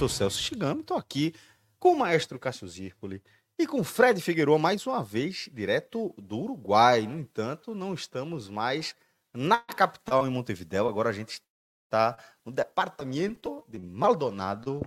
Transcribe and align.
Sou 0.00 0.08
Celso 0.08 0.40
Chigami, 0.40 0.80
estou 0.80 0.96
aqui 0.96 1.34
com 1.78 1.92
o 1.92 1.98
maestro 1.98 2.38
Cássio 2.38 2.66
Zirpoli 2.66 3.22
e 3.58 3.66
com 3.66 3.84
Fred 3.84 4.18
Figueiredo 4.18 4.58
mais 4.58 4.86
uma 4.86 5.04
vez, 5.04 5.50
direto 5.52 6.14
do 6.16 6.38
Uruguai. 6.38 7.02
No 7.02 7.18
entanto, 7.18 7.74
não 7.74 7.92
estamos 7.92 8.48
mais 8.48 8.94
na 9.34 9.58
capital, 9.58 10.26
em 10.26 10.30
Montevideo. 10.30 10.88
Agora 10.88 11.10
a 11.10 11.12
gente 11.12 11.42
está 11.84 12.16
no 12.46 12.50
departamento 12.50 13.62
de 13.68 13.78
Maldonado, 13.78 14.80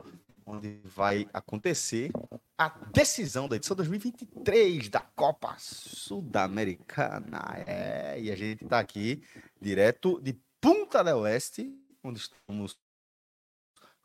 onde 0.48 0.82
vai 0.84 1.30
acontecer 1.32 2.12
a 2.58 2.70
decisão 2.92 3.48
da 3.48 3.56
edição 3.56 3.76
2023 3.76 4.90
da 4.90 5.02
Copa 5.02 5.56
Sul-Americana. 5.60 7.64
É, 7.68 8.20
e 8.20 8.32
a 8.32 8.36
gente 8.36 8.64
está 8.64 8.80
aqui 8.80 9.22
direto 9.62 10.20
de 10.20 10.36
Punta 10.60 11.04
del 11.04 11.28
Este, 11.28 11.72
onde 12.04 12.20
estamos 12.20 12.76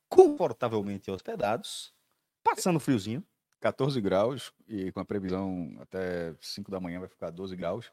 confortavelmente 0.08 1.10
hospedados, 1.10 1.92
passando 2.42 2.80
friozinho. 2.80 3.22
14 3.60 4.00
graus 4.00 4.52
e 4.68 4.92
com 4.92 5.00
a 5.00 5.04
previsão 5.04 5.76
até 5.80 6.32
5 6.40 6.70
da 6.70 6.78
manhã 6.78 7.00
vai 7.00 7.08
ficar 7.08 7.30
12 7.30 7.56
graus. 7.56 7.90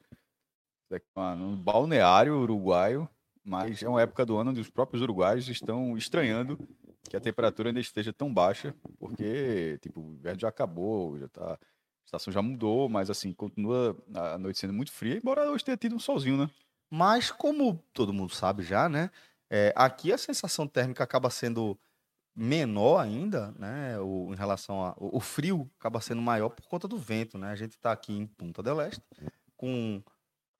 É 0.91 1.01
um 1.19 1.55
balneário 1.55 2.37
uruguaio, 2.37 3.09
mas 3.43 3.81
é 3.81 3.89
uma 3.89 4.01
época 4.01 4.25
do 4.25 4.37
ano 4.37 4.51
onde 4.51 4.61
os 4.61 4.69
próprios 4.69 5.01
uruguaios 5.01 5.49
estão 5.49 5.97
estranhando 5.97 6.59
que 7.09 7.17
a 7.17 7.19
temperatura 7.19 7.69
ainda 7.69 7.79
esteja 7.79 8.13
tão 8.13 8.31
baixa, 8.31 8.75
porque 8.99 9.79
tipo, 9.81 10.01
o 10.01 10.13
inverno 10.13 10.39
já 10.39 10.49
acabou, 10.49 11.17
já 11.17 11.27
tá, 11.27 11.53
a 11.53 11.59
estação 12.05 12.31
já 12.31 12.41
mudou, 12.41 12.87
mas 12.87 13.09
assim, 13.09 13.33
continua 13.33 13.97
a 14.13 14.37
noite 14.37 14.59
sendo 14.59 14.73
muito 14.73 14.91
fria, 14.91 15.17
embora 15.17 15.49
hoje 15.51 15.63
tenha 15.63 15.77
tido 15.77 15.95
um 15.95 15.99
solzinho, 15.99 16.37
né? 16.37 16.49
Mas, 16.89 17.31
como 17.31 17.83
todo 17.93 18.13
mundo 18.13 18.33
sabe 18.33 18.63
já, 18.63 18.87
né? 18.87 19.09
é, 19.49 19.73
aqui 19.75 20.11
a 20.11 20.17
sensação 20.17 20.67
térmica 20.67 21.03
acaba 21.03 21.29
sendo 21.29 21.77
menor 22.35 22.99
ainda, 22.99 23.53
né? 23.57 23.97
O, 23.99 24.33
em 24.33 24.35
relação 24.35 24.83
a. 24.83 24.93
O, 24.97 25.19
frio 25.19 25.69
acaba 25.79 26.01
sendo 26.01 26.21
maior 26.21 26.49
por 26.49 26.67
conta 26.67 26.87
do 26.87 26.97
vento, 26.97 27.37
né? 27.37 27.49
A 27.49 27.55
gente 27.55 27.71
está 27.71 27.91
aqui 27.91 28.13
em 28.13 28.27
Punta 28.27 28.61
del 28.61 28.81
Este, 28.81 29.01
com 29.55 30.03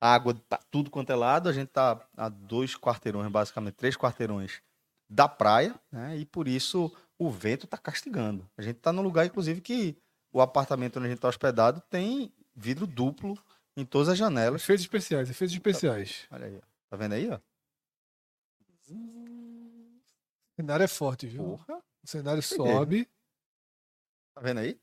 água 0.00 0.34
pra 0.48 0.58
tudo 0.70 0.90
quanto 0.90 1.10
é 1.10 1.14
lado. 1.14 1.48
A 1.48 1.52
gente 1.52 1.68
está 1.68 2.00
a 2.16 2.28
dois 2.28 2.74
quarteirões, 2.74 3.30
basicamente, 3.30 3.74
três 3.74 3.96
quarteirões 3.96 4.62
da 5.08 5.28
praia, 5.28 5.74
né? 5.92 6.16
E 6.16 6.24
por 6.24 6.48
isso 6.48 6.90
o 7.18 7.30
vento 7.30 7.66
está 7.66 7.76
castigando. 7.76 8.48
A 8.56 8.62
gente 8.62 8.76
está 8.76 8.92
num 8.92 9.02
lugar, 9.02 9.26
inclusive, 9.26 9.60
que 9.60 9.96
o 10.32 10.40
apartamento 10.40 10.96
onde 10.96 11.06
a 11.06 11.10
gente 11.10 11.18
está 11.18 11.28
hospedado 11.28 11.82
tem 11.90 12.32
vidro 12.54 12.86
duplo 12.86 13.38
em 13.76 13.84
todas 13.84 14.08
as 14.08 14.18
janelas. 14.18 14.62
Efeitos 14.62 14.84
especiais, 14.84 15.28
efeitos 15.28 15.54
especiais. 15.54 16.26
Olha 16.30 16.46
aí, 16.46 16.56
ó. 16.56 16.66
Tá 16.88 16.96
vendo 16.96 17.12
aí, 17.12 17.30
ó? 17.30 17.38
O 20.56 20.62
cenário 20.62 20.84
é 20.84 20.88
forte, 20.88 21.26
viu? 21.26 21.42
Porra. 21.42 21.82
O 22.02 22.08
cenário 22.08 22.42
sobe. 22.42 23.06
Tá 24.34 24.40
vendo 24.40 24.60
aí? 24.60 24.80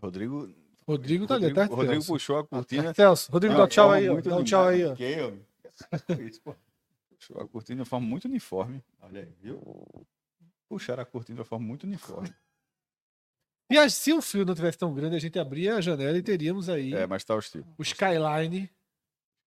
Rodrigo, 0.00 0.52
Rodrigo 0.86 1.26
tá 1.28 1.34
ali, 1.34 1.44
Rodrigo, 1.44 1.68
tá? 1.68 1.74
Rodrigo 1.76 1.92
Celso? 1.94 2.12
puxou 2.12 2.38
a 2.38 2.46
cortina. 2.46 2.92
Celso, 2.92 3.30
Rodrigo, 3.30 3.54
de 3.54 3.58
dá 3.58 3.64
um 3.64 3.68
tchau 3.68 3.90
aí, 3.92 4.08
ó. 4.08 4.20
Dá 4.20 4.36
um 4.36 4.44
tchau 4.44 4.66
aí, 4.66 4.84
ó. 4.84 4.94
Puxou 7.08 7.40
a 7.40 7.46
cortina 7.46 7.76
de 7.76 7.80
uma 7.82 7.86
forma 7.86 8.06
muito 8.06 8.24
uniforme. 8.24 8.82
Olha 9.00 9.20
aí, 9.20 9.32
viu? 9.40 9.60
Puxaram 10.68 11.02
a 11.02 11.06
cortina 11.06 11.36
de 11.36 11.40
uma 11.40 11.44
forma 11.44 11.64
muito 11.64 11.84
uniforme. 11.84 12.34
E 13.70 13.90
se 13.90 14.12
o 14.12 14.20
frio 14.20 14.44
não 14.44 14.54
tivesse 14.54 14.76
tão 14.76 14.92
grande, 14.92 15.14
a 15.14 15.20
gente 15.20 15.38
abria 15.38 15.76
a 15.76 15.80
janela 15.80 16.18
e 16.18 16.22
teríamos 16.22 16.68
aí 16.68 16.92
É, 16.94 17.06
mas 17.06 17.24
tá 17.24 17.34
hostil. 17.34 17.64
o 17.78 17.82
skyline 17.82 18.68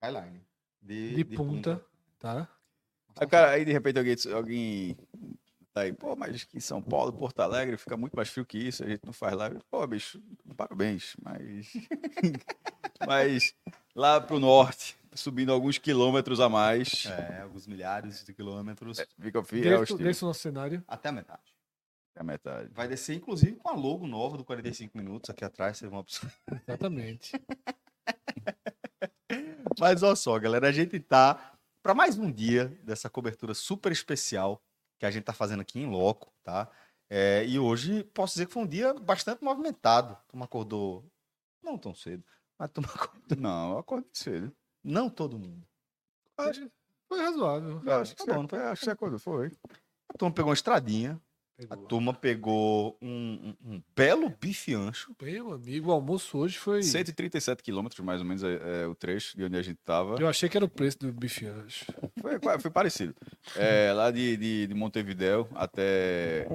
Skyline. 0.01 0.41
De, 0.81 1.15
de, 1.15 1.25
punta, 1.25 1.83
tá? 2.19 2.47
Aí, 3.17 3.27
cara, 3.27 3.51
aí 3.51 3.65
de 3.65 3.71
repente 3.71 3.97
alguém, 3.97 4.15
alguém 4.33 4.97
aí, 5.79 5.93
pô, 5.93 6.15
mas 6.15 6.43
que 6.43 6.59
São 6.61 6.81
Paulo, 6.81 7.11
Porto 7.13 7.39
Alegre 7.41 7.77
fica 7.77 7.95
muito 7.97 8.15
mais 8.15 8.29
frio 8.29 8.45
que 8.45 8.57
isso, 8.57 8.83
a 8.83 8.87
gente 8.87 9.01
não 9.05 9.13
faz 9.13 9.35
lá. 9.35 9.51
Pô, 9.69 9.85
bicho, 9.85 10.21
parabéns, 10.55 11.15
mas. 11.21 11.67
mas 13.07 13.53
lá 13.95 14.19
pro 14.21 14.39
norte, 14.39 14.97
subindo 15.13 15.51
alguns 15.51 15.77
quilômetros 15.77 16.39
a 16.39 16.49
mais, 16.49 17.05
É, 17.05 17.41
alguns 17.41 17.67
milhares 17.67 18.23
de 18.23 18.33
quilômetros. 18.33 18.99
fica 19.21 19.43
frio, 19.43 19.65
é 19.65 19.69
Desse, 19.69 19.81
hostil. 19.93 19.97
desse 19.97 20.23
o 20.23 20.27
nosso 20.27 20.39
cenário. 20.39 20.83
Até 20.87 21.09
a 21.09 21.11
metade. 21.11 21.53
É 22.15 22.21
a 22.21 22.23
metade. 22.23 22.69
Vai 22.73 22.87
descer, 22.87 23.15
inclusive, 23.17 23.57
com 23.57 23.69
a 23.69 23.73
logo 23.73 24.07
nova 24.07 24.37
do 24.37 24.45
45 24.45 24.97
minutos 24.97 25.29
aqui 25.29 25.43
atrás. 25.43 25.77
Vocês 25.77 25.91
vão 25.91 25.99
observar. 25.99 26.33
Exatamente. 26.67 27.31
Mas 29.79 30.03
olha 30.03 30.15
só, 30.15 30.37
galera, 30.39 30.69
a 30.69 30.71
gente 30.71 30.99
tá 30.99 31.53
para 31.83 31.93
mais 31.93 32.17
um 32.17 32.31
dia 32.31 32.67
dessa 32.83 33.09
cobertura 33.09 33.53
super 33.53 33.91
especial 33.91 34.61
que 34.99 35.05
a 35.05 35.11
gente 35.11 35.23
tá 35.23 35.33
fazendo 35.33 35.61
aqui 35.61 35.79
em 35.79 35.85
loco, 35.89 36.33
tá? 36.43 36.69
É, 37.09 37.45
e 37.45 37.59
hoje 37.59 38.03
posso 38.03 38.33
dizer 38.33 38.47
que 38.47 38.53
foi 38.53 38.63
um 38.63 38.67
dia 38.67 38.93
bastante 38.93 39.43
movimentado. 39.43 40.17
Tu 40.27 40.43
acordou 40.43 41.05
não 41.63 41.77
tão 41.77 41.93
cedo, 41.93 42.23
mas 42.57 42.69
tu 42.71 42.81
acordou. 42.85 43.37
Não, 43.37 43.71
eu 43.73 43.77
acordei 43.79 44.09
cedo. 44.13 44.55
Não 44.83 45.09
todo 45.09 45.37
mundo. 45.39 45.67
Acho- 46.37 46.69
Foi 47.07 47.19
razoável. 47.21 47.81
Eu 47.85 47.93
acho 48.01 48.15
que 48.15 48.25
tá 48.25 48.35
bom, 48.35 48.47
foi? 48.47 48.59
acho 48.59 48.79
que 48.79 48.85
você 48.85 48.91
acordou, 48.91 49.19
foi. 49.19 49.51
A 50.09 50.17
turma 50.17 50.33
pegou 50.33 50.49
uma 50.49 50.53
estradinha, 50.55 51.21
a 51.57 51.67
Pegou. 51.67 51.87
turma 51.87 52.13
pegou 52.13 52.97
um, 53.01 53.55
um- 53.63 53.75
um 53.75 53.83
belo 53.95 54.29
bife 54.29 54.73
ancho. 54.73 55.15
Meu 55.21 55.53
amigo, 55.53 55.89
o 55.89 55.91
almoço 55.93 56.37
hoje 56.37 56.57
foi. 56.57 56.83
137 56.83 57.63
quilômetros, 57.63 57.99
mais 58.05 58.19
ou 58.19 58.27
menos, 58.27 58.43
é, 58.43 58.83
é 58.83 58.87
o 58.87 58.93
trecho 58.93 59.37
de 59.37 59.43
onde 59.45 59.55
a 59.57 59.61
gente 59.61 59.77
tava. 59.85 60.15
Eu 60.19 60.27
achei 60.27 60.49
que 60.49 60.57
era 60.57 60.65
o 60.65 60.69
preço 60.69 60.99
do 60.99 61.13
bife 61.13 61.45
ancho. 61.45 61.85
Foi, 62.21 62.59
foi 62.59 62.71
parecido. 62.71 63.15
É, 63.55 63.93
lá 63.93 64.11
de, 64.11 64.35
de, 64.35 64.67
de 64.67 64.73
Montevidéu 64.73 65.47
até 65.55 66.45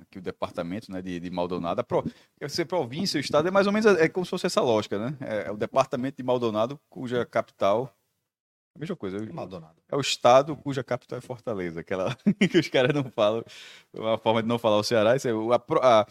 aqui 0.00 0.18
o 0.18 0.22
departamento 0.22 0.92
né, 0.92 1.00
de, 1.00 1.18
de 1.18 1.30
Maldonado. 1.30 1.80
A 1.80 1.84
pro, 1.84 2.04
ser 2.48 2.66
província, 2.66 3.16
o 3.18 3.20
estado, 3.20 3.48
é 3.48 3.50
mais 3.50 3.66
ou 3.66 3.72
menos 3.72 3.86
é 3.98 4.08
como 4.08 4.26
se 4.26 4.30
fosse 4.30 4.46
essa 4.46 4.60
lógica, 4.60 4.98
né? 4.98 5.16
É, 5.20 5.48
é 5.48 5.50
o 5.50 5.56
departamento 5.56 6.16
de 6.18 6.22
Maldonado, 6.22 6.78
cuja 6.90 7.24
capital. 7.24 7.94
A 8.76 8.78
mesma 8.78 8.96
coisa. 8.96 9.18
é 9.18 9.20
o- 9.20 9.34
Maldonado. 9.34 9.76
É 9.90 9.96
o 9.96 10.00
estado 10.00 10.56
cuja 10.56 10.82
capital 10.82 11.18
é 11.18 11.22
Fortaleza. 11.22 11.80
Aquela 11.80 12.16
que 12.50 12.58
os 12.58 12.68
caras 12.68 12.94
não 12.94 13.10
falam. 13.10 13.44
Uma 13.92 14.18
forma 14.18 14.42
de 14.42 14.48
não 14.48 14.58
falar 14.58 14.76
o 14.78 14.82
Ceará. 14.84 15.14
Isso 15.16 15.28
é 15.28 15.32
o, 15.34 15.52
a 15.52 16.06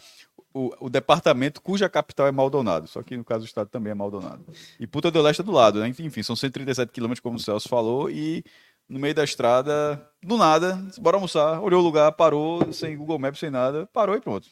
o, 0.56 0.72
o 0.86 0.88
departamento 0.88 1.60
cuja 1.60 1.88
capital 1.88 2.26
é 2.28 2.32
Maldonado. 2.32 2.86
Só 2.86 3.02
que 3.02 3.16
no 3.16 3.24
caso 3.24 3.40
do 3.44 3.46
estado 3.46 3.68
também 3.68 3.90
é 3.90 3.94
Maldonado. 3.94 4.44
E 4.78 4.86
Puta 4.86 5.10
do 5.10 5.20
Leste 5.20 5.40
é 5.40 5.44
do 5.44 5.50
lado, 5.52 5.80
né? 5.80 5.88
Enfim, 5.88 6.22
são 6.22 6.36
137 6.36 6.90
quilômetros, 6.92 7.20
como 7.20 7.36
o 7.36 7.40
Celso 7.40 7.68
falou, 7.68 8.08
e 8.08 8.44
no 8.88 8.98
meio 9.00 9.14
da 9.14 9.24
estrada, 9.24 10.08
do 10.22 10.36
nada, 10.36 10.78
bora 10.98 11.16
almoçar, 11.16 11.60
olhou 11.60 11.80
o 11.80 11.84
lugar, 11.84 12.12
parou, 12.12 12.72
sem 12.72 12.96
Google 12.96 13.18
Maps, 13.18 13.40
sem 13.40 13.50
nada, 13.50 13.88
parou 13.92 14.14
e 14.14 14.20
pronto. 14.20 14.46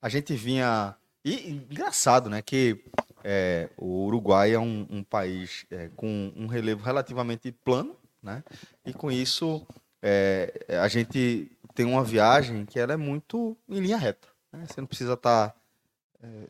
a 0.00 0.08
gente 0.08 0.34
vinha. 0.34 0.96
E 1.24 1.50
engraçado, 1.50 2.28
né? 2.30 2.40
Que 2.42 2.82
é, 3.24 3.68
o 3.76 4.04
Uruguai 4.06 4.52
é 4.52 4.58
um, 4.58 4.86
um 4.90 5.02
país 5.04 5.66
é, 5.70 5.88
com 5.96 6.32
um 6.36 6.46
relevo 6.46 6.82
relativamente 6.84 7.52
plano, 7.52 7.96
né? 8.22 8.42
E 8.84 8.92
com 8.92 9.10
isso 9.10 9.66
é, 10.02 10.52
a 10.80 10.88
gente 10.88 11.50
tem 11.74 11.86
uma 11.86 12.04
viagem 12.04 12.64
que 12.66 12.78
ela 12.78 12.92
é 12.92 12.96
muito 12.96 13.56
em 13.68 13.80
linha 13.80 13.96
reta. 13.96 14.28
né? 14.52 14.64
Você 14.68 14.80
não 14.80 14.86
precisa 14.88 15.14
estar 15.14 15.54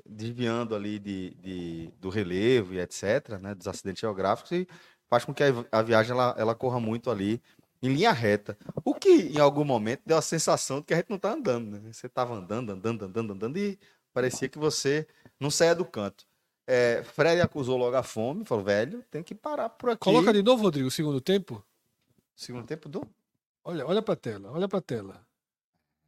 desviando 0.04 0.74
ali 0.74 0.98
de, 0.98 1.30
de- 1.40 1.90
do 2.00 2.08
relevo 2.10 2.74
e 2.74 2.80
etc., 2.80 3.38
né? 3.40 3.54
Dos 3.54 3.66
acidentes 3.66 4.00
geográficos 4.00 4.52
e 4.52 4.68
faz 5.08 5.24
com 5.24 5.32
que 5.34 5.42
a, 5.70 5.82
viagem 5.82 6.12
ela, 6.12 6.34
ela 6.38 6.54
corra 6.54 6.78
muito 6.80 7.10
ali 7.10 7.40
em 7.82 7.88
linha 7.92 8.12
reta. 8.12 8.56
O 8.84 8.94
que 8.94 9.08
em 9.08 9.38
algum 9.40 9.64
momento 9.64 10.02
deu 10.06 10.16
a 10.16 10.22
sensação 10.22 10.80
de 10.80 10.86
que 10.86 10.94
a 10.94 10.96
gente 10.98 11.10
não 11.10 11.16
está 11.16 11.32
andando, 11.32 11.70
né? 11.70 11.92
Você 11.92 12.06
estava 12.06 12.34
andando, 12.34 12.70
andando, 12.72 13.04
andando, 13.04 13.32
andando 13.32 13.56
e 13.58 13.78
parecia 14.12 14.48
que 14.48 14.58
você 14.58 15.06
não 15.40 15.50
saía 15.50 15.74
do 15.74 15.84
canto. 15.84 16.26
É, 16.66 17.02
Fred 17.02 17.40
acusou 17.40 17.76
logo 17.76 17.96
a 17.96 18.02
fome, 18.02 18.44
falou, 18.44 18.64
velho, 18.64 19.02
tem 19.10 19.22
que 19.22 19.34
parar 19.34 19.68
por 19.68 19.90
aqui. 19.90 20.00
Coloca 20.00 20.32
de 20.32 20.42
novo, 20.42 20.62
Rodrigo, 20.62 20.88
o 20.88 20.90
segundo 20.90 21.20
tempo. 21.20 21.64
Segundo 22.36 22.66
tempo 22.66 22.88
do. 22.88 23.02
Olha, 23.64 23.86
olha 23.86 24.02
pra 24.02 24.16
tela, 24.16 24.50
olha 24.50 24.68
pra 24.68 24.80
tela. 24.80 25.26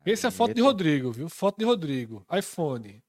Essa 0.04 0.26
é 0.26 0.28
a 0.28 0.32
foto 0.32 0.54
de 0.54 0.60
Rodrigo, 0.60 1.10
viu? 1.10 1.28
Foto 1.28 1.58
de 1.58 1.64
Rodrigo. 1.64 2.26
iPhone. 2.30 3.02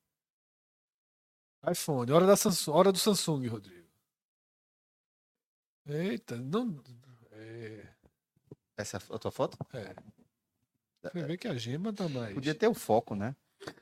iPhone. 1.69 2.11
Hora, 2.11 2.25
da 2.25 2.37
Samsung, 2.37 2.71
hora 2.71 2.91
do 2.91 2.97
Samsung, 2.97 3.47
Rodrigo. 3.47 3.89
Eita, 5.85 6.37
não. 6.37 6.81
É. 7.31 7.87
Essa 8.77 8.97
é 8.97 9.15
a 9.15 9.19
tua 9.19 9.31
foto? 9.31 9.57
é. 9.73 9.93
Você 11.01 11.23
vê 11.23 11.37
que 11.37 11.47
a 11.47 11.55
gema 11.55 11.93
tá 11.93 12.09
mais. 12.09 12.33
Podia 12.33 12.55
ter 12.55 12.67
o 12.67 12.73
foco, 12.73 13.13
né? 13.13 13.35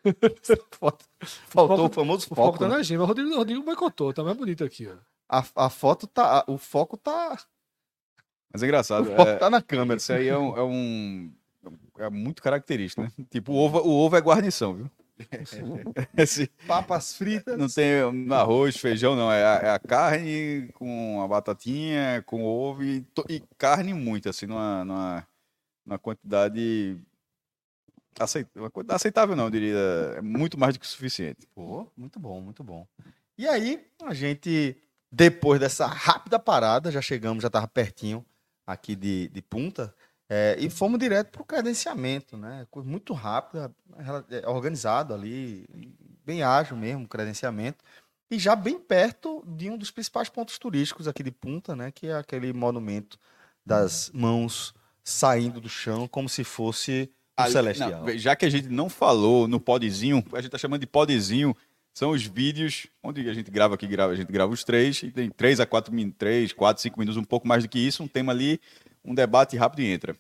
Faltou 1.48 1.76
o, 1.76 1.78
foco- 1.90 1.90
famoso 1.96 2.26
O 2.26 2.36
foco. 2.36 2.42
foco 2.48 2.60
tá 2.60 2.68
né? 2.68 2.76
na 2.78 2.84
gema. 2.84 3.04
O 3.04 3.06
Rodrigo, 3.08 3.30
o 3.32 3.38
Rodrigo 3.38 3.64
boicotou, 3.64 4.14
tá 4.14 4.24
mais 4.24 4.38
bonito 4.38 4.64
aqui, 4.64 4.88
ó. 4.88 4.96
a, 5.30 5.44
a 5.66 5.70
foto 5.70 6.08
tá. 6.08 6.44
O 6.48 6.58
foco 6.58 6.98
tá. 6.98 7.38
Mas 8.52 8.62
é 8.64 8.66
engraçado. 8.66 9.04
O 9.12 9.16
foco 9.16 9.30
é- 9.30 9.36
tá 9.38 9.50
na 9.50 9.62
câmera. 9.62 9.98
Isso 9.98 10.14
aí 10.14 10.28
é 10.28 10.38
um, 10.38 10.58
é 10.58 10.64
um- 10.64 11.32
é 12.00 12.10
muito 12.10 12.42
característico, 12.44 13.02
né? 13.04 13.12
Tipo, 13.30 13.54
o 13.54 13.56
ovo, 13.56 13.80
o 13.80 13.90
ovo 13.90 14.16
é 14.18 14.22
guarnição, 14.22 14.74
viu? 14.74 14.92
Esse, 16.18 16.48
Papas 16.68 17.16
fritas. 17.16 17.58
não 17.58 17.68
tem 17.70 18.02
arroz, 18.34 18.76
feijão, 18.78 19.16
não. 19.16 19.32
É 19.32 19.46
a, 19.46 19.54
é 19.68 19.70
a 19.70 19.80
carne 19.80 20.70
com 20.74 21.22
a 21.22 21.28
batatinha, 21.28 22.22
com 22.26 22.44
ovo 22.44 22.84
e, 22.84 23.02
to- 23.14 23.26
e 23.30 23.42
carne 23.58 23.94
muito, 23.94 24.28
assim, 24.28 24.48
numa, 24.48 24.84
numa, 24.84 25.28
numa 25.86 26.00
quantidade, 26.00 26.98
aceit, 28.21 28.48
uma 28.56 28.69
quantidade 28.69 28.98
aceitável, 28.98 29.36
não, 29.36 29.50
diria. 29.50 29.77
É 30.18 30.21
muito 30.21 30.60
mais 30.60 30.74
do 30.74 30.80
que 30.80 30.88
suficiente. 30.88 31.48
Pô, 31.56 31.89
muito 31.95 32.19
bom, 32.19 32.42
muito 32.42 32.63
bom. 32.63 32.88
E 33.38 33.48
aí, 33.48 33.86
a 34.04 34.13
gente, 34.13 34.77
depois 35.12 35.60
dessa 35.60 35.88
rápida 35.88 36.38
parada, 36.38 36.92
já 36.92 37.01
chegamos, 37.01 37.42
já 37.42 37.48
estava 37.48 37.68
pertinho 37.68 38.25
aqui 38.65 38.95
de, 38.95 39.27
de 39.30 39.42
Punta, 39.42 39.94
é, 40.30 40.56
e 40.60 40.69
fomos 40.69 41.00
direto 41.00 41.31
para 41.31 41.42
o 41.42 41.45
credenciamento, 41.45 42.38
né? 42.38 42.65
Coisa 42.71 42.89
muito 42.89 43.13
rápida, 43.13 43.74
é, 44.30 44.48
organizado 44.48 45.13
ali, 45.13 45.65
bem 46.25 46.44
ágil 46.44 46.77
mesmo, 46.77 47.07
credenciamento. 47.07 47.83
E 48.31 48.39
já 48.39 48.56
bem 48.56 48.80
perto 48.80 49.44
de 49.45 49.69
um 49.69 49.77
dos 49.77 49.92
principais 49.92 50.30
pontos 50.30 50.57
turísticos 50.57 51.07
aqui 51.07 51.21
de 51.21 51.31
Punta, 51.31 51.75
né? 51.75 51.92
Que 51.92 52.07
é 52.07 52.15
aquele 52.15 52.51
monumento 52.54 53.19
das 53.65 54.10
mãos 54.13 54.74
saindo 55.04 55.60
do 55.60 55.69
chão, 55.69 56.07
como 56.07 56.30
se 56.30 56.44
fosse 56.44 57.12
Ali- 57.36 57.52
celestial. 57.52 58.06
não, 58.06 58.18
já 58.18 58.36
que 58.36 58.46
a 58.46 58.50
gente 58.50 58.68
não 58.70 58.90
falou 58.90 59.48
no 59.48 59.60
podzinho, 59.60 60.24
a 60.34 60.42
gente 60.42 60.52
tá 60.52 60.58
chamando 60.58 60.82
de 60.82 60.88
podzinho, 60.88 61.56
são 61.94 62.12
os 62.12 62.24
vídeos 62.24 62.88
onde 63.04 63.28
a 63.30 63.34
gente 63.34 63.50
grava 63.52 63.76
aqui, 63.76 63.86
grava, 63.88 64.14
a 64.14 64.16
gente 64.16 64.32
grava 64.32 64.52
os 64.52 64.64
três, 64.64 65.02
e 65.04 65.12
tem 65.12 65.30
três 65.30 65.60
a 65.60 65.66
quatro 65.66 65.94
minutos, 65.94 66.18
três, 66.18 66.52
quatro, 66.54 66.82
cinco 66.82 67.00
minutos, 67.00 67.18
um 67.22 67.24
pouco 67.24 67.48
mais 67.48 67.64
do 67.64 67.70
que 67.70 67.80
isso, 67.80 68.02
um 68.04 68.08
tema 68.08 68.32
ali, 68.32 68.60
um 69.06 69.14
debate 69.14 69.56
rápido 69.58 69.82
e 69.82 69.88
entra. 69.92 70.16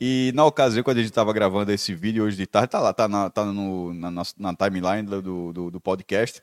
E 0.00 0.30
na 0.34 0.44
ocasião, 0.44 0.82
quando 0.84 0.98
a 0.98 1.00
gente 1.00 1.10
estava 1.10 1.32
gravando 1.32 1.72
esse 1.72 1.94
vídeo 1.94 2.24
hoje 2.24 2.36
de 2.36 2.46
tarde, 2.46 2.68
tá 2.70 2.78
lá, 2.80 2.92
tá 2.92 3.08
na, 3.08 3.30
tá 3.30 3.44
no, 3.44 3.94
na, 3.94 4.10
nossa- 4.10 4.34
na 4.38 4.54
timeline 4.54 5.02
do, 5.08 5.52
do, 5.52 5.70
do 5.70 5.80
podcast, 5.80 6.40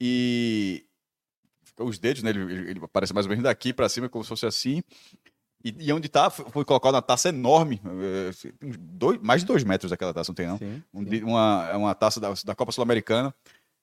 e 0.00 0.84
os 1.78 1.98
dedos, 1.98 2.22
né, 2.22 2.30
ele- 2.30 2.70
ele 2.70 2.80
aparece 2.82 3.12
mais 3.12 3.26
ou 3.26 3.30
menos 3.30 3.44
daqui 3.44 3.72
para 3.72 3.88
cima, 3.88 4.08
como 4.08 4.24
se 4.24 4.28
fosse 4.28 4.46
assim, 4.46 4.82
e, 5.64 5.74
e 5.78 5.92
onde 5.92 6.08
tá, 6.08 6.30
foi 6.30 6.64
colocado 6.64 6.94
uma 6.94 7.02
taça 7.02 7.28
enorme, 7.30 7.80
eh, 7.84 8.52
dois, 8.78 9.18
mais 9.20 9.40
de 9.42 9.46
dois 9.46 9.64
metros 9.64 9.92
aquela 9.92 10.14
taça, 10.14 10.30
não 10.30 10.34
tem 10.34 10.46
não? 10.46 10.58
Sim, 10.58 10.82
Um 10.94 11.04
sim. 11.08 11.22
uma, 11.24 11.68
é 11.72 11.76
uma 11.76 11.94
taça 11.94 12.20
da, 12.20 12.32
da 12.44 12.54
Copa 12.54 12.72
Sul-Americana. 12.72 13.34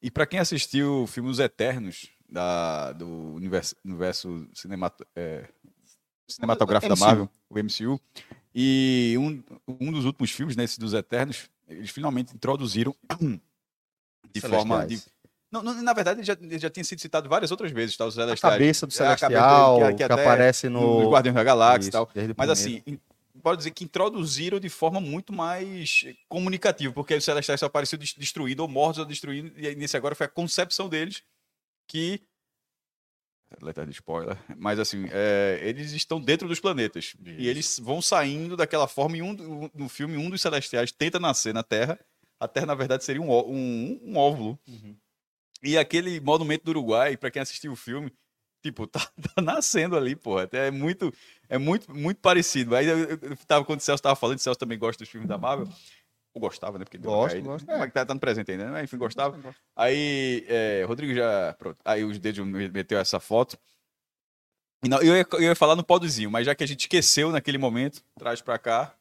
E 0.01 0.09
para 0.09 0.25
quem 0.25 0.39
assistiu 0.39 1.03
o 1.03 1.07
filme 1.07 1.29
Os 1.29 1.39
Eternos, 1.39 2.09
da, 2.29 2.93
do 2.93 3.07
universo, 3.35 3.75
universo 3.83 4.47
cinemato- 4.53 5.05
é, 5.15 5.47
cinematográfico 6.27 6.95
da. 6.95 6.99
Marvel, 6.99 7.29
o 7.49 7.59
MCU, 7.59 7.99
e 8.53 9.15
um, 9.17 9.43
um 9.67 9.91
dos 9.91 10.05
últimos 10.05 10.31
filmes, 10.31 10.55
né, 10.55 10.63
esse 10.63 10.79
dos 10.79 10.93
Eternos, 10.93 11.49
eles 11.67 11.89
finalmente 11.89 12.33
introduziram 12.33 12.95
de 14.31 14.41
forma. 14.41 14.85
De. 14.85 15.01
Não, 15.51 15.61
não, 15.63 15.81
na 15.81 15.93
verdade, 15.93 16.19
ele 16.19 16.25
já, 16.25 16.33
ele 16.39 16.59
já 16.59 16.69
tinha 16.69 16.83
sido 16.83 16.99
citado 16.99 17.29
várias 17.29 17.51
outras 17.51 17.71
vezes, 17.71 17.95
tá? 17.95 18.05
Os 18.05 18.17
A 18.17 18.23
Celestiais. 18.23 18.53
cabeça 18.53 18.87
do 18.87 18.91
É, 18.91 18.95
a 18.95 18.97
cabeça 19.17 19.19
Celestial, 19.27 19.75
dele, 19.79 19.85
que, 19.87 19.91
que- 19.93 19.97
que 19.97 20.03
até 20.03 20.21
aparece 20.21 20.69
no... 20.69 21.01
Nos 21.01 21.09
Guardiões 21.11 21.35
da 21.35 21.43
Galáxia 21.43 21.87
e 21.87 21.89
Isso, 21.89 21.91
tal. 21.91 22.09
Mas 22.37 22.49
assim, 22.49 22.83
pode 23.41 23.57
dizer 23.59 23.71
que 23.71 23.83
introduziram 23.83 24.59
de 24.59 24.69
forma 24.69 24.99
muito 24.99 25.31
mais 25.31 26.05
comunicativa, 26.27 26.93
porque 26.93 27.15
os 27.15 27.23
Celestiais 27.23 27.59
só 27.59 27.67
apareciam 27.67 27.99
des- 27.99 28.13
destruídos, 28.13 28.61
ou 28.63 28.67
mortos 28.69 28.99
ou 28.99 29.05
destruídos, 29.05 29.51
e 29.55 29.75
nesse 29.75 29.95
agora 29.95 30.15
foi 30.15 30.25
a 30.25 30.29
concepção 30.29 30.89
deles 30.89 31.23
que. 31.87 32.21
Letra 33.61 33.85
de 33.85 33.91
spoiler. 33.91 34.37
Mas 34.57 34.79
assim, 34.79 35.07
é, 35.11 35.59
eles 35.61 35.91
estão 35.93 36.19
dentro 36.19 36.47
dos 36.47 36.59
planetas. 36.59 37.15
E 37.23 37.47
eles 37.47 37.79
vão 37.79 38.01
saindo 38.01 38.57
daquela 38.57 38.87
forma. 38.87 39.15
E 39.17 39.21
um, 39.21 39.33
do- 39.33 39.71
no 39.73 39.87
filme, 39.87 40.17
um 40.17 40.29
dos 40.29 40.41
celestiais 40.41 40.91
tenta 40.91 41.19
nascer 41.19 41.53
na 41.53 41.63
Terra. 41.63 41.97
A 42.37 42.47
Terra, 42.49 42.65
na 42.65 42.75
verdade, 42.75 43.05
seria 43.05 43.21
um, 43.21 43.31
um, 43.31 43.99
um 44.03 44.17
óvulo. 44.17 44.59
Uhum. 44.67 44.95
E 45.65 45.77
aquele 45.77 46.19
monumento 46.19 46.63
do 46.65 46.69
Uruguai, 46.69 47.17
pra 47.17 47.31
quem 47.31 47.41
assistiu 47.41 47.71
o 47.71 47.75
filme, 47.75 48.13
tipo, 48.61 48.85
tá, 48.87 48.99
tá 49.35 49.41
nascendo 49.41 49.97
ali. 49.97 50.15
Até 50.41 50.67
é 50.67 50.71
muito, 50.71 51.11
é 51.49 51.57
muito, 51.57 51.93
muito 51.93 52.19
parecido. 52.21 52.75
Aí 52.75 52.85
eu, 52.85 52.97
eu, 52.99 53.19
eu 53.21 53.37
tava, 53.47 53.65
quando 53.65 53.79
o 53.79 53.83
Celso 53.83 54.03
tava 54.03 54.15
falando, 54.15 54.37
o 54.37 54.41
Celso 54.41 54.59
também 54.59 54.77
gosta 54.77 55.03
dos 55.03 55.09
filmes 55.11 55.27
da 55.27 55.37
Marvel. 55.37 55.67
Ou 56.33 56.41
gostava, 56.41 56.77
né? 56.77 56.83
Porque 56.85 56.97
Gosto, 56.97 57.41
gosto. 57.41 57.71
É, 57.71 57.77
mas 57.77 57.93
tá, 57.93 58.05
tá 58.05 58.13
no 58.13 58.19
presente 58.19 58.51
ainda, 58.51 58.69
né? 58.69 58.83
Enfim, 58.83 58.97
gostava. 58.97 59.39
Aí, 59.75 60.45
é, 60.49 60.83
Rodrigo 60.85 61.13
já. 61.13 61.53
Pronto, 61.57 61.77
aí 61.85 62.03
os 62.03 62.19
dedos 62.19 62.45
me- 62.45 62.69
meteu 62.69 62.99
essa 62.99 63.19
foto. 63.21 63.57
E 64.83 64.89
não, 64.89 65.01
eu, 65.01 65.15
ia, 65.15 65.25
eu 65.31 65.41
ia 65.41 65.55
falar 65.55 65.75
no 65.75 65.83
podzinho, 65.83 66.29
mas 66.29 66.45
já 66.45 66.53
que 66.53 66.63
a 66.63 66.67
gente 66.67 66.81
esqueceu 66.81 67.31
naquele 67.31 67.57
momento, 67.57 68.03
traz 68.19 68.41
pra 68.41 68.59
cá. 68.59 68.93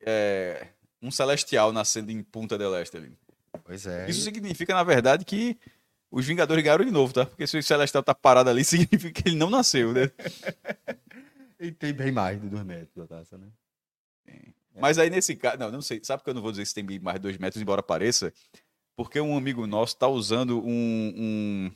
é, 0.00 0.68
um 1.02 1.10
celestial 1.10 1.72
nascendo 1.72 2.10
em 2.10 2.22
Punta 2.22 2.56
del 2.58 2.74
Este 2.76 2.96
ali. 2.96 3.16
Pois 3.64 3.86
é. 3.86 4.08
Isso 4.08 4.22
significa, 4.22 4.74
na 4.74 4.82
verdade, 4.82 5.24
que 5.24 5.58
os 6.10 6.26
Vingadores 6.26 6.62
ganharam 6.62 6.84
de 6.84 6.90
novo, 6.90 7.12
tá? 7.12 7.26
Porque 7.26 7.46
se 7.46 7.58
o 7.58 7.62
Celestial 7.62 8.02
tá 8.02 8.14
parado 8.14 8.50
ali, 8.50 8.62
significa 8.64 9.22
que 9.22 9.28
ele 9.28 9.36
não 9.36 9.50
nasceu, 9.50 9.92
né? 9.92 10.10
E 11.58 11.72
tem 11.72 11.90
bem 11.94 12.12
mais 12.12 12.38
de 12.38 12.50
dois 12.50 12.62
metros 12.64 12.94
da 12.94 13.06
taça, 13.06 13.38
né? 13.38 13.46
Mas 14.78 14.98
aí 14.98 15.08
nesse 15.08 15.34
caso. 15.34 15.58
Não, 15.58 15.72
não 15.72 15.80
sei. 15.80 16.00
Sabe 16.02 16.22
que 16.22 16.28
eu 16.28 16.34
não 16.34 16.42
vou 16.42 16.50
dizer 16.50 16.66
se 16.66 16.74
tem 16.74 16.84
mais 17.00 17.16
de 17.16 17.22
dois 17.22 17.38
metros, 17.38 17.62
embora 17.62 17.82
pareça? 17.82 18.30
Porque 18.94 19.18
um 19.20 19.36
amigo 19.36 19.66
nosso 19.66 19.96
tá 19.96 20.06
usando 20.06 20.58
um. 20.62 21.14
um, 21.16 21.70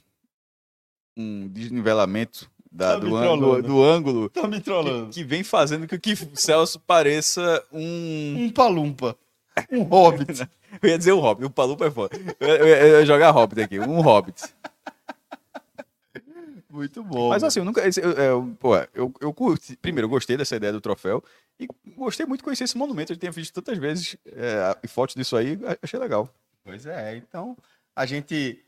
um 1.17 1.49
desnivelamento 1.49 2.51
da- 2.71 2.93
Tá 2.93 2.99
do, 2.99 3.17
ângulo, 3.17 3.63
do 3.63 3.83
ângulo 3.83 4.29
Tá 4.29 4.47
me 4.47 4.61
que, 4.61 4.71
que 5.13 5.25
vem 5.25 5.43
fazendo 5.43 5.89
com 5.89 5.99
que 5.99 6.13
o 6.13 6.37
Celso 6.37 6.79
pareça 6.81 7.65
um. 7.73 8.45
Um 8.45 8.51
palumpa. 8.53 9.17
Um 9.73 9.83
hobbit. 9.83 10.47
Eu 10.83 10.89
ia 10.89 10.99
dizer 10.99 11.13
um 11.13 11.21
hobbit. 11.21 11.47
O 11.47 11.51
Palupa 11.51 11.87
é 11.87 11.91
foda. 11.91 12.17
Eu, 12.39 12.49
eu- 12.49 12.67
eu 12.67 12.99
ia 13.01 13.07
jogar 13.07 13.31
hobbit 13.31 13.61
aqui. 13.63 13.79
Um 13.81 14.01
hobbit. 14.01 14.43
Muito 16.69 17.03
bom. 17.03 17.31
Mas 17.31 17.43
assim, 17.43 17.59
eu 17.59 17.65
nunca. 17.65 17.81
eu, 17.83 18.11
eu- 18.13 18.57
pô, 18.61 18.77
eu, 18.95 19.13
eu 19.21 19.35
curti. 19.35 19.77
Primeiro, 19.77 20.07
eu 20.07 20.11
gostei 20.11 20.37
dessa 20.37 20.55
ideia 20.57 20.73
do 20.73 20.81
troféu. 20.81 21.23
E 21.59 21.67
gostei 21.97 22.25
muito 22.25 22.41
de 22.41 22.45
conhecer 22.45 22.65
esse 22.65 22.79
monumento. 22.79 23.13
Eu 23.13 23.17
tinha 23.17 23.33
visto 23.33 23.53
tantas 23.53 23.77
vezes 23.79 24.17
é, 24.27 24.87
fotos 24.89 25.15
disso 25.17 25.37
aí. 25.37 25.59
Achei 25.83 25.99
legal. 25.99 26.33
Pois 26.65 26.87
é, 26.87 27.17
então 27.17 27.57
a 27.97 28.07
gente 28.07 28.65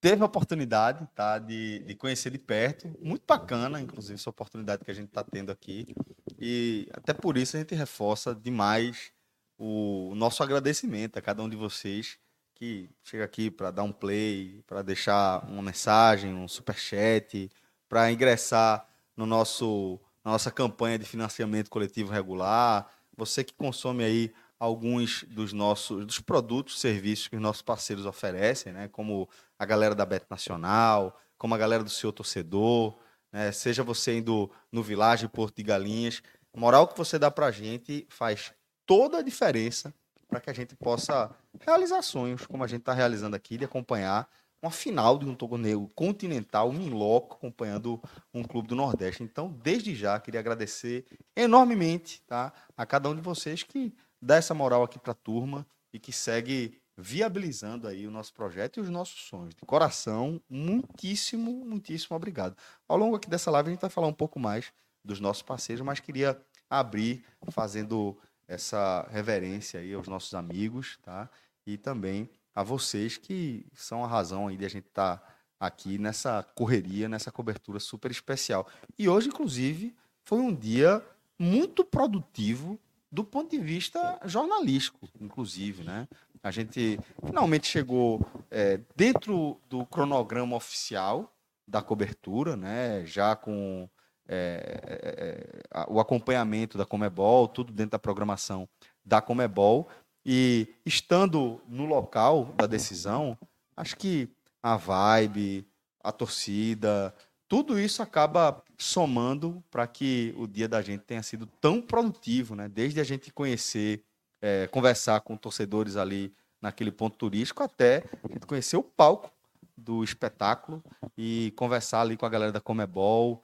teve 0.00 0.22
a 0.22 0.26
oportunidade 0.26 1.06
tá, 1.14 1.38
de, 1.38 1.78
de 1.80 1.94
conhecer 1.94 2.30
de 2.30 2.38
perto. 2.38 2.90
Muito 3.00 3.22
bacana, 3.26 3.80
inclusive, 3.80 4.14
essa 4.14 4.28
oportunidade 4.30 4.84
que 4.84 4.90
a 4.90 4.94
gente 4.94 5.08
está 5.08 5.22
tendo 5.22 5.52
aqui. 5.52 5.94
E 6.38 6.88
até 6.92 7.12
por 7.14 7.36
isso 7.38 7.56
a 7.56 7.60
gente 7.60 7.74
reforça 7.74 8.34
demais 8.34 9.12
o 9.58 10.12
nosso 10.14 10.42
agradecimento 10.42 11.18
a 11.18 11.22
cada 11.22 11.42
um 11.42 11.48
de 11.48 11.56
vocês 11.56 12.18
que 12.54 12.88
chega 13.02 13.24
aqui 13.24 13.50
para 13.50 13.70
dar 13.70 13.82
um 13.82 13.92
play, 13.92 14.62
para 14.66 14.82
deixar 14.82 15.44
uma 15.48 15.62
mensagem, 15.62 16.32
um 16.32 16.46
superchat, 16.46 17.50
para 17.88 18.10
ingressar 18.10 18.88
no 19.16 19.26
nosso, 19.26 20.00
na 20.24 20.32
nossa 20.32 20.50
campanha 20.50 20.98
de 20.98 21.04
financiamento 21.04 21.68
coletivo 21.68 22.12
regular. 22.12 22.88
Você 23.16 23.44
que 23.44 23.52
consome 23.52 24.04
aí 24.04 24.32
alguns 24.58 25.24
dos 25.24 25.52
nossos 25.52 26.06
dos 26.06 26.20
produtos, 26.20 26.80
serviços 26.80 27.28
que 27.28 27.36
os 27.36 27.42
nossos 27.42 27.62
parceiros 27.62 28.06
oferecem, 28.06 28.72
né? 28.72 28.88
Como 28.88 29.28
a 29.58 29.64
galera 29.64 29.94
da 29.94 30.06
Bet 30.06 30.26
Nacional, 30.30 31.18
como 31.36 31.54
a 31.54 31.58
galera 31.58 31.82
do 31.82 31.90
seu 31.90 32.12
torcedor, 32.12 32.96
né? 33.32 33.52
Seja 33.52 33.82
você 33.82 34.18
indo 34.18 34.50
no 34.70 34.82
Village 34.82 35.28
Porto 35.28 35.56
de 35.56 35.62
Galinhas, 35.62 36.22
a 36.52 36.58
moral 36.58 36.86
que 36.88 36.96
você 36.96 37.18
dá 37.18 37.30
pra 37.30 37.50
gente 37.50 38.06
faz 38.08 38.52
toda 38.86 39.18
a 39.18 39.22
diferença 39.22 39.94
para 40.28 40.40
que 40.40 40.50
a 40.50 40.52
gente 40.54 40.74
possa 40.74 41.30
realizar 41.60 42.02
sonhos, 42.02 42.46
como 42.46 42.64
a 42.64 42.66
gente 42.66 42.80
está 42.80 42.92
realizando 42.92 43.36
aqui, 43.36 43.56
de 43.56 43.64
acompanhar 43.64 44.28
uma 44.60 44.70
final 44.70 45.18
de 45.18 45.26
um 45.26 45.34
torneio 45.34 45.90
continental, 45.94 46.70
um 46.70 46.88
loco, 46.88 47.36
acompanhando 47.36 48.02
um 48.32 48.42
clube 48.42 48.66
do 48.66 48.74
Nordeste. 48.74 49.22
Então, 49.22 49.52
desde 49.62 49.94
já, 49.94 50.18
queria 50.18 50.40
agradecer 50.40 51.04
enormemente 51.36 52.22
tá, 52.22 52.52
a 52.76 52.86
cada 52.86 53.10
um 53.10 53.14
de 53.14 53.20
vocês 53.20 53.62
que 53.62 53.94
dá 54.20 54.36
essa 54.36 54.54
moral 54.54 54.82
aqui 54.82 54.98
para 54.98 55.12
a 55.12 55.14
turma 55.14 55.66
e 55.92 55.98
que 55.98 56.12
segue 56.12 56.80
viabilizando 56.96 57.86
aí 57.86 58.06
o 58.06 58.10
nosso 58.10 58.32
projeto 58.32 58.78
e 58.78 58.80
os 58.80 58.88
nossos 58.88 59.28
sonhos. 59.28 59.54
De 59.54 59.66
coração, 59.66 60.40
muitíssimo, 60.48 61.64
muitíssimo 61.64 62.16
obrigado. 62.16 62.56
Ao 62.88 62.96
longo 62.96 63.16
aqui 63.16 63.28
dessa 63.28 63.50
live 63.50 63.68
a 63.68 63.72
gente 63.72 63.80
vai 63.80 63.90
falar 63.90 64.06
um 64.06 64.14
pouco 64.14 64.38
mais 64.38 64.72
dos 65.04 65.20
nossos 65.20 65.42
parceiros, 65.42 65.84
mas 65.84 66.00
queria 66.00 66.40
abrir 66.70 67.24
fazendo 67.50 68.18
essa 68.46 69.06
reverência 69.10 69.80
aí 69.80 69.94
aos 69.94 70.08
nossos 70.08 70.34
amigos, 70.34 70.98
tá? 71.02 71.28
E 71.66 71.76
também 71.76 72.28
a 72.54 72.62
vocês 72.62 73.16
que 73.16 73.66
são 73.74 74.04
a 74.04 74.08
razão 74.08 74.48
aí 74.48 74.56
de 74.56 74.64
a 74.64 74.68
gente 74.68 74.86
estar 74.86 75.16
tá 75.16 75.34
aqui 75.58 75.98
nessa 75.98 76.42
correria, 76.54 77.08
nessa 77.08 77.32
cobertura 77.32 77.80
super 77.80 78.10
especial. 78.10 78.66
E 78.98 79.08
hoje, 79.08 79.28
inclusive, 79.28 79.94
foi 80.24 80.38
um 80.38 80.54
dia 80.54 81.02
muito 81.38 81.84
produtivo 81.84 82.78
do 83.10 83.24
ponto 83.24 83.50
de 83.50 83.58
vista 83.58 84.20
jornalístico, 84.24 85.08
inclusive, 85.20 85.84
né? 85.84 86.08
A 86.42 86.50
gente 86.50 86.98
finalmente 87.24 87.66
chegou 87.66 88.20
é, 88.50 88.80
dentro 88.94 89.58
do 89.68 89.86
cronograma 89.86 90.56
oficial 90.56 91.32
da 91.66 91.80
cobertura, 91.80 92.56
né? 92.56 93.06
Já 93.06 93.34
com 93.34 93.88
é, 94.28 94.80
é, 94.84 95.80
é 95.80 95.86
o 95.88 96.00
acompanhamento 96.00 96.78
da 96.78 96.86
Comebol, 96.86 97.48
tudo 97.48 97.72
dentro 97.72 97.92
da 97.92 97.98
programação 97.98 98.68
da 99.04 99.20
Comebol. 99.20 99.88
E 100.24 100.68
estando 100.86 101.60
no 101.68 101.84
local 101.84 102.46
da 102.56 102.66
decisão, 102.66 103.38
acho 103.76 103.96
que 103.96 104.28
a 104.62 104.76
vibe, 104.76 105.66
a 106.02 106.10
torcida, 106.10 107.14
tudo 107.46 107.78
isso 107.78 108.02
acaba 108.02 108.62
somando 108.78 109.62
para 109.70 109.86
que 109.86 110.34
o 110.36 110.46
dia 110.46 110.66
da 110.66 110.80
gente 110.80 111.02
tenha 111.02 111.22
sido 111.22 111.46
tão 111.60 111.80
produtivo, 111.80 112.54
né? 112.54 112.68
Desde 112.68 113.00
a 113.00 113.04
gente 113.04 113.30
conhecer, 113.32 114.02
é, 114.40 114.66
conversar 114.68 115.20
com 115.20 115.36
torcedores 115.36 115.96
ali 115.96 116.32
naquele 116.60 116.90
ponto 116.90 117.16
turístico, 117.18 117.62
até 117.62 118.02
a 118.24 118.32
gente 118.32 118.46
conhecer 118.46 118.78
o 118.78 118.82
palco 118.82 119.30
do 119.76 120.02
espetáculo 120.02 120.82
e 121.16 121.52
conversar 121.56 122.00
ali 122.00 122.16
com 122.16 122.24
a 122.24 122.30
galera 122.30 122.50
da 122.50 122.60
Comebol, 122.60 123.43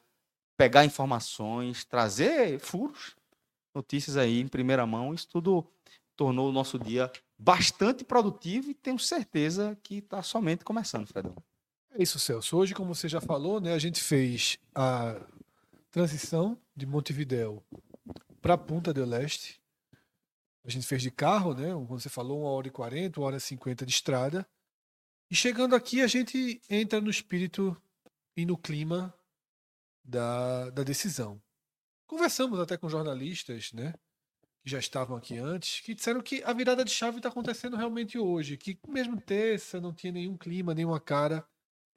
pegar 0.60 0.84
informações, 0.84 1.86
trazer 1.86 2.58
furos, 2.58 3.16
notícias 3.74 4.18
aí 4.18 4.40
em 4.40 4.46
primeira 4.46 4.86
mão. 4.86 5.14
Isso 5.14 5.26
tudo 5.26 5.66
tornou 6.14 6.50
o 6.50 6.52
nosso 6.52 6.78
dia 6.78 7.10
bastante 7.38 8.04
produtivo 8.04 8.70
e 8.70 8.74
tenho 8.74 8.98
certeza 8.98 9.74
que 9.82 10.00
está 10.00 10.22
somente 10.22 10.62
começando, 10.62 11.06
Fredão. 11.06 11.34
É 11.92 12.02
isso, 12.02 12.18
Celso. 12.18 12.58
Hoje, 12.58 12.74
como 12.74 12.94
você 12.94 13.08
já 13.08 13.22
falou, 13.22 13.58
né, 13.58 13.72
a 13.72 13.78
gente 13.78 14.02
fez 14.02 14.58
a 14.74 15.18
transição 15.90 16.58
de 16.76 16.84
Montevidéu 16.84 17.64
para 18.42 18.58
Punta 18.58 18.92
del 18.92 19.14
Este. 19.14 19.62
A 20.62 20.68
gente 20.70 20.86
fez 20.86 21.00
de 21.00 21.10
carro, 21.10 21.54
né? 21.54 21.72
Como 21.72 21.98
você 21.98 22.10
falou, 22.10 22.42
uma 22.42 22.50
hora 22.50 22.68
e 22.68 22.70
quarenta, 22.70 23.18
uma 23.18 23.28
hora 23.28 23.38
e 23.38 23.40
cinquenta 23.40 23.86
de 23.86 23.92
estrada. 23.92 24.46
E 25.30 25.34
chegando 25.34 25.74
aqui, 25.74 26.02
a 26.02 26.06
gente 26.06 26.60
entra 26.68 27.00
no 27.00 27.08
espírito 27.08 27.74
e 28.36 28.44
no 28.44 28.58
clima 28.58 29.14
da, 30.04 30.70
da 30.70 30.82
decisão. 30.82 31.40
Conversamos 32.06 32.58
até 32.58 32.76
com 32.76 32.88
jornalistas, 32.88 33.72
né? 33.72 33.94
Que 34.62 34.70
já 34.70 34.78
estavam 34.78 35.16
aqui 35.16 35.38
antes, 35.38 35.80
que 35.80 35.94
disseram 35.94 36.20
que 36.20 36.42
a 36.44 36.52
virada 36.52 36.84
de 36.84 36.90
chave 36.90 37.18
está 37.18 37.28
acontecendo 37.28 37.76
realmente 37.76 38.18
hoje. 38.18 38.56
Que 38.56 38.78
mesmo 38.88 39.20
terça 39.20 39.80
não 39.80 39.92
tinha 39.92 40.12
nenhum 40.12 40.36
clima, 40.36 40.74
nenhuma 40.74 41.00
cara 41.00 41.46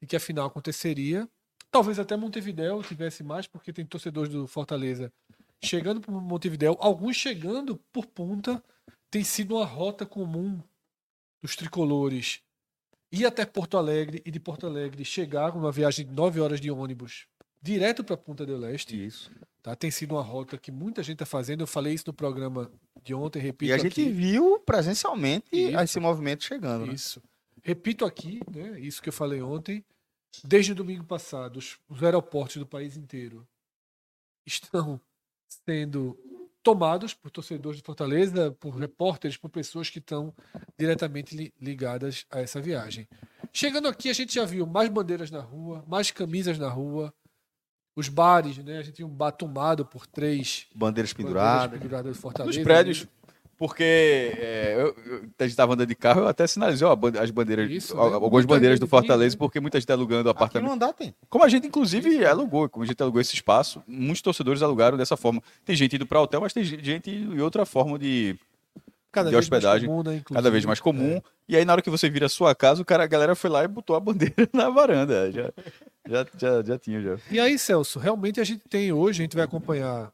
e 0.00 0.06
que 0.06 0.16
a 0.16 0.20
final 0.20 0.46
aconteceria. 0.46 1.28
Talvez 1.70 1.98
até 1.98 2.16
Montevidéu 2.16 2.82
tivesse 2.82 3.24
mais, 3.24 3.46
porque 3.46 3.72
tem 3.72 3.84
torcedores 3.84 4.30
do 4.30 4.46
Fortaleza 4.46 5.12
chegando 5.62 6.00
para 6.00 6.12
Montevidéu, 6.12 6.76
alguns 6.78 7.16
chegando 7.16 7.76
por 7.92 8.06
ponta. 8.06 8.62
Tem 9.10 9.24
sido 9.24 9.56
uma 9.56 9.64
rota 9.64 10.06
comum 10.06 10.62
dos 11.42 11.56
tricolores 11.56 12.42
ir 13.10 13.26
até 13.26 13.46
Porto 13.46 13.76
Alegre 13.76 14.22
e 14.24 14.30
de 14.30 14.40
Porto 14.40 14.66
Alegre 14.66 15.04
chegar 15.04 15.56
uma 15.56 15.70
viagem 15.70 16.06
de 16.06 16.12
nove 16.12 16.40
horas 16.40 16.60
de 16.60 16.70
ônibus 16.70 17.26
direto 17.64 18.04
para 18.04 18.16
Punta 18.16 18.44
del 18.44 18.62
Este. 18.66 19.06
Isso. 19.06 19.30
Tá? 19.62 19.74
Tem 19.74 19.90
sido 19.90 20.14
uma 20.14 20.22
rota 20.22 20.58
que 20.58 20.70
muita 20.70 21.02
gente 21.02 21.14
está 21.14 21.26
fazendo. 21.26 21.62
Eu 21.62 21.66
falei 21.66 21.94
isso 21.94 22.04
no 22.06 22.12
programa 22.12 22.70
de 23.02 23.14
ontem, 23.14 23.40
repito. 23.40 23.70
E 23.70 23.72
a 23.72 23.78
gente 23.78 24.02
aqui. 24.02 24.10
viu 24.10 24.60
presencialmente 24.60 25.46
Isso. 25.50 25.80
esse 25.80 25.98
movimento 25.98 26.44
chegando. 26.44 26.86
Né? 26.86 26.92
Isso. 26.92 27.22
Repito 27.62 28.04
aqui, 28.04 28.40
né? 28.54 28.78
Isso 28.78 29.00
que 29.00 29.08
eu 29.08 29.12
falei 29.12 29.40
ontem. 29.40 29.82
Desde 30.44 30.72
o 30.72 30.74
domingo 30.74 31.04
passado, 31.04 31.56
os, 31.56 31.78
os 31.88 32.02
aeroportos 32.02 32.56
do 32.56 32.66
país 32.66 32.96
inteiro 32.96 33.46
estão 34.44 35.00
sendo 35.48 36.18
tomados 36.62 37.14
por 37.14 37.30
torcedores 37.30 37.78
de 37.78 37.84
Fortaleza, 37.84 38.50
por 38.60 38.74
repórteres, 38.74 39.36
por 39.38 39.48
pessoas 39.48 39.88
que 39.88 39.98
estão 39.98 40.34
diretamente 40.78 41.34
li, 41.34 41.54
ligadas 41.58 42.26
a 42.30 42.40
essa 42.40 42.60
viagem. 42.60 43.08
Chegando 43.52 43.88
aqui, 43.88 44.10
a 44.10 44.12
gente 44.12 44.34
já 44.34 44.44
viu 44.44 44.66
mais 44.66 44.90
bandeiras 44.90 45.30
na 45.30 45.40
rua, 45.40 45.84
mais 45.86 46.10
camisas 46.10 46.58
na 46.58 46.68
rua, 46.68 47.14
os 47.96 48.08
bares, 48.08 48.58
né? 48.58 48.78
A 48.78 48.82
gente 48.82 48.96
tinha 48.96 49.06
um 49.06 49.10
bar 49.10 49.32
tomado 49.32 49.84
por 49.84 50.06
três 50.06 50.66
Bandeiras 50.74 51.12
bandeiras 51.12 51.12
penduradas. 51.12 51.80
penduradas 51.80 52.14
de 52.14 52.20
Fortaleza. 52.20 52.58
Nos 52.58 52.64
prédios, 52.64 53.06
porque 53.56 53.82
é, 53.84 54.74
eu, 54.76 54.96
eu, 55.06 55.16
a 55.38 55.42
gente 55.44 55.50
estava 55.50 55.74
andando 55.74 55.88
de 55.88 55.94
carro, 55.94 56.22
eu 56.22 56.28
até 56.28 56.46
sinalizei 56.46 56.86
ó, 56.86 56.96
as 57.20 57.30
bandeiras, 57.30 57.70
Isso, 57.70 57.94
né? 57.94 58.02
algumas 58.02 58.44
Muita 58.44 58.54
bandeiras 58.54 58.80
do 58.80 58.86
Fortaleza, 58.86 59.36
né? 59.36 59.38
porque 59.38 59.60
muita 59.60 59.78
gente 59.78 59.90
alugando 59.92 60.28
Aqui 60.28 60.36
apartamento. 60.36 60.68
no 60.68 60.74
andar 60.74 60.92
tem. 60.92 61.14
Como 61.28 61.44
a 61.44 61.48
gente, 61.48 61.66
inclusive, 61.66 62.24
alugou, 62.26 62.68
como 62.68 62.84
a 62.84 62.86
gente 62.86 63.00
alugou 63.00 63.20
esse 63.20 63.34
espaço, 63.34 63.82
muitos 63.86 64.22
torcedores 64.22 64.62
alugaram 64.62 64.98
dessa 64.98 65.16
forma. 65.16 65.42
Tem 65.64 65.76
gente 65.76 65.96
indo 65.96 66.06
para 66.06 66.20
hotel, 66.20 66.40
mas 66.40 66.52
tem 66.52 66.64
gente 66.64 67.10
em 67.10 67.40
outra 67.40 67.64
forma 67.64 67.98
de 67.98 68.36
Cada 69.12 69.30
de 69.30 69.36
hospedagem, 69.36 69.88
mais 69.88 70.02
comum, 70.02 70.12
né, 70.12 70.22
cada 70.24 70.50
vez 70.50 70.64
mais 70.64 70.80
comum. 70.80 71.22
E 71.48 71.56
aí, 71.56 71.64
na 71.64 71.72
hora 71.74 71.82
que 71.82 71.90
você 71.90 72.10
vira 72.10 72.26
a 72.26 72.28
sua 72.28 72.52
casa, 72.52 72.82
o 72.82 72.84
cara, 72.84 73.04
a 73.04 73.06
galera 73.06 73.36
foi 73.36 73.48
lá 73.48 73.62
e 73.62 73.68
botou 73.68 73.94
a 73.94 74.00
bandeira 74.00 74.34
na 74.52 74.68
varanda. 74.68 75.30
Já, 75.30 75.52
já, 76.06 76.26
já, 76.36 76.62
já 76.62 76.78
tinha, 76.78 77.00
já. 77.00 77.18
E 77.30 77.38
aí, 77.40 77.58
Celso, 77.58 77.98
realmente 77.98 78.40
a 78.40 78.44
gente 78.44 78.62
tem 78.68 78.92
hoje, 78.92 79.22
a 79.22 79.24
gente 79.24 79.36
vai 79.36 79.44
acompanhar 79.44 80.12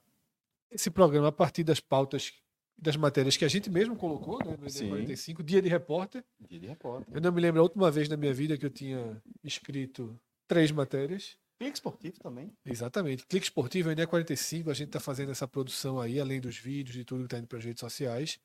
esse 0.70 0.90
programa 0.90 1.28
a 1.28 1.32
partir 1.32 1.64
das 1.64 1.80
pautas, 1.80 2.32
das 2.78 2.97
matérias 2.97 3.37
que 3.37 3.44
a 3.44 3.49
gente 3.49 3.68
mesmo 3.68 3.97
colocou, 3.97 4.38
né, 4.44 4.56
no 4.59 4.70
Sim. 4.70 4.90
ED45, 4.90 5.42
Dia 5.42 5.61
de 5.61 5.68
Repórter. 5.68 6.25
Dia 6.49 6.61
de 6.61 6.66
repórter. 6.66 7.14
Eu 7.14 7.20
não 7.20 7.32
me 7.32 7.40
lembro 7.40 7.61
a 7.61 7.64
última 7.64 7.90
vez 7.90 8.09
na 8.09 8.16
minha 8.16 8.32
vida 8.32 8.56
que 8.56 8.64
eu 8.64 8.70
tinha 8.70 9.20
escrito 9.44 10.18
três 10.47 10.70
matérias. 10.70 11.37
Clique 11.59 11.76
esportivo 11.76 12.18
também. 12.20 12.50
Exatamente. 12.64 13.26
Clique 13.26 13.44
Esportivo, 13.44 13.90
a 13.90 13.94
NE45, 13.94 14.70
a 14.70 14.73
gente 14.73 14.87
está 14.88 14.99
fazendo 14.99 15.30
essa 15.30 15.47
produção 15.47 16.00
aí, 16.00 16.18
além 16.18 16.40
dos 16.40 16.56
vídeos 16.56 16.97
e 16.97 17.04
tudo 17.04 17.20
que 17.20 17.26
está 17.26 17.37
indo 17.38 17.47
para 17.47 17.59
as 17.59 17.64
redes 17.64 17.80
sociais. 17.80 18.38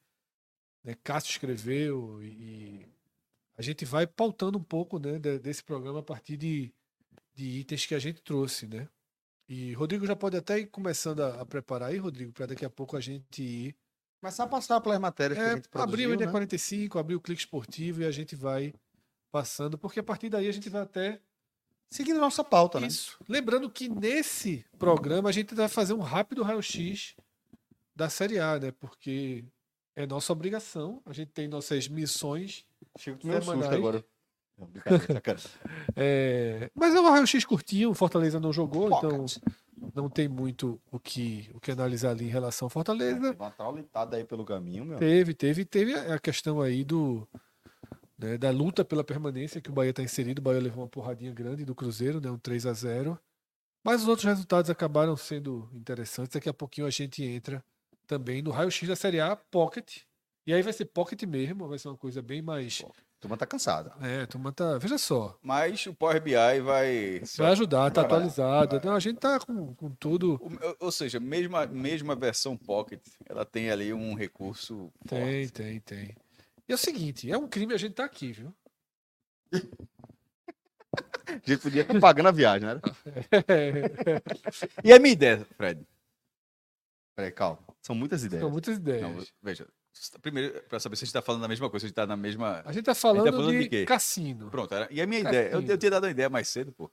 Né? 0.84 0.96
Cássio 1.02 1.32
escreveu 1.32 2.22
e, 2.22 2.28
e 2.28 2.86
a 3.58 3.62
gente 3.62 3.86
vai 3.86 4.06
pautando 4.06 4.58
um 4.58 4.64
pouco 4.64 5.00
né, 5.00 5.18
de- 5.18 5.40
desse 5.40 5.64
programa 5.64 6.00
a 6.00 6.04
partir 6.04 6.36
de, 6.36 6.74
de 7.36 7.46
itens 7.60 7.86
que 7.86 7.96
a 7.96 8.00
gente 8.00 8.22
trouxe, 8.22 8.68
né? 8.68 8.88
E 9.48 9.74
Rodrigo 9.74 10.06
já 10.08 10.15
pode 10.15 10.38
até 10.38 10.60
ir 10.60 10.68
começando 10.68 11.22
a, 11.22 11.42
a 11.42 11.46
preparar 11.46 11.89
aí, 11.89 11.98
Rodrigo, 11.98 12.32
para 12.34 12.48
daqui 12.48 12.65
a 12.65 12.70
pouco 12.70 12.98
a 12.98 13.01
gente 13.01 13.44
ir. 13.44 13.75
Começar 14.22 14.46
a 14.46 14.48
passar 14.48 14.82
pelas 14.82 15.00
matérias 15.00 15.38
que 15.38 15.46
a 15.46 15.51
É, 15.51 15.56
gente 15.58 15.70
abrir 15.74 16.08
produziu, 16.08 16.10
o 16.10 16.15
né? 16.15 16.25
NE45, 16.25 17.00
abrir 17.00 17.15
o 17.15 17.22
Clique 17.22 17.42
Esportivo 17.42 18.01
e 18.01 18.06
a 18.06 18.12
gente 18.12 18.36
vai 18.36 18.74
passando, 19.32 19.77
porque 19.77 20.00
a 20.00 20.04
partir 20.04 20.30
daí 20.30 20.48
a 20.48 20.51
gente 20.51 20.70
vai 20.70 20.82
até 20.82 21.22
Seguindo 21.92 22.20
nossa 22.20 22.44
pauta, 22.44 22.80
né? 22.80 22.88
isso. 22.88 23.18
Lembrando 23.30 23.70
que 23.70 23.88
nesse 23.88 24.65
programa 24.77 25.30
a 25.30 25.32
gente 25.32 25.54
vai 25.54 25.70
fazer 25.70 25.94
um 25.94 26.00
rápido 26.00 26.42
raio-x 26.44 27.15
da 27.96 28.10
Série 28.10 28.39
A, 28.39 28.60
né? 28.60 28.72
Porque 28.72 29.46
é 29.96 30.06
nossa 30.06 30.34
obrigação. 30.34 31.01
A 31.06 31.13
gente 31.13 31.32
tem 31.32 31.48
nossas 31.48 31.88
missões. 31.88 32.65
Chico 32.98 33.20
um 33.24 33.32
susto 33.42 33.46
Semanais. 33.46 33.74
agora. 33.74 34.06
Não, 34.58 34.68
brincadeira, 34.68 35.14
sacanagem. 35.14 35.52
é, 35.96 36.72
Mas 36.74 36.96
é 36.96 37.00
um 37.00 37.10
raio-x 37.10 37.46
curtinho. 37.46 37.90
O 37.90 37.94
Fortaleza 37.94 38.40
não 38.40 38.54
jogou, 38.54 38.88
então 38.88 39.26
Pocket. 39.26 39.38
não 39.94 40.10
tem 40.10 40.28
muito 40.28 40.80
o 40.92 41.00
que, 41.00 41.50
o 41.54 41.60
que 41.60 41.72
analisar 41.72 42.12
ali 42.12 42.26
em 42.26 42.30
relação 42.30 42.68
ao 42.68 42.70
Fortaleza. 42.70 43.20
Teve 43.20 43.36
uma 43.36 43.52
traulitada 43.52 44.18
aí 44.18 44.24
pelo 44.24 44.46
caminho, 44.46 44.86
meu. 44.86 44.98
Teve, 44.98 45.34
teve, 45.34 45.66
teve 45.66 45.94
a 45.94 46.20
questão 46.20 46.62
aí 46.62 46.84
do 46.84 47.28
né, 48.18 48.38
da 48.38 48.50
luta 48.50 48.86
pela 48.86 49.04
permanência 49.04 49.62
que 49.62 49.70
o 49.70 49.74
Bahia 49.74 49.90
está 49.90 50.02
inserido. 50.02 50.40
O 50.40 50.42
Bahia 50.42 50.62
levou 50.62 50.84
uma 50.84 50.90
porradinha 50.90 51.34
grande 51.34 51.66
do 51.66 51.76
Cruzeiro, 51.76 52.22
né, 52.22 52.30
um 52.32 52.38
3 52.38 52.66
a 52.66 52.74
0 52.74 53.20
Mas 53.84 54.02
os 54.02 54.08
outros 54.08 54.26
resultados 54.26 54.70
acabaram 54.70 55.16
sendo 55.18 55.70
interessantes. 55.74 56.34
Daqui 56.34 56.50
a 56.50 56.54
pouquinho 56.54 56.88
a 56.88 56.90
gente 56.92 57.24
entra 57.24 57.64
também 58.08 58.42
no 58.42 58.52
raio-x 58.52 58.88
da 58.88 58.96
Série 58.96 59.20
A 59.20 59.36
Pocket. 59.36 60.04
E 60.48 60.54
aí 60.54 60.62
vai 60.62 60.74
ser 60.74 60.86
Pocket 60.86 61.22
mesmo, 61.24 61.68
vai 61.68 61.80
ser 61.80 61.90
uma 61.90 61.98
coisa 61.98 62.22
bem 62.22 62.42
mais. 62.42 62.84
A 62.86 63.05
turma 63.25 63.38
tá 63.38 63.46
cansada. 63.46 63.91
É, 64.01 64.22
a 64.22 64.27
turma 64.27 64.51
tá. 64.51 64.77
Veja 64.77 64.98
só. 64.98 65.38
Mas 65.41 65.86
o 65.88 65.94
Power 65.94 66.22
BI 66.22 66.34
vai. 66.63 67.22
Vai 67.38 67.51
ajudar, 67.51 67.89
tá 67.91 68.01
Vai, 68.01 68.05
atualizado. 68.12 68.77
vai. 68.77 68.86
Não, 68.86 68.96
a 68.96 69.00
gente 69.00 69.17
tá 69.17 69.39
com, 69.39 69.74
com 69.74 69.89
tudo. 69.91 70.36
O- 70.36 70.86
Ou 70.86 70.91
seja, 70.91 71.20
mesma, 71.20 71.65
mesma 71.65 72.15
versão 72.15 72.55
Pocket, 72.55 73.01
ela 73.27 73.44
tem 73.46 73.70
ali 73.72 73.91
um 73.94 74.13
recurso. 74.13 74.91
Tem, 75.08 75.48
forte. 75.48 75.53
tem, 75.53 75.79
tem. 75.79 76.15
E 76.67 76.72
é 76.72 76.75
o 76.75 76.77
seguinte, 76.77 77.32
é 77.32 77.38
um 77.38 77.48
crime 77.48 77.74
a 77.74 77.77
gente 77.77 77.94
tá 77.94 78.05
aqui, 78.05 78.32
viu? 78.32 78.53
A 81.27 81.32
gente 81.50 81.58
podia 81.62 81.82
estar 81.82 82.00
pagando 82.00 82.29
a 82.29 82.32
viagem, 82.32 82.67
né? 82.67 82.79
E 84.84 84.94
a 84.94 85.00
minha 85.00 85.12
ideia, 85.13 85.46
Fred? 85.58 85.86
Peraí, 87.15 87.32
calma. 87.32 87.60
São 87.82 87.96
muitas 87.96 88.24
ideias. 88.24 88.41
São 88.44 88.51
muitas 88.51 88.77
ideias. 88.77 89.01
Não, 89.01 89.24
veja, 89.41 89.67
Primeiro, 90.22 90.62
pra 90.64 90.80
saber 90.80 90.96
se 90.96 91.04
a 91.04 91.06
gente 91.06 91.14
tá 91.14 91.22
falando 91.22 91.42
da 91.42 91.48
mesma 91.48 91.70
coisa, 91.70 91.84
se 91.84 91.86
a 91.86 91.90
gente 91.90 91.96
tá 91.96 92.06
na 92.06 92.18
mesma. 92.18 92.62
A 92.66 92.72
gente 92.72 92.84
tá 92.86 92.94
falando, 92.96 93.32
falando 93.32 93.52
de 93.52 93.64
de, 93.64 93.70
quê? 93.70 93.86
cassino. 93.86 94.50
Pronto, 94.50 94.74
era... 94.74 94.88
e 94.92 95.02
a 95.02 95.08
minha 95.08 95.24
Cassino. 95.24 95.42
ideia, 95.42 95.54
eu, 95.56 95.62
eu 95.74 95.78
tinha 95.78 95.92
dado 95.92 96.04
uma 96.04 96.12
ideia 96.12 96.30
mais 96.30 96.48
cedo, 96.50 96.72
pô. 96.74 96.92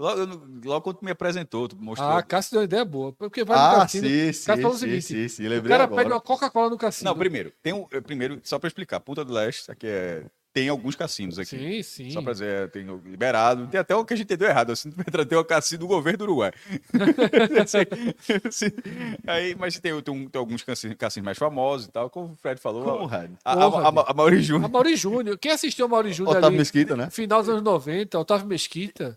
Logo, 0.00 0.20
logo 0.64 0.82
quando 0.82 0.96
tu 0.98 1.04
me 1.04 1.10
apresentou, 1.10 1.66
tu 1.66 1.76
mostrou. 1.76 2.08
Ah, 2.08 2.22
Cássio 2.22 2.52
deu 2.52 2.60
uma 2.60 2.64
ideia 2.64 2.84
boa. 2.84 3.12
Porque 3.12 3.42
vai 3.42 3.58
no 3.58 3.64
Ah, 3.64 3.80
cassino. 3.80 4.06
sim, 4.08 4.32
sim, 4.32 4.46
falou 4.46 4.70
o 4.70 4.74
sim, 4.74 4.78
seguinte, 4.78 5.02
sim, 5.02 5.28
sim, 5.28 5.46
O 5.46 5.50
lembrei 5.50 5.72
cara 5.72 5.84
agora. 5.84 6.02
pede 6.02 6.14
uma 6.14 6.20
Coca-Cola 6.20 6.70
no 6.70 6.78
cassino. 6.78 7.10
Não, 7.10 7.18
primeiro, 7.18 7.52
tem 7.62 7.72
um, 7.72 7.84
primeiro, 7.84 8.40
só 8.44 8.58
pra 8.60 8.68
explicar, 8.68 9.00
Punta 9.00 9.24
do 9.24 9.32
Leste, 9.32 9.68
aqui 9.72 9.88
é, 9.88 10.24
tem 10.58 10.68
alguns 10.68 10.96
cassinos 10.96 11.38
aqui. 11.38 11.56
Sim, 11.56 11.82
sim. 11.84 12.10
Só 12.10 12.20
pra 12.20 12.32
dizer, 12.32 12.64
é, 12.64 12.66
tem 12.66 12.84
liberado. 13.04 13.68
Tem 13.68 13.78
até 13.78 13.94
o 13.94 14.04
que 14.04 14.12
a 14.12 14.16
gente 14.16 14.26
entendeu 14.26 14.48
errado. 14.48 14.72
Assim, 14.72 14.90
tem 15.28 15.38
o 15.38 15.44
cassino 15.44 15.80
do 15.80 15.86
governo 15.86 16.18
do 16.18 16.24
Uruguai. 16.24 16.50
Aí, 19.24 19.54
mas 19.56 19.78
tem, 19.78 19.92
tem, 20.02 20.28
tem 20.28 20.38
alguns 20.38 20.64
cassinos, 20.64 20.96
mais 21.22 21.38
famosos 21.38 21.86
e 21.86 21.92
tal, 21.92 22.10
como 22.10 22.32
o 22.32 22.36
Fred 22.36 22.60
falou. 22.60 22.98
Conrad. 22.98 23.30
A, 23.44 23.52
a, 23.52 23.66
a, 23.66 24.10
a, 24.10 24.14
Mauri 24.14 24.38
A 24.38 24.40
Júnior. 24.40 24.68
Mauri 24.68 24.96
Júnior. 24.96 25.38
Quem 25.38 25.52
assistiu 25.52 25.86
a 25.86 25.88
Mauri 25.88 26.12
Júnior 26.12 26.38
Otávio 26.38 26.48
ali? 26.48 26.58
Mesquita, 26.58 26.96
né? 26.96 27.08
Final 27.08 27.38
dos 27.38 27.48
anos 27.48 27.62
90, 27.62 28.18
Otávio 28.18 28.48
Mesquita. 28.48 29.16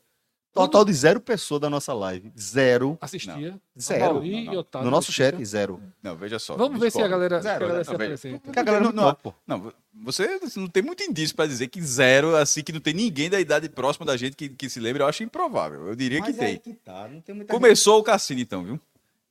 Total 0.54 0.84
de 0.84 0.94
zero 0.94 1.22
pessoas 1.22 1.62
da 1.62 1.70
nossa 1.70 1.94
live. 1.94 2.32
Zero. 2.38 2.98
Assistia. 3.00 3.58
Zero. 3.80 4.16
Não, 4.16 4.22
não. 4.22 4.26
e 4.54 4.58
Otávio 4.58 4.86
No 4.86 4.92
nosso 4.92 5.12
chat, 5.12 5.44
zero. 5.46 5.82
Não, 6.04 6.16
veja 6.16 6.40
só. 6.40 6.58
Vamos 6.58 6.80
ver 6.80 6.92
se 6.92 7.02
a 7.02 7.08
galera, 7.08 7.42
se 7.42 7.48
a 7.48 7.52
Zero, 7.54 7.68
galera 7.68 7.84
se 7.86 7.90
Não, 7.90 7.96
apresenta. 7.96 8.60
A 8.60 8.64
galera 8.64 8.84
Não, 8.84 8.92
não, 8.92 9.18
não. 9.48 9.64
Não, 9.64 9.74
você 10.04 10.40
não 10.58 10.68
tem 10.68 10.84
muito 10.84 11.04
indício 11.04 11.36
pra 11.36 11.46
dizer 11.48 11.68
que 11.68 11.82
zero, 11.82 12.36
assim, 12.36 12.64
que 12.64 12.74
não 12.74 12.82
tem 12.82 12.94
ninguém 12.94 13.30
da 13.30 13.40
idade 13.40 13.70
próxima 13.70 14.06
da 14.06 14.18
gente 14.18 14.36
que, 14.36 14.50
que 14.50 14.70
se 14.70 14.80
lembre, 14.80 15.02
eu 15.04 15.08
acho 15.08 15.24
improvável. 15.24 15.88
Eu 15.88 15.96
diria 15.96 16.22
que 16.22 16.28
Mas 16.32 16.40
é 16.40 16.46
aí 16.46 16.58
tem. 16.60 16.74
que 16.74 16.80
tá, 16.80 17.08
não 17.08 17.22
tem 17.22 17.34
muita 17.34 17.54
Começou 17.54 18.00
o 18.00 18.04
cassino, 18.04 18.42
então, 18.42 18.64
viu? 18.64 18.80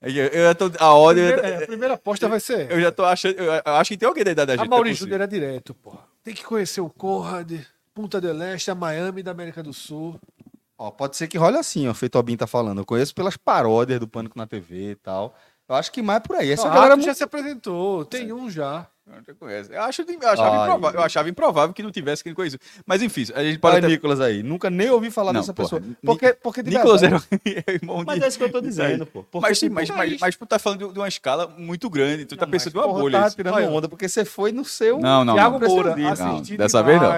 Eu, 0.00 0.10
eu 0.10 0.44
já 0.44 0.54
tô, 0.54 0.70
a 0.78 0.94
ordem. 0.94 1.26
Primeira, 1.26 1.48
é, 1.48 1.62
a 1.64 1.66
primeira 1.66 1.94
aposta 1.94 2.26
vai 2.28 2.40
ser. 2.40 2.70
Eu 2.70 2.80
já 2.80 2.90
tô 2.90 3.04
achando. 3.04 3.34
Eu 3.36 3.52
eu 3.52 3.62
acho 3.64 3.90
que 3.90 3.98
tem 3.98 4.08
alguém 4.08 4.24
da 4.24 4.30
idade 4.30 4.46
da 4.46 4.52
gente. 4.56 4.66
A 4.66 4.70
não 4.70 4.76
é 4.78 4.80
possível. 4.80 4.96
Júnior 4.96 5.14
era 5.16 5.28
direto, 5.28 5.74
pô. 5.74 5.98
Tem 6.24 6.32
que 6.34 6.42
conhecer 6.42 6.80
o 6.80 6.88
Conrad, 6.88 7.52
Punta 7.94 8.18
del 8.20 8.42
Este, 8.42 8.70
a 8.70 8.74
Miami 8.74 9.22
da 9.22 9.32
América 9.32 9.62
do 9.62 9.74
Sul. 9.74 10.18
Ó, 10.80 10.90
pode 10.90 11.14
ser 11.14 11.28
que 11.28 11.36
role 11.36 11.58
assim, 11.58 11.86
ó, 11.88 11.92
feito 11.92 12.14
o 12.14 12.18
Albin 12.18 12.38
tá 12.38 12.46
falando. 12.46 12.78
Eu 12.80 12.86
conheço 12.86 13.14
pelas 13.14 13.36
paródias 13.36 14.00
do 14.00 14.08
Pânico 14.08 14.38
na 14.38 14.46
TV 14.46 14.92
e 14.92 14.94
tal. 14.94 15.36
Eu 15.68 15.74
acho 15.74 15.92
que 15.92 16.00
mais 16.00 16.22
por 16.22 16.36
aí. 16.36 16.50
Essa 16.50 16.68
Ó, 16.68 16.70
galera 16.70 16.98
já 17.02 17.12
se 17.12 17.22
apresentou, 17.22 18.02
tem 18.06 18.32
um 18.32 18.48
já. 18.50 18.86
Eu 19.06 19.16
não 19.28 19.34
conheço. 19.34 19.70
Eu, 19.70 19.82
acho, 19.82 20.00
eu, 20.02 20.28
achava 20.30 20.56
improvável, 20.64 21.00
eu 21.00 21.04
achava 21.04 21.28
improvável 21.28 21.74
que 21.74 21.82
não 21.82 21.90
tivesse 21.90 22.24
quem 22.24 22.32
conhecia. 22.32 22.58
Mas 22.86 23.02
enfim, 23.02 23.26
a 23.34 23.42
gente 23.42 23.58
pode 23.58 23.76
Olha 23.76 23.84
até... 23.84 23.94
Nicolas 23.94 24.22
aí. 24.22 24.42
Nunca 24.42 24.70
nem 24.70 24.88
ouvi 24.88 25.10
falar 25.10 25.34
Não, 25.34 25.42
dessa 25.42 25.52
porra, 25.52 25.80
pessoa. 25.80 25.96
Porque, 26.02 26.32
porque 26.32 26.62
de 26.62 26.70
Nicolas 26.70 27.02
verdade- 27.02 27.26
era 27.30 27.62
é 27.68 27.72
irmão 27.76 28.02
Mas 28.06 28.18
de... 28.18 28.24
é 28.24 28.28
isso 28.28 28.38
que 28.38 28.44
eu 28.44 28.52
tô 28.52 28.60
dizendo, 28.62 29.04
pô. 29.04 29.22
Porque, 29.24 29.48
Mas 29.48 29.58
tipo, 29.58 29.74
mas, 29.74 29.90
mas, 29.90 30.18
mas 30.18 30.34
tu 30.36 30.46
tá 30.46 30.58
falando 30.58 30.86
de, 30.86 30.94
de 30.94 30.98
uma 30.98 31.08
escala 31.08 31.46
muito 31.58 31.90
grande, 31.90 32.24
tu 32.24 32.36
tá 32.38 32.46
Não, 32.46 32.52
pensando 32.52 32.72
em 32.72 32.76
mas, 32.76 32.86
uma 32.86 32.92
porra, 32.92 33.02
bolha. 33.02 33.26
isso. 33.26 33.36
tirando 33.36 33.54
Olha, 33.54 33.68
onda, 33.68 33.86
porque 33.86 34.08
você 34.08 34.24
foi 34.24 34.50
no 34.50 34.64
seu. 34.64 34.98
Não, 34.98 35.26
não, 35.26 35.34
Tiago 35.34 35.58
não. 35.58 35.68
Moura, 35.68 35.94
Não, 35.94 36.56
dessa 36.56 36.82
vez 36.82 37.02
não. 37.02 37.12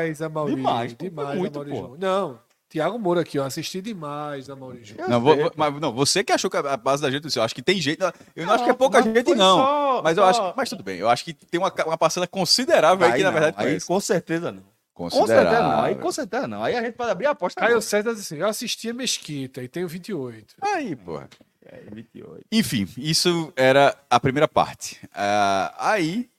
demais. 0.47 0.97
Demais, 0.97 0.97
demais 0.97 1.39
muito. 1.39 1.65
Não, 2.01 2.39
Tiago 2.73 2.99
Moura 2.99 3.21
aqui, 3.21 3.39
ó, 3.39 3.45
assisti 3.45 3.83
demais 3.83 4.49
a 4.49 4.57
Mauri 4.57 4.83
Júnior. 4.83 5.07
Não, 5.07 5.21
vou- 5.21 5.37
vou- 5.37 5.53
mas, 5.55 5.79
não, 5.79 5.93
você 5.93 6.25
que 6.25 6.33
achou 6.33 6.51
que 6.51 6.57
a 6.57 6.75
base 6.75 7.03
da 7.03 7.11
gente, 7.11 7.37
eu 7.37 7.43
acho 7.43 7.55
que 7.55 7.61
tem 7.61 7.79
gente. 7.79 8.01
Eu 8.35 8.47
não, 8.47 8.55
acho 8.55 8.65
que 8.65 8.71
é 8.71 8.73
pouca 8.73 9.03
gente, 9.03 9.35
não. 9.35 9.59
só- 9.59 10.01
mas 10.03 10.17
eu 10.17 10.25
só- 10.25 10.31
acho. 10.49 10.55
Mas 10.57 10.71
tudo 10.71 10.83
bem, 10.83 10.97
eu 10.99 11.07
acho 11.09 11.23
que 11.23 11.35
tem 11.35 11.61
uma, 11.61 11.71
uma 11.85 11.99
parcela 11.99 12.27
considerável 12.27 13.05
aí 13.07 13.13
Aí 13.13 13.19
que, 13.19 13.25
na 13.25 13.31
não, 13.31 13.39
verdade, 13.41 13.69
aí 13.69 13.79
com 13.83 14.01
certeza 14.01 14.51
não. 14.51 14.63
Com 14.95 15.05
Considerável. 15.11 15.51
certeza 15.51 15.63
não. 15.69 15.83
Aí 15.83 15.95
com 15.97 16.13
certeza 16.13 16.47
não. 16.49 16.65
Aí 16.65 16.75
a 16.77 16.83
gente 16.83 16.95
pode 16.95 17.11
abrir 17.11 17.27
a 17.27 17.31
aposta. 17.33 17.61
Caio. 17.61 17.83
César 17.83 18.11
assim, 18.13 18.37
eu 18.37 18.47
assisti 18.49 18.89
a 18.89 18.95
Mesquita 18.95 19.63
e 19.63 19.69
tenho 19.69 19.87
28. 19.87 20.55
Aí, 20.63 20.97
porra. 20.97 21.29
É, 21.67 21.83
28. 21.93 22.45
Enfim, 22.51 22.89
isso 22.97 23.53
era 23.55 23.95
a 24.09 24.19
primeira 24.19 24.49
parte. 24.49 24.99
Ah, 25.15 25.75
aí, 25.79 26.31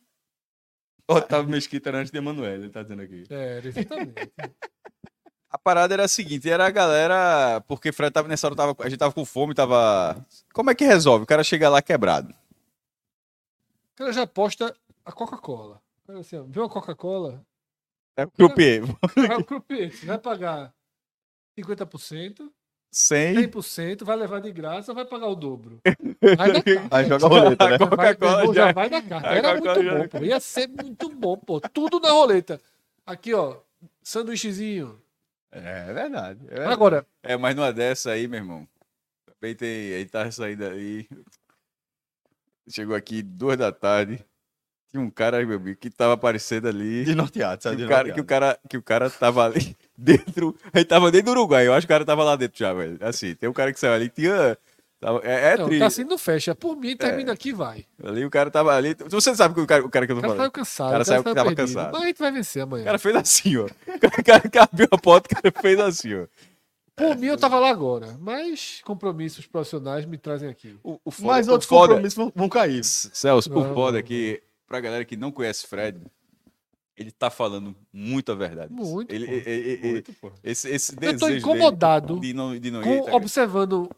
Otávio 1.08 1.50
Mesquita 1.52 1.90
era 1.90 2.00
antes 2.00 2.12
de 2.12 2.18
Emanuel, 2.18 2.56
ele 2.56 2.70
tá 2.70 2.82
dizendo 2.82 3.02
aqui. 3.04 3.24
É, 3.30 3.62
exatamente. 3.64 4.32
a 5.54 5.58
parada 5.60 5.94
era 5.94 6.06
a 6.06 6.08
seguinte, 6.08 6.50
era 6.50 6.66
a 6.66 6.72
galera, 6.72 7.62
porque 7.68 7.92
Fred 7.92 8.12
tava 8.12 8.28
nessa 8.28 8.48
hora, 8.48 8.56
tava, 8.56 8.76
a 8.80 8.90
gente 8.90 8.98
tava 8.98 9.14
com 9.14 9.24
fome, 9.24 9.54
tava... 9.54 10.18
Como 10.52 10.72
é 10.72 10.76
que 10.76 10.84
resolve? 10.84 11.24
O 11.24 11.28
cara 11.28 11.44
chega 11.44 11.70
lá 11.70 11.80
quebrado. 11.80 12.34
O 13.94 13.96
cara 13.98 14.12
já 14.12 14.24
aposta 14.24 14.76
a 15.06 15.12
Coca-Cola. 15.12 15.80
Assim, 16.20 16.38
ó, 16.38 16.44
vê 16.48 16.60
uma 16.60 16.68
Coca-Cola, 16.68 17.40
É 18.18 18.26
o 18.26 18.32
croupier. 18.32 18.84
vai 19.16 19.38
o 19.38 19.44
croupier, 19.46 19.96
você 19.96 20.06
vai 20.08 20.18
pagar 20.18 20.74
50%, 21.58 22.50
100. 22.92 23.36
100%, 23.48 24.04
vai 24.04 24.16
levar 24.16 24.42
de 24.42 24.52
graça, 24.52 24.92
vai 24.94 25.06
pagar 25.06 25.28
o 25.28 25.36
dobro. 25.36 25.80
Vai 26.36 26.52
dar 26.52 26.64
carta. 26.64 26.88
Aí 26.98 27.06
joga 27.08 27.26
a 27.26 27.30
roleta, 27.30 27.70
né? 27.70 27.78
Vai, 27.96 28.18
já 28.18 28.54
já- 28.54 28.72
vai 28.74 28.90
dar 28.90 29.02
carta. 29.04 29.28
Era 29.30 29.52
muito 29.54 29.84
já- 29.84 29.98
bom, 30.00 30.08
pô. 30.08 30.18
Ia 30.20 30.40
ser 30.40 30.68
muito 30.68 31.10
bom, 31.10 31.38
pô. 31.38 31.62
Tudo 31.62 32.00
na 32.00 32.10
roleta. 32.12 32.60
Aqui, 33.06 33.34
ó, 33.36 33.58
sanduíchezinho. 34.04 35.00
É 35.56 35.94
verdade. 35.94 36.40
é 36.48 36.50
verdade. 36.50 36.74
Agora, 36.74 37.06
É, 37.22 37.38
mas 37.38 37.56
numa 37.56 37.72
dessa 37.72 38.12
aí, 38.12 38.28
meu 38.28 38.40
irmão. 38.40 38.68
Também 39.40 39.56
tem. 39.56 39.94
Aí 39.94 40.06
tá 40.06 40.30
saindo 40.32 40.66
aí. 40.66 41.08
Chegou 42.70 42.96
aqui 42.96 43.22
duas 43.22 43.58
da 43.58 43.72
tarde. 43.72 44.24
Tinha 44.90 45.02
um 45.02 45.10
cara, 45.10 45.44
meu 45.46 45.58
amigo, 45.58 45.78
que 45.80 45.90
tava 45.90 46.14
aparecendo 46.14 46.68
ali. 46.68 47.04
De 47.04 47.16
norteado, 47.16 47.58
Que 47.58 47.64
sabe? 47.64 47.78
De 47.78 47.86
o, 47.86 47.88
cara, 47.90 48.04
que, 48.06 48.12
o 48.12 48.24
norteado. 48.24 48.28
cara, 48.28 48.60
que 48.70 48.78
o 48.78 48.84
cara 48.84 49.10
tava 49.10 49.44
ali 49.46 49.76
dentro. 49.98 50.56
Ele 50.74 50.86
tava 50.86 51.12
dentro 51.12 51.26
do 51.28 51.32
Uruguai. 51.40 51.68
Eu 51.68 51.74
acho 51.74 51.86
que 51.88 51.92
o 51.92 51.96
cara 51.96 52.06
tava 52.06 52.24
lá 52.24 52.36
dentro 52.36 52.58
já, 52.58 52.74
velho. 52.74 52.98
Assim, 53.02 53.36
tem 53.36 53.50
um 53.50 53.54
cara 53.54 53.74
que 53.74 53.80
saiu 53.80 53.94
ali. 53.94 54.10
Tinha. 54.10 54.58
Tava- 55.04 55.22
é 55.24 55.54
é 55.54 55.58
não, 55.58 55.80
tá 55.80 55.86
assim 55.86 56.04
não 56.04 56.18
fecha. 56.18 56.56
Por 56.56 56.76
mim, 56.76 56.96
termina 56.96 57.34
aqui 57.34 57.50
e 57.50 57.54
vai. 57.54 57.86
Ali 58.04 58.26
o 58.26 58.30
cara 58.30 58.50
tava 58.50 58.74
ali. 58.76 58.96
Você 59.10 59.36
sabe 59.36 59.54
que 59.54 59.62
o 59.62 59.68
cara, 59.68 59.86
o 59.86 59.90
cara 59.90 60.06
que 60.06 60.12
eu 60.12 60.18
O 60.18 60.20
tô 60.20 60.22
cara 60.22 60.34
falando. 60.36 60.46
saiu 60.46 60.52
cansado. 60.52 60.88
O 60.88 60.92
cara 60.92 61.02
o 61.02 61.06
saiu- 61.06 61.24
saiu 61.24 61.36
tava 61.36 61.56
perdido. 61.56 61.76
cansado. 61.76 61.92
Mas 61.94 62.02
a 62.02 62.06
gente 62.08 62.18
vai 62.20 62.32
vencer 62.32 62.62
O 62.62 62.66
amanhã. 62.66 62.84
cara 62.86 63.00
fez 63.00 63.16
assim, 63.16 63.58
ó. 63.58 63.66
O 63.66 64.00
cara, 64.00 64.14
o 64.20 64.24
cara 64.24 64.50
que 64.50 64.58
abriu 64.58 64.88
a 64.92 64.98
porta, 64.98 65.28
o 65.32 65.42
cara 65.42 65.54
fez 65.62 65.80
assim, 65.80 66.14
ó. 66.16 66.26
Por 66.96 67.18
mim, 67.18 67.26
eu 67.28 67.38
tava 67.38 67.58
lá 67.60 67.70
agora. 67.70 68.16
Mas 68.20 68.80
compromissos 68.84 69.48
profissionais 69.48 70.06
me 70.06 70.18
trazem 70.18 70.48
aqui. 70.50 70.76
O, 70.84 71.00
o 71.04 71.12
foda- 71.12 71.28
Mas 71.28 71.48
o 71.48 71.52
outros 71.52 71.68
foda- 71.68 71.88
compromissos 71.94 72.16
vão, 72.18 72.32
vão 72.36 72.48
cair. 72.50 72.84
Celso, 72.84 73.50
o 73.52 73.54
Não, 73.64 73.74
foda 73.74 73.94
não, 73.94 74.00
é 74.00 74.04
que, 74.04 74.44
pra 74.68 74.80
galera 74.80 75.04
que 75.04 75.18
não 75.18 75.32
conhece 75.32 75.66
Fred, 75.66 76.00
ele 76.96 77.10
tá 77.12 77.32
falando 77.32 77.76
muita 77.92 78.36
verdade. 78.36 78.72
Muito, 78.72 79.12
Ele, 79.12 79.26
pô. 79.26 79.32
ele- 79.34 79.50
ele- 79.50 79.92
Muito, 79.94 80.14
pô. 80.22 80.32
esse, 80.44 80.70
esse 80.70 80.92
Eu 80.94 80.98
desejo 81.00 81.20
tô 81.20 81.26
dele 81.26 81.40
incomodado 81.40 82.20
de 82.20 82.32
não, 82.34 82.60
de 82.60 82.70
não 82.70 82.82
com- 82.84 82.90
ir, 82.94 83.06
tá 83.06 83.16
observando 83.16 83.90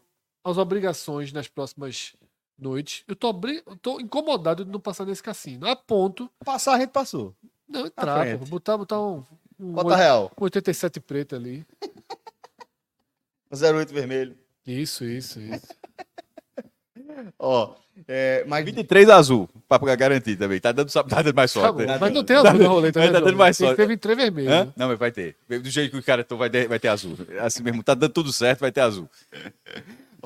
as 0.50 0.58
obrigações 0.58 1.32
nas 1.32 1.48
próximas 1.48 2.14
noites. 2.58 3.02
Eu 3.08 3.16
tô, 3.16 3.34
eu 3.66 3.76
tô 3.76 4.00
incomodado 4.00 4.64
de 4.64 4.70
não 4.70 4.80
passar 4.80 5.04
nesse 5.04 5.22
cassino. 5.22 5.66
A 5.66 5.74
ponto. 5.76 6.30
Passar, 6.44 6.74
a 6.74 6.78
gente 6.80 6.90
passou. 6.90 7.34
Não, 7.68 7.86
entrar, 7.86 8.38
pô, 8.38 8.44
botar, 8.46 8.76
botar 8.78 9.00
um, 9.00 9.24
um, 9.58 9.72
Bota 9.72 9.88
oit- 9.88 9.98
real. 9.98 10.32
um 10.40 10.44
87 10.44 11.00
preto 11.00 11.34
ali. 11.34 11.66
08 13.50 13.92
vermelho. 13.92 14.36
Isso, 14.66 15.04
isso, 15.04 15.40
isso. 15.40 15.66
Ó, 17.38 17.74
é, 18.06 18.44
mas 18.46 18.64
23 18.64 19.08
azul, 19.08 19.48
pra 19.68 19.78
garantir 19.96 20.36
também. 20.36 20.60
Tá 20.60 20.70
dando, 20.72 20.90
tá 20.92 21.02
dando 21.22 21.34
mais 21.34 21.52
Tá 21.52 21.60
sorte. 21.60 21.86
né? 21.86 21.98
Mas 21.98 22.12
não 22.12 22.24
tem 22.24 22.36
azul 22.36 22.54
na 22.58 22.68
roleta, 22.68 22.98
Mas 23.00 23.08
né, 23.08 23.18
tá 23.18 23.24
dando 23.24 23.36
mais 23.36 23.56
sorte. 23.56 23.76
Teve 23.76 23.96
três 23.96 24.16
vermelhos. 24.18 24.52
Hã? 24.52 24.72
Não, 24.76 24.88
mas 24.88 24.98
vai 24.98 25.10
ter. 25.10 25.36
Do 25.48 25.70
jeito 25.70 25.92
que 25.92 25.98
o 25.98 26.02
cara 26.02 26.22
tô, 26.24 26.36
vai 26.36 26.50
ter, 26.50 26.68
vai 26.68 26.78
ter 26.78 26.88
azul. 26.88 27.16
Assim 27.40 27.62
mesmo, 27.62 27.82
tá 27.82 27.94
dando 27.94 28.12
tudo 28.12 28.32
certo, 28.32 28.60
vai 28.60 28.70
ter 28.72 28.80
azul. 28.80 29.08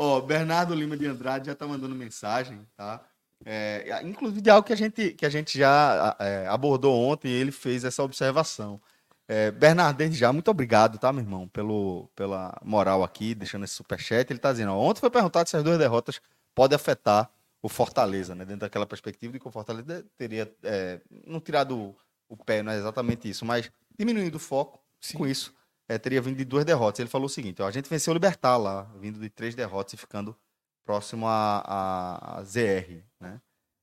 Ó, 0.02 0.18
Bernardo 0.18 0.74
Lima 0.74 0.96
de 0.96 1.06
Andrade 1.06 1.48
já 1.48 1.54
tá 1.54 1.66
mandando 1.66 1.94
mensagem, 1.94 2.66
tá? 2.74 3.04
É, 3.44 4.00
inclusive 4.02 4.40
de 4.40 4.48
algo 4.48 4.66
que 4.66 4.72
a 4.72 4.76
gente, 4.76 5.12
que 5.12 5.26
a 5.26 5.28
gente 5.28 5.58
já 5.58 6.16
é, 6.18 6.46
abordou 6.46 6.98
ontem, 6.98 7.28
ele 7.30 7.52
fez 7.52 7.84
essa 7.84 8.02
observação. 8.02 8.80
É, 9.28 9.50
Bernardo, 9.50 9.98
desde 9.98 10.16
já, 10.16 10.32
muito 10.32 10.50
obrigado, 10.50 10.96
tá, 10.96 11.12
meu 11.12 11.22
irmão, 11.22 11.46
pelo, 11.48 12.08
pela 12.16 12.58
moral 12.64 13.04
aqui, 13.04 13.34
deixando 13.34 13.66
esse 13.66 13.74
superchat. 13.74 14.32
Ele 14.32 14.40
tá 14.40 14.52
dizendo, 14.52 14.72
ó, 14.72 14.78
ontem 14.78 15.00
foi 15.00 15.10
perguntado 15.10 15.50
se 15.50 15.56
as 15.58 15.62
duas 15.62 15.76
derrotas 15.76 16.18
podem 16.54 16.76
afetar 16.76 17.30
o 17.60 17.68
Fortaleza, 17.68 18.34
né? 18.34 18.46
Dentro 18.46 18.60
daquela 18.60 18.86
perspectiva 18.86 19.34
de 19.34 19.38
que 19.38 19.48
o 19.48 19.50
Fortaleza 19.50 20.02
teria, 20.16 20.50
é, 20.62 20.98
não 21.26 21.40
tirado 21.40 21.78
o, 21.78 21.96
o 22.26 22.38
pé, 22.38 22.62
não 22.62 22.72
é 22.72 22.78
exatamente 22.78 23.28
isso, 23.28 23.44
mas 23.44 23.70
diminuindo 23.98 24.36
o 24.36 24.40
foco 24.40 24.82
Sim. 24.98 25.18
com 25.18 25.26
isso, 25.26 25.54
é, 25.90 25.98
teria 25.98 26.22
vindo 26.22 26.36
de 26.36 26.44
duas 26.44 26.64
derrotas. 26.64 27.00
Ele 27.00 27.08
falou 27.08 27.26
o 27.26 27.28
seguinte, 27.28 27.60
ó, 27.60 27.66
a 27.66 27.70
gente 27.72 27.90
venceu 27.90 28.12
o 28.12 28.14
Libertar 28.14 28.56
lá, 28.56 28.84
vindo 29.00 29.18
de 29.18 29.28
três 29.28 29.56
derrotas 29.56 29.94
e 29.94 29.96
ficando 29.96 30.36
próximo 30.84 31.26
a, 31.26 31.58
a- 31.66 32.38
a 32.38 32.44
ZR, 32.44 33.02
né? 33.18 33.40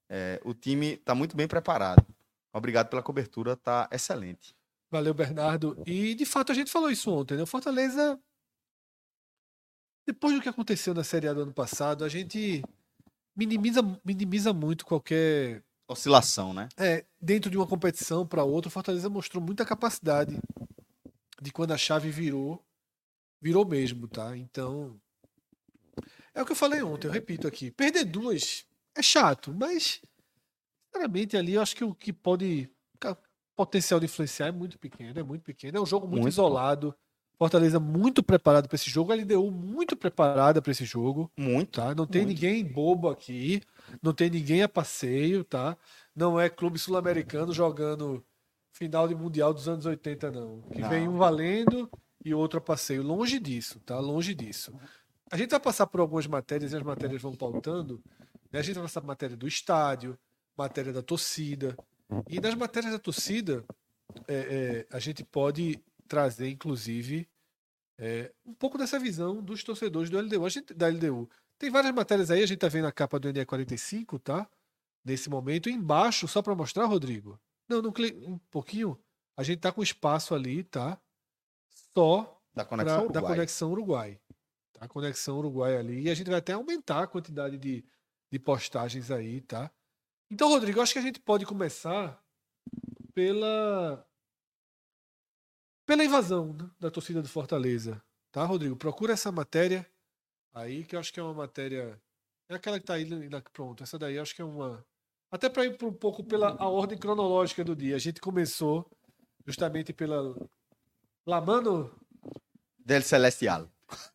É, 0.09 0.39
o 0.45 0.53
time 0.53 0.93
está 0.93 1.13
muito 1.13 1.35
bem 1.35 1.49
preparado. 1.49 2.05
Obrigado 2.53 2.87
pela 2.87 3.03
cobertura, 3.03 3.57
tá 3.57 3.89
excelente. 3.91 4.55
Valeu, 4.89 5.13
Bernardo. 5.13 5.83
E, 5.85 6.15
de 6.15 6.25
fato, 6.25 6.49
a 6.53 6.55
gente 6.55 6.71
falou 6.71 6.89
isso 6.89 7.11
ontem, 7.11 7.35
né? 7.35 7.43
O 7.43 7.47
Fortaleza, 7.47 8.17
depois 10.07 10.33
do 10.33 10.41
que 10.41 10.47
aconteceu 10.47 10.93
na 10.93 11.03
Série 11.03 11.27
A 11.27 11.33
do 11.33 11.41
ano 11.41 11.53
passado, 11.53 12.05
a 12.05 12.09
gente 12.09 12.63
minimiza, 13.35 13.81
minimiza 14.05 14.53
muito 14.53 14.85
qualquer... 14.85 15.61
Oscilação, 15.89 16.53
né? 16.53 16.69
É, 16.77 17.05
dentro 17.21 17.51
de 17.51 17.57
uma 17.57 17.67
competição 17.67 18.25
para 18.25 18.45
outra, 18.45 18.69
o 18.69 18.71
Fortaleza 18.71 19.09
mostrou 19.09 19.43
muita 19.43 19.65
capacidade 19.65 20.39
de 21.41 21.51
quando 21.51 21.71
a 21.71 21.77
chave 21.77 22.09
virou, 22.09 22.63
virou 23.41 23.65
mesmo, 23.65 24.07
tá? 24.07 24.35
Então, 24.37 24.99
é 26.33 26.41
o 26.41 26.45
que 26.45 26.51
eu 26.51 26.55
falei 26.55 26.81
ontem, 26.81 27.07
eu 27.07 27.11
repito 27.11 27.47
aqui. 27.47 27.71
Perder 27.71 28.05
duas 28.05 28.65
é 28.95 29.01
chato, 29.01 29.53
mas 29.53 30.01
Sinceramente, 30.97 31.37
ali 31.37 31.53
eu 31.53 31.61
acho 31.61 31.75
que 31.75 31.83
o 31.83 31.93
que 31.93 32.11
pode. 32.11 32.69
o 33.05 33.15
potencial 33.55 33.99
de 33.99 34.05
influenciar 34.05 34.47
é 34.47 34.51
muito 34.51 34.79
pequeno, 34.79 35.19
é 35.19 35.23
muito 35.23 35.43
pequeno. 35.43 35.77
É 35.77 35.81
um 35.81 35.85
jogo 35.85 36.07
muito, 36.07 36.23
Muito. 36.23 36.33
isolado. 36.33 36.95
Fortaleza 37.37 37.79
muito 37.79 38.23
preparado 38.23 38.67
para 38.67 38.75
esse 38.75 38.89
jogo. 38.89 39.11
A 39.11 39.15
LDU 39.15 39.51
muito 39.51 39.95
preparada 39.95 40.59
para 40.59 40.71
esse 40.71 40.85
jogo. 40.85 41.31
Muito. 41.37 41.79
tá? 41.79 41.93
Não 41.93 42.07
tem 42.07 42.23
Muito. 42.23 42.33
ninguém 42.35 42.65
bobo 42.65 43.09
aqui, 43.09 43.61
não 44.01 44.11
tem 44.11 44.27
ninguém 44.29 44.63
a 44.63 44.69
passeio, 44.69 45.43
tá? 45.43 45.77
Não 46.15 46.39
é 46.39 46.49
clube 46.49 46.79
sul-americano 46.79 47.53
jogando 47.53 48.25
final 48.77 49.07
de 49.07 49.15
mundial 49.15 49.53
dos 49.53 49.67
anos 49.67 49.85
80 49.85 50.31
não. 50.31 50.61
Que 50.71 50.81
Não. 50.81 50.89
vem 50.89 51.07
um 51.07 51.17
valendo 51.17 51.89
e 52.23 52.33
outro 52.33 52.59
a 52.59 52.61
passeio. 52.61 53.01
Longe 53.03 53.39
disso, 53.39 53.79
tá? 53.81 53.99
Longe 53.99 54.33
disso. 54.33 54.73
A 55.31 55.37
gente 55.37 55.49
vai 55.51 55.59
passar 55.59 55.87
por 55.87 55.99
algumas 55.99 56.27
matérias 56.27 56.71
e 56.71 56.75
as 56.77 56.83
matérias 56.83 57.21
vão 57.21 57.33
pautando. 57.35 58.01
né? 58.51 58.59
A 58.59 58.61
gente 58.61 58.75
vai 58.75 58.83
passar 58.83 59.01
por 59.01 59.07
matéria 59.07 59.35
do 59.35 59.47
estádio, 59.47 60.17
matéria 60.57 60.93
da 60.93 61.01
torcida. 61.01 61.75
E 62.29 62.39
nas 62.39 62.55
matérias 62.55 62.93
da 62.93 62.99
torcida, 62.99 63.65
é, 64.27 64.85
é, 64.89 64.95
a 64.95 64.99
gente 64.99 65.23
pode 65.23 65.79
trazer, 66.07 66.49
inclusive, 66.49 67.27
é, 67.99 68.31
um 68.45 68.53
pouco 68.53 68.77
dessa 68.77 68.97
visão 68.99 69.41
dos 69.43 69.63
torcedores 69.63 70.09
do 70.09 70.17
LDU. 70.19 70.45
A 70.45 70.49
gente, 70.49 70.73
da 70.73 70.87
LDU. 70.87 71.29
Tem 71.59 71.69
várias 71.71 71.93
matérias 71.93 72.29
aí, 72.31 72.43
a 72.43 72.45
gente 72.45 72.59
tá 72.59 72.67
vendo 72.67 72.85
a 72.85 72.91
capa 72.91 73.19
do 73.19 73.27
NE45, 73.33 74.19
tá? 74.21 74.47
Nesse 75.03 75.29
momento. 75.29 75.69
Embaixo, 75.69 76.27
só 76.27 76.41
para 76.41 76.53
mostrar, 76.55 76.85
Rodrigo. 76.85 77.39
Não, 77.67 77.81
não 77.81 77.91
clique 77.91 78.17
um 78.25 78.37
pouquinho. 78.49 78.97
A 79.35 79.43
gente 79.43 79.59
tá 79.59 79.71
com 79.71 79.83
espaço 79.83 80.33
ali, 80.33 80.63
tá? 80.63 80.99
Só 81.93 82.41
Da 82.53 82.63
pra- 82.63 82.65
conexão 82.65 82.97
da 83.07 83.19
Uruguai. 83.19 83.35
conexão 83.35 83.71
Uruguai. 83.71 84.21
Tá? 84.73 84.85
A 84.85 84.87
conexão 84.87 85.37
Uruguai 85.37 85.77
ali. 85.77 86.01
E 86.03 86.09
a 86.09 86.15
gente 86.15 86.29
vai 86.29 86.39
até 86.39 86.53
aumentar 86.53 87.03
a 87.03 87.07
quantidade 87.07 87.57
de, 87.57 87.83
de 88.31 88.39
postagens 88.39 89.11
aí, 89.11 89.41
tá? 89.41 89.71
Então, 90.31 90.49
Rodrigo, 90.49 90.79
eu 90.79 90.83
acho 90.83 90.93
que 90.93 90.99
a 90.99 91.03
gente 91.03 91.19
pode 91.19 91.45
começar 91.45 92.21
pela 93.13 94.05
pela 95.85 96.03
invasão 96.03 96.53
né, 96.53 96.69
da 96.79 96.91
torcida 96.91 97.21
do 97.21 97.29
Fortaleza. 97.29 98.03
Tá, 98.31 98.43
Rodrigo? 98.43 98.75
Procura 98.75 99.13
essa 99.13 99.31
matéria 99.31 99.89
aí, 100.53 100.83
que 100.83 100.95
eu 100.95 100.99
acho 100.99 101.13
que 101.13 101.19
é 101.19 101.23
uma 101.23 101.33
matéria. 101.33 102.01
É 102.49 102.55
aquela 102.55 102.79
que 102.79 102.85
tá 102.85 102.95
aí 102.95 103.05
na- 103.29 103.41
pronto. 103.41 103.83
Essa 103.83 103.97
daí 103.97 104.15
eu 104.15 104.21
acho 104.21 104.35
que 104.35 104.41
é 104.41 104.45
uma. 104.45 104.85
Até 105.31 105.49
para 105.49 105.65
ir 105.65 105.77
por 105.77 105.89
um 105.89 105.93
pouco 105.93 106.23
pela 106.23 106.55
a 106.57 106.67
ordem 106.69 106.97
cronológica 106.97 107.63
do 107.63 107.75
dia. 107.75 107.95
A 107.95 107.99
gente 107.99 108.21
começou 108.21 108.89
justamente 109.45 109.91
pela. 109.93 110.35
Lamano. 111.25 111.91
Del 112.79 113.01
Celestial. 113.01 113.67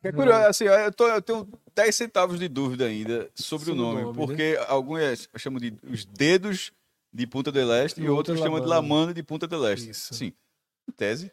É 0.02 0.12
curioso, 0.12 0.46
assim, 0.46 0.64
eu, 0.64 0.92
tô- 0.92 1.08
eu 1.08 1.22
tenho 1.22 1.48
10 1.74 1.94
centavos 1.94 2.38
de 2.38 2.46
dúvida 2.48 2.86
ainda 2.86 3.30
sobre, 3.34 3.64
o 3.64 3.68
Sobre 3.68 3.70
o 3.72 3.74
nome, 3.74 4.02
nome, 4.02 4.14
porque 4.16 4.58
alguns 4.68 5.28
chamam 5.38 5.58
de 5.58 5.74
os 5.84 6.04
dedos 6.04 6.72
de 7.12 7.26
Punta 7.26 7.50
del 7.52 7.72
Este 7.72 8.00
E 8.00 8.04
e, 8.04 8.08
outros 8.08 8.38
outro 8.38 8.42
é 8.42 8.46
chamam 8.46 8.60
de 8.60 8.66
Lamano. 8.66 9.14
De 9.14 9.22
Punta 9.22 9.46
del 9.46 9.66
Este. 9.68 9.90
Isso. 9.90 10.12
Sim, 10.14 10.32
tese, 10.96 11.32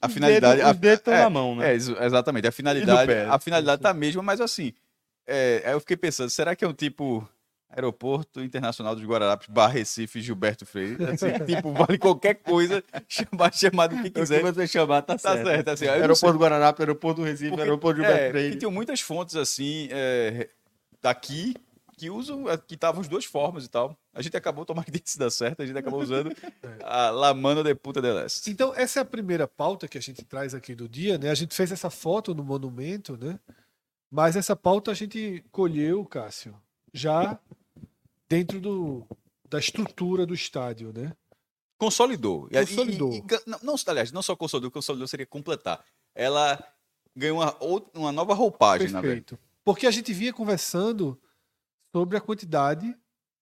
a 0.00 0.08
finalidade... 0.08 0.62
Os 0.62 0.76
dedos 0.78 0.98
estão 1.00 1.14
é, 1.14 1.22
na 1.22 1.30
mão, 1.30 1.56
né? 1.56 1.70
É, 1.70 1.72
ex- 1.74 1.88
exatamente. 1.88 2.46
A 2.46 2.52
finalidade, 2.52 3.06
pé. 3.10 3.26
a 3.26 3.38
finalidade 3.38 3.82
tá 3.82 3.90
a 3.90 3.94
mesma, 3.94 4.22
mas 4.22 4.40
assim, 4.40 4.72
é, 5.26 5.62
aí 5.66 5.72
eu 5.72 5.80
fiquei 5.80 5.96
pensando, 5.96 6.30
será 6.30 6.54
que 6.56 6.64
é 6.64 6.68
um 6.68 6.72
tipo 6.74 7.28
Aeroporto 7.70 8.40
Internacional 8.42 8.94
dos 8.96 9.04
Guararapes, 9.04 9.46
barra 9.48 9.74
Recife, 9.74 10.20
Gilberto 10.20 10.64
Freire? 10.64 10.96
Assim, 11.04 11.26
tipo, 11.46 11.72
vale 11.72 11.98
qualquer 11.98 12.34
coisa, 12.36 12.82
chamar, 13.06 13.52
chamar 13.52 13.86
do 13.88 13.96
que 13.96 14.00
O 14.00 14.04
que 14.04 14.10
quiser. 14.10 14.42
você 14.42 14.66
chamar 14.66 15.02
tá, 15.02 15.14
Tá 15.14 15.18
certo. 15.34 15.46
certo, 15.46 15.68
assim, 15.68 15.86
Aeroporto 15.86 16.32
do 16.38 16.42
Guararapes, 16.42 16.80
aeroporto 16.80 17.20
do 17.20 17.26
Recife, 17.26 17.50
Porque- 17.50 17.62
aeroporto 17.62 18.00
do 18.00 18.04
é, 18.04 18.08
Gilberto 18.08 18.24
porque 18.32 18.38
Freire. 18.40 18.58
tem 18.58 18.70
muitas 18.70 19.00
fontes 19.00 19.36
assim 19.36 19.88
é, 19.90 20.48
daqui 21.02 21.54
que 21.96 22.08
usam, 22.10 22.48
é, 22.48 22.56
que 22.56 22.74
estavam 22.74 23.00
as 23.00 23.08
duas 23.08 23.24
formas 23.24 23.64
e 23.64 23.68
tal. 23.68 23.96
A 24.14 24.22
gente 24.22 24.36
acabou, 24.36 24.64
tomar 24.64 24.84
que 24.84 25.02
isso 25.04 25.18
dá 25.18 25.28
certo, 25.30 25.62
a 25.62 25.66
gente 25.66 25.76
acabou 25.78 26.00
usando 26.00 26.32
a 26.84 27.10
La 27.10 27.34
Mano 27.34 27.62
de 27.64 27.74
Puta 27.74 28.00
del 28.00 28.18
Este. 28.20 28.50
Então, 28.50 28.72
essa 28.76 29.00
é 29.00 29.02
a 29.02 29.04
primeira 29.04 29.46
pauta 29.48 29.86
que 29.88 29.98
a 29.98 30.00
gente 30.00 30.24
traz 30.24 30.54
aqui 30.54 30.74
do 30.76 30.88
dia, 30.88 31.18
né? 31.18 31.28
A 31.30 31.34
gente 31.34 31.54
fez 31.54 31.70
essa 31.72 31.90
foto 31.90 32.34
no 32.34 32.42
monumento, 32.44 33.16
né? 33.16 33.38
Mas 34.10 34.36
essa 34.36 34.54
pauta 34.56 34.90
a 34.92 34.94
gente 34.94 35.44
colheu, 35.50 36.04
Cássio, 36.04 36.54
já 36.92 37.38
dentro 38.28 38.60
do, 38.60 39.06
da 39.48 39.58
estrutura 39.58 40.26
do 40.26 40.34
estádio, 40.34 40.92
né? 40.94 41.12
Consolidou. 41.78 42.48
E- 42.50 42.56
e- 42.56 42.66
Consolidou. 42.66 43.12
e- 43.12 43.18
e- 43.18 43.40
não, 43.46 43.58
não, 43.62 43.74
aliás, 43.86 44.10
não 44.12 44.22
só 44.22 44.34
consolidou, 44.34 44.70
consolidou 44.70 45.06
seria 45.06 45.26
completar. 45.26 45.84
Ela 46.14 46.62
ganhou 47.14 47.38
uma, 47.38 47.56
uma 47.94 48.12
nova 48.12 48.34
roupagem, 48.34 48.88
na 48.90 49.00
verdade. 49.00 49.22
Perfeito. 49.24 49.38
Porque 49.64 49.86
a 49.86 49.90
gente 49.90 50.12
vinha 50.12 50.32
conversando 50.32 51.20
sobre 51.94 52.16
a 52.16 52.20
quantidade 52.20 52.94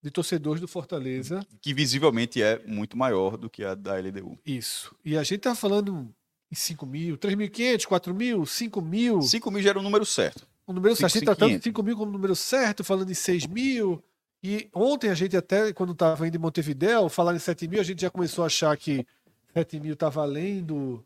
de 0.02 0.10
torcedores 0.10 0.60
do 0.60 0.68
Fortaleza. 0.68 1.44
Que 1.60 1.72
visivelmente 1.74 2.42
é 2.42 2.62
muito 2.66 2.96
maior 2.96 3.36
do 3.36 3.48
que 3.50 3.64
a 3.64 3.74
da 3.74 3.94
LDU. 3.98 4.38
Isso. 4.44 4.94
E 5.04 5.16
a 5.16 5.22
gente 5.22 5.40
tá 5.40 5.54
falando 5.54 6.14
em 6.50 6.54
5 6.54 6.86
mil, 6.86 7.16
3.500, 7.16 7.86
4 7.86 8.14
mil, 8.14 8.46
5 8.46 8.80
mil. 8.82 9.22
5 9.22 9.50
mil 9.50 9.62
já 9.62 9.70
era 9.70 9.78
o 9.78 9.82
número 9.82 10.04
certo. 10.06 10.46
O 10.66 10.72
número 10.72 10.94
Cinco, 10.94 11.06
a 11.06 11.08
gente 11.08 11.14
cinco, 11.20 11.24
tratando 11.26 11.48
quinhentos. 11.48 11.64
5 11.64 11.82
mil 11.82 11.96
como 11.96 12.12
número 12.12 12.36
certo, 12.36 12.84
falando 12.84 13.10
em 13.10 13.14
6 13.14 13.46
mil. 13.46 14.02
E 14.48 14.68
ontem 14.72 15.10
a 15.10 15.14
gente 15.14 15.36
até, 15.36 15.72
quando 15.72 15.90
estava 15.92 16.24
indo 16.28 16.36
em 16.36 16.38
Montevidéu, 16.40 17.08
falar 17.08 17.34
em 17.34 17.38
7 17.40 17.66
mil, 17.66 17.80
a 17.80 17.82
gente 17.82 18.00
já 18.02 18.08
começou 18.10 18.44
a 18.44 18.46
achar 18.46 18.76
que 18.76 19.04
7 19.52 19.80
mil 19.80 19.96
tá 19.96 20.08
valendo. 20.08 21.04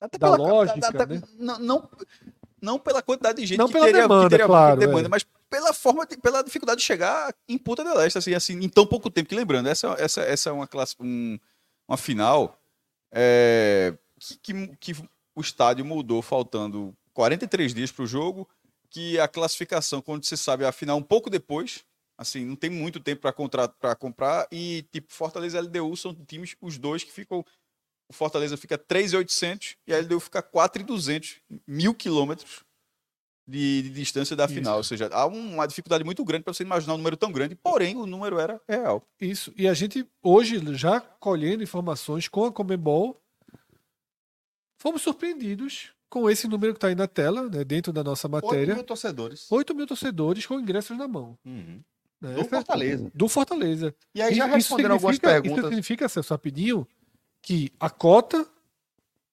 Até 0.00 0.16
Da 0.16 0.34
lógica, 0.34 0.88
até- 0.88 1.04
né? 1.06 1.22
não, 1.38 1.58
não, 1.58 1.90
não 2.62 2.78
pela 2.78 3.02
quantidade 3.02 3.42
de 3.42 3.46
gente 3.46 3.58
Não 3.58 3.66
que 3.66 3.74
pela 3.74 3.84
teria, 3.84 4.00
que 4.02 4.08
demanda, 4.08 4.30
teria 4.30 4.46
claro, 4.46 4.80
demanda, 4.80 5.06
é. 5.06 5.08
mas 5.10 5.26
pela 5.50 5.74
forma, 5.74 6.06
de- 6.06 6.16
pela 6.16 6.42
dificuldade 6.42 6.80
de 6.80 6.86
chegar 6.86 7.34
em 7.46 7.58
Punta 7.58 7.84
del 7.84 8.00
Este, 8.00 8.16
assim, 8.16 8.32
assim, 8.32 8.54
em 8.54 8.68
tão 8.70 8.86
pouco 8.86 9.10
tempo. 9.10 9.28
Que 9.28 9.34
lembrando, 9.34 9.68
essa, 9.68 9.88
essa, 9.98 10.22
essa 10.22 10.48
é 10.48 10.52
uma 10.52 10.66
classe, 10.66 10.96
um- 10.98 11.38
uma 11.86 11.98
final 11.98 12.58
é, 13.12 13.94
que, 14.18 14.38
que, 14.38 14.76
que 14.78 15.08
o 15.36 15.42
estádio 15.42 15.84
mudou 15.84 16.22
faltando 16.22 16.96
43 17.12 17.74
dias 17.74 17.92
para 17.92 18.02
o 18.04 18.06
jogo, 18.06 18.48
que 18.88 19.20
a 19.20 19.28
classificação, 19.28 20.00
quando 20.00 20.24
se 20.24 20.38
sabe, 20.38 20.64
a 20.64 20.72
final 20.72 20.96
um 20.96 21.02
pouco 21.02 21.28
depois. 21.28 21.84
Assim, 22.16 22.44
não 22.44 22.54
tem 22.56 22.70
muito 22.70 23.00
tempo 23.00 23.22
para 23.22 23.94
comprar. 23.96 24.46
E, 24.52 24.82
tipo, 24.92 25.12
Fortaleza 25.12 25.58
e 25.58 25.60
LDU 25.62 25.96
são 25.96 26.14
times, 26.14 26.54
os 26.60 26.78
dois 26.78 27.02
que 27.04 27.10
ficam 27.12 27.44
o 28.08 28.12
Fortaleza 28.12 28.56
fica 28.56 28.76
3,800 28.76 29.76
e 29.86 29.94
a 29.94 29.98
LDU 29.98 30.20
fica 30.20 30.42
4,200, 30.42 31.40
mil 31.66 31.94
quilômetros 31.94 32.62
de, 33.48 33.82
de 33.82 33.90
distância 33.90 34.36
da 34.36 34.44
Isso. 34.44 34.54
final. 34.54 34.76
Ou 34.76 34.84
seja, 34.84 35.08
há 35.10 35.26
um- 35.26 35.54
uma 35.54 35.66
dificuldade 35.66 36.04
muito 36.04 36.22
grande 36.22 36.44
para 36.44 36.52
você 36.52 36.62
imaginar 36.62 36.94
um 36.94 36.98
número 36.98 37.16
tão 37.16 37.32
grande, 37.32 37.54
porém 37.54 37.96
o 37.96 38.04
número 38.06 38.38
era 38.38 38.60
real. 38.68 39.02
Isso. 39.18 39.52
E 39.56 39.66
a 39.66 39.72
gente, 39.74 40.06
hoje, 40.22 40.60
já 40.76 41.00
colhendo 41.00 41.62
informações 41.62 42.28
com 42.28 42.44
a 42.44 42.52
Comembol, 42.52 43.18
fomos 44.78 45.02
surpreendidos 45.02 45.92
com 46.10 46.28
esse 46.30 46.46
número 46.46 46.74
que 46.74 46.76
está 46.78 46.88
aí 46.88 46.94
na 46.94 47.08
tela, 47.08 47.48
né, 47.48 47.64
dentro 47.64 47.92
da 47.92 48.04
nossa 48.04 48.28
8 48.28 48.44
matéria. 48.46 48.74
mil 48.74 48.84
torcedores. 48.84 49.50
8 49.50 49.74
mil 49.74 49.86
torcedores 49.86 50.46
com 50.46 50.60
ingressos 50.60 50.96
na 50.96 51.08
mão. 51.08 51.36
Uhum. 51.44 51.82
Né? 52.28 52.34
Do 52.34 52.40
Essa- 52.40 52.50
Fortaleza. 52.56 53.10
Do 53.14 53.28
Fortaleza. 53.28 53.94
E 54.14 54.22
aí 54.22 54.34
já 54.34 54.46
Isso 54.46 54.54
responderam 54.56 54.94
algumas 54.94 55.16
significa- 55.16 55.36
Isso 55.38 55.42
perguntas. 55.42 55.68
significa, 55.70 56.08
Celso, 56.08 56.32
rapidinho, 56.34 56.86
que 57.42 57.70
a 57.78 57.90
cota 57.90 58.46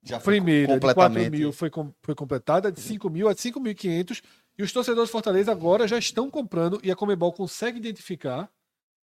Já 0.04 0.20
foi 0.20 0.36
primeira 0.36 0.74
de 0.74 0.80
4 0.80 0.96
completamente. 1.04 1.40
mil 1.40 1.52
foi, 1.52 1.70
com- 1.70 1.94
foi 2.02 2.16
completada, 2.16 2.72
de 2.72 2.80
5 2.82 3.10
mil 3.10 3.28
a 3.30 3.36
5.500, 3.36 4.22
e 4.58 4.64
os 4.64 4.72
torcedores 4.74 5.10
do 5.10 5.12
Fortaleza 5.12 5.52
agora 5.52 5.88
já 5.88 5.98
estão 5.98 6.30
comprando, 6.30 6.80
e 6.84 6.92
a 6.92 6.96
Comebol 6.96 7.32
consegue 7.32 7.78
identificar, 7.80 8.50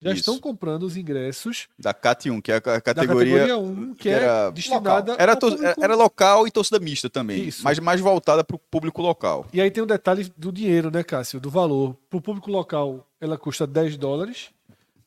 já 0.03 0.11
Isso. 0.11 0.21
estão 0.21 0.39
comprando 0.39 0.83
os 0.83 0.97
ingressos 0.97 1.69
Da 1.79 1.95
CAT1, 1.95 2.43
que 2.43 2.53
é 2.53 2.57
a 2.57 2.61
categoria. 2.61 3.47
categoria 3.47 3.59
1, 3.59 3.95
que, 3.95 4.03
que 4.03 4.09
é 4.09 4.13
era 4.13 4.51
destinada 4.51 5.17
Era, 5.19 5.33
ao 5.33 5.39
tor- 5.39 5.57
público. 5.57 5.85
era 5.85 5.95
local 5.97 6.47
e 6.47 6.51
torcida 6.51 6.79
mista 6.79 7.09
também, 7.09 7.45
Isso. 7.49 7.65
mas 7.65 7.79
mais 7.79 8.01
voltada 8.01 8.45
para 8.45 8.57
o 8.57 8.59
público 8.59 9.01
local. 9.01 9.47
E 9.53 9.61
aí 9.61 9.71
tem 9.71 9.83
o 9.83 9.87
detalhe 9.87 10.31
do 10.37 10.53
dinheiro, 10.53 10.91
né, 10.91 11.03
Cássio? 11.03 11.41
Do 11.41 11.49
valor. 11.51 11.97
Para 12.11 12.19
o 12.19 12.21
público 12.23 12.51
local, 12.51 13.07
ela 13.21 13.39
custa 13.39 13.67
10 13.67 13.97
dólares, 13.97 14.51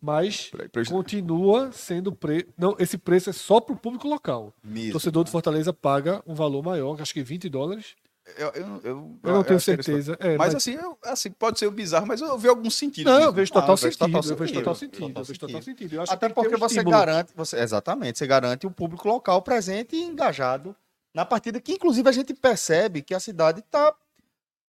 mas 0.02 0.48
Pra- 0.50 0.68
pra- 0.70 0.86
continua 0.86 1.72
sendo 1.72 2.12
pre... 2.12 2.48
Não, 2.58 2.76
esse 2.80 2.98
preço 2.98 3.30
é 3.30 3.34
só 3.34 3.60
para 3.60 3.74
o 3.74 3.78
público 3.78 4.08
local. 4.08 4.54
O 4.64 4.68
Mesmo. 4.68 4.94
torcedor 4.94 5.24
do 5.24 5.30
Fortaleza 5.30 5.72
paga 5.74 6.22
um 6.26 6.34
valor 6.34 6.64
maior, 6.64 7.00
acho 7.02 7.14
que 7.14 7.22
20 7.22 7.48
dólares. 7.50 7.96
Eu, 8.38 8.48
eu, 8.50 8.82
eu, 8.84 9.20
Eu 9.24 9.34
não 9.34 9.44
tenho 9.44 9.60
certeza. 9.60 10.18
É, 10.20 10.38
Mas, 10.38 10.54
assim, 10.56 10.74
eu- 10.74 10.98
assim, 11.06 11.32
pode 11.32 11.60
ser 11.60 11.70
bizarro, 11.72 12.08
mas 12.08 12.22
eu 12.22 12.38
vi 12.38 12.48
algum 12.48 12.70
sentido. 12.70 13.10
Não, 13.10 13.20
eu 13.22 13.34
vejo 13.34 13.52
total 13.52 13.76
vejo 13.76 13.82
sentido. 13.94 14.00
total 14.00 14.32
Eu 14.32 14.38
vejo 14.38 14.54
total 14.54 14.76
sentido. 14.76 15.08
Total 15.08 15.24
vejo 15.24 15.40
total 15.40 15.62
Até 16.10 16.30
porque 16.30 16.56
um 16.56 16.60
você 16.60 16.76
estímulo. 16.76 16.92
garante, 16.98 17.32
você, 17.36 17.58
exatamente, 17.60 18.18
você 18.18 18.28
garante 18.28 18.66
o 18.68 18.72
público 18.72 19.08
local 19.08 19.42
presente 19.42 19.96
e 19.96 20.02
engajado 20.02 20.76
na 21.14 21.26
partida, 21.26 21.60
que 21.60 21.74
inclusive 21.74 22.08
a 22.08 22.12
gente 22.12 22.34
percebe 22.34 23.02
que 23.02 23.14
a 23.14 23.20
cidade 23.20 23.62
tá, 23.70 23.94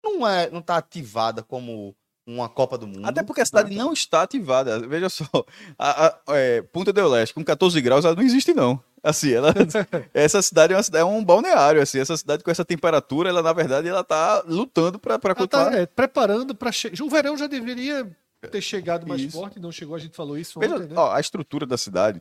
não 0.03 0.27
é, 0.27 0.49
não 0.49 0.61
tá 0.61 0.77
ativada 0.77 1.43
como 1.43 1.95
uma 2.25 2.47
Copa 2.47 2.77
do 2.77 2.87
Mundo. 2.87 3.05
Até 3.05 3.23
porque 3.23 3.41
a 3.41 3.45
cidade 3.45 3.75
não 3.75 3.91
está 3.93 4.21
ativada. 4.21 4.79
Veja 4.87 5.09
só, 5.09 5.25
a, 5.77 6.07
a- 6.07 6.19
é, 6.29 6.61
Punta 6.61 6.93
del 6.93 7.15
Este 7.17 7.33
com 7.33 7.43
14 7.43 7.79
graus, 7.81 8.05
ela 8.05 8.15
não 8.15 8.23
existe 8.23 8.53
não. 8.53 8.81
Assim, 9.03 9.31
ela, 9.33 9.51
essa 10.13 10.41
cidade 10.41 10.73
é, 10.73 10.75
uma 10.77 10.83
cidade 10.83 11.01
é 11.01 11.05
um 11.05 11.23
balneário, 11.23 11.81
assim. 11.81 11.99
Essa 11.99 12.15
cidade 12.15 12.43
com 12.43 12.51
essa 12.51 12.63
temperatura, 12.63 13.29
ela 13.29 13.41
na 13.41 13.51
verdade 13.51 13.87
ela 13.87 14.03
tá 14.03 14.43
lutando 14.45 14.99
para 14.99 15.13
Ela 15.15 15.35
continuar. 15.35 15.71
tá 15.71 15.77
é, 15.77 15.85
preparando 15.85 16.53
para. 16.53 16.69
O 17.01 17.09
verão 17.09 17.35
já 17.37 17.47
deveria 17.47 18.09
ter 18.51 18.61
chegado 18.61 19.07
mais 19.07 19.21
Isso. 19.21 19.31
forte, 19.37 19.59
não 19.59 19.71
chegou, 19.71 19.95
a 19.95 19.99
gente 19.99 20.15
falou 20.15 20.37
isso 20.37 20.59
ontem, 20.59 20.87
né? 20.87 20.95
ó, 20.95 21.13
a 21.13 21.19
estrutura 21.19 21.65
da 21.65 21.77
cidade, 21.77 22.19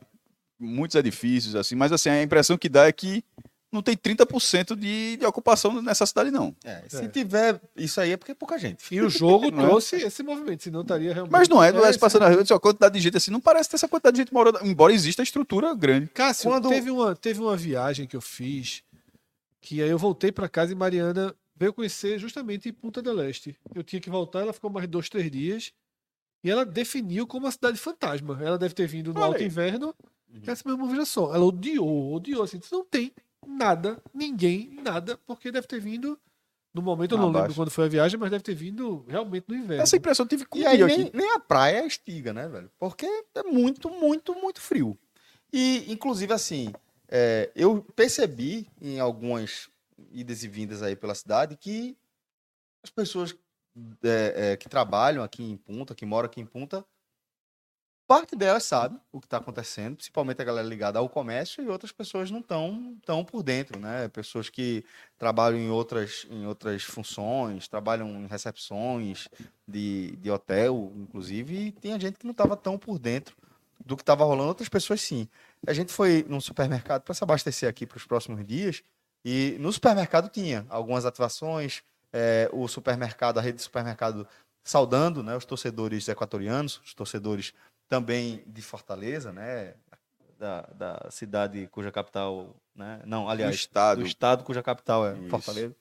muitos 0.59 0.95
edifícios, 0.95 1.55
assim, 1.55 1.75
mas 1.75 1.91
assim, 1.91 2.09
a 2.09 2.21
impressão 2.21 2.57
que 2.57 2.69
dá 2.69 2.87
é 2.87 2.91
que 2.91 3.23
não 3.71 3.81
tem 3.81 3.95
30% 3.95 4.75
de, 4.75 5.15
de 5.17 5.25
ocupação 5.25 5.81
nessa 5.81 6.05
cidade, 6.05 6.29
não. 6.29 6.53
É, 6.63 6.83
se 6.89 7.03
É. 7.03 7.07
tiver 7.07 7.61
isso 7.75 8.01
aí 8.01 8.11
é 8.11 8.17
porque 8.17 8.33
é 8.33 8.35
pouca 8.35 8.57
gente. 8.59 8.83
E 8.93 8.99
o 9.01 9.09
jogo 9.09 9.45
é? 9.47 9.51
trouxe 9.51 9.95
esse 9.95 10.21
movimento, 10.23 10.63
senão 10.63 10.81
estaria 10.81 11.13
realmente. 11.13 11.31
Mas 11.31 11.47
não 11.47 11.63
é, 11.63 11.71
não 11.71 11.85
é 11.85 11.89
esse- 11.89 11.99
passando 11.99 12.23
na 12.23 12.29
rua, 12.29 12.43
a 12.49 12.59
quantidade 12.59 12.93
de 12.95 12.99
gente 12.99 13.15
assim, 13.17 13.31
não 13.31 13.39
parece 13.39 13.69
ter 13.69 13.77
essa 13.77 13.87
quantidade 13.87 14.15
de 14.15 14.21
gente 14.23 14.33
morando, 14.33 14.59
embora 14.65 14.91
exista 14.91 15.21
a 15.21 15.23
estrutura 15.23 15.73
grande. 15.73 16.07
Cássio, 16.07 16.49
Quando- 16.49 16.67
teve, 16.69 16.91
uma, 16.91 17.15
teve 17.15 17.39
uma 17.39 17.55
viagem 17.55 18.05
que 18.05 18.15
eu 18.15 18.21
fiz, 18.21 18.83
que 19.61 19.81
aí 19.81 19.89
eu 19.89 19.97
voltei 19.97 20.31
para 20.31 20.49
casa 20.49 20.71
e 20.71 20.75
Mariana 20.75 21.33
veio 21.55 21.71
conhecer 21.71 22.17
justamente 22.19 22.67
em 22.67 22.73
Punta 22.73 23.01
del 23.01 23.21
Este. 23.23 23.55
Eu 23.73 23.83
tinha 23.83 24.01
que 24.01 24.09
voltar, 24.09 24.41
ela 24.41 24.51
ficou 24.51 24.69
mais 24.69 24.87
dois, 24.87 25.07
três 25.07 25.29
dias. 25.31 25.71
E 26.43 26.49
ela 26.49 26.65
definiu 26.65 27.27
como 27.27 27.45
uma 27.45 27.51
cidade 27.51 27.77
fantasma. 27.77 28.39
Ela 28.43 28.57
deve 28.57 28.73
ter 28.73 28.87
vindo 28.87 29.13
no 29.13 29.19
Olha 29.19 29.27
alto 29.27 29.37
aí. 29.41 29.45
inverno. 29.45 29.93
Essa 30.47 30.63
mesma 30.67 30.87
veja 30.87 31.05
só. 31.05 31.35
Ela 31.35 31.45
odiou, 31.45 32.15
odiou. 32.15 32.41
Assim, 32.41 32.59
não 32.71 32.83
tem 32.83 33.11
nada, 33.45 34.01
ninguém, 34.13 34.79
nada, 34.81 35.17
porque 35.25 35.51
deve 35.51 35.67
ter 35.67 35.79
vindo. 35.79 36.19
No 36.73 36.81
momento, 36.81 37.15
eu 37.15 37.17
não 37.17 37.31
lembro 37.31 37.53
quando 37.53 37.69
foi 37.69 37.85
a 37.85 37.89
viagem, 37.89 38.17
mas 38.17 38.31
deve 38.31 38.43
ter 38.43 38.55
vindo 38.55 39.05
realmente 39.07 39.45
no 39.49 39.55
inverno. 39.55 39.83
Essa 39.83 39.97
impressão 39.97 40.23
eu 40.23 40.29
tive 40.29 40.45
com 40.45 40.57
E 40.57 40.65
aí 40.65 40.81
nem, 40.81 41.01
aqui. 41.01 41.17
nem 41.17 41.29
a 41.31 41.39
praia 41.39 41.79
é 41.79 41.85
estiga, 41.85 42.31
né, 42.31 42.47
velho? 42.47 42.71
Porque 42.79 43.05
é 43.35 43.43
muito, 43.43 43.89
muito, 43.89 44.33
muito 44.33 44.61
frio. 44.61 44.97
E, 45.51 45.91
inclusive, 45.91 46.31
assim, 46.31 46.71
é, 47.09 47.51
eu 47.53 47.85
percebi 47.93 48.69
em 48.81 49.01
algumas 49.01 49.69
idas 50.11 50.43
e 50.43 50.47
vindas 50.47 50.81
aí 50.81 50.95
pela 50.95 51.13
cidade 51.13 51.57
que 51.57 51.97
as 52.81 52.89
pessoas 52.89 53.35
é, 54.03 54.33
é, 54.53 54.57
que 54.57 54.69
trabalham 54.69 55.23
aqui 55.23 55.43
em 55.43 55.57
Punta, 55.57 55.93
que 55.93 56.05
moram 56.05 56.27
aqui 56.27 56.39
em 56.39 56.45
Punta, 56.45 56.85
parte 58.11 58.35
delas 58.35 58.65
sabe 58.65 58.99
o 59.09 59.21
que 59.21 59.25
está 59.25 59.37
acontecendo, 59.37 59.95
principalmente 59.95 60.41
a 60.41 60.43
galera 60.43 60.67
ligada 60.67 60.99
ao 60.99 61.07
comércio, 61.07 61.63
e 61.63 61.69
outras 61.69 61.93
pessoas 61.93 62.29
não 62.29 62.41
estão 62.41 62.97
tão 63.05 63.23
por 63.23 63.41
dentro, 63.41 63.79
né? 63.79 64.09
Pessoas 64.09 64.49
que 64.49 64.83
trabalham 65.17 65.57
em 65.57 65.69
outras, 65.69 66.27
em 66.29 66.45
outras 66.45 66.83
funções, 66.83 67.69
trabalham 67.69 68.09
em 68.09 68.27
recepções 68.27 69.29
de, 69.65 70.17
de 70.17 70.29
hotel, 70.29 70.91
inclusive, 70.93 71.67
e 71.67 71.71
tinha 71.71 71.97
gente 71.97 72.19
que 72.19 72.25
não 72.25 72.33
estava 72.33 72.57
tão 72.57 72.77
por 72.77 72.99
dentro 72.99 73.33
do 73.79 73.95
que 73.95 74.03
estava 74.03 74.25
rolando, 74.25 74.49
outras 74.49 74.67
pessoas 74.67 74.99
sim. 74.99 75.25
A 75.65 75.71
gente 75.71 75.93
foi 75.93 76.25
num 76.27 76.41
supermercado 76.41 77.03
para 77.03 77.13
se 77.13 77.23
abastecer 77.23 77.69
aqui 77.69 77.85
para 77.85 77.95
os 77.95 78.05
próximos 78.05 78.45
dias, 78.45 78.83
e 79.23 79.55
no 79.57 79.71
supermercado 79.71 80.27
tinha 80.27 80.65
algumas 80.67 81.05
ativações, 81.05 81.81
é, 82.11 82.49
o 82.51 82.67
supermercado, 82.67 83.37
a 83.37 83.41
rede 83.41 83.59
de 83.59 83.63
supermercado 83.63 84.27
saudando 84.63 85.23
né, 85.23 85.35
os 85.35 85.45
torcedores 85.45 86.07
equatorianos, 86.07 86.81
os 86.83 86.93
torcedores 86.93 87.53
também 87.91 88.41
de 88.47 88.61
Fortaleza, 88.61 89.33
né, 89.33 89.73
da, 90.39 90.61
da 90.61 91.07
cidade 91.11 91.67
cuja 91.67 91.91
capital, 91.91 92.55
né, 92.73 93.01
não, 93.05 93.25
Do 93.25 93.29
aliás, 93.31 93.53
estado. 93.53 93.99
do 93.99 94.07
estado 94.07 94.45
cuja 94.45 94.63
capital 94.63 95.05
é 95.05 95.13
Isso. 95.17 95.27
Fortaleza. 95.27 95.75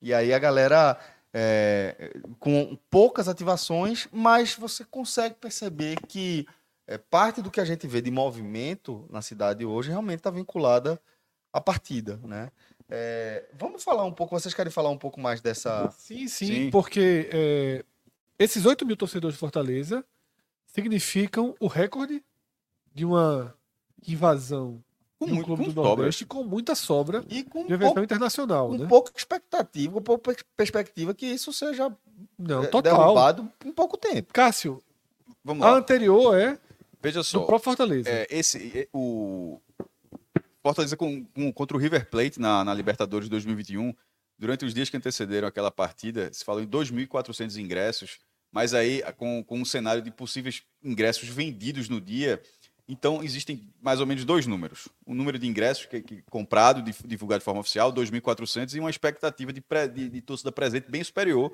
E 0.00 0.14
aí 0.14 0.32
a 0.32 0.38
galera 0.38 0.98
é, 1.34 2.14
com 2.40 2.78
poucas 2.88 3.28
ativações, 3.28 4.08
mas 4.10 4.54
você 4.54 4.86
consegue 4.86 5.34
perceber 5.34 5.98
que 6.08 6.46
é, 6.86 6.96
parte 6.96 7.42
do 7.42 7.50
que 7.50 7.60
a 7.60 7.64
gente 7.66 7.86
vê 7.86 8.00
de 8.00 8.10
movimento 8.10 9.06
na 9.10 9.20
cidade 9.20 9.66
hoje 9.66 9.90
realmente 9.90 10.20
está 10.20 10.30
vinculada 10.30 10.98
à 11.52 11.60
partida, 11.60 12.18
né? 12.24 12.50
É, 12.88 13.44
vamos 13.52 13.84
falar 13.84 14.04
um 14.04 14.12
pouco, 14.12 14.34
vocês 14.38 14.54
querem 14.54 14.72
falar 14.72 14.88
um 14.88 14.98
pouco 14.98 15.20
mais 15.20 15.42
dessa... 15.42 15.90
Sim, 15.90 16.26
sim, 16.26 16.46
Sim. 16.46 16.70
porque 16.70 17.28
é, 17.30 17.84
esses 18.38 18.64
8 18.64 18.86
mil 18.86 18.96
torcedores 18.96 19.34
de 19.34 19.40
Fortaleza 19.40 20.02
significam 20.74 21.54
o 21.60 21.66
recorde 21.68 22.22
de 22.92 23.04
uma 23.04 23.54
invasão 24.06 24.82
Com 25.18 25.26
de 25.26 25.32
muito- 25.32 25.46
clube 25.46 25.64
com 25.66 25.70
do. 25.72 25.82
Nordeste 25.82 26.26
com 26.26 26.42
muita 26.42 26.74
sobra 26.74 27.24
E 27.28 27.44
com 27.44 27.64
de 27.66 27.78
pouco, 27.78 28.00
internacional, 28.00 28.68
com 28.68 28.78
né? 28.78 28.86
pouca 28.88 29.12
expectativa, 29.16 29.92
com 29.94 30.02
pouca 30.02 30.36
perspectiva 30.56 31.14
que 31.14 31.26
isso 31.26 31.52
seja 31.52 31.90
Não, 32.38 32.64
é, 32.64 32.66
total. 32.66 32.96
derrubado 32.98 33.50
em 33.64 33.72
pouco 33.72 33.96
tempo. 33.96 34.32
Cássio, 34.32 34.82
Vamos 35.44 35.64
a 35.64 35.70
lá. 35.70 35.78
anterior 35.78 36.36
é 36.38 36.58
Veja 37.00 37.20
do 37.20 37.24
só. 37.24 37.38
próprio 37.44 37.64
Fortaleza. 37.64 38.08
É, 38.10 38.26
esse, 38.30 38.78
é, 38.78 38.88
o 38.92 39.60
Fortaleza 40.62 40.96
com, 40.96 41.24
com- 41.26 41.52
contra 41.52 41.76
o 41.76 41.80
River 41.80 42.08
Plate 42.10 42.40
na, 42.40 42.64
na 42.64 42.74
Libertadores 42.74 43.28
2021, 43.28 43.94
durante 44.38 44.64
os 44.64 44.74
dias 44.74 44.88
que 44.90 44.96
antecederam 44.96 45.46
aquela 45.46 45.70
partida, 45.70 46.32
se 46.32 46.44
falou 46.44 46.62
em 46.62 46.66
2.400 46.66 47.56
ingressos, 47.58 48.18
mas 48.54 48.72
aí 48.72 49.02
com, 49.16 49.42
com 49.42 49.58
um 49.58 49.64
cenário 49.64 50.00
de 50.00 50.12
possíveis 50.12 50.62
ingressos 50.82 51.28
vendidos 51.28 51.88
no 51.88 52.00
dia, 52.00 52.40
então 52.88 53.20
existem 53.22 53.68
mais 53.82 53.98
ou 53.98 54.06
menos 54.06 54.24
dois 54.24 54.46
números. 54.46 54.88
O 55.04 55.12
número 55.12 55.38
de 55.38 55.46
ingressos 55.48 55.86
que, 55.86 56.00
que 56.00 56.22
comprado, 56.30 56.80
divulgado 57.04 57.40
de 57.40 57.44
forma 57.44 57.60
oficial, 57.60 57.92
2.400, 57.92 58.74
e 58.74 58.80
uma 58.80 58.90
expectativa 58.90 59.52
de, 59.52 59.60
pré- 59.60 59.88
de, 59.88 60.08
de 60.08 60.20
torcida 60.20 60.52
presente 60.52 60.88
bem 60.88 61.02
superior. 61.02 61.50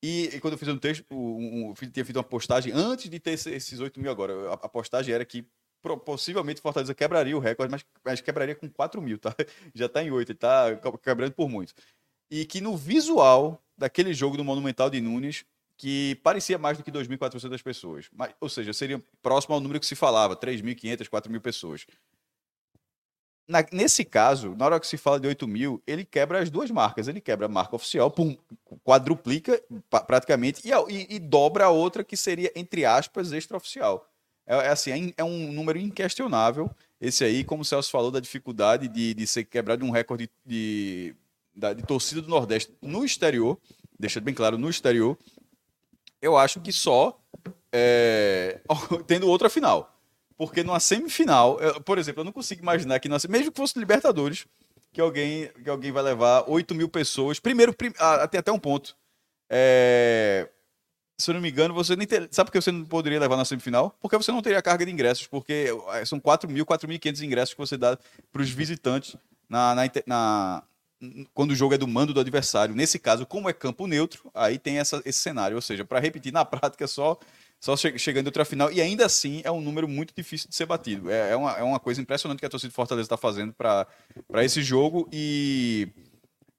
E, 0.00 0.30
e 0.32 0.40
quando 0.40 0.52
eu 0.52 0.58
fiz 0.58 0.68
um 0.68 0.78
texto, 0.78 1.04
um, 1.10 1.70
um, 1.70 1.74
tinha 1.74 2.04
feito 2.04 2.16
uma 2.18 2.22
postagem 2.22 2.72
antes 2.72 3.10
de 3.10 3.18
ter 3.18 3.32
esse- 3.32 3.50
esses 3.50 3.80
8 3.80 3.98
mil 3.98 4.10
agora. 4.10 4.50
A, 4.50 4.52
a 4.54 4.68
postagem 4.68 5.12
era 5.12 5.24
que 5.24 5.44
possivelmente 6.04 6.60
Fortaleza 6.60 6.94
quebraria 6.94 7.36
o 7.36 7.40
recorde, 7.40 7.70
mas, 7.70 7.84
mas 8.04 8.20
quebraria 8.20 8.54
com 8.54 8.68
4 8.68 9.02
mil, 9.02 9.18
tá? 9.18 9.34
Já 9.74 9.86
está 9.86 10.04
em 10.04 10.10
8, 10.10 10.30
ele 10.30 10.36
está 10.36 10.76
quebrando 11.02 11.32
por 11.32 11.48
muito. 11.48 11.72
E 12.30 12.44
que 12.44 12.60
no 12.60 12.76
visual 12.76 13.60
daquele 13.76 14.12
jogo 14.12 14.36
do 14.36 14.44
Monumental 14.44 14.90
de 14.90 15.00
Nunes, 15.00 15.44
que 15.78 16.16
parecia 16.24 16.58
mais 16.58 16.76
do 16.76 16.82
que 16.84 16.90
2.400 16.92 17.62
pessoas. 17.62 18.08
Mas, 18.12 18.34
ou 18.40 18.48
seja, 18.48 18.72
seria 18.72 19.02
próximo 19.22 19.54
ao 19.54 19.60
número 19.60 19.78
que 19.80 19.86
se 19.86 19.94
falava, 19.94 20.36
3.500, 20.36 21.08
4.000 21.08 21.40
pessoas. 21.40 21.86
Na- 23.46 23.64
nesse 23.72 24.04
caso, 24.04 24.54
na 24.56 24.66
hora 24.66 24.80
que 24.80 24.86
se 24.86 24.98
fala 24.98 25.18
de 25.18 25.26
8 25.26 25.48
mil, 25.48 25.82
ele 25.86 26.04
quebra 26.04 26.40
as 26.42 26.50
duas 26.50 26.70
marcas. 26.70 27.08
Ele 27.08 27.20
quebra 27.20 27.46
a 27.46 27.48
marca 27.48 27.74
oficial, 27.76 28.10
pum, 28.10 28.36
quadruplica 28.84 29.62
praticamente, 30.06 30.60
e, 30.68 30.70
e- 30.92 31.14
e 31.16 31.18
dobra 31.18 31.64
a 31.64 31.70
outra 31.70 32.04
que 32.04 32.16
seria, 32.16 32.52
entre 32.54 32.84
aspas, 32.84 33.32
extraoficial. 33.32 34.06
É, 34.46 34.54
é 34.54 34.68
assim, 34.68 34.90
é, 35.10 35.14
é 35.18 35.24
um 35.24 35.50
número 35.52 35.78
inquestionável. 35.78 36.70
Esse 37.00 37.24
aí, 37.24 37.42
como 37.44 37.62
o 37.62 37.64
Celso 37.64 37.90
falou, 37.90 38.10
da 38.10 38.20
dificuldade 38.20 38.86
de, 38.88 39.14
de 39.14 39.26
ser 39.26 39.44
quebrado 39.44 39.82
um 39.86 39.90
recorde 39.90 40.28
de, 40.44 41.14
da- 41.54 41.72
de 41.72 41.82
torcida 41.84 42.20
do 42.20 42.28
Nordeste 42.28 42.74
no 42.82 43.02
exterior, 43.04 43.56
deixa 43.98 44.20
bem 44.20 44.34
claro, 44.34 44.58
no 44.58 44.68
exterior, 44.68 45.16
eu 46.22 46.36
acho 46.36 46.60
que 46.60 46.72
só 46.72 47.18
é, 47.72 48.60
tendo 49.06 49.28
outra 49.28 49.48
final. 49.50 49.94
Porque 50.36 50.62
numa 50.62 50.78
semifinal, 50.80 51.58
eu- 51.60 51.80
por 51.80 51.98
exemplo, 51.98 52.20
eu 52.20 52.24
não 52.24 52.32
consigo 52.32 52.62
imaginar 52.62 52.98
que, 53.00 53.08
numa, 53.08 53.18
mesmo 53.28 53.50
que 53.52 53.56
fosse 53.58 53.78
Libertadores, 53.78 54.46
que 54.92 55.00
alguém, 55.00 55.50
que 55.62 55.68
alguém 55.68 55.90
vai 55.92 56.02
levar 56.02 56.44
8 56.48 56.74
mil 56.74 56.88
pessoas. 56.88 57.40
Primeiro, 57.40 57.72
prim, 57.74 57.92
ah, 57.98 58.22
até 58.38 58.52
um 58.52 58.58
ponto. 58.58 58.96
É, 59.50 60.48
se 61.20 61.30
eu 61.30 61.34
não 61.34 61.40
me 61.40 61.50
engano, 61.50 61.74
você 61.74 61.96
nem 61.96 62.06
ter, 62.06 62.28
sabe 62.30 62.48
por 62.48 62.52
que 62.52 62.60
você 62.62 62.70
não 62.70 62.84
poderia 62.84 63.18
levar 63.18 63.36
na 63.36 63.44
semifinal? 63.44 63.96
Porque 64.00 64.16
você 64.16 64.30
não 64.30 64.40
teria 64.42 64.62
carga 64.62 64.86
de 64.86 64.92
ingressos, 64.92 65.26
porque 65.26 65.66
eh, 65.94 66.04
são 66.04 66.20
4 66.20 66.48
mil, 66.48 66.64
4.500 66.64 67.22
ingressos 67.24 67.54
que 67.54 67.58
você 67.60 67.76
dá 67.76 67.98
para 68.32 68.42
os 68.42 68.50
visitantes 68.50 69.16
na, 69.48 69.74
na, 69.74 69.82
na- 70.06 70.62
quando 71.34 71.52
o 71.52 71.54
jogo 71.54 71.74
é 71.74 71.78
do 71.78 71.86
mando 71.86 72.12
do 72.12 72.20
adversário. 72.20 72.74
Nesse 72.74 72.98
caso, 72.98 73.24
como 73.26 73.48
é 73.48 73.52
campo 73.52 73.86
neutro, 73.86 74.30
aí 74.34 74.58
tem 74.58 74.78
essa, 74.78 75.00
esse 75.04 75.18
cenário. 75.20 75.56
Ou 75.56 75.62
seja, 75.62 75.84
para 75.84 76.00
repetir 76.00 76.32
na 76.32 76.44
prática, 76.46 76.86
só, 76.86 77.18
só 77.60 77.76
che- 77.76 77.98
chegando 77.98 78.26
em 78.26 78.28
outra 78.28 78.44
final. 78.44 78.70
E 78.72 78.80
ainda 78.80 79.06
assim, 79.06 79.40
é 79.44 79.50
um 79.50 79.60
número 79.60 79.86
muito 79.88 80.12
difícil 80.14 80.48
de 80.48 80.54
ser 80.56 80.66
batido. 80.66 81.10
É, 81.10 81.30
é, 81.32 81.36
uma, 81.36 81.52
é 81.52 81.62
uma 81.62 81.78
coisa 81.80 82.00
impressionante 82.00 82.40
que 82.40 82.46
a 82.46 82.50
torcida 82.50 82.70
de 82.70 82.74
Fortaleza 82.74 83.06
está 83.06 83.16
fazendo 83.16 83.52
para 83.52 83.86
esse 84.44 84.62
jogo 84.62 85.08
e 85.12 85.88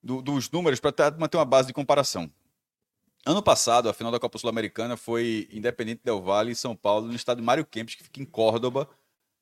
do- 0.01 0.21
dos 0.21 0.49
números, 0.49 0.79
para 0.79 0.93
manter 1.17 1.37
uma 1.37 1.45
base 1.45 1.67
de 1.67 1.73
comparação. 1.73 2.31
Ano 3.25 3.43
passado, 3.43 3.89
a 3.89 3.93
final 3.93 4.11
da 4.11 4.19
Copa 4.19 4.37
Sul-Americana 4.37 4.95
foi 4.95 5.47
Independente 5.51 6.01
Del 6.03 6.21
Valle 6.21 6.55
São 6.55 6.73
Paulo, 6.75 7.07
no 7.07 7.15
estado 7.15 7.37
de 7.37 7.43
Mário 7.43 7.65
Kempis, 7.65 7.95
que 7.95 8.03
fica 8.03 8.21
em 8.21 8.25
Córdoba. 8.25 8.89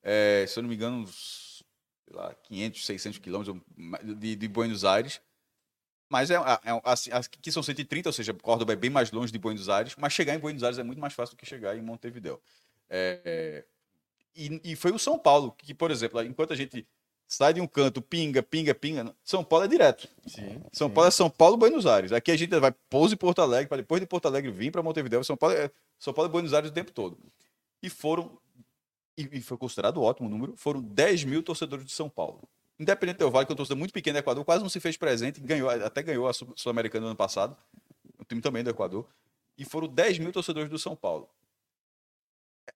É, 0.02 0.44
se 0.48 0.58
eu 0.58 0.62
não 0.62 0.68
me 0.68 0.74
engano, 0.74 0.96
uns 0.98 1.47
sei 2.08 2.16
lá, 2.16 2.34
500, 2.34 2.86
600 2.86 3.18
quilômetros 3.18 3.56
de, 4.18 4.36
de 4.36 4.48
Buenos 4.48 4.84
Aires. 4.84 5.20
Mas 6.08 6.30
é, 6.30 6.36
é, 6.36 6.80
assim, 6.84 7.10
aqui 7.12 7.52
são 7.52 7.62
130, 7.62 8.08
ou 8.08 8.12
seja, 8.12 8.32
Córdoba 8.32 8.72
é 8.72 8.76
bem 8.76 8.88
mais 8.88 9.10
longe 9.12 9.30
de 9.30 9.38
Buenos 9.38 9.68
Aires, 9.68 9.94
mas 9.98 10.12
chegar 10.12 10.34
em 10.34 10.38
Buenos 10.38 10.62
Aires 10.62 10.78
é 10.78 10.82
muito 10.82 11.00
mais 11.00 11.12
fácil 11.12 11.36
do 11.36 11.38
que 11.38 11.44
chegar 11.44 11.76
em 11.76 11.82
Montevideo. 11.82 12.40
É, 12.88 13.20
é, 13.24 13.64
e, 14.34 14.72
e 14.72 14.76
foi 14.76 14.90
o 14.90 14.98
São 14.98 15.18
Paulo, 15.18 15.52
que, 15.52 15.74
por 15.74 15.90
exemplo, 15.90 16.22
enquanto 16.22 16.54
a 16.54 16.56
gente 16.56 16.86
sai 17.26 17.52
de 17.52 17.60
um 17.60 17.66
canto, 17.66 18.00
pinga, 18.00 18.42
pinga, 18.42 18.74
pinga, 18.74 19.14
São 19.22 19.44
Paulo 19.44 19.66
é 19.66 19.68
direto. 19.68 20.08
Sim, 20.26 20.62
São 20.72 20.88
Paulo 20.88 21.08
é 21.08 21.10
São 21.10 21.28
Paulo, 21.28 21.58
Buenos 21.58 21.84
Aires. 21.84 22.10
Aqui 22.10 22.30
a 22.30 22.36
gente 22.36 22.58
vai 22.58 22.72
pouso 22.88 23.12
em 23.12 23.18
Porto 23.18 23.42
Alegre, 23.42 23.68
para 23.68 23.76
depois 23.76 24.00
de 24.00 24.06
Porto 24.06 24.24
Alegre 24.24 24.50
vir 24.50 24.70
para 24.70 24.82
Montevideo. 24.82 25.22
São 25.22 25.36
Paulo 25.36 25.54
é 25.54 25.70
São 25.98 26.14
Paulo 26.14 26.30
e 26.30 26.32
Buenos 26.32 26.54
Aires 26.54 26.70
o 26.70 26.72
tempo 26.72 26.90
todo. 26.90 27.18
E 27.82 27.90
foram, 27.90 28.38
e, 29.22 29.40
foi 29.40 29.56
considerado 29.56 30.02
ótimo 30.02 30.28
o 30.28 30.30
número, 30.30 30.54
foram 30.56 30.80
10 30.80 31.24
mil 31.24 31.42
torcedores 31.42 31.84
de 31.84 31.92
São 31.92 32.08
Paulo. 32.08 32.48
Independente 32.78 33.18
do 33.18 33.30
Vale, 33.30 33.44
que 33.46 33.52
é 33.52 33.54
uma 33.54 33.56
torcida 33.56 33.74
muito 33.74 33.92
pequena 33.92 34.20
do 34.20 34.22
Equador, 34.22 34.44
quase 34.44 34.62
não 34.62 34.68
se 34.68 34.78
fez 34.78 34.96
presente, 34.96 35.40
ganhou, 35.40 35.68
até 35.68 36.02
ganhou 36.02 36.28
a 36.28 36.32
Sul- 36.32 36.52
Sul-Americana 36.54 37.02
no 37.02 37.06
ano 37.08 37.16
passado, 37.16 37.56
o 38.18 38.24
time 38.24 38.40
também 38.40 38.62
do 38.62 38.70
Equador, 38.70 39.06
e 39.56 39.64
foram 39.64 39.88
10 39.88 40.18
mil 40.20 40.32
torcedores 40.32 40.70
do 40.70 40.78
São 40.78 40.94
Paulo. 40.94 41.28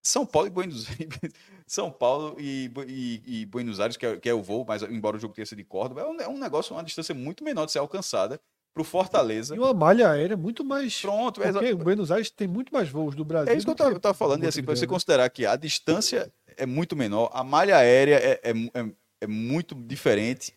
São 0.02 0.26
Paulo 0.26 0.48
e 0.48 0.50
Buenos 0.50 0.86
São 1.66 1.90
Paulo 1.90 2.36
e, 2.40 2.70
e, 2.88 3.22
e 3.42 3.46
Buenos 3.46 3.78
Aires, 3.78 3.96
que 3.96 4.04
é, 4.04 4.18
que 4.18 4.28
é, 4.28 4.34
o 4.34 4.42
voo, 4.42 4.64
mas 4.66 4.82
embora 4.82 5.16
o 5.16 5.20
jogo 5.20 5.34
tenha 5.34 5.46
sido 5.46 5.58
de 5.58 5.64
Córdoba, 5.64 6.00
é 6.00 6.06
um, 6.06 6.20
é 6.20 6.28
um 6.28 6.38
negócio, 6.38 6.74
uma 6.74 6.82
distância 6.82 7.14
muito 7.14 7.44
menor 7.44 7.66
de 7.66 7.72
ser 7.72 7.78
alcançada 7.78 8.40
para 8.74 8.80
o 8.80 8.84
Fortaleza. 8.84 9.54
E 9.54 9.58
uma 9.58 9.74
malha 9.74 10.10
aérea 10.10 10.36
muito 10.36 10.64
mais. 10.64 11.00
Pronto, 11.00 11.40
porque 11.40 11.74
Buenos 11.74 12.10
Aires 12.10 12.30
tem 12.30 12.48
muito 12.48 12.72
mais 12.72 12.88
voos 12.88 13.14
do 13.14 13.24
Brasil. 13.24 13.52
É 13.52 13.56
isso 13.56 13.66
que 13.66 13.82
eu 13.82 13.96
estava 13.96 14.14
falando, 14.14 14.44
e 14.44 14.46
assim, 14.46 14.62
para 14.62 14.74
você 14.74 14.86
considerar 14.86 15.28
que 15.30 15.44
a 15.44 15.56
distância 15.56 16.32
é 16.56 16.66
muito 16.66 16.96
menor, 16.96 17.30
a 17.32 17.44
malha 17.44 17.76
aérea 17.76 18.16
é, 18.16 18.40
é, 18.42 18.50
é, 18.50 18.92
é 19.22 19.26
muito 19.26 19.74
diferente. 19.74 20.54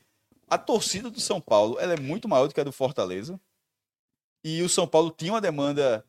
A 0.48 0.58
torcida 0.58 1.10
do 1.10 1.20
São 1.20 1.42
Paulo 1.42 1.78
ela 1.80 1.94
é 1.94 2.00
muito 2.00 2.28
maior 2.28 2.48
do 2.48 2.54
que 2.54 2.62
a 2.62 2.64
do 2.64 2.72
Fortaleza. 2.72 3.40
E 4.44 4.62
o 4.62 4.70
São 4.70 4.88
Paulo 4.88 5.14
tinha 5.16 5.34
uma 5.34 5.42
demanda 5.42 6.06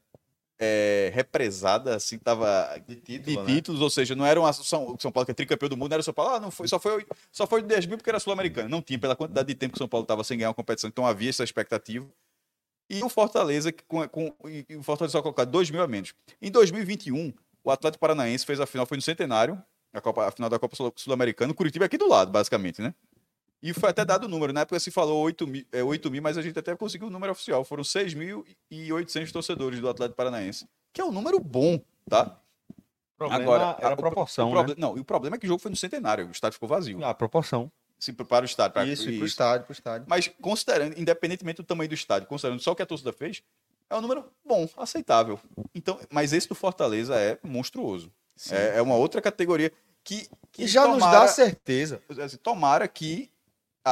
é, 0.59 1.11
represada, 1.15 1.97
assim, 1.97 2.19
tava 2.19 2.81
de, 2.87 2.97
título, 2.97 3.25
de 3.25 3.37
né? 3.37 3.55
títulos, 3.55 3.81
ou 3.81 3.91
seja, 3.91 4.15
não 4.15 4.25
era 4.25 4.41
uma 4.41 4.53
São, 4.53 4.97
São 4.99 5.13
Paulo 5.13 5.27
que 5.27 5.33
é 5.33 5.35
tricampeão 5.35 5.69
do 5.69 5.77
mundo, 5.77 5.91
não 5.91 5.95
era 5.97 6.03
São 6.03 6.15
Paulo, 6.15 6.35
ah, 6.35 6.41
não 6.41 6.51
foi, 6.51 6.67
só 6.67 6.79
foi, 6.79 7.07
só 7.31 7.47
foi 7.47 7.63
10 7.63 7.87
mil 7.87 7.99
porque 7.99 8.11
era 8.11 8.19
sul-americano. 8.19 8.69
Não 8.69 8.81
tinha, 8.81 8.99
pela 8.99 9.15
quantidade 9.15 9.47
de 9.49 9.55
tempo 9.55 9.73
que 9.73 9.77
o 9.77 9.79
São 9.79 9.89
Paulo 9.89 10.05
estava 10.05 10.25
sem 10.25 10.39
ganhar 10.39 10.49
uma 10.49 10.55
competição, 10.55 10.89
então 10.89 11.07
havia 11.07 11.31
essa 11.31 11.45
expectativa. 11.45 12.07
E 12.89 13.03
o 13.03 13.09
Fortaleza, 13.09 13.73
com, 13.87 14.09
com 14.09 14.35
e 14.49 14.77
o 14.77 14.83
Fortaleza 14.83 15.13
só 15.13 15.23
colocar 15.23 15.45
2 15.45 15.71
mil 15.71 15.83
a 15.83 15.89
menos. 15.89 16.15
Em 16.41 16.51
2021, 16.51 17.33
o 17.65 17.71
Atlético 17.71 18.01
Paranaense 18.01 18.47
fez 18.47 18.61
a 18.61 18.67
final, 18.67 18.87
foi 18.87 18.97
no 18.97 19.03
Centenário, 19.03 19.61
a, 19.93 20.01
Copa, 20.01 20.27
a 20.27 20.31
final 20.31 20.49
da 20.49 20.59
Copa 20.59 20.77
Sul-Americana, 20.95 21.53
o 21.53 21.55
Curitiba 21.55 21.85
é 21.85 21.87
aqui 21.87 21.99
do 21.99 22.09
lado, 22.09 22.31
basicamente, 22.31 22.81
né? 22.81 22.95
E 23.63 23.73
foi 23.73 23.91
até 23.91 24.05
dado 24.05 24.25
o 24.25 24.29
número. 24.29 24.53
Na 24.53 24.61
época 24.61 24.79
se 24.79 24.91
falou 24.91 25.23
8 25.23 25.47
mil, 25.47 25.65
é, 25.73 25.83
8 25.83 26.11
mil, 26.11 26.23
mas 26.23 26.37
a 26.39 26.43
gente 26.43 26.59
até 26.59 26.77
conseguiu 26.77 27.09
o 27.09 27.11
número 27.11 27.33
oficial. 27.33 27.65
Foram 27.65 27.83
6.800 27.83 29.33
torcedores 29.33 29.81
do 29.81 29.89
Atlético 29.89 30.17
Paranaense. 30.17 30.69
Que 30.93 31.01
é 31.01 31.05
um 31.05 31.13
número 31.13 31.41
bom, 31.41 31.81
tá? 32.09 32.39
Problema 33.17 33.43
Agora, 33.43 33.77
era 33.81 33.95
a 33.95 33.97
proporção. 33.97 34.53
O, 34.53 34.59
o 34.59 34.67
né? 34.67 34.75
Não, 34.77 34.97
e 34.97 35.01
o 35.01 35.05
problema 35.05 35.37
é 35.37 35.39
que 35.39 35.47
o 35.47 35.49
jogo 35.49 35.61
foi 35.61 35.71
no 35.71 35.77
centenário. 35.77 36.29
O 36.29 36.31
estádio 36.31 36.55
ficou 36.55 36.69
vazio. 36.69 37.03
Ah, 37.03 37.11
a 37.11 37.15
proporção. 37.15 37.71
Se 37.99 38.13
prepara 38.13 38.45
o 38.45 38.47
estádio. 38.47 38.75
Pra... 38.75 38.85
Isso, 38.85 39.09
isso. 39.09 39.19
pro 39.19 39.27
estádio, 39.27 39.65
pro 39.65 39.73
estádio. 39.73 40.07
Mas 40.09 40.29
considerando, 40.41 40.99
independentemente 40.99 41.57
do 41.57 41.65
tamanho 41.65 41.89
do 41.89 41.95
estádio, 41.95 42.29
considerando 42.29 42.61
só 42.61 42.73
o 42.73 42.77
que 42.77 42.83
a 42.83 42.87
torcida 42.87 43.13
fez, 43.13 43.43
é 43.89 43.97
um 43.97 44.03
número 44.03 44.31
bom, 44.45 44.69
aceitável. 44.77 45.41
Então, 45.75 45.99
mas 46.11 46.33
esse 46.33 46.47
do 46.49 46.55
Fortaleza 46.55 47.17
é 47.17 47.39
monstruoso. 47.43 48.13
É, 48.51 48.79
é, 48.79 48.83
uma 48.83 48.97
outra 48.97 49.23
categoria 49.23 49.73
que, 50.05 50.29
que 50.53 50.67
já 50.67 50.83
tomara, 50.83 51.01
nos 51.01 51.11
dá 51.11 51.29
certeza. 51.29 52.03
Assim, 52.23 52.37
tomara 52.37 52.87
que 52.87 53.31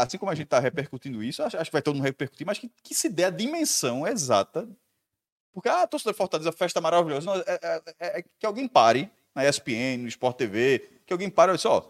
assim 0.03 0.19
como 0.19 0.31
a 0.31 0.35
gente 0.35 0.47
está 0.47 0.59
repercutindo 0.59 1.23
isso, 1.23 1.43
acho, 1.43 1.57
acho, 1.57 1.67
que 1.67 1.73
vai 1.73 1.83
todo 1.83 1.95
mundo 1.95 2.05
repercutir, 2.05 2.47
mas 2.47 2.59
que, 2.59 2.69
que, 2.83 2.95
se 2.95 3.09
dê 3.09 3.25
a 3.25 3.31
dimensão 3.31 4.07
exata. 4.07 4.69
Porque, 5.53 5.69
ah, 5.69 5.87
torcedor 5.87 6.15
Fortaleza, 6.15 6.51
festa 6.51 6.81
maravilhosa. 6.81 7.27
Não, 7.27 7.35
é, 7.37 7.45
é, 7.47 7.83
é, 8.01 8.19
é, 8.19 8.25
que 8.39 8.45
alguém 8.45 8.67
pare 8.67 9.09
na 9.35 9.49
ESPN, 9.49 9.99
no 9.99 10.09
Sport 10.09 10.37
TV, 10.37 11.01
que 11.07 11.13
alguém 11.13 11.31
pare 11.31 11.53
e 11.53 11.67
ó, 11.67 11.81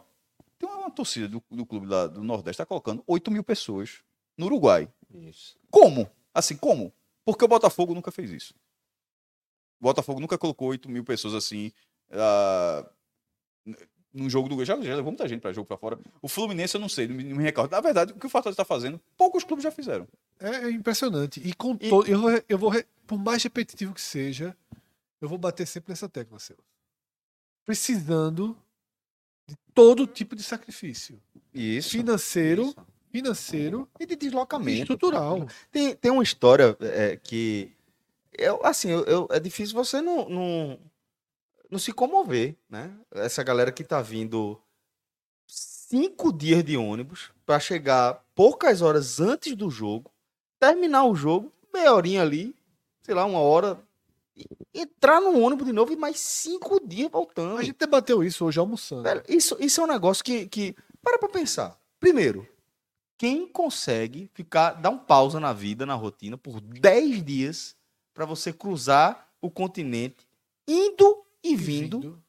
tem 0.58 0.68
uma, 0.68 0.78
uma 0.78 0.90
torcida 0.90 1.28
do, 1.28 1.42
do 1.50 1.64
clube 1.64 1.86
lá, 1.86 2.06
do 2.06 2.22
Nordeste, 2.22 2.50
está 2.50 2.66
colocando 2.66 3.02
8 3.06 3.30
mil 3.30 3.42
pessoas 3.42 4.02
no 4.36 4.46
Uruguai. 4.46 4.86
Isso. 5.14 5.56
Como? 5.70 6.10
Assim, 6.34 6.56
como? 6.56 6.92
Porque 7.24 7.44
o 7.44 7.48
Botafogo 7.48 7.94
nunca 7.94 8.10
fez 8.10 8.30
isso. 8.30 8.54
O 9.80 9.84
Botafogo 9.84 10.20
nunca 10.20 10.36
colocou 10.36 10.68
8 10.68 10.90
mil 10.90 11.04
pessoas 11.04 11.32
assim. 11.32 11.72
Uh, 12.10 13.74
num 14.14 14.30
jogo 14.30 14.48
do 14.48 14.64
já, 14.64 14.80
já 14.80 14.94
levou 14.94 15.10
muita 15.10 15.28
gente 15.28 15.40
para 15.40 15.52
jogo 15.52 15.66
para 15.66 15.76
fora. 15.76 15.98
O 16.22 16.28
Fluminense 16.28 16.76
eu 16.76 16.80
não 16.80 16.88
sei, 16.88 17.08
não 17.08 17.16
me, 17.16 17.42
recordo. 17.42 17.72
Na 17.72 17.80
verdade, 17.80 18.12
o 18.12 18.16
que 18.16 18.26
o 18.26 18.30
Fortaleza 18.30 18.54
está 18.54 18.64
fazendo, 18.64 19.00
poucos 19.16 19.42
clubes 19.42 19.64
já 19.64 19.72
fizeram. 19.72 20.06
É, 20.38 20.66
é 20.66 20.70
impressionante. 20.70 21.40
E 21.44 21.52
com 21.52 21.76
e... 21.80 21.88
To... 21.88 22.04
eu, 22.06 22.20
vou, 22.20 22.42
eu 22.48 22.58
vou, 22.58 22.72
por 23.06 23.18
mais 23.18 23.42
repetitivo 23.42 23.92
que 23.92 24.00
seja, 24.00 24.56
eu 25.20 25.28
vou 25.28 25.36
bater 25.36 25.66
sempre 25.66 25.90
nessa 25.90 26.08
tecla, 26.08 26.38
seu. 26.38 26.56
Precisando 27.66 28.56
de 29.48 29.56
todo 29.74 30.06
tipo 30.06 30.36
de 30.36 30.42
sacrifício. 30.42 31.20
Isso. 31.52 31.90
Financeiro, 31.90 32.62
isso. 32.62 32.76
financeiro 33.10 33.88
e 33.98 34.06
de 34.06 34.14
deslocamento. 34.14 34.82
Estrutural. 34.82 35.48
Tem, 35.72 35.96
tem 35.96 36.12
uma 36.12 36.22
história 36.22 36.76
é, 36.80 37.16
que 37.16 37.72
eu, 38.32 38.64
assim, 38.64 38.90
eu, 38.90 39.04
eu, 39.04 39.28
é 39.30 39.40
difícil 39.40 39.74
você 39.74 40.00
não, 40.00 40.28
não 40.28 40.78
não 41.70 41.78
se 41.78 41.92
comover, 41.92 42.56
né? 42.68 42.94
Essa 43.12 43.42
galera 43.42 43.72
que 43.72 43.84
tá 43.84 44.00
vindo 44.00 44.60
cinco 45.46 46.32
dias 46.32 46.64
de 46.64 46.76
ônibus 46.76 47.30
para 47.44 47.60
chegar 47.60 48.24
poucas 48.34 48.82
horas 48.82 49.20
antes 49.20 49.54
do 49.54 49.70
jogo, 49.70 50.10
terminar 50.58 51.04
o 51.04 51.14
jogo, 51.14 51.52
meia 51.72 51.92
horinha 51.92 52.22
ali, 52.22 52.54
sei 53.02 53.14
lá, 53.14 53.24
uma 53.24 53.38
hora, 53.38 53.78
entrar 54.72 55.20
no 55.20 55.38
ônibus 55.40 55.66
de 55.66 55.72
novo 55.72 55.92
e 55.92 55.96
mais 55.96 56.18
cinco 56.18 56.80
dias 56.84 57.10
voltando. 57.10 57.56
A 57.58 57.62
gente 57.62 57.78
debateu 57.78 58.24
isso 58.24 58.44
hoje 58.44 58.58
almoçando. 58.58 59.02
Velho, 59.02 59.22
isso, 59.28 59.56
isso 59.60 59.80
é 59.80 59.84
um 59.84 59.88
negócio 59.88 60.24
que, 60.24 60.46
que. 60.46 60.74
Para 61.02 61.18
pra 61.18 61.28
pensar. 61.28 61.78
Primeiro, 62.00 62.48
quem 63.18 63.46
consegue 63.46 64.30
ficar, 64.34 64.72
dar 64.72 64.90
um 64.90 64.98
pausa 64.98 65.38
na 65.38 65.52
vida, 65.52 65.86
na 65.86 65.94
rotina, 65.94 66.36
por 66.36 66.60
10 66.60 67.24
dias 67.24 67.76
para 68.12 68.24
você 68.24 68.52
cruzar 68.52 69.28
o 69.40 69.50
continente 69.50 70.26
indo 70.66 71.23
e 71.44 71.54
vindo, 71.54 72.00
vindo. 72.00 72.22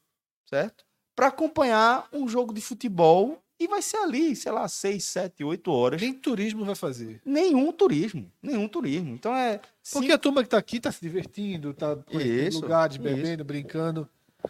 certo? 0.44 0.84
Para 1.14 1.28
acompanhar 1.28 2.06
um 2.12 2.28
jogo 2.28 2.52
de 2.52 2.60
futebol 2.60 3.42
e 3.58 3.66
vai 3.66 3.80
ser 3.80 3.96
ali, 3.96 4.36
sei 4.36 4.52
lá, 4.52 4.68
seis, 4.68 5.04
sete, 5.04 5.42
oito 5.42 5.72
horas. 5.72 6.00
Nem 6.00 6.12
turismo 6.12 6.64
vai 6.64 6.74
fazer. 6.74 7.22
Nenhum 7.24 7.72
turismo, 7.72 8.30
nenhum 8.42 8.68
turismo. 8.68 9.14
Então 9.14 9.34
é. 9.34 9.60
Porque 9.92 10.12
a 10.12 10.18
turma 10.18 10.42
que 10.42 10.50
tá 10.50 10.58
aqui 10.58 10.78
tá 10.78 10.92
se 10.92 11.00
divertindo, 11.00 11.72
tá 11.72 11.96
em 12.10 12.50
lugares, 12.50 12.98
bebendo, 12.98 13.28
isso. 13.28 13.44
brincando. 13.44 14.08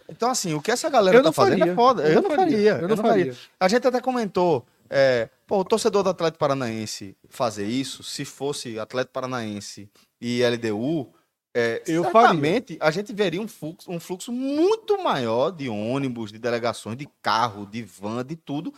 Então, 0.09 0.29
assim, 0.29 0.52
o 0.52 0.61
que 0.61 0.70
essa 0.70 0.90
galera 0.90 1.22
tá 1.22 1.33
fazendo 1.33 1.68
é 1.68 1.74
foda. 1.74 2.02
Eu, 2.02 2.14
eu 2.14 2.22
não, 2.22 2.31
faria. 2.31 2.44
faria. 2.44 2.70
Eu, 2.72 2.88
não, 2.88 2.96
faria. 2.96 3.33
faria. 3.33 3.37
A 3.59 3.68
gente 3.68 3.87
até 3.87 4.00
comentou. 4.00 4.66
É, 4.90 5.29
pô, 5.46 5.61
o 5.61 5.64
torcedor 5.64 6.02
do 6.02 6.11
Atlético 6.11 6.38
Paranaense 6.38 7.16
fazer 7.29 7.66
isso, 7.66 8.02
se 8.02 8.24
fosse 8.24 8.79
Atlético 8.79 9.14
Paranaense 9.14 9.90
e 10.20 10.42
LDU, 10.44 11.12
é, 11.59 11.83
eu 11.87 12.03
certamente 12.03 12.75
faria. 12.75 12.88
a 12.88 12.90
gente 12.90 13.14
veria 13.14 13.40
um 13.40 13.49
fluxo, 13.49 13.90
um 13.90 13.99
fluxo 13.99 14.31
muito 14.31 15.03
maior 15.03 15.51
de 15.51 15.71
ônibus, 15.71 16.31
de 16.31 16.38
delegações, 16.38 16.99
de 16.99 17.09
carro, 17.23 17.64
de 17.64 17.83
van, 17.83 18.23
de 18.23 18.37
tudo 18.37 18.75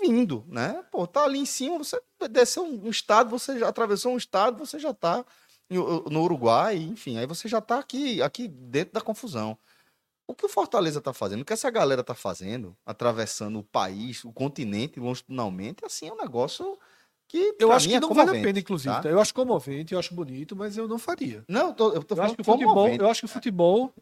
vindo, 0.00 0.42
né? 0.48 0.82
Pô, 0.90 1.06
tá 1.06 1.24
ali 1.24 1.38
em 1.38 1.44
cima, 1.44 1.76
você 1.76 2.00
desceu 2.30 2.64
um 2.64 2.88
estado, 2.88 3.28
você 3.28 3.58
já 3.58 3.68
atravessou 3.68 4.14
um 4.14 4.16
estado, 4.16 4.58
você 4.58 4.78
já 4.78 4.94
tá 4.94 5.22
no 5.68 6.22
Uruguai, 6.22 6.76
enfim, 6.76 7.18
aí 7.18 7.26
você 7.26 7.48
já 7.48 7.60
tá 7.60 7.78
aqui, 7.78 8.22
aqui 8.22 8.48
dentro 8.48 8.94
da 8.94 9.00
confusão. 9.02 9.58
O 10.26 10.34
que 10.34 10.46
o 10.46 10.48
Fortaleza 10.48 11.02
tá 11.02 11.12
fazendo, 11.12 11.42
o 11.42 11.44
que 11.44 11.52
essa 11.52 11.70
galera 11.70 12.02
tá 12.02 12.14
fazendo, 12.14 12.74
atravessando 12.86 13.58
o 13.58 13.64
país, 13.64 14.24
o 14.24 14.32
continente 14.32 14.98
longitudinalmente, 14.98 15.84
assim, 15.84 16.08
é 16.08 16.12
um 16.12 16.16
negócio 16.16 16.78
que 17.32 17.56
eu 17.58 17.72
acho 17.72 17.88
que 17.88 17.94
é 17.94 18.00
não 18.00 18.12
vale 18.12 18.38
a 18.38 18.42
pena, 18.42 18.58
inclusive. 18.58 18.94
Tá? 19.00 19.08
Eu 19.08 19.18
acho 19.18 19.32
comovente, 19.32 19.94
eu 19.94 19.98
acho 19.98 20.14
bonito, 20.14 20.54
mas 20.54 20.76
eu 20.76 20.86
não 20.86 20.98
faria. 20.98 21.42
Não, 21.48 21.68
eu 21.68 21.72
tô, 21.72 21.92
eu 21.92 22.02
tô 22.02 22.14
eu 22.14 22.22
acho 22.22 22.34
que 22.34 22.42
o 22.42 22.44
futebol, 22.44 22.88
eu 22.88 23.08
acho 23.08 23.20
que 23.20 23.24
o 23.24 23.28
futebol 23.28 23.94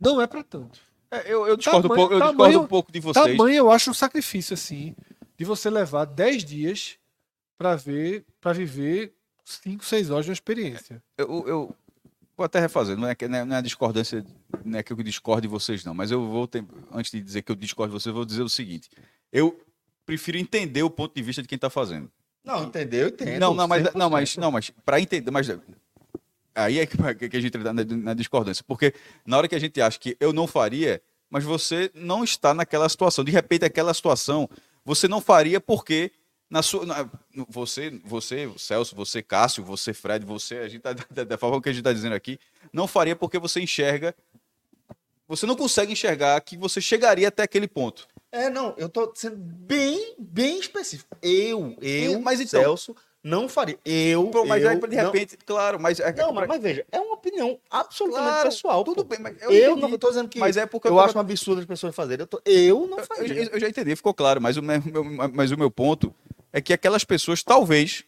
não 0.00 0.20
é 0.20 0.26
para 0.26 0.42
tanto. 0.42 0.80
É, 1.08 1.32
eu, 1.32 1.46
eu, 1.46 1.56
discordo, 1.56 1.88
tamanho, 1.88 2.02
um 2.02 2.08
pouco, 2.08 2.14
eu 2.14 2.18
tamanho, 2.18 2.36
discordo 2.36 2.60
um 2.60 2.66
pouco 2.66 2.90
de 2.90 2.98
vocês. 2.98 3.36
Tamanho 3.36 3.54
eu 3.54 3.70
acho 3.70 3.90
um 3.92 3.94
sacrifício 3.94 4.54
assim 4.54 4.96
de 5.38 5.44
você 5.44 5.70
levar 5.70 6.04
10 6.04 6.44
dias 6.44 6.98
para 7.56 7.76
ver, 7.76 8.24
para 8.40 8.52
viver 8.52 9.14
5, 9.44 9.84
6 9.84 10.10
horas 10.10 10.24
de 10.24 10.30
uma 10.32 10.34
experiência. 10.34 11.00
Eu, 11.16 11.46
eu 11.46 11.76
vou 12.36 12.44
até 12.44 12.58
refazer, 12.58 12.96
não 12.96 13.06
é 13.06 13.14
que 13.14 13.28
não 13.28 13.38
é, 13.38 13.44
não 13.44 13.56
é 13.56 13.62
discordância, 13.62 14.26
não 14.64 14.80
é 14.80 14.82
que 14.82 14.92
eu 14.92 14.96
discordo 14.96 15.42
de 15.42 15.48
vocês 15.48 15.84
não, 15.84 15.94
mas 15.94 16.10
eu 16.10 16.28
vou 16.28 16.48
ter, 16.48 16.64
antes 16.92 17.12
de 17.12 17.20
dizer 17.20 17.42
que 17.42 17.52
eu 17.52 17.56
discordo 17.56 17.94
de 17.94 18.00
vocês, 18.02 18.10
eu 18.10 18.14
vou 18.14 18.24
dizer 18.24 18.42
o 18.42 18.48
seguinte. 18.48 18.90
Eu 19.32 19.60
prefiro 20.04 20.38
entender 20.38 20.82
o 20.82 20.90
ponto 20.90 21.14
de 21.14 21.22
vista 21.22 21.40
de 21.40 21.46
quem 21.46 21.54
está 21.54 21.70
fazendo. 21.70 22.10
Não, 22.44 22.64
entendeu? 22.64 23.08
Entendo. 23.08 23.40
Não, 23.40 23.54
não, 23.54 23.66
mas, 23.66 23.94
não, 23.94 24.10
mas, 24.10 24.36
não, 24.36 24.52
mas 24.52 24.70
para 24.84 25.00
entender, 25.00 25.30
mas 25.30 25.48
aí 26.54 26.78
é 26.78 26.86
que, 26.86 26.96
que 27.28 27.36
a 27.36 27.40
gente 27.40 27.56
entra 27.56 27.72
na, 27.72 27.84
na, 27.84 28.14
discordância, 28.14 28.62
porque 28.66 28.92
na 29.24 29.38
hora 29.38 29.48
que 29.48 29.54
a 29.54 29.58
gente 29.58 29.80
acha 29.80 29.98
que 29.98 30.16
eu 30.20 30.32
não 30.32 30.46
faria, 30.46 31.00
mas 31.30 31.42
você 31.42 31.90
não 31.94 32.22
está 32.22 32.52
naquela 32.52 32.88
situação, 32.88 33.24
de 33.24 33.32
repente 33.32 33.64
aquela 33.64 33.94
situação 33.94 34.48
você 34.84 35.08
não 35.08 35.20
faria 35.20 35.58
porque 35.58 36.12
na 36.50 36.62
sua, 36.62 36.84
na, 36.84 37.08
você, 37.48 37.98
você, 38.04 38.52
Celso, 38.58 38.94
você, 38.94 39.22
Cássio, 39.22 39.64
você, 39.64 39.94
Fred, 39.94 40.24
você, 40.24 40.58
a 40.58 40.68
gente 40.68 40.82
tá, 40.82 40.92
da, 41.10 41.24
da 41.24 41.38
forma 41.38 41.60
que 41.62 41.70
a 41.70 41.72
gente 41.72 41.80
está 41.80 41.92
dizendo 41.92 42.14
aqui, 42.14 42.38
não 42.72 42.86
faria 42.86 43.16
porque 43.16 43.38
você 43.38 43.60
enxerga, 43.60 44.14
você 45.26 45.46
não 45.46 45.56
consegue 45.56 45.92
enxergar 45.92 46.38
que 46.42 46.56
você 46.56 46.80
chegaria 46.80 47.28
até 47.28 47.42
aquele 47.42 47.66
ponto. 47.66 48.06
É, 48.34 48.50
não, 48.50 48.74
eu 48.76 48.88
tô 48.88 49.12
sendo 49.14 49.36
bem, 49.36 50.16
bem 50.18 50.58
específico. 50.58 51.16
Eu, 51.22 51.76
eu, 51.80 52.20
mas 52.20 52.40
então, 52.40 52.60
Celso, 52.60 52.96
não 53.22 53.48
faria. 53.48 53.78
Eu, 53.84 54.26
Pô, 54.26 54.44
mas 54.44 54.60
eu, 54.60 54.70
aí, 54.70 54.76
de 54.76 54.96
repente, 54.96 55.38
não... 55.38 55.46
claro, 55.46 55.78
mas... 55.78 56.00
É, 56.00 56.12
não, 56.14 56.32
mas, 56.32 56.48
mas, 56.48 56.60
veja, 56.60 56.84
é 56.90 56.98
uma 56.98 57.14
opinião 57.14 57.56
absolutamente 57.70 58.32
claro, 58.32 58.48
pessoal. 58.48 58.82
Tudo 58.82 59.04
pô. 59.04 59.10
bem, 59.10 59.20
mas 59.20 59.40
eu, 59.40 59.52
eu 59.52 59.76
não 59.76 59.96
tô 59.96 60.08
dizendo 60.08 60.28
que 60.28 60.40
mas 60.40 60.56
é 60.56 60.66
porque 60.66 60.88
eu, 60.88 60.94
eu 60.94 60.98
acho 60.98 61.16
um 61.16 61.20
absurdo 61.20 61.60
as 61.60 61.64
pessoas 61.64 61.94
fazerem. 61.94 62.24
Eu, 62.24 62.26
tô, 62.26 62.42
eu 62.44 62.88
não 62.88 62.98
faria. 63.04 63.34
Eu, 63.34 63.50
eu, 63.52 63.60
já 63.60 63.68
entendi, 63.68 63.94
ficou 63.94 64.12
claro, 64.12 64.40
mas 64.40 64.56
o, 64.56 64.62
meu, 64.62 64.82
mas 65.32 65.52
o 65.52 65.56
meu 65.56 65.70
ponto 65.70 66.12
é 66.52 66.60
que 66.60 66.72
aquelas 66.72 67.04
pessoas, 67.04 67.40
talvez, 67.40 68.02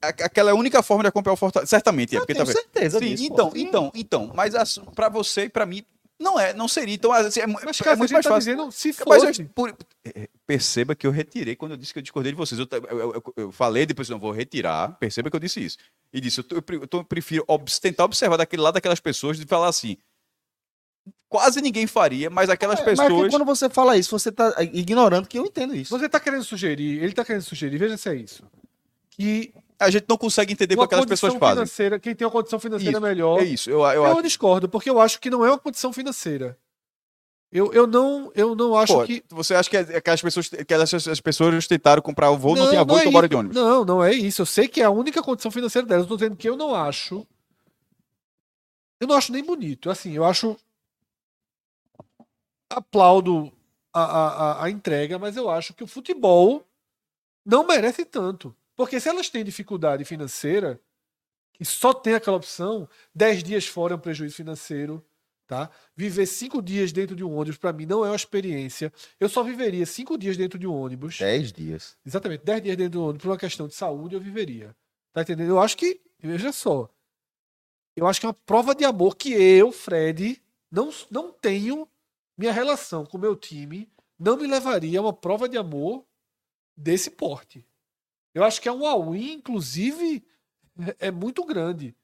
aquela 0.00 0.50
é 0.50 0.52
a 0.52 0.56
única 0.56 0.80
forma 0.80 1.02
de 1.02 1.08
acompanhar 1.08 1.34
o 1.34 1.36
Fortaleza. 1.36 1.68
Certamente, 1.68 2.14
é. 2.14 2.20
Porque, 2.20 2.34
tenho 2.34 2.46
tá 2.46 2.52
certeza 2.52 3.00
Sim, 3.00 3.06
disso. 3.06 3.24
Então, 3.24 3.50
pô. 3.50 3.56
então, 3.56 3.92
então, 3.96 4.30
mas 4.32 4.54
para 4.94 5.08
você 5.08 5.46
e 5.46 5.48
para 5.48 5.66
mim, 5.66 5.84
Não 6.22 6.38
é, 6.38 6.54
não 6.54 6.68
seria. 6.68 6.94
Então, 6.94 7.12
assim, 7.12 7.40
é, 7.40 7.46
Mas, 7.46 7.80
é 7.80 7.84
cara, 7.84 7.96
muito 7.96 8.10
a 8.10 8.14
mais 8.14 8.22
gente 8.22 8.22
tá 8.22 8.30
fácil. 8.30 8.38
dizendo, 8.54 8.70
se 8.72 8.94
Mas 9.06 9.22
fosse. 9.24 9.42
eu- 9.42 9.48
por- 9.54 9.76
é, 10.04 10.28
perceba 10.46 10.94
que 10.94 11.06
eu 11.06 11.10
retirei 11.10 11.56
quando 11.56 11.72
eu 11.72 11.76
disse 11.76 11.92
que 11.92 11.98
eu 11.98 12.02
discordei 12.02 12.32
de 12.32 12.36
vocês. 12.38 12.58
Eu, 12.60 12.66
eu- 12.88 13.12
eu- 13.14 13.34
eu- 13.36 13.52
falei 13.52 13.84
depois, 13.84 14.08
não 14.08 14.18
vou 14.18 14.30
retirar. 14.30 14.96
Perceba 14.98 15.28
que 15.30 15.36
eu 15.36 15.40
disse 15.40 15.64
isso. 15.64 15.76
E 16.12 16.20
disse, 16.20 16.40
eu, 16.40 16.44
tô- 16.44 16.54
eu 16.56 16.62
pre- 16.62 16.76
eu 16.76 16.86
tô- 16.86 16.98
eu 16.98 17.04
prefiro 17.04 17.44
tentar 17.80 18.04
observar 18.04 18.36
daquele 18.36 18.62
lado 18.62 18.74
daquelas 18.74 19.00
pessoas 19.00 19.36
de 19.38 19.44
falar 19.46 19.68
assim. 19.68 19.96
Quase 21.28 21.60
ninguém 21.62 21.86
faria, 21.86 22.28
mas 22.28 22.50
aquelas 22.50 22.78
Mas 22.80 22.88
é 22.88 22.90
que 22.94 23.00
pessoas. 23.08 23.30
quando 23.30 23.44
você 23.44 23.68
fala 23.70 23.96
isso, 23.96 24.10
você 24.16 24.30
tá 24.30 24.54
ignorando 24.72 25.26
que 25.26 25.38
eu 25.38 25.46
entendo 25.46 25.74
isso. 25.74 25.90
Você 25.98 26.08
tá 26.08 26.20
querendo 26.20 26.44
sugerir, 26.44 27.02
ele 27.02 27.12
tá 27.14 27.24
querendo 27.24 27.42
sugerir, 27.42 27.78
veja 27.78 27.96
se 27.96 28.08
é 28.10 28.14
isso. 28.14 28.44
Que 29.10 29.52
A 29.82 29.90
gente 29.90 30.06
não 30.08 30.16
consegue 30.16 30.52
entender 30.52 30.74
o 30.74 30.78
que 30.78 30.84
aquelas 30.84 31.06
pessoas 31.06 31.34
fazem. 31.34 31.98
quem 32.00 32.14
tem 32.14 32.26
uma 32.26 32.30
condição 32.30 32.58
financeira 32.58 32.92
Isso, 32.92 33.00
melhor. 33.00 33.40
É 33.40 33.44
isso. 33.44 33.70
Eu, 33.70 33.80
eu 33.80 34.04
Eu, 34.04 34.04
acho. 34.06 34.22
discordo, 34.22 34.68
porque 34.68 34.88
eu 34.88 35.00
acho 35.00 35.20
que 35.20 35.28
não 35.30 35.44
é 35.44 35.50
uma 35.50 35.58
condição 35.58 35.92
financeira. 35.92 36.58
Eu, 37.50 37.70
eu 37.74 37.86
não, 37.86 38.32
eu 38.34 38.54
não 38.54 38.74
acho 38.74 38.94
Pô, 38.94 39.04
que. 39.04 39.22
Você 39.28 39.54
acha 39.54 39.68
que 39.68 39.76
aquelas 39.76 40.22
pessoas, 40.22 40.48
que 40.48 40.72
as, 40.74 40.94
as 41.06 41.20
pessoas 41.20 41.66
tentaram 41.66 42.00
comprar 42.00 42.30
o 42.30 42.38
voo, 42.38 42.56
não, 42.56 42.70
tinha 42.70 42.82
voo 42.82 42.96
é 42.98 43.02
e 43.02 43.04
tomaram 43.04 43.26
isso. 43.26 43.28
de 43.30 43.36
ônibus? 43.36 43.56
Não, 43.56 43.84
não 43.84 44.02
é 44.02 44.12
isso. 44.14 44.40
Eu 44.40 44.46
sei 44.46 44.66
que 44.66 44.80
é 44.80 44.84
a 44.84 44.90
única 44.90 45.22
condição 45.22 45.50
financeira 45.50 45.86
delas. 45.86 46.04
Eu 46.04 46.08
tô 46.08 46.16
dizendo 46.16 46.34
que 46.36 46.48
eu 46.48 46.56
não 46.56 46.74
acho. 46.74 47.26
Eu 48.98 49.06
não 49.06 49.16
acho 49.16 49.32
nem 49.32 49.44
bonito. 49.44 49.90
Assim, 49.90 50.12
eu 50.12 50.24
acho. 50.24 50.56
Aplaudo 52.70 53.52
a, 53.92 54.02
a, 54.02 54.28
a- 54.28 54.64
a 54.64 54.70
entrega, 54.70 55.18
mas 55.18 55.36
eu 55.36 55.50
acho 55.50 55.74
que 55.74 55.84
o 55.84 55.86
futebol 55.86 56.66
não 57.44 57.66
merece 57.66 58.04
tanto. 58.04 58.54
Porque 58.76 58.98
se 58.98 59.08
elas 59.08 59.28
têm 59.28 59.44
dificuldade 59.44 60.04
financeira, 60.04 60.80
que 61.52 61.64
só 61.64 61.92
tem 61.92 62.14
aquela 62.14 62.36
opção, 62.36 62.88
10 63.14 63.42
dias 63.42 63.66
fora 63.66 63.94
é 63.94 63.96
um 63.96 64.00
prejuízo 64.00 64.34
financeiro. 64.34 65.04
Tá? 65.46 65.68
Viver 65.94 66.24
cinco 66.24 66.62
dias 66.62 66.92
dentro 66.92 67.14
de 67.14 67.22
um 67.22 67.36
ônibus, 67.36 67.58
para 67.58 67.74
mim, 67.74 67.84
não 67.84 68.04
é 68.04 68.08
uma 68.08 68.16
experiência. 68.16 68.90
Eu 69.20 69.28
só 69.28 69.42
viveria 69.42 69.84
cinco 69.84 70.16
dias 70.16 70.34
dentro 70.34 70.58
de 70.58 70.66
um 70.66 70.72
ônibus. 70.72 71.18
Dez 71.18 71.52
dias. 71.52 71.94
Exatamente, 72.06 72.42
10 72.42 72.62
dias 72.62 72.76
dentro 72.76 72.92
do 72.92 73.04
ônibus 73.04 73.22
por 73.22 73.28
uma 73.28 73.36
questão 73.36 73.68
de 73.68 73.74
saúde 73.74 74.14
eu 74.14 74.20
viveria. 74.20 74.74
Tá 75.12 75.20
entendendo? 75.20 75.50
Eu 75.50 75.60
acho 75.60 75.76
que, 75.76 76.00
veja 76.18 76.52
só, 76.52 76.88
eu 77.94 78.06
acho 78.06 78.18
que 78.18 78.24
é 78.24 78.28
uma 78.30 78.34
prova 78.34 78.74
de 78.74 78.84
amor 78.84 79.14
que 79.14 79.34
eu, 79.34 79.70
Fred, 79.70 80.40
não, 80.70 80.90
não 81.10 81.30
tenho 81.30 81.86
minha 82.36 82.52
relação 82.52 83.04
com 83.04 83.18
o 83.18 83.20
meu 83.20 83.36
time, 83.36 83.90
não 84.18 84.38
me 84.38 84.46
levaria 84.46 84.98
a 84.98 85.02
uma 85.02 85.12
prova 85.12 85.46
de 85.48 85.58
amor 85.58 86.02
desse 86.74 87.10
porte. 87.10 87.66
Eu 88.34 88.44
acho 88.44 88.60
que 88.60 88.68
é 88.68 88.72
um 88.72 88.86
all-in, 88.86 89.34
inclusive, 89.34 90.24
é, 90.98 91.08
é 91.08 91.10
muito 91.10 91.44
grande. 91.44 91.94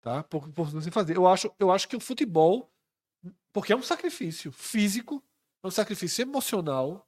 Tá? 0.00 0.22
Por, 0.24 0.48
por 0.50 0.70
você 0.70 0.90
fazer. 0.90 1.16
Eu 1.16 1.26
acho, 1.26 1.52
eu 1.58 1.70
acho 1.70 1.88
que 1.88 1.96
o 1.96 2.00
futebol, 2.00 2.70
porque 3.52 3.72
é 3.72 3.76
um 3.76 3.82
sacrifício 3.82 4.50
físico, 4.50 5.22
é 5.62 5.66
um 5.66 5.70
sacrifício 5.70 6.22
emocional, 6.22 7.06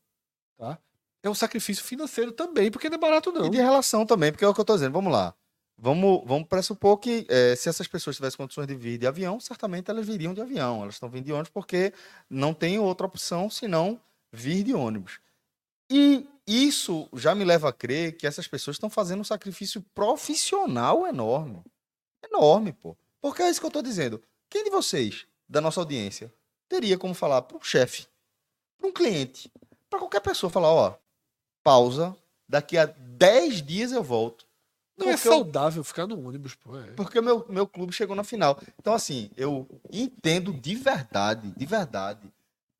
tá? 0.56 0.78
é 1.22 1.30
um 1.30 1.34
sacrifício 1.34 1.82
financeiro 1.82 2.32
também, 2.32 2.70
porque 2.70 2.88
não 2.90 2.96
é 2.96 3.00
barato, 3.00 3.32
não. 3.32 3.46
E 3.46 3.50
de 3.50 3.56
relação 3.56 4.04
também, 4.04 4.30
porque 4.30 4.44
é 4.44 4.48
o 4.48 4.54
que 4.54 4.60
eu 4.60 4.64
tô 4.64 4.74
dizendo. 4.74 4.92
Vamos 4.92 5.12
lá. 5.12 5.34
Vamos, 5.76 6.22
vamos 6.24 6.46
pressupor 6.46 6.98
que 6.98 7.26
eh, 7.28 7.56
se 7.56 7.68
essas 7.68 7.88
pessoas 7.88 8.14
tivessem 8.14 8.36
condições 8.36 8.66
de 8.66 8.76
vir 8.76 8.96
de 8.96 9.06
avião, 9.06 9.40
certamente 9.40 9.90
elas 9.90 10.06
viriam 10.06 10.32
de 10.32 10.40
avião. 10.40 10.82
Elas 10.82 10.94
estão 10.94 11.08
vindo 11.08 11.24
de 11.24 11.32
ônibus 11.32 11.50
porque 11.50 11.92
não 12.30 12.54
tem 12.54 12.78
outra 12.78 13.06
opção 13.06 13.50
senão 13.50 14.00
vir 14.30 14.62
de 14.62 14.72
ônibus. 14.72 15.18
E 15.90 16.26
isso 16.46 17.08
já 17.14 17.34
me 17.34 17.44
leva 17.44 17.68
a 17.68 17.72
crer 17.72 18.16
que 18.16 18.26
essas 18.26 18.46
pessoas 18.46 18.76
estão 18.76 18.90
fazendo 18.90 19.20
um 19.20 19.24
sacrifício 19.24 19.82
profissional 19.94 21.06
enorme. 21.06 21.62
Enorme, 22.24 22.72
pô. 22.72 22.96
Porque 23.20 23.42
é 23.42 23.50
isso 23.50 23.60
que 23.60 23.66
eu 23.66 23.70
tô 23.70 23.82
dizendo. 23.82 24.22
Quem 24.50 24.64
de 24.64 24.70
vocês, 24.70 25.26
da 25.48 25.60
nossa 25.60 25.80
audiência, 25.80 26.32
teria 26.68 26.96
como 26.98 27.14
falar 27.14 27.42
para 27.42 27.56
um 27.56 27.62
chefe, 27.62 28.06
para 28.78 28.88
um 28.88 28.92
cliente, 28.92 29.50
para 29.88 29.98
qualquer 29.98 30.20
pessoa 30.20 30.50
falar, 30.50 30.72
ó, 30.72 30.94
pausa, 31.62 32.16
daqui 32.48 32.76
a 32.76 32.86
10 32.86 33.62
dias 33.62 33.92
eu 33.92 34.02
volto. 34.02 34.46
Não 34.96 35.08
é 35.08 35.14
Porque 35.14 35.28
eu- 35.28 35.32
saudável 35.32 35.82
ficar 35.82 36.06
no 36.06 36.26
ônibus, 36.28 36.54
pô. 36.54 36.78
é. 36.78 36.92
porque 36.92 37.20
meu, 37.20 37.44
meu 37.48 37.66
clube 37.66 37.92
chegou 37.92 38.14
na 38.14 38.22
final. 38.22 38.60
Então, 38.78 38.94
assim, 38.94 39.30
eu 39.36 39.68
entendo 39.92 40.52
de 40.52 40.74
verdade, 40.76 41.50
de 41.56 41.66
verdade, 41.66 42.32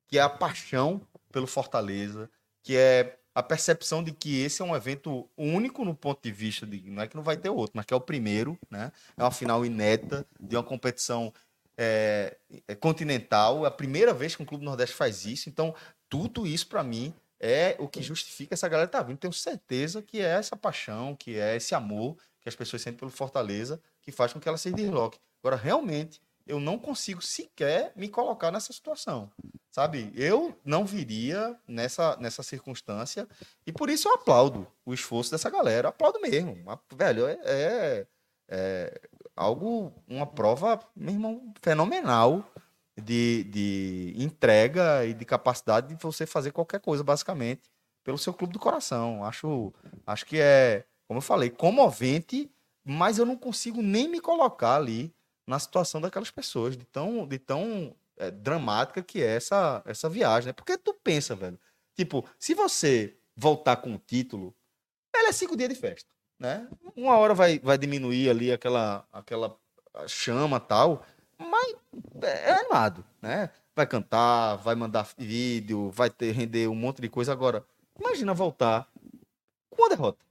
que 0.07 0.17
é 0.17 0.21
a 0.21 0.29
paixão 0.29 1.01
pelo 1.31 1.45
Fortaleza, 1.47 2.29
que 2.65 2.75
é 2.75 3.19
a 3.35 3.43
percepção 3.43 4.03
de 4.03 4.11
que 4.11 4.41
esse 4.41 4.61
é 4.61 4.65
um 4.65 4.75
evento 4.75 5.29
único 5.37 5.85
no 5.85 5.93
ponto 5.93 6.19
de 6.21 6.31
vista 6.31 6.65
de. 6.65 6.81
Não 6.89 7.03
é 7.03 7.07
que 7.07 7.15
não 7.15 7.23
vai 7.23 7.37
ter 7.37 7.49
outro, 7.49 7.73
mas 7.75 7.85
que 7.85 7.93
é 7.93 7.97
o 7.97 8.01
primeiro, 8.01 8.57
né? 8.71 8.91
É 9.15 9.23
uma 9.23 9.29
final 9.29 9.63
inédita 9.63 10.25
de 10.39 10.55
uma 10.55 10.63
competição 10.63 11.31
é, 11.77 12.35
é 12.67 12.73
continental. 12.73 13.63
É 13.63 13.67
a 13.67 13.71
primeira 13.71 14.15
vez 14.15 14.35
que 14.35 14.41
um 14.41 14.45
clube 14.45 14.65
Nordeste 14.65 14.95
faz 14.95 15.25
isso. 15.25 15.47
Então, 15.47 15.75
tudo 16.09 16.47
isso, 16.47 16.65
para 16.67 16.83
mim, 16.83 17.13
é 17.39 17.75
o 17.77 17.87
que 17.87 18.01
justifica 18.01 18.55
essa 18.55 18.67
galera 18.67 18.87
estar 18.87 19.03
vindo. 19.03 19.19
Tenho 19.19 19.33
certeza 19.33 20.01
que 20.01 20.19
é 20.19 20.37
essa 20.37 20.55
paixão, 20.55 21.15
que 21.15 21.37
é 21.37 21.55
esse 21.55 21.75
amor 21.75 22.17
que 22.41 22.49
as 22.49 22.55
pessoas 22.55 22.81
sentem 22.81 22.97
pelo 22.97 23.11
Fortaleza, 23.11 23.79
que 24.01 24.11
faz 24.11 24.33
com 24.33 24.39
que 24.39 24.49
ela 24.49 24.57
se 24.57 24.71
desloque. 24.71 25.19
Agora, 25.43 25.55
realmente, 25.55 26.19
eu 26.45 26.59
não 26.59 26.77
consigo 26.77 27.21
sequer 27.21 27.91
me 27.95 28.07
colocar 28.07 28.51
nessa 28.51 28.71
situação. 28.71 29.31
Sabe? 29.71 30.11
Eu 30.15 30.57
não 30.63 30.85
viria 30.85 31.57
nessa, 31.67 32.15
nessa 32.17 32.41
circunstância 32.43 33.27
e 33.67 33.73
por 33.73 33.89
isso 33.89 34.07
eu 34.07 34.13
aplaudo 34.13 34.65
o 34.85 34.93
esforço 34.93 35.31
dessa 35.31 35.49
galera. 35.49 35.89
Aplaudo 35.89 36.21
mesmo. 36.21 36.57
Velho, 36.95 37.27
é, 37.27 37.39
é, 37.43 38.07
é 38.47 39.01
algo, 39.35 39.91
uma 40.07 40.25
prova, 40.25 40.79
meu 40.95 41.13
irmão, 41.13 41.53
fenomenal 41.61 42.49
de, 42.95 43.43
de 43.45 44.13
entrega 44.17 45.05
e 45.05 45.13
de 45.13 45.25
capacidade 45.25 45.87
de 45.87 46.01
você 46.01 46.25
fazer 46.25 46.51
qualquer 46.51 46.79
coisa, 46.79 47.03
basicamente, 47.03 47.69
pelo 48.03 48.17
seu 48.17 48.33
clube 48.33 48.53
do 48.53 48.59
coração. 48.59 49.25
Acho, 49.25 49.73
acho 50.05 50.25
que 50.25 50.39
é, 50.39 50.85
como 51.07 51.17
eu 51.17 51.21
falei, 51.21 51.49
comovente, 51.49 52.49
mas 52.83 53.17
eu 53.17 53.25
não 53.25 53.35
consigo 53.35 53.81
nem 53.81 54.07
me 54.07 54.21
colocar 54.21 54.75
ali 54.75 55.13
na 55.47 55.59
situação 55.59 56.01
daquelas 56.01 56.31
pessoas, 56.31 56.75
de 56.75 56.85
tão, 56.85 57.27
de 57.27 57.37
tão 57.37 57.95
é, 58.17 58.31
dramática 58.31 59.03
que 59.03 59.21
é 59.21 59.35
essa, 59.35 59.81
essa 59.85 60.09
viagem, 60.09 60.47
né? 60.47 60.53
Porque 60.53 60.77
tu 60.77 60.93
pensa, 60.93 61.35
velho, 61.35 61.59
tipo, 61.95 62.27
se 62.39 62.53
você 62.53 63.17
voltar 63.35 63.77
com 63.77 63.93
o 63.93 63.99
título, 63.99 64.55
ela 65.13 65.29
é 65.29 65.31
cinco 65.31 65.55
dias 65.55 65.69
de 65.69 65.75
festa, 65.75 66.09
né? 66.39 66.67
Uma 66.95 67.17
hora 67.17 67.33
vai, 67.33 67.59
vai 67.59 67.77
diminuir 67.77 68.29
ali 68.29 68.51
aquela, 68.51 69.07
aquela 69.11 69.55
chama 70.07 70.59
tal, 70.59 71.05
mas 71.37 71.75
é 72.23 72.51
animado, 72.51 73.05
né? 73.21 73.49
Vai 73.75 73.85
cantar, 73.85 74.55
vai 74.55 74.75
mandar 74.75 75.07
vídeo, 75.17 75.89
vai 75.91 76.09
ter 76.09 76.31
render 76.31 76.67
um 76.67 76.75
monte 76.75 77.01
de 77.01 77.09
coisa. 77.09 77.31
Agora, 77.31 77.65
imagina 77.99 78.33
voltar 78.33 78.89
com 79.69 79.81
uma 79.81 79.89
derrota. 79.89 80.25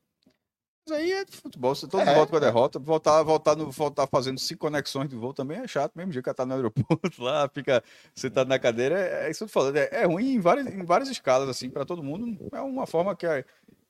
Mas 0.87 0.99
aí 0.99 1.13
é 1.13 1.25
de 1.25 1.35
futebol, 1.37 1.75
você 1.75 1.89
todo 1.89 2.03
É, 2.03 2.15
volta 2.15 2.31
com 2.31 2.37
a 2.37 2.41
derrota, 2.41 2.79
voltar, 2.79 3.23
voltar, 3.23 3.57
no, 3.57 3.71
voltar 3.71 4.07
fazendo 4.07 4.39
cinco 4.39 4.61
conexões 4.61 5.09
de 5.09 5.17
voo 5.17 5.33
também 5.33 5.59
é 5.59 5.67
chato, 5.67 5.93
mesmo 5.97 6.13
dia 6.13 6.23
que 6.23 6.35
tá 6.35 6.45
no 6.45 6.55
aeroporto 6.55 7.11
lá, 7.23 7.49
fica 7.49 7.83
sentado 8.15 8.49
na 8.49 8.59
cadeira, 8.59 8.99
é, 8.99 9.27
é 9.27 9.31
isso 9.31 9.39
que 9.39 9.45
eu 9.45 9.49
tô 9.49 9.53
falando, 9.53 9.77
é, 9.77 9.89
é 9.91 10.05
ruim 10.05 10.35
em 10.35 10.41
várias, 10.41 10.67
em 10.67 10.85
várias 10.85 11.09
escalas, 11.09 11.49
assim, 11.49 11.71
para 11.71 11.87
todo 11.87 12.03
mundo, 12.03 12.39
é 12.53 12.61
uma 12.61 12.87
forma 12.87 13.17
que, 13.17 13.27
é- 13.27 13.45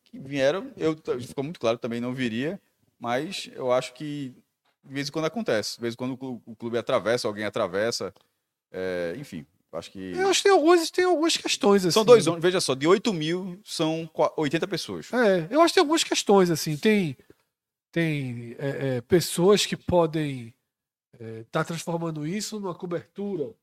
que 0.04 0.20
vieram, 0.20 0.70
eu, 0.76 0.96
ficou 1.20 1.42
muito 1.42 1.58
claro, 1.58 1.78
também 1.78 2.00
não 2.00 2.14
viria, 2.14 2.60
mas 2.98 3.50
eu 3.54 3.72
acho 3.72 3.92
que 3.94 4.32
de 4.84 4.94
vez 4.94 5.08
em 5.08 5.12
quando 5.12 5.24
acontece, 5.24 5.76
de 5.76 5.80
vez 5.80 5.94
em 5.94 5.96
quando 5.96 6.12
o 6.12 6.18
clube, 6.18 6.42
o 6.46 6.54
clube 6.54 6.78
atravessa, 6.78 7.26
alguém 7.26 7.44
atravessa, 7.44 8.14
é, 8.72 9.14
enfim, 9.18 9.46
acho 9.76 9.90
que... 9.90 10.12
Eu 10.12 10.28
acho 10.28 10.40
que 10.40 10.48
tem 10.48 10.52
algumas, 10.52 10.90
tem 10.90 11.04
algumas 11.04 11.36
questões 11.36 11.84
assim. 11.84 11.92
São 11.92 12.04
dois 12.04 12.26
ônibus, 12.26 12.42
veja 12.42 12.60
só, 12.60 12.74
de 12.74 12.86
8 12.86 13.12
mil 13.12 13.60
são 13.64 14.08
qua- 14.12 14.32
80 14.36 14.66
pessoas. 14.68 15.12
É, 15.12 15.48
eu 15.50 15.60
acho 15.60 15.72
que 15.72 15.74
tem 15.74 15.82
algumas 15.82 16.04
questões, 16.04 16.50
assim. 16.50 16.76
Tem, 16.76 17.16
tem 17.92 18.56
é, 18.58 18.96
é, 18.96 19.00
pessoas 19.00 19.66
que 19.66 19.76
podem 19.76 20.52
estar 21.42 21.64
transformando 21.64 22.26
isso 22.26 22.58
numa 22.58 22.74
cobertura. 22.74 23.54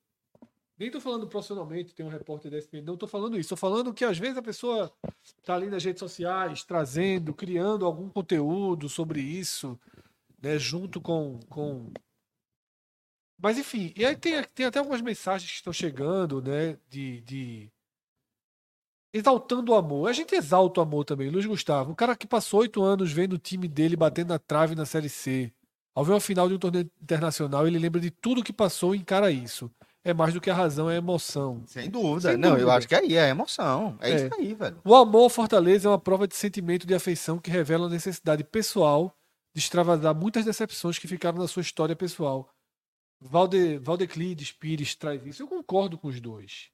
Nem 0.79 0.87
estou 0.87 1.01
falando 1.01 1.27
profissionalmente, 1.27 1.93
tem 1.93 2.03
um 2.03 2.09
repórter 2.09 2.49
da 2.49 2.57
ESPN, 2.57 2.81
não 2.81 2.95
estou 2.95 3.07
falando 3.07 3.33
isso. 3.33 3.41
Estou 3.53 3.57
falando 3.57 3.93
que 3.93 4.03
às 4.03 4.17
vezes 4.17 4.37
a 4.37 4.41
pessoa 4.41 4.91
está 5.37 5.53
ali 5.53 5.67
nas 5.67 5.83
redes 5.83 5.99
sociais, 5.99 6.63
trazendo, 6.63 7.33
criando 7.35 7.85
algum 7.85 8.09
conteúdo 8.09 8.89
sobre 8.89 9.21
isso, 9.21 9.79
né, 10.41 10.57
junto 10.57 10.99
com, 10.99 11.39
com... 11.49 11.91
Mas 13.41 13.57
enfim, 13.57 13.91
e 13.95 14.05
aí 14.05 14.15
tem, 14.15 14.43
tem 14.53 14.65
até 14.65 14.79
algumas 14.79 15.01
mensagens 15.01 15.49
que 15.49 15.55
estão 15.57 15.73
chegando, 15.73 16.41
né, 16.41 16.77
de, 16.89 17.21
de 17.21 17.71
exaltando 19.13 19.71
o 19.71 19.75
amor. 19.75 20.09
A 20.09 20.13
gente 20.13 20.35
exalta 20.35 20.79
o 20.79 20.83
amor 20.83 21.03
também. 21.05 21.29
Luiz 21.29 21.45
Gustavo, 21.45 21.91
um 21.91 21.95
cara 21.95 22.15
que 22.15 22.27
passou 22.27 22.61
oito 22.61 22.81
anos 22.83 23.11
vendo 23.11 23.33
o 23.33 23.37
time 23.39 23.67
dele 23.67 23.95
batendo 23.95 24.29
na 24.29 24.39
trave 24.39 24.75
na 24.75 24.85
Série 24.85 25.09
C. 25.09 25.51
Ao 25.93 26.05
ver 26.05 26.13
uma 26.13 26.21
final 26.21 26.47
de 26.47 26.55
um 26.55 26.59
torneio 26.59 26.89
internacional, 27.01 27.67
ele 27.67 27.77
lembra 27.77 27.99
de 27.99 28.09
tudo 28.11 28.43
que 28.43 28.53
passou 28.53 28.95
e 28.95 28.99
encara 28.99 29.29
isso. 29.29 29.69
É 30.03 30.13
mais 30.13 30.33
do 30.33 30.41
que 30.41 30.49
a 30.49 30.53
razão, 30.53 30.89
é 30.89 30.93
a 30.95 30.97
emoção. 30.97 31.61
Sem 31.67 31.89
dúvida. 31.89 32.29
Sem 32.29 32.37
não, 32.37 32.49
eu 32.51 32.55
dúvida. 32.55 32.73
acho 32.75 32.87
que 32.87 32.95
aí 32.95 33.15
é 33.17 33.29
emoção. 33.29 33.97
É, 33.99 34.11
É. 34.11 34.15
isso 34.25 34.35
aí, 34.35 34.53
velho. 34.53 34.79
O 34.85 34.95
amor 34.95 35.29
Fortaleza 35.29 35.87
é 35.87 35.91
uma 35.91 35.99
prova 35.99 36.27
de 36.27 36.35
sentimento 36.35 36.87
de 36.87 36.95
afeição 36.95 37.37
que 37.37 37.51
revela 37.51 37.85
a 37.87 37.89
necessidade 37.89 38.43
pessoal 38.43 39.13
de 39.53 39.59
extravasar 39.61 40.15
muitas 40.15 40.45
decepções 40.45 40.97
que 40.97 41.07
ficaram 41.07 41.37
na 41.37 41.47
sua 41.47 41.61
história 41.61 41.95
pessoal. 41.95 42.49
Valde, 43.21 43.77
Valdeclides 43.77 44.51
Pires 44.51 44.95
traz 44.95 45.23
isso. 45.25 45.43
Eu 45.43 45.47
concordo 45.47 45.97
com 45.97 46.07
os 46.07 46.19
dois. 46.19 46.71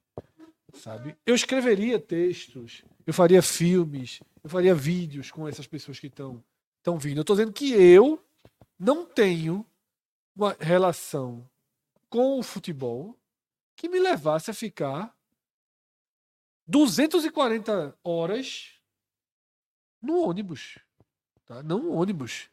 Sabe? 0.74 1.16
Eu 1.24 1.34
escreveria 1.34 1.98
textos, 1.98 2.82
eu 3.06 3.12
faria 3.12 3.42
filmes, 3.42 4.20
eu 4.42 4.50
faria 4.50 4.74
vídeos 4.74 5.30
com 5.30 5.46
essas 5.46 5.66
pessoas 5.66 5.98
que 5.98 6.08
estão 6.08 6.42
estão 6.78 6.98
vindo. 6.98 7.18
Eu 7.18 7.22
estou 7.22 7.36
dizendo 7.36 7.52
que 7.52 7.72
eu 7.72 8.22
não 8.78 9.04
tenho 9.04 9.66
uma 10.34 10.56
relação 10.58 11.48
com 12.08 12.38
o 12.38 12.42
futebol 12.42 13.18
que 13.76 13.88
me 13.88 13.98
levasse 13.98 14.50
a 14.50 14.54
ficar 14.54 15.14
240 16.66 17.96
horas 18.02 18.72
no 20.00 20.20
ônibus. 20.20 20.78
Tá? 21.44 21.62
Não 21.62 21.90
ônibus. 21.90 22.48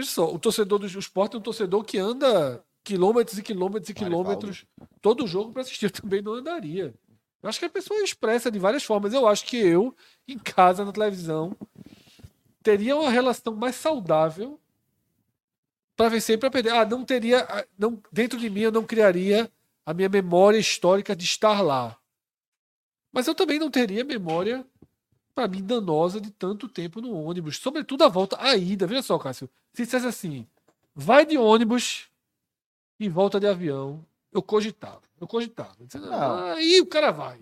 Veja 0.00 0.12
só, 0.12 0.32
o 0.32 0.38
torcedor 0.38 0.78
do 0.78 0.86
esporte 0.86 1.36
é 1.36 1.38
um 1.38 1.42
torcedor 1.42 1.84
que 1.84 1.98
anda 1.98 2.64
quilômetros 2.82 3.36
e 3.36 3.42
quilômetros 3.42 3.90
e 3.90 3.94
quilômetros 3.94 4.64
todo 5.02 5.26
jogo 5.26 5.52
para 5.52 5.60
assistir. 5.60 5.86
Eu 5.86 5.90
também 5.90 6.22
não 6.22 6.32
andaria. 6.32 6.94
Eu 7.42 7.48
acho 7.50 7.58
que 7.58 7.66
a 7.66 7.70
pessoa 7.70 8.02
expressa 8.02 8.50
de 8.50 8.58
várias 8.58 8.82
formas. 8.82 9.12
Eu 9.12 9.28
acho 9.28 9.44
que 9.44 9.58
eu, 9.58 9.94
em 10.26 10.38
casa, 10.38 10.86
na 10.86 10.92
televisão, 10.92 11.54
teria 12.62 12.96
uma 12.96 13.10
relação 13.10 13.54
mais 13.54 13.76
saudável 13.76 14.58
para 15.94 16.08
vencer 16.08 16.36
e 16.36 16.38
para 16.38 16.50
perder. 16.50 16.70
Ah, 16.70 16.86
não 16.86 17.04
teria. 17.04 17.40
ah, 17.40 17.66
Não, 17.78 18.02
dentro 18.10 18.38
de 18.38 18.48
mim, 18.48 18.60
eu 18.60 18.72
não 18.72 18.84
criaria 18.84 19.52
a 19.84 19.92
minha 19.92 20.08
memória 20.08 20.56
histórica 20.56 21.14
de 21.14 21.24
estar 21.26 21.60
lá. 21.60 21.98
Mas 23.12 23.26
eu 23.26 23.34
também 23.34 23.58
não 23.58 23.70
teria 23.70 24.02
memória, 24.02 24.66
para 25.34 25.48
mim, 25.48 25.62
danosa 25.62 26.20
de 26.20 26.30
tanto 26.30 26.68
tempo 26.68 27.00
no 27.00 27.12
ônibus. 27.12 27.58
Sobretudo 27.58 28.04
a 28.04 28.08
volta, 28.08 28.36
a 28.40 28.56
ida. 28.56 28.86
Veja 28.86 29.02
só, 29.02 29.18
Cássio. 29.18 29.48
Se 29.72 29.84
dissesse 29.84 30.06
assim, 30.06 30.46
vai 30.94 31.24
de 31.24 31.38
ônibus 31.38 32.08
e 32.98 33.08
volta 33.08 33.40
de 33.40 33.46
avião, 33.46 34.04
eu 34.32 34.42
cogitava. 34.42 35.02
Eu 35.20 35.26
cogitava. 35.26 35.74
Aí 36.54 36.80
o 36.80 36.86
cara 36.86 37.10
vai. 37.10 37.40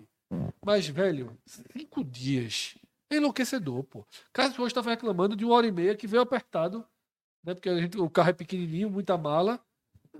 Mas, 0.63 0.87
velho, 0.87 1.37
cinco 1.45 2.03
dias. 2.03 2.75
É 3.09 3.17
enlouquecedor, 3.17 3.83
pô. 3.83 4.05
Cássio 4.31 4.61
hoje 4.61 4.71
estava 4.71 4.91
reclamando 4.91 5.35
de 5.35 5.43
uma 5.43 5.55
hora 5.55 5.65
e 5.65 5.71
meia 5.71 5.95
que 5.95 6.05
veio 6.05 6.21
apertado, 6.21 6.85
né? 7.43 7.55
Porque 7.55 7.69
a 7.69 7.75
gente, 7.79 7.97
o 7.97 8.09
carro 8.09 8.29
é 8.29 8.33
pequenininho, 8.33 8.89
muita 8.89 9.17
mala. 9.17 9.59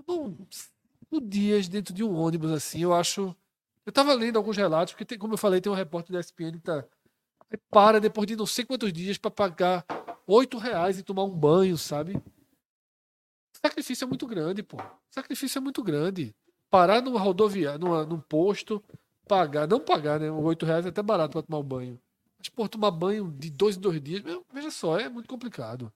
Bom, 0.06 0.34
cinco 0.50 1.20
dias 1.20 1.68
dentro 1.68 1.94
de 1.94 2.02
um 2.02 2.14
ônibus 2.14 2.50
assim, 2.50 2.82
eu 2.82 2.92
acho. 2.92 3.34
Eu 3.86 3.92
tava 3.92 4.12
lendo 4.12 4.36
alguns 4.36 4.56
relatos, 4.56 4.92
porque, 4.92 5.04
tem, 5.04 5.18
como 5.18 5.34
eu 5.34 5.38
falei, 5.38 5.60
tem 5.60 5.70
um 5.70 5.74
repórter 5.74 6.12
da 6.12 6.20
ESPN 6.20 6.52
que 6.52 6.58
tá. 6.58 6.84
Aí 7.50 7.58
para 7.70 8.00
depois 8.00 8.26
de 8.26 8.36
não 8.36 8.46
sei 8.46 8.64
quantos 8.64 8.92
dias 8.92 9.18
para 9.18 9.30
pagar 9.30 9.84
oito 10.26 10.58
reais 10.58 10.98
e 10.98 11.02
tomar 11.02 11.24
um 11.24 11.30
banho, 11.30 11.76
sabe? 11.76 12.20
Sacrifício 13.52 14.04
é 14.04 14.06
muito 14.06 14.26
grande, 14.26 14.62
pô. 14.62 14.76
Sacrifício 15.10 15.58
é 15.58 15.60
muito 15.60 15.82
grande. 15.82 16.34
Parar 16.70 17.02
numa 17.02 17.18
rodoviária, 17.18 17.78
numa, 17.78 18.06
num 18.06 18.20
posto, 18.20 18.82
pagar, 19.26 19.66
não 19.66 19.80
pagar, 19.80 20.20
né? 20.20 20.30
Oito 20.30 20.64
reais 20.64 20.86
é 20.86 20.88
até 20.88 21.02
barato 21.02 21.32
para 21.32 21.42
tomar 21.42 21.58
um 21.58 21.64
banho. 21.64 22.00
Mas, 22.38 22.48
pô, 22.48 22.68
tomar 22.68 22.90
banho 22.90 23.30
de 23.30 23.50
dois 23.50 23.76
em 23.76 23.80
dois 23.80 24.00
dias, 24.00 24.22
meu, 24.22 24.46
veja 24.52 24.70
só, 24.70 24.98
é 24.98 25.08
muito 25.08 25.28
complicado. 25.28 25.92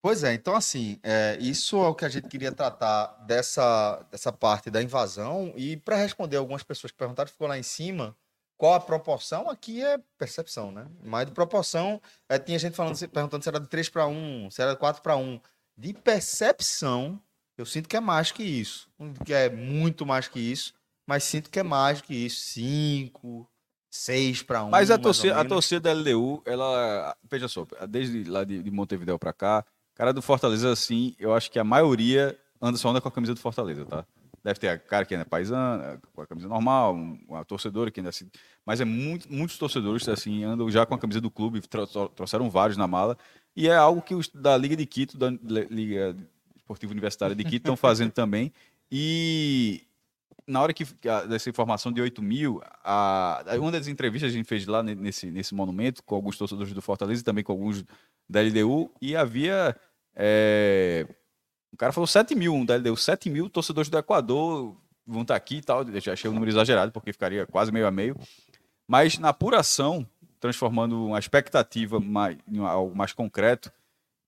Pois 0.00 0.22
é, 0.22 0.32
então 0.32 0.54
assim, 0.54 0.98
é, 1.02 1.36
isso 1.40 1.76
é 1.76 1.88
o 1.88 1.94
que 1.94 2.04
a 2.04 2.08
gente 2.08 2.28
queria 2.28 2.52
tratar 2.52 3.06
dessa, 3.26 4.06
dessa 4.10 4.32
parte 4.32 4.70
da 4.70 4.80
invasão. 4.80 5.52
E 5.56 5.76
para 5.76 5.96
responder 5.96 6.36
algumas 6.36 6.62
pessoas 6.62 6.92
que 6.92 6.96
perguntaram, 6.96 7.28
ficou 7.28 7.48
lá 7.48 7.58
em 7.58 7.64
cima, 7.64 8.16
qual 8.58 8.74
a 8.74 8.80
proporção? 8.80 9.48
Aqui 9.48 9.82
é 9.82 9.98
percepção, 10.18 10.72
né? 10.72 10.86
Mas 11.04 11.26
de 11.26 11.32
proporção, 11.32 12.02
é, 12.28 12.38
tinha 12.40 12.58
gente 12.58 12.74
falando, 12.74 12.98
perguntando 13.08 13.42
se 13.42 13.48
era 13.48 13.60
de 13.60 13.68
3 13.68 13.88
para 13.88 14.06
1, 14.08 14.50
se 14.50 14.60
era 14.60 14.72
de 14.72 14.78
4 14.78 15.00
para 15.00 15.16
1. 15.16 15.40
De 15.76 15.94
percepção, 15.94 17.22
eu 17.56 17.64
sinto 17.64 17.88
que 17.88 17.96
é 17.96 18.00
mais 18.00 18.32
que 18.32 18.42
isso. 18.42 18.90
Que 19.24 19.32
é 19.32 19.48
muito 19.48 20.04
mais 20.04 20.26
que 20.26 20.40
isso, 20.40 20.74
mas 21.06 21.22
sinto 21.22 21.48
que 21.50 21.60
é 21.60 21.62
mais 21.62 22.00
que 22.00 22.12
isso. 22.12 22.40
5, 22.54 23.48
6 23.90 24.42
para 24.42 24.64
1. 24.64 24.70
Mas 24.70 24.90
a 24.90 24.98
torcida, 24.98 25.40
a 25.40 25.44
torcida 25.44 25.80
da 25.80 25.92
LDU, 25.92 26.42
ela. 26.44 27.16
Veja 27.30 27.46
só, 27.46 27.64
desde 27.88 28.24
lá 28.24 28.42
de, 28.42 28.60
de 28.60 28.70
Montevideo 28.72 29.20
pra 29.20 29.32
cá, 29.32 29.64
cara 29.94 30.12
do 30.12 30.20
Fortaleza, 30.20 30.72
assim, 30.72 31.14
eu 31.16 31.32
acho 31.32 31.48
que 31.48 31.60
a 31.60 31.64
maioria 31.64 32.36
anda 32.60 32.76
só 32.76 32.88
anda 32.88 33.00
com 33.00 33.08
a 33.08 33.12
camisa 33.12 33.34
do 33.34 33.40
Fortaleza, 33.40 33.86
tá? 33.86 34.04
Deve 34.44 34.58
ter 34.60 34.78
cara 34.80 35.04
que 35.04 35.14
ainda 35.14 35.22
é 35.22 35.28
paisana, 35.28 36.00
com 36.14 36.22
a 36.22 36.26
camisa 36.26 36.48
normal, 36.48 36.94
um- 36.94 37.18
uma 37.28 37.44
torcedora 37.44 37.90
que 37.90 38.00
ainda 38.00 38.10
assim. 38.10 38.30
Mas 38.64 38.80
é 38.80 38.84
muito, 38.84 39.30
muitos 39.32 39.58
torcedores, 39.58 40.08
assim, 40.08 40.44
andam 40.44 40.70
já 40.70 40.86
com 40.86 40.94
a 40.94 40.98
camisa 40.98 41.20
do 41.20 41.30
clube, 41.30 41.60
tro- 41.60 41.86
tro- 41.86 42.08
trouxeram 42.08 42.48
vários 42.48 42.76
na 42.76 42.86
mala. 42.86 43.16
E 43.56 43.68
é 43.68 43.74
algo 43.74 44.00
que 44.00 44.14
os 44.14 44.28
da 44.28 44.56
Liga 44.56 44.76
de 44.76 44.86
Quito, 44.86 45.18
da 45.18 45.30
Liga 45.70 46.16
Esportiva 46.56 46.92
Universitária 46.92 47.34
de 47.34 47.42
Quito, 47.44 47.56
estão 47.56 47.76
fazendo 47.76 48.12
também. 48.12 48.52
E 48.90 49.82
na 50.46 50.62
hora 50.62 50.72
que 50.72 50.84
dessa 51.28 51.50
informação 51.50 51.92
de 51.92 52.00
8 52.00 52.22
mil, 52.22 52.62
a, 52.84 53.42
uma 53.58 53.70
das 53.72 53.86
entrevistas 53.88 54.30
que 54.30 54.34
a 54.36 54.38
gente 54.38 54.46
fez 54.48 54.66
lá 54.66 54.82
ne- 54.82 54.94
nesse, 54.94 55.30
nesse 55.30 55.54
monumento, 55.54 56.02
com 56.02 56.14
alguns 56.14 56.38
torcedores 56.38 56.72
do 56.72 56.80
Fortaleza 56.80 57.20
e 57.20 57.24
também 57.24 57.42
com 57.44 57.52
alguns 57.52 57.84
da 58.28 58.40
LDU, 58.40 58.90
e 59.02 59.14
havia. 59.16 59.74
é, 60.14 61.06
o 61.72 61.76
cara 61.76 61.92
falou 61.92 62.06
7 62.06 62.34
mil, 62.34 62.54
um 62.54 62.64
da 62.64 62.76
LDU, 62.76 62.96
7 62.96 63.28
mil 63.30 63.48
torcedores 63.48 63.88
do 63.90 63.98
Equador 63.98 64.76
vão 65.06 65.22
estar 65.22 65.36
aqui 65.36 65.56
e 65.56 65.62
tal. 65.62 65.82
Eu 65.82 66.00
já 66.00 66.12
achei 66.12 66.30
o 66.30 66.32
número 66.34 66.50
exagerado, 66.50 66.92
porque 66.92 67.12
ficaria 67.12 67.46
quase 67.46 67.70
meio 67.72 67.86
a 67.86 67.90
meio. 67.90 68.16
Mas 68.86 69.18
na 69.18 69.28
apuração, 69.30 70.06
transformando 70.40 71.06
uma 71.06 71.18
expectativa 71.18 72.00
mais, 72.00 72.38
em 72.50 72.58
algo 72.58 72.96
mais 72.96 73.12
concreto, 73.12 73.70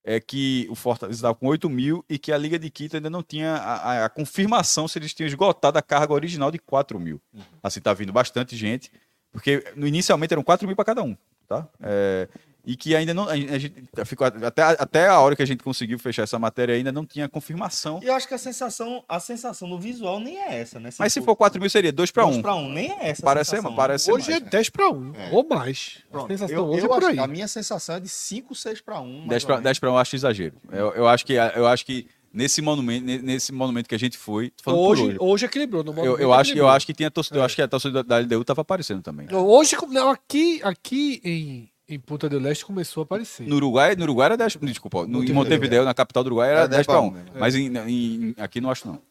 é 0.03 0.18
que 0.18 0.66
o 0.70 0.74
Fortaleza 0.74 1.18
estava 1.18 1.34
com 1.34 1.47
8 1.47 1.68
mil 1.68 2.05
e 2.09 2.18
que 2.18 2.32
a 2.32 2.38
Liga 2.38 2.59
de 2.59 2.70
Quito 2.70 2.97
ainda 2.97 3.11
não 3.11 3.22
tinha 3.22 3.55
a, 3.57 3.74
a- 3.74 4.05
a 4.07 4.09
confirmação 4.09 4.88
se 4.88 4.99
eles 4.99 5.12
tinham 5.12 5.26
esgotado 5.28 5.76
a 5.78 5.82
carga 5.82 6.12
original 6.14 6.51
de 6.51 6.59
4 6.59 6.99
mil. 6.99 7.20
Assim, 7.62 7.80
tá 7.80 7.93
vindo 7.93 8.12
bastante 8.12 8.57
gente, 8.57 8.91
porque 9.30 9.62
no, 9.76 9.86
inicialmente 9.86 10.32
eram 10.32 10.43
4 10.43 10.66
mil 10.66 10.74
para 10.74 10.86
cada 10.86 11.03
um, 11.03 11.14
tá? 11.47 11.68
É, 11.82 12.28
e 12.65 12.77
que 12.77 12.95
ainda 12.95 13.13
não. 13.15 13.29
A, 13.29 13.37
gente- 13.37 13.85
a 13.97 14.05
ficou 14.05 14.27
até, 14.27 14.63
até 14.63 15.07
a 15.09 15.19
hora 15.21 15.35
que 15.37 15.43
a 15.43 15.47
gente 15.47 15.63
conseguiu 15.63 15.99
fechar 15.99 16.23
essa 16.25 16.39
matéria 16.39 16.75
ainda 16.75 16.93
não 16.93 17.05
tinha 17.07 17.29
confirmação. 17.29 18.01
E 18.03 18.07
eu 18.07 18.15
acho 18.15 18.27
que 18.29 18.35
a 18.35 18.39
sensação, 18.39 19.03
a 19.09 19.19
sensação 19.21 19.69
no 19.69 19.79
visual 19.79 20.21
nem 20.21 20.39
é 20.39 20.61
essa, 20.61 20.79
né? 20.79 20.91
Mas 20.99 21.13
se 21.13 21.21
for 21.23 21.35
4 21.37 21.61
mil, 21.61 21.71
seria 21.71 21.93
2 21.93 22.11
para 22.11 22.27
1. 22.27 22.43
para 22.43 22.55
1, 22.55 22.69
nem 22.73 22.91
é 22.93 23.09
essa. 23.11 23.23
a 23.23 23.25
Parece, 23.25 23.51
sensação, 23.51 23.75
parece 23.75 24.05
ser 24.05 24.13
Hoje 24.13 24.33
é 24.33 24.41
mais. 24.41 24.51
10 24.51 24.71
para 24.71 24.91
1, 24.91 25.13
É. 25.15 25.31
ou 25.33 25.47
mais. 25.49 25.99
A 26.09 26.13
Pronto, 26.13 26.29
sensação 26.29 26.57
eu, 26.57 26.65
hoje 26.67 26.87
eu 26.87 26.95
é 26.95 27.01
por 27.01 27.05
aí. 27.05 27.19
A 27.19 27.27
minha 27.27 27.49
sensação 27.49 27.97
é 27.97 28.01
de 28.01 28.09
5, 28.09 28.55
6 28.55 28.81
para 28.81 29.01
1. 29.01 29.27
10 29.29 29.45
para 29.45 29.61
10 29.61 29.79
para 29.79 29.91
1 29.91 29.93
eu 29.95 29.99
acho 29.99 30.17
exagero. 30.17 30.55
Eu, 30.71 30.93
eu 30.95 31.09
acho 31.09 31.25
que 31.27 31.33
eu 31.35 31.67
acho 31.67 31.85
que 31.87 32.07
nesse 32.33 32.63
monumento, 32.63 33.05
ne- 33.07 33.19
nesse 33.23 33.51
monumento 33.53 33.89
que 33.89 33.95
a 33.95 33.99
gente 33.99 34.17
foi, 34.17 34.53
Hoje, 34.65 35.03
hoje, 35.03 35.17
hoje 35.19 35.47
equilibrou. 35.47 35.83
No 35.83 35.91
eu, 35.91 35.95
momento 35.97 36.21
eu 36.21 36.33
acho 36.33 36.53
que 36.53 36.59
eu 36.59 36.65
equilibrou. 36.65 36.71
acho 36.71 36.87
que 36.87 36.95
tinha 36.95 37.11
torcida, 37.11 37.39
eu 37.39 37.43
É. 37.43 37.45
acho 37.47 37.57
que 37.57 37.63
a 37.63 37.67
torcida 37.69 38.05
da 38.05 38.19
LDU 38.19 38.43
estava 38.43 38.61
aparecendo 38.61 39.03
também. 39.03 39.27
Hoje, 39.35 39.77
não, 39.89 40.11
aqui, 40.11 40.61
aqui 40.63 41.21
em, 41.25 41.70
em 41.91 41.99
Punta 41.99 42.28
del 42.28 42.47
Este 42.47 42.64
começou 42.64 43.03
a 43.03 43.05
aparecer. 43.05 43.47
No 43.47 43.57
Uruguai, 43.57 43.97
no 43.97 44.05
Uruguai 44.05 44.26
era 44.26 44.36
10, 44.36 44.57
desculpa, 44.62 45.07
no, 45.07 45.24
em 45.24 45.32
Montevideo. 45.32 45.84
Na 45.84 45.93
capital 45.93 46.22
do 46.22 46.28
Uruguai 46.28 46.49
era 46.51 46.59
Era 46.61 46.68
10 46.68 46.86
para 46.86 47.01
1, 47.01 47.11
né? 47.11 47.24
mas 47.38 47.55
em, 47.57 47.76
em- 47.76 48.34
aqui 48.38 48.61
não 48.61 48.70
acho 48.70 48.86
não. 48.86 49.03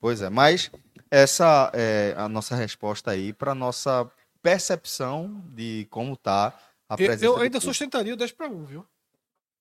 Pois 0.00 0.20
é, 0.20 0.28
mas 0.28 0.70
essa 1.10 1.70
é 1.74 2.14
a 2.16 2.28
nossa 2.28 2.56
resposta 2.56 3.12
aí 3.12 3.32
para 3.32 3.54
nossa 3.54 4.10
percepção 4.42 5.42
de 5.54 5.86
como 5.90 6.16
tá 6.16 6.58
a 6.88 6.94
Eu, 6.94 6.96
presença 6.96 7.24
eu 7.24 7.34
do 7.36 7.40
ainda 7.42 7.60
sustentaria 7.60 8.12
o 8.12 8.16
10 8.16 8.32
para 8.32 8.48
1, 8.48 8.64
viu? 8.64 8.84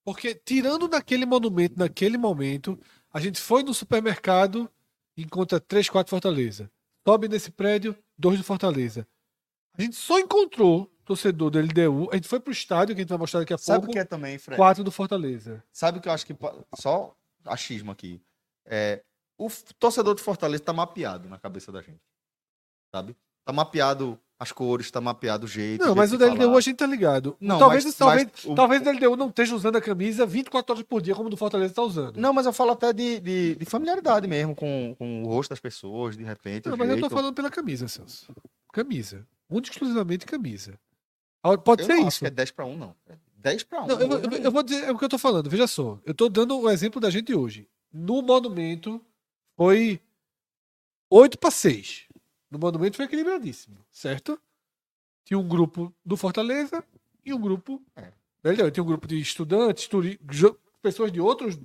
Porque 0.03 0.33
tirando 0.33 0.87
naquele 0.87 1.25
monumento, 1.27 1.77
naquele 1.77 2.17
momento, 2.17 2.77
a 3.13 3.19
gente 3.19 3.39
foi 3.39 3.61
no 3.61 3.73
supermercado 3.73 4.67
e 5.15 5.21
encontra 5.21 5.59
3, 5.59 5.89
4 5.89 6.09
Fortaleza. 6.09 6.71
Sobe 7.07 7.27
nesse 7.27 7.51
prédio, 7.51 7.95
dois 8.17 8.37
do 8.39 8.43
Fortaleza. 8.43 9.07
A 9.77 9.81
gente 9.81 9.95
só 9.95 10.19
encontrou 10.19 10.90
torcedor 11.05 11.49
do 11.49 11.59
LDU. 11.59 12.09
A 12.11 12.15
gente 12.15 12.27
foi 12.27 12.39
pro 12.39 12.51
estádio, 12.51 12.95
que 12.95 13.01
a 13.01 13.03
gente 13.03 13.09
vai 13.09 13.17
mostrar 13.17 13.39
daqui 13.41 13.53
a 13.53 13.57
Sabe 13.57 13.77
o 13.77 13.81
pouco. 13.81 13.93
que 13.93 13.99
é 13.99 14.03
também, 14.05 14.37
Fred? 14.37 14.57
Quatro 14.57 14.83
do 14.83 14.91
Fortaleza. 14.91 15.63
Sabe 15.71 15.97
o 15.97 16.01
que 16.01 16.07
eu 16.07 16.13
acho 16.13 16.25
que 16.25 16.35
só 16.75 17.15
achismo 17.45 17.91
aqui. 17.91 18.21
É, 18.65 19.01
o 19.37 19.47
torcedor 19.79 20.15
de 20.15 20.21
Fortaleza 20.21 20.63
tá 20.63 20.71
mapeado 20.73 21.27
na 21.27 21.37
cabeça 21.37 21.71
da 21.71 21.81
gente. 21.81 21.99
Sabe? 22.93 23.15
Tá 23.45 23.51
mapeado 23.53 24.19
as 24.39 24.51
cores, 24.51 24.89
tá 24.89 24.99
mapeado 24.99 25.45
o 25.45 25.47
jeito. 25.47 25.85
Não, 25.85 25.93
o 25.93 25.95
mas 25.95 26.11
o 26.11 26.17
jeito 26.17 26.29
de 26.31 26.35
LDU 26.35 26.45
falar. 26.47 26.57
a 26.57 26.61
gente 26.61 26.75
tá 26.77 26.85
ligado. 26.87 27.37
Não, 27.39 27.59
talvez, 27.59 27.85
mas- 27.85 27.95
talvez, 27.95 28.27
mas 28.33 28.45
o- 28.45 28.55
talvez 28.55 28.81
o 28.81 28.89
LDU 28.89 29.15
não 29.15 29.29
esteja 29.29 29.55
usando 29.55 29.75
a 29.75 29.81
camisa 29.81 30.25
24 30.25 30.73
horas 30.73 30.83
por 30.87 31.01
dia, 31.01 31.13
como 31.15 31.27
o 31.27 31.29
do 31.29 31.37
Fortaleza 31.37 31.73
tá 31.73 31.81
usando. 31.83 32.17
Não, 32.17 32.33
mas 32.33 32.45
eu 32.47 32.53
falo 32.53 32.71
até 32.71 32.91
de, 32.91 33.19
de, 33.19 33.55
de 33.55 33.65
familiaridade 33.65 34.27
mesmo 34.27 34.55
com, 34.55 34.95
com 34.97 35.23
o 35.23 35.27
rosto 35.27 35.51
das 35.51 35.59
pessoas, 35.59 36.17
de 36.17 36.23
repente. 36.23 36.67
Não, 36.67 36.75
o 36.75 36.77
mas 36.77 36.89
eu 36.89 36.95
tô 36.95 37.01
jeito. 37.01 37.13
falando 37.15 37.33
pela 37.35 37.51
camisa, 37.51 37.87
Celso. 37.87 38.31
Camisa. 38.73 39.27
E 39.51 39.57
exclusivamente 39.59 40.25
camisa. 40.25 40.79
Pode 41.63 41.81
Eu 41.83 41.85
ser 41.87 41.93
não 41.95 41.99
acho 42.01 42.07
isso. 42.09 42.19
que 42.19 42.25
é 42.27 42.29
10 42.29 42.51
para 42.51 42.65
1, 42.65 42.77
não. 42.77 42.95
É 43.07 43.15
10 43.37 43.63
para 43.63 43.83
1. 43.83 43.87
Não, 43.87 43.99
eu, 43.99 44.07
vou- 44.07 44.17
eu 44.19 44.29
vou- 44.29 44.39
eu 44.39 44.51
vou 44.51 44.63
dizer 44.63 44.83
é 44.85 44.91
o 44.91 44.97
que 44.97 45.05
eu 45.05 45.09
tô 45.09 45.17
falando. 45.17 45.49
Veja 45.49 45.65
só. 45.67 45.99
Eu 46.05 46.13
tô 46.13 46.29
dando 46.29 46.57
o 46.59 46.69
exemplo 46.69 47.01
da 47.01 47.09
gente 47.09 47.33
hoje. 47.33 47.67
No 47.91 48.21
Monumento 48.21 49.01
foi 49.57 49.99
8 51.09 51.37
para 51.37 51.51
6. 51.51 52.05
No 52.49 52.59
Monumento 52.59 52.97
foi 52.97 53.05
equilibradíssimo, 53.05 53.77
certo? 53.91 54.39
Tinha 55.25 55.37
um 55.39 55.47
grupo 55.47 55.93
do 56.05 56.15
Fortaleza 56.17 56.83
e 57.25 57.33
um 57.33 57.39
grupo. 57.39 57.81
É. 57.95 58.11
Entendeu? 58.43 58.71
Tinha 58.71 58.83
um 58.83 58.87
grupo 58.87 59.07
de 59.07 59.19
estudantes, 59.19 59.87
turi... 59.87 60.19
pessoas 60.81 61.11
de 61.11 61.19
outros 61.21 61.59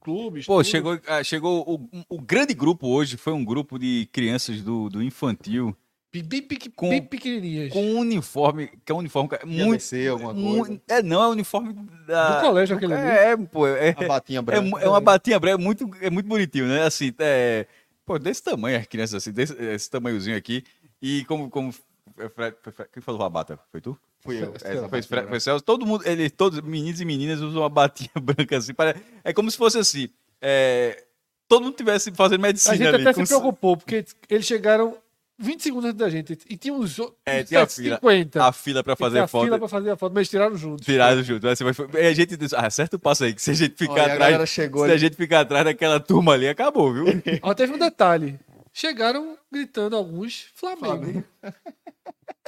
clubes. 0.00 0.46
Pô, 0.46 0.56
tudo. 0.58 0.64
chegou, 0.66 1.00
ah, 1.06 1.22
chegou 1.22 1.64
o, 1.68 1.88
o 2.16 2.20
grande 2.20 2.54
grupo 2.54 2.86
hoje, 2.88 3.16
foi 3.16 3.32
um 3.32 3.44
grupo 3.44 3.78
de 3.78 4.08
crianças 4.12 4.62
do, 4.62 4.88
do 4.88 5.02
infantil 5.02 5.76
Bem, 6.12 6.48
com- 6.76 6.88
bem 6.90 7.02
pequenininhas. 7.02 7.72
com 7.72 7.82
um 7.82 7.98
uniforme, 8.00 8.68
que 8.84 8.92
é 8.92 8.94
um 8.94 8.98
uniforme 8.98 9.30
que 9.30 9.36
é 9.36 9.44
muito... 9.46 9.82
alguma 10.10 10.34
coisa. 10.58 10.80
é, 10.88 11.02
não, 11.02 11.22
é 11.22 11.28
um 11.28 11.30
uniforme 11.30 11.72
da... 12.06 12.40
Do 12.40 12.46
colégio 12.46 12.76
aquele 12.76 12.92
ali. 12.92 13.02
É, 13.08 13.30
é, 13.32 13.36
pô, 13.36 13.66
é, 13.66 13.94
A 13.96 14.06
batinha 14.08 14.38
é, 14.40 14.42
branca. 14.42 14.62
mu- 14.62 14.78
é 14.78 14.88
uma 14.88 15.00
batinha 15.00 15.40
branca, 15.40 15.60
é 15.60 15.64
muito, 15.64 15.90
é 16.02 16.10
muito 16.10 16.26
bonitinho, 16.26 16.66
né? 16.66 16.82
Assim, 16.82 17.14
é, 17.18 17.66
pô, 18.04 18.18
desse 18.18 18.42
tamanho, 18.42 18.78
as 18.78 18.86
crianças 18.86 19.14
assim, 19.14 19.32
desse 19.32 19.54
esse 19.54 19.90
tamanhozinho 19.90 20.36
aqui. 20.36 20.62
E 21.00 21.24
como, 21.24 21.48
como 21.48 21.74
é, 22.18 22.28
Fred- 22.28 22.56
quem 22.92 23.02
falou 23.02 23.22
a 23.22 23.30
bata? 23.30 23.58
Foi 23.70 23.80
tu? 23.80 23.98
Fui 24.20 24.36
eu. 24.42 24.52
É, 24.62 24.74
essa 24.74 24.88
Foi, 24.88 25.00
Fred- 25.02 25.08
branca. 25.08 25.28
foi 25.30 25.40
Celso. 25.40 25.64
Todo 25.64 25.86
mundo, 25.86 26.06
ele, 26.06 26.28
todos, 26.28 26.60
meninos 26.60 27.00
e 27.00 27.04
meninas 27.06 27.40
usam 27.40 27.62
uma 27.62 27.68
batinha 27.70 28.10
branca 28.22 28.58
assim. 28.58 28.74
pare- 28.74 29.00
É 29.24 29.32
como 29.32 29.50
se 29.50 29.56
fosse 29.56 29.78
assim. 29.78 30.10
é, 30.42 31.04
todo 31.48 31.64
mundo 31.64 31.74
tivesse 31.74 32.12
fazendo 32.12 32.40
A 32.40 32.48
medicina 32.48 32.76
gente 32.76 32.86
ali. 32.88 33.08
até 33.08 33.12
se 33.14 33.26
preocupou, 33.26 33.76
porque 33.78 34.04
eles 34.28 34.46
chegaram 34.46 34.96
20 35.38 35.62
segundos 35.62 35.86
antes 35.86 35.98
da 35.98 36.08
gente. 36.10 36.38
E 36.48 36.56
tinha 36.56 36.72
uns 36.74 36.96
É, 37.26 37.42
tinha 37.42 37.62
a 37.62 37.66
fila. 37.66 37.96
50. 37.96 38.44
a 38.46 38.52
fila 38.52 38.84
pra 38.84 38.94
fazer 38.94 39.18
a 39.20 39.26
foto. 39.26 39.44
fila 39.44 39.58
pra 39.58 39.68
fazer 39.68 39.90
a 39.90 39.96
foto, 39.96 40.12
mas 40.12 40.28
tiraram 40.28 40.56
juntos. 40.56 40.84
Tiraram 40.84 41.22
junto. 41.22 41.48
Assim, 41.48 41.64
mas 41.64 41.76
foi- 41.76 41.88
e 41.94 42.06
a 42.06 42.12
gente 42.14 42.36
disse, 42.36 42.54
ah, 42.54 42.66
acerta 42.66 42.96
o 42.96 42.98
passo 42.98 43.24
aí, 43.24 43.34
que 43.34 43.42
se 43.42 43.50
a 43.50 43.54
gente 43.54 43.74
ficar 43.76 43.92
Olha, 43.94 44.12
a 44.12 44.14
atrás. 44.28 44.48
chegou 44.50 44.84
Se 44.84 44.90
a 44.90 44.92
ali. 44.92 45.00
gente 45.00 45.16
ficar 45.16 45.40
atrás 45.40 45.64
daquela 45.64 45.98
turma 45.98 46.32
ali, 46.34 46.48
acabou, 46.48 46.92
viu? 46.92 47.04
Ó, 47.42 47.52
teve 47.54 47.72
um 47.72 47.78
detalhe. 47.78 48.38
Chegaram 48.72 49.36
gritando 49.50 49.96
alguns 49.96 50.46
Flamengo. 50.54 51.22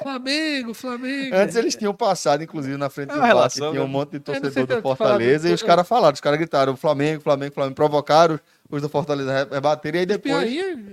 Flamengo, 0.00 0.74
Flamengo. 0.74 1.36
Antes 1.36 1.54
eles 1.56 1.76
tinham 1.76 1.94
passado, 1.94 2.42
inclusive, 2.42 2.76
na 2.76 2.90
frente 2.90 3.10
É 3.10 3.14
do 3.14 3.20
relação, 3.20 3.66
que 3.68 3.72
tinha 3.72 3.82
um 3.84 3.86
né? 3.86 3.92
monte 3.92 4.10
de 4.18 4.22
sei 4.32 4.40
torcedor 4.40 4.66
do 4.76 4.82
Fortaleza, 4.82 5.48
e 5.48 5.52
os 5.52 5.62
caras 5.62 5.86
falaram, 5.86 6.14
os 6.14 6.20
caras 6.20 6.38
gritaram, 6.38 6.76
Flamengo, 6.76 7.22
Flamengo, 7.22 7.54
Flamengo, 7.54 7.74
provocaram 7.76 8.40
os 8.70 8.82
do 8.82 8.88
Fortaleza 8.88 9.48
a 9.50 9.54
rebater, 9.54 9.94
e 9.94 9.98
aí 9.98 10.06
depois... 10.06 10.50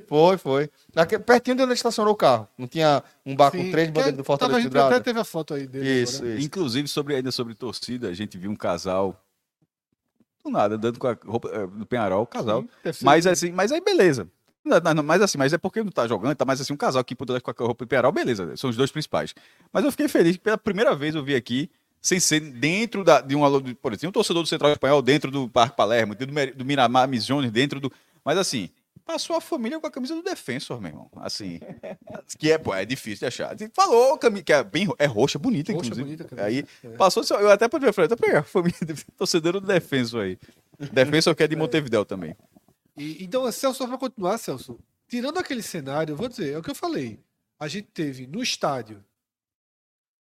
Foi, 0.08 0.38
foi. 0.38 0.70
Naque- 0.94 1.20
pertinho 1.20 1.58
de 1.58 1.64
onde 1.64 1.74
estacionou 1.74 2.14
o 2.14 2.18
carro. 2.18 2.48
Não 2.58 2.68
tinha 2.68 3.04
um 3.26 3.36
bar 3.36 3.52
com 3.52 3.72
três 3.72 3.90
bandeiras 3.90 4.14
do 4.14 4.18
tava, 4.18 4.26
Fortaleza 4.26 4.60
a 4.60 4.62
gente 4.62 4.78
até 4.78 5.00
teve 5.00 5.20
a 5.20 5.24
foto 5.24 5.54
aí 5.54 5.66
dele. 5.66 6.02
Isso, 6.02 6.18
agora. 6.18 6.36
isso. 6.36 6.46
Inclusive, 6.46 6.88
sobre, 6.88 7.16
ainda 7.16 7.32
sobre 7.32 7.56
torcida, 7.56 8.10
a 8.10 8.14
gente 8.14 8.38
viu 8.38 8.52
um 8.52 8.56
casal. 8.56 9.20
Do 10.44 10.52
nada, 10.52 10.76
andando 10.76 10.98
com 11.00 11.08
a 11.08 11.18
roupa 11.26 11.50
eh, 11.50 11.68
do 11.68 11.86
Penharol, 11.86 12.26
casal. 12.26 12.66
Sim, 12.92 13.06
Mas 13.06 13.28
assim, 13.28 13.52
mas 13.52 13.72
aí 13.72 13.80
beleza. 13.80 14.28
Mas 15.04 15.22
assim, 15.22 15.38
mas 15.38 15.54
é 15.54 15.58
porque 15.58 15.84
não 15.84 15.92
tá 15.92 16.08
jogando, 16.08 16.36
tá 16.36 16.46
mais 16.46 16.62
assim, 16.62 16.74
um 16.74 16.78
casal 16.78 17.04
que 17.04 17.16
puder 17.16 17.42
com 17.42 17.52
a 17.52 17.54
roupa 17.60 17.86
do 17.86 17.88
Penharol, 17.88 18.12
beleza. 18.12 18.56
São 18.58 18.70
os 18.70 18.76
dois 18.76 18.92
principais. 18.92 19.34
Mas 19.74 19.84
eu 19.84 19.92
fiquei 19.92 20.08
feliz 20.08 20.38
pela 20.38 20.58
primeira 20.58 20.96
vez 20.96 21.16
eu 21.16 21.24
vi 21.24 21.36
aqui, 21.36 21.70
sem 22.02 22.20
ser 22.20 22.40
dentro 22.40 23.04
da, 23.04 23.22
de 23.22 23.36
um 23.36 23.44
aluno, 23.46 23.68
de- 23.68 23.76
por 23.76 23.94
exemplo, 23.94 24.10
um 24.10 24.12
torcedor 24.12 24.42
do 24.44 24.50
Central 24.50 24.72
Espanhol 24.72 25.02
dentro 25.02 25.30
do 25.32 25.48
Parque 25.48 25.76
Palermo, 25.78 26.16
dentro 26.16 26.54
do, 26.56 26.66
Miramar 26.66 27.08
Misiones, 27.08 27.52
dentro 27.52 27.80
do. 27.80 27.92
Mas 28.26 28.38
assim, 28.38 28.70
passou 29.06 29.36
a 29.36 29.42
família 29.42 29.80
com 29.80 29.86
a 29.88 29.92
camisa 29.92 30.16
do 30.16 30.24
Defensor, 30.24 30.80
meu 30.82 30.90
irmão. 30.92 31.10
Assim. 31.18 31.60
que 32.40 32.52
é, 32.52 32.58
pô, 32.58 32.74
é 32.74 32.84
difícil 32.86 33.20
de 33.20 33.26
achar. 33.28 33.56
Falou 33.74 34.18
que 34.18 34.52
é 34.52 34.64
bem 34.64 34.88
é 34.98 35.06
roxa, 35.06 35.38
bonita, 35.38 35.72
Roxa, 35.74 35.88
inclusive. 35.92 36.18
bonita 36.26 36.44
aí 36.44 36.66
É. 36.84 36.90
passou, 36.98 37.24
eu 37.40 37.50
até 37.52 37.68
poderia 37.68 37.94
falar, 37.94 38.06
até 38.06 38.16
pegar 38.16 38.40
a 38.40 38.44
família 38.44 38.80
do 38.82 38.96
torcedor 39.18 39.54
do 39.54 39.62
Defensor 39.62 40.24
aí. 40.24 40.38
Defensor 40.92 41.36
que 41.36 41.44
é 41.44 41.48
de 41.48 41.56
Montevidéu 41.56 42.04
também. 42.06 42.36
E, 42.98 43.24
então, 43.24 43.50
Celso, 43.52 43.78
só 43.78 43.88
pra 43.88 43.98
continuar, 43.98 44.38
Celso, 44.38 44.80
tirando 45.08 45.38
aquele 45.38 45.62
cenário, 45.62 46.14
eu 46.14 46.18
vou 46.18 46.28
dizer, 46.28 46.54
é 46.54 46.58
o 46.58 46.64
que 46.64 46.72
eu 46.72 46.76
falei. 46.76 47.20
A 47.60 47.68
gente 47.68 47.88
teve 47.94 48.26
no 48.26 48.42
estádio, 48.42 49.04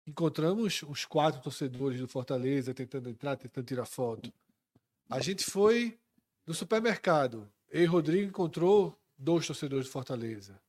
encontramos 0.08 0.84
os 0.84 1.05
quatro 1.05 1.41
torcedores 1.41 1.99
do 1.99 2.08
Fortaleza 2.08 2.74
tentando 2.74 3.10
entrar, 3.10 3.36
tentando 3.36 3.66
tirar 3.66 3.86
foto. 3.86 4.32
A 5.10 5.20
gente 5.20 5.43
foi 5.43 5.99
no 6.45 6.53
supermercado. 6.53 7.49
Eu 7.70 7.84
e 7.84 7.86
Rodrigo 7.86 8.30
encontrou 8.30 8.97
dois 9.18 9.45
torcedores 9.45 9.88
do 9.88 9.91
Fortaleza. 9.91 10.60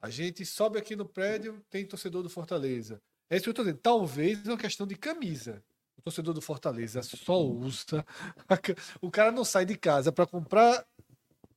A 0.00 0.08
gente 0.08 0.46
sobe 0.46 0.78
aqui 0.78 0.94
no 0.94 1.04
prédio, 1.04 1.60
tem 1.68 1.84
torcedor 1.84 2.22
do 2.22 2.30
Fortaleza. 2.30 3.02
É 3.28 3.36
isso 3.36 3.44
que 3.44 3.50
eu 3.50 3.54
tô 3.54 3.62
dizendo. 3.62 3.80
Talvez 3.82 4.46
é 4.46 4.50
uma 4.50 4.56
questão 4.56 4.86
de 4.86 4.94
camisa. 4.94 5.62
O 5.96 6.02
torcedor 6.02 6.32
do 6.32 6.40
Fortaleza 6.40 7.02
só 7.02 7.42
usa. 7.42 8.06
O 9.02 9.10
cara 9.10 9.32
não 9.32 9.44
sai 9.44 9.66
de 9.66 9.76
casa 9.76 10.12
para 10.12 10.26
comprar 10.26 10.86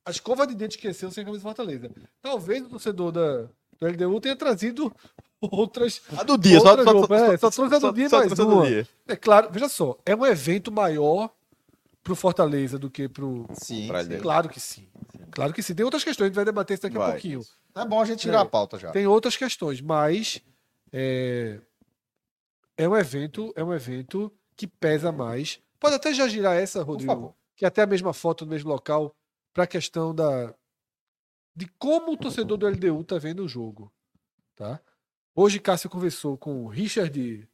a 0.03 0.09
escova 0.09 0.47
de 0.47 0.55
dente 0.55 0.77
esqueceu 0.77 1.11
sem 1.11 1.23
camisa 1.23 1.41
do 1.41 1.43
Fortaleza. 1.43 1.91
Talvez 2.21 2.65
o 2.65 2.69
torcedor 2.69 3.11
da, 3.11 3.47
do 3.81 3.87
LDU 3.87 4.21
tenha 4.21 4.35
trazido 4.35 4.93
outras. 5.41 6.01
A 6.17 6.23
do 6.23 6.37
dia, 6.37 6.59
só, 6.59 6.69
Outra 6.69 6.83
só, 6.83 6.91
roupa, 6.91 7.15
é, 7.17 7.37
só 7.37 7.49
trouxe 7.49 7.75
a 7.75 7.79
do 7.79 7.91
dia 7.93 8.07
e 8.07 8.11
mais 8.11 8.39
a 8.39 8.45
uma. 8.45 8.67
dia. 8.67 8.87
É 9.07 9.15
claro, 9.15 9.49
veja 9.51 9.67
só, 9.67 9.97
é 10.05 10.15
um 10.15 10.25
evento 10.25 10.71
maior 10.71 11.29
pro 12.03 12.15
Fortaleza 12.15 12.77
do 12.77 12.89
que 12.89 13.09
pro. 13.09 13.47
Sim, 13.53 13.87
Pra 13.87 14.03
sim. 14.03 14.19
Claro 14.19 14.47
que 14.49 14.59
sim. 14.59 14.87
Claro 15.31 15.51
que 15.53 15.63
sim. 15.63 15.73
Tem 15.73 15.83
outras 15.83 16.03
questões, 16.03 16.25
a 16.25 16.27
gente 16.29 16.35
vai 16.35 16.45
debater 16.45 16.75
isso 16.75 16.83
daqui 16.83 16.97
a 16.97 16.99
Vai. 16.99 17.11
pouquinho. 17.13 17.41
É 17.73 17.85
bom 17.85 18.01
a 18.01 18.05
gente 18.05 18.19
tirar 18.19 18.39
É. 18.39 18.41
a 18.41 18.45
pauta 18.45 18.77
já. 18.77 18.91
Tem 18.91 19.07
outras 19.07 19.35
questões, 19.37 19.79
mas 19.81 20.41
é, 20.91 21.59
é 22.77 22.87
um 22.87 22.95
evento, 22.95 23.51
é 23.55 23.63
um 23.63 23.73
evento 23.73 24.31
que 24.55 24.67
pesa 24.67 25.11
mais. 25.11 25.59
Pode 25.79 25.95
até 25.95 26.13
já 26.13 26.27
girar 26.27 26.55
essa, 26.57 26.79
Por 26.85 26.91
Rodrigo, 26.91 27.11
favor. 27.13 27.33
que 27.55 27.65
é 27.65 27.67
até 27.67 27.81
a 27.81 27.87
mesma 27.87 28.13
foto 28.13 28.45
no 28.45 28.51
mesmo 28.51 28.69
local, 28.69 29.15
para 29.53 29.63
a 29.63 29.67
questão 29.67 30.13
da 30.13 30.53
de 31.55 31.67
como 31.79 32.13
o 32.13 32.17
torcedor 32.17 32.57
do 32.57 32.67
LDU 32.67 33.03
tá 33.03 33.17
vendo 33.17 33.43
o 33.43 33.47
jogo, 33.47 33.91
tá? 34.55 34.81
Hoje 35.35 35.59
Cássio 35.59 35.89
conversou 35.89 36.37
com 36.37 36.65
o 36.65 36.67
Richard, 36.67 37.47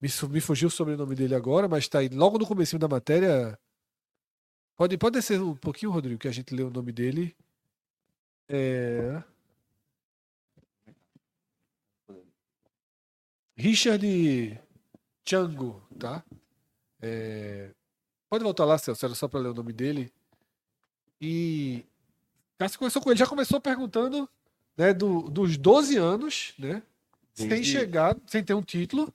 me, 0.00 0.08
me 0.30 0.40
fugiu 0.40 0.68
o 0.68 0.70
sobrenome 0.70 1.14
dele 1.14 1.34
agora, 1.34 1.68
mas 1.68 1.84
está 1.84 2.00
aí 2.00 2.08
logo 2.08 2.38
no 2.38 2.46
comecinho 2.46 2.78
da 2.80 2.88
matéria. 2.88 3.58
Pode, 4.76 4.96
pode 4.98 5.14
descer 5.14 5.40
um 5.40 5.54
pouquinho, 5.54 5.92
Rodrigo, 5.92 6.18
que 6.18 6.28
a 6.28 6.32
gente 6.32 6.54
lê 6.54 6.62
o 6.62 6.70
nome 6.70 6.92
dele. 6.92 7.36
É... 8.48 9.22
Richard 13.56 14.60
Chango, 15.24 15.82
tá? 15.98 16.24
É, 17.00 17.72
Pode 18.32 18.44
voltar 18.44 18.64
lá, 18.64 18.78
Celso, 18.78 19.04
era 19.04 19.14
só 19.14 19.28
para 19.28 19.40
ler 19.40 19.50
o 19.50 19.54
nome 19.54 19.74
dele. 19.74 20.10
E 21.20 21.84
Cássio 22.62 22.78
começou 22.78 23.02
com 23.02 23.10
ele, 23.10 23.18
já 23.18 23.26
começou 23.26 23.60
perguntando 23.60 24.28
né, 24.76 24.92
do- 24.94 25.28
dos 25.28 25.56
12 25.56 25.96
anos, 25.96 26.54
né? 26.58 26.82
Sem 27.34 27.48
Desde- 27.48 27.72
chegar, 27.72 28.16
sem 28.26 28.42
ter 28.44 28.54
um 28.54 28.62
título. 28.62 29.12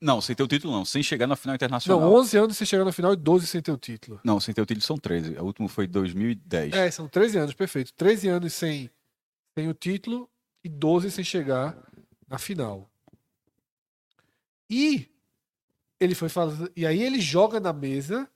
Não, 0.00 0.20
sem 0.20 0.34
ter 0.34 0.42
o 0.42 0.48
título 0.48 0.72
não. 0.72 0.84
Sem 0.84 1.02
chegar 1.02 1.26
na 1.26 1.36
final 1.36 1.52
Não, 1.52 1.56
internacional. 1.56 2.12
11 2.14 2.36
anos 2.38 2.56
sem 2.56 2.66
chegar 2.66 2.84
na 2.84 2.92
final 2.92 3.12
e 3.12 3.16
12 3.16 3.46
sem 3.46 3.60
ter 3.60 3.70
o 3.72 3.76
título. 3.76 4.18
Não, 4.24 4.40
sem 4.40 4.54
ter 4.54 4.62
o 4.62 4.66
título 4.66 4.84
são 4.84 4.96
13. 4.96 5.36
O 5.38 5.44
último 5.44 5.68
foi 5.68 5.86
2010. 5.86 6.72
É, 6.72 6.90
são 6.90 7.06
13 7.06 7.36
anos, 7.38 7.54
perfeito. 7.54 7.92
13 7.94 8.28
anos 8.28 8.52
sem, 8.54 8.90
sem 9.54 9.68
o 9.68 9.74
título 9.74 10.28
e 10.64 10.68
12 10.70 11.10
sem 11.10 11.22
chegar 11.24 11.76
na 12.28 12.38
final. 12.38 12.90
E 14.70 15.08
ele 15.98 16.14
foi 16.14 16.28
falando. 16.28 16.70
E 16.74 16.86
aí 16.86 17.02
ele 17.02 17.20
joga 17.20 17.60
na 17.60 17.72
mesa. 17.72 18.28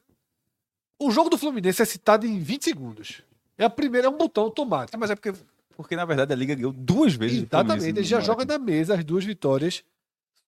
O 0.99 1.11
jogo 1.11 1.31
do 1.31 1.39
Fluminense 1.39 1.81
é 1.83 1.85
citado 1.85 2.27
em 2.27 2.39
20 2.41 2.63
segundos. 2.65 3.23
É 3.57 3.65
a 3.65 3.71
primeira, 3.71 4.09
é 4.09 4.11
um 4.11 4.17
botão 4.17 4.45
automático. 4.45 4.97
É, 4.97 4.99
mas 4.99 5.11
é 5.11 5.15
porque, 5.15 5.33
porque, 5.77 5.97
na 5.97 6.05
verdade, 6.05 6.33
a 6.33 6.37
Liga 6.37 6.55
ganhou 6.55 6.73
duas 6.73 7.15
vezes. 7.15 7.39
Exatamente, 7.39 7.85
ele 7.85 8.05
já 8.05 8.21
joga 8.21 8.45
na 8.45 8.59
mesa 8.59 8.95
as 8.95 9.05
duas 9.05 9.25
vitórias 9.25 9.85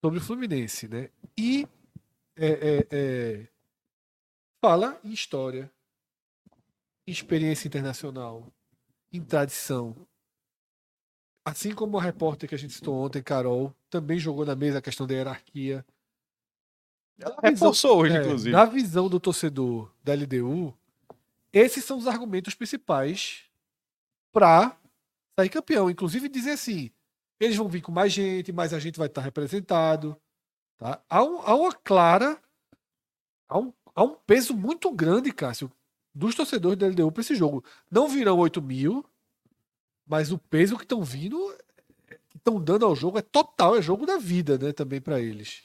sobre 0.01 0.19
o 0.19 0.21
Fluminense, 0.21 0.87
né? 0.87 1.09
E 1.37 1.67
é, 2.35 2.47
é, 2.47 2.87
é, 2.91 3.47
fala 4.61 4.99
em 5.03 5.11
história, 5.11 5.71
em 7.05 7.11
experiência 7.11 7.67
internacional, 7.67 8.45
em 9.11 9.21
tradição. 9.21 9.95
Assim 11.45 11.73
como 11.73 11.97
a 11.97 12.01
repórter 12.01 12.49
que 12.49 12.55
a 12.55 12.57
gente 12.57 12.73
citou 12.73 12.95
ontem, 12.95 13.23
Carol, 13.23 13.73
também 13.89 14.19
jogou 14.19 14.45
na 14.45 14.55
mesa 14.55 14.79
a 14.79 14.81
questão 14.81 15.07
da 15.07 15.13
hierarquia. 15.13 15.85
Ela 17.17 17.37
reforçou 17.41 18.01
hoje, 18.01 18.17
é, 18.17 18.21
inclusive. 18.21 18.51
Na 18.51 18.65
visão 18.65 19.07
do 19.07 19.19
torcedor 19.19 19.91
da 20.03 20.13
LDU, 20.13 20.77
esses 21.57 21.83
são 21.83 21.97
os 21.97 22.07
argumentos 22.07 22.53
principais 22.55 23.43
para 24.31 24.77
sair 25.39 25.49
campeão. 25.49 25.89
Inclusive 25.89 26.29
dizer 26.29 26.51
assim, 26.51 26.91
eles 27.39 27.55
vão 27.55 27.67
vir 27.67 27.81
com 27.81 27.91
mais 27.91 28.11
gente, 28.13 28.51
mais 28.51 28.73
a 28.73 28.79
gente 28.79 28.97
vai 28.97 29.07
estar 29.07 29.21
representado. 29.21 30.19
Tá? 30.77 31.01
Há, 31.09 31.23
um- 31.23 31.41
há 31.41 31.55
uma 31.55 31.73
clara. 31.73 32.41
Há 33.49 33.57
um, 33.59 33.73
há 33.95 34.03
um 34.03 34.15
peso 34.15 34.55
muito 34.55 34.91
grande, 34.91 35.31
Cássio, 35.31 35.71
dos 36.13 36.35
torcedores 36.35 36.77
da 36.77 36.87
LDU 36.87 37.11
para 37.11 37.21
esse 37.21 37.35
jogo. 37.35 37.63
Não 37.89 38.07
virão 38.07 38.37
8 38.37 38.61
mil, 38.61 39.05
mas 40.05 40.31
o 40.31 40.37
peso 40.37 40.75
que 40.77 40.83
estão 40.83 41.01
vindo, 41.03 41.37
que 42.29 42.37
estão 42.37 42.61
dando 42.61 42.85
ao 42.85 42.95
jogo 42.95 43.17
é 43.17 43.21
total, 43.21 43.77
é 43.77 43.81
jogo 43.81 44.05
da 44.05 44.17
vida, 44.17 44.57
né? 44.57 44.73
Também 44.73 44.99
para 44.99 45.19
eles. 45.21 45.63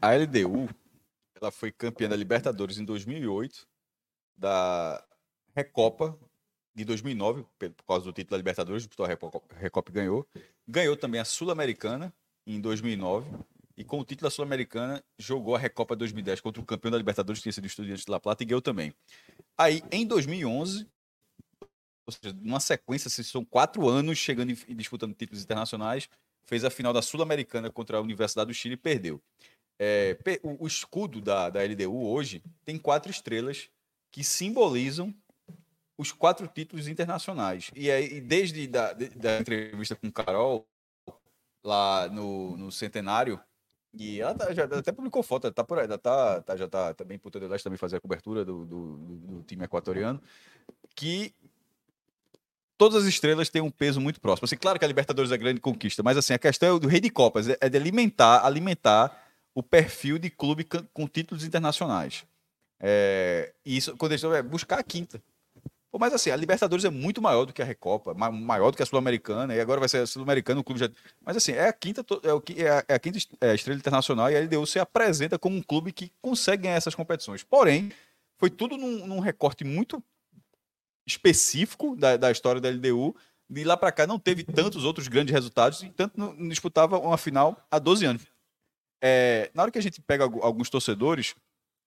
A 0.00 0.12
LDU, 0.14 0.68
ela 1.40 1.50
foi 1.50 1.70
campeã 1.72 2.08
da 2.08 2.16
Libertadores 2.16 2.78
em 2.78 2.84
2008, 2.84 3.66
da 4.36 5.02
Recopa 5.54 6.18
de 6.74 6.84
2009, 6.84 7.46
pe- 7.58 7.70
por 7.70 7.84
causa 7.84 8.04
do 8.04 8.12
título 8.12 8.32
da 8.32 8.36
Libertadores, 8.36 8.86
Repo- 9.06 9.42
Recopa 9.56 9.90
ganhou. 9.90 10.26
Ganhou 10.68 10.96
também 10.96 11.20
a 11.20 11.24
Sul-Americana 11.24 12.12
em 12.46 12.60
2009 12.60 13.30
e 13.76 13.84
com 13.84 13.98
o 13.98 14.04
título 14.04 14.26
da 14.28 14.30
Sul-Americana 14.30 15.02
jogou 15.18 15.54
a 15.54 15.58
Recopa 15.58 15.96
2010 15.96 16.40
contra 16.40 16.60
o 16.62 16.66
campeão 16.66 16.90
da 16.90 16.98
Libertadores, 16.98 17.38
que 17.40 17.44
tinha 17.44 17.52
sido 17.52 17.64
o 17.64 17.66
Estudiantes 17.66 18.04
de 18.04 18.10
La 18.10 18.20
Plata, 18.20 18.42
e 18.42 18.46
ganhou 18.46 18.62
também. 18.62 18.94
Aí, 19.58 19.82
em 19.90 20.06
2011, 20.06 20.86
ou 22.06 22.12
seja, 22.12 22.34
numa 22.40 22.60
sequência, 22.60 23.08
assim, 23.08 23.22
são 23.22 23.44
quatro 23.44 23.88
anos 23.88 24.18
chegando 24.18 24.50
e 24.50 24.74
disputando 24.74 25.14
títulos 25.14 25.42
internacionais, 25.42 26.08
fez 26.46 26.64
a 26.64 26.70
final 26.70 26.92
da 26.92 27.02
Sul-Americana 27.02 27.70
contra 27.70 27.98
a 27.98 28.00
Universidade 28.00 28.48
do 28.48 28.54
Chile 28.54 28.74
e 28.74 28.78
perdeu. 28.78 29.20
É, 29.78 30.16
o, 30.42 30.64
o, 30.64 30.66
escudo 30.66 31.20
da, 31.20 31.50
da 31.50 31.62
LDU 31.62 32.06
hoje 32.06 32.42
tem 32.64 32.78
quatro 32.78 33.10
estrelas 33.10 33.68
que 34.16 34.24
simbolizam 34.24 35.14
os 35.98 36.10
quatro 36.10 36.48
títulos 36.48 36.88
internacionais. 36.88 37.70
E 37.76 37.90
aí, 37.90 38.18
desde 38.18 38.66
da, 38.66 38.94
da 38.94 39.40
entrevista 39.40 39.94
com 39.94 40.10
Carol, 40.10 40.66
lá 41.62 42.08
no, 42.08 42.56
no 42.56 42.72
Centenário, 42.72 43.38
e 43.92 44.18
ela 44.18 44.34
tá, 44.34 44.54
já 44.54 44.64
até 44.64 44.90
publicou 44.90 45.22
foto, 45.22 45.52
tá 45.52 45.62
por 45.62 45.78
aí, 45.78 45.86
tá, 45.98 46.40
tá, 46.40 46.56
já 46.56 46.66
tá 46.66 46.94
também 46.94 47.18
por 47.18 47.30
Leste 47.34 47.64
também 47.64 47.76
fazer 47.76 47.96
a 47.96 48.00
cobertura 48.00 48.42
do, 48.42 48.64
do, 48.64 48.96
do, 48.96 49.42
time 49.42 49.64
equatoriano, 49.64 50.18
que 50.94 51.34
todas 52.78 53.02
as 53.02 53.08
estrelas 53.08 53.50
têm 53.50 53.60
um 53.60 53.70
peso 53.70 54.00
muito 54.00 54.18
próximo. 54.18 54.46
Assim, 54.46 54.56
claro 54.56 54.78
que 54.78 54.84
a 54.86 54.88
Libertadores 54.88 55.30
é 55.30 55.36
grande 55.36 55.60
conquista, 55.60 56.02
mas 56.02 56.16
assim, 56.16 56.32
a 56.32 56.38
questão 56.38 56.76
é 56.76 56.80
do 56.80 56.88
rei 56.88 57.00
de 57.00 57.10
copas, 57.10 57.50
é 57.50 57.68
de 57.68 57.76
alimentar, 57.76 58.46
alimentar 58.46 59.26
o 59.54 59.62
perfil 59.62 60.18
de 60.18 60.30
clube 60.30 60.66
com 60.94 61.06
títulos 61.06 61.44
internacionais. 61.44 62.24
É, 62.80 63.52
e 63.64 63.76
isso, 63.76 63.96
eles 64.02 64.24
é 64.24 64.42
buscar 64.42 64.78
a 64.78 64.82
quinta. 64.82 65.22
Pô, 65.90 65.98
mas 65.98 66.12
assim, 66.12 66.30
a 66.30 66.36
Libertadores 66.36 66.84
é 66.84 66.90
muito 66.90 67.22
maior 67.22 67.46
do 67.46 67.52
que 67.52 67.62
a 67.62 67.64
Recopa, 67.64 68.12
maior 68.12 68.70
do 68.70 68.76
que 68.76 68.82
a 68.82 68.86
Sul-Americana, 68.86 69.54
e 69.54 69.60
agora 69.60 69.80
vai 69.80 69.88
ser 69.88 69.98
a 69.98 70.06
Sul-Americana, 70.06 70.60
o 70.60 70.64
clube 70.64 70.78
já. 70.78 70.90
Mas 71.24 71.36
assim, 71.36 71.52
é 71.52 71.68
a 71.68 71.72
quinta, 71.72 72.04
é 72.22 72.32
o 72.32 72.40
que 72.40 72.62
é 72.62 72.70
a, 72.70 72.84
é 72.88 72.98
quinta 72.98 73.18
é 73.40 73.54
estrela 73.54 73.78
internacional 73.78 74.30
e 74.30 74.36
a 74.36 74.40
LDU 74.40 74.66
se 74.66 74.78
apresenta 74.78 75.38
como 75.38 75.56
um 75.56 75.62
clube 75.62 75.92
que 75.92 76.12
consegue 76.20 76.64
ganhar 76.64 76.74
essas 76.74 76.94
competições. 76.94 77.42
Porém, 77.42 77.90
foi 78.36 78.50
tudo 78.50 78.76
num, 78.76 79.06
num 79.06 79.20
recorte 79.20 79.64
muito 79.64 80.02
específico 81.06 81.96
da, 81.96 82.16
da 82.16 82.30
história 82.30 82.60
da 82.60 82.68
LDU. 82.68 83.16
De 83.48 83.62
lá 83.62 83.76
para 83.76 83.92
cá 83.92 84.06
não 84.06 84.18
teve 84.18 84.42
tantos 84.42 84.84
outros 84.84 85.06
grandes 85.08 85.32
resultados 85.32 85.82
e 85.82 85.88
tanto 85.88 86.18
não, 86.18 86.34
não 86.34 86.48
disputava 86.48 86.98
uma 86.98 87.16
final 87.16 87.56
há 87.70 87.78
12 87.78 88.04
anos. 88.04 88.26
É, 89.00 89.50
na 89.54 89.62
hora 89.62 89.70
que 89.70 89.78
a 89.78 89.82
gente 89.82 90.02
pega 90.02 90.24
alguns 90.24 90.68
torcedores, 90.68 91.34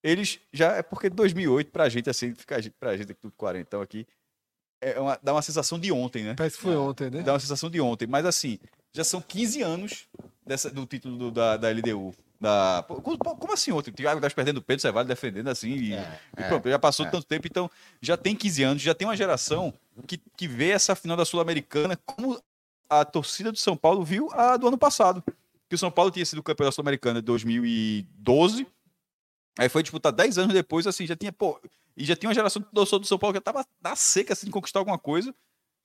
eles 0.04 0.40
já 0.52 0.78
é 0.78 0.82
porque 0.82 1.10
2008 1.10 1.72
pra 1.72 1.90
gente 1.90 2.10
assim, 2.10 2.34
fica 2.34 2.58
pra 2.80 2.96
gente 2.96 3.12
aqui 3.12 3.22
tudo 3.22 3.34
quarentão 3.36 3.82
aqui, 3.82 4.08
é 4.82 5.00
uma, 5.00 5.20
dá 5.22 5.34
uma 5.34 5.42
sensação 5.42 5.80
de 5.80 5.92
ontem, 5.92 6.24
né? 6.24 6.34
Parece 6.36 6.56
que 6.56 6.64
foi 6.64 6.76
ontem, 6.76 7.10
né? 7.10 7.22
Dá 7.22 7.34
uma 7.34 7.40
sensação 7.40 7.70
de 7.70 7.82
ontem, 7.82 8.08
mas 8.08 8.26
assim, 8.26 8.58
já 8.94 9.04
são 9.04 9.22
15 9.22 9.62
anos 9.62 10.08
dessa, 10.46 10.70
do 10.70 10.86
título 10.86 11.18
do, 11.18 11.32
da, 11.32 11.58
da 11.58 11.70
LDU. 11.70 12.14
Da, 12.40 12.86
como, 12.88 13.18
como 13.18 13.54
assim 13.54 13.72
ontem? 13.72 13.92
O 13.92 13.94
Thiago 13.94 14.22
das 14.22 14.34
perdendo 14.34 14.58
o 14.58 14.62
Pedro, 14.62 14.82
você 14.82 14.92
vai 14.92 15.04
defendendo 15.04 15.50
assim 15.50 15.72
e, 15.72 15.94
é, 15.94 16.20
e 16.38 16.44
pronto, 16.44 16.68
é, 16.70 16.72
já 16.72 16.80
passou 16.80 17.06
é. 17.06 17.10
tanto 17.10 17.28
tempo, 17.28 17.46
então 17.46 17.70
já 18.02 18.16
tem 18.16 18.34
15 18.34 18.64
anos, 18.64 18.82
já 18.82 18.96
tem 18.96 19.06
uma 19.06 19.18
geração 19.18 19.74
que, 20.08 20.18
que 20.38 20.48
vê 20.48 20.70
essa 20.70 20.96
final 20.96 21.18
da 21.18 21.26
Sul-Americana 21.26 21.98
como 22.06 22.42
a 22.90 23.04
torcida 23.04 23.52
do 23.52 23.58
São 23.58 23.76
Paulo 23.76 24.04
viu 24.04 24.30
a 24.32 24.56
do 24.56 24.68
ano 24.68 24.78
passado. 24.78 25.22
Que 25.68 25.76
o 25.76 25.78
São 25.78 25.92
Paulo 25.92 26.10
tinha 26.10 26.26
sido 26.26 26.42
campeão 26.42 26.68
da 26.68 26.72
Sul-Americana 26.72 27.20
em 27.20 27.24
2012, 27.24 28.66
Aí 29.58 29.70
foi 29.70 29.82
disputar 29.84 30.12
10 30.12 30.38
anos 30.38 30.54
depois, 30.54 30.88
assim, 30.88 31.06
já 31.06 31.16
tinha, 31.16 31.32
pô, 31.32 31.60
e 31.98 32.06
já 32.06 32.16
tinha 32.16 32.30
uma 32.30 32.34
geração 32.34 32.62
do 32.62 32.68
torcedor 32.70 33.00
do 33.00 33.08
São 33.08 33.18
Paulo 33.18 33.34
que 33.34 33.42
tava 33.42 33.66
na 33.82 33.96
seca, 33.96 34.34
assim, 34.34 34.46
de 34.46 34.52
conquistar 34.52 34.80
alguma 34.80 34.98
coisa. 34.98 35.34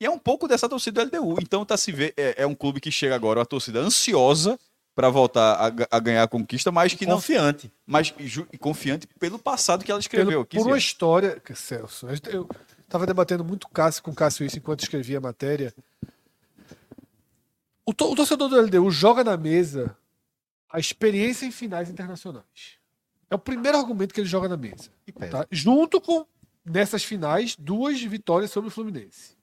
E 0.01 0.07
é 0.07 0.11
um 0.11 0.19
pouco 0.19 0.47
dessa 0.47 0.69
torcida 0.69 1.05
do 1.05 1.17
LDU. 1.17 1.41
Então 1.41 1.65
tá 1.65 1.77
se 1.77 1.91
vê, 1.91 2.13
é, 2.17 2.43
é 2.43 2.47
um 2.47 2.55
clube 2.55 2.81
que 2.81 2.91
chega 2.91 3.15
agora, 3.15 3.41
uma 3.41 3.47
torcida 3.47 3.81
ansiosa 3.81 4.59
para 4.95 5.09
voltar 5.09 5.55
a, 5.55 5.97
a, 5.97 6.01
ganhar 6.01 6.23
a 6.23 6.29
conquista, 6.29 6.71
mas 6.71 6.95
que 6.95 7.05
confiante. 7.05 7.67
não. 7.67 7.73
Mas 7.85 8.15
confiante 8.61 9.09
pelo 9.19 9.39
passado 9.39 9.85
que 9.85 9.91
ela 9.91 10.01
escreveu. 10.01 10.45
Pelo, 10.45 10.65
por 10.65 10.71
uma 10.71 10.79
história, 10.79 11.43
Celso. 11.55 12.07
Eu 12.31 12.49
estava 12.81 13.07
debatendo 13.07 13.45
muito 13.45 13.69
Cássio, 13.69 14.03
com 14.03 14.15
Cássio 14.15 14.47
isso 14.47 14.59
enquanto 14.59 14.83
escrevia 14.83 15.19
a 15.19 15.21
matéria. 15.21 15.75
O, 17.85 17.93
to, 17.93 18.13
o 18.13 18.15
torcedor 18.15 18.49
do 18.49 18.61
LDU 18.61 18.91
joga 18.91 19.25
na 19.25 19.37
mesa 19.37 19.97
a 20.71 20.79
experiência 20.79 21.45
em 21.45 21.51
finais 21.51 21.91
internacionais. 21.91 22.79
É 23.31 23.35
o 23.35 23.39
primeiro 23.39 23.79
argumento 23.79 24.13
que 24.15 24.21
ele 24.21 24.29
joga 24.29 24.49
na 24.49 24.57
mesa. 24.57 24.91
Tá? 25.31 25.47
Junto 25.51 26.01
com, 26.01 26.27
nessas 26.65 27.05
finais, 27.05 27.57
duas 27.57 28.01
vitórias 28.03 28.51
sobre 28.51 28.69
o 28.69 28.71
Fluminense. 28.71 29.37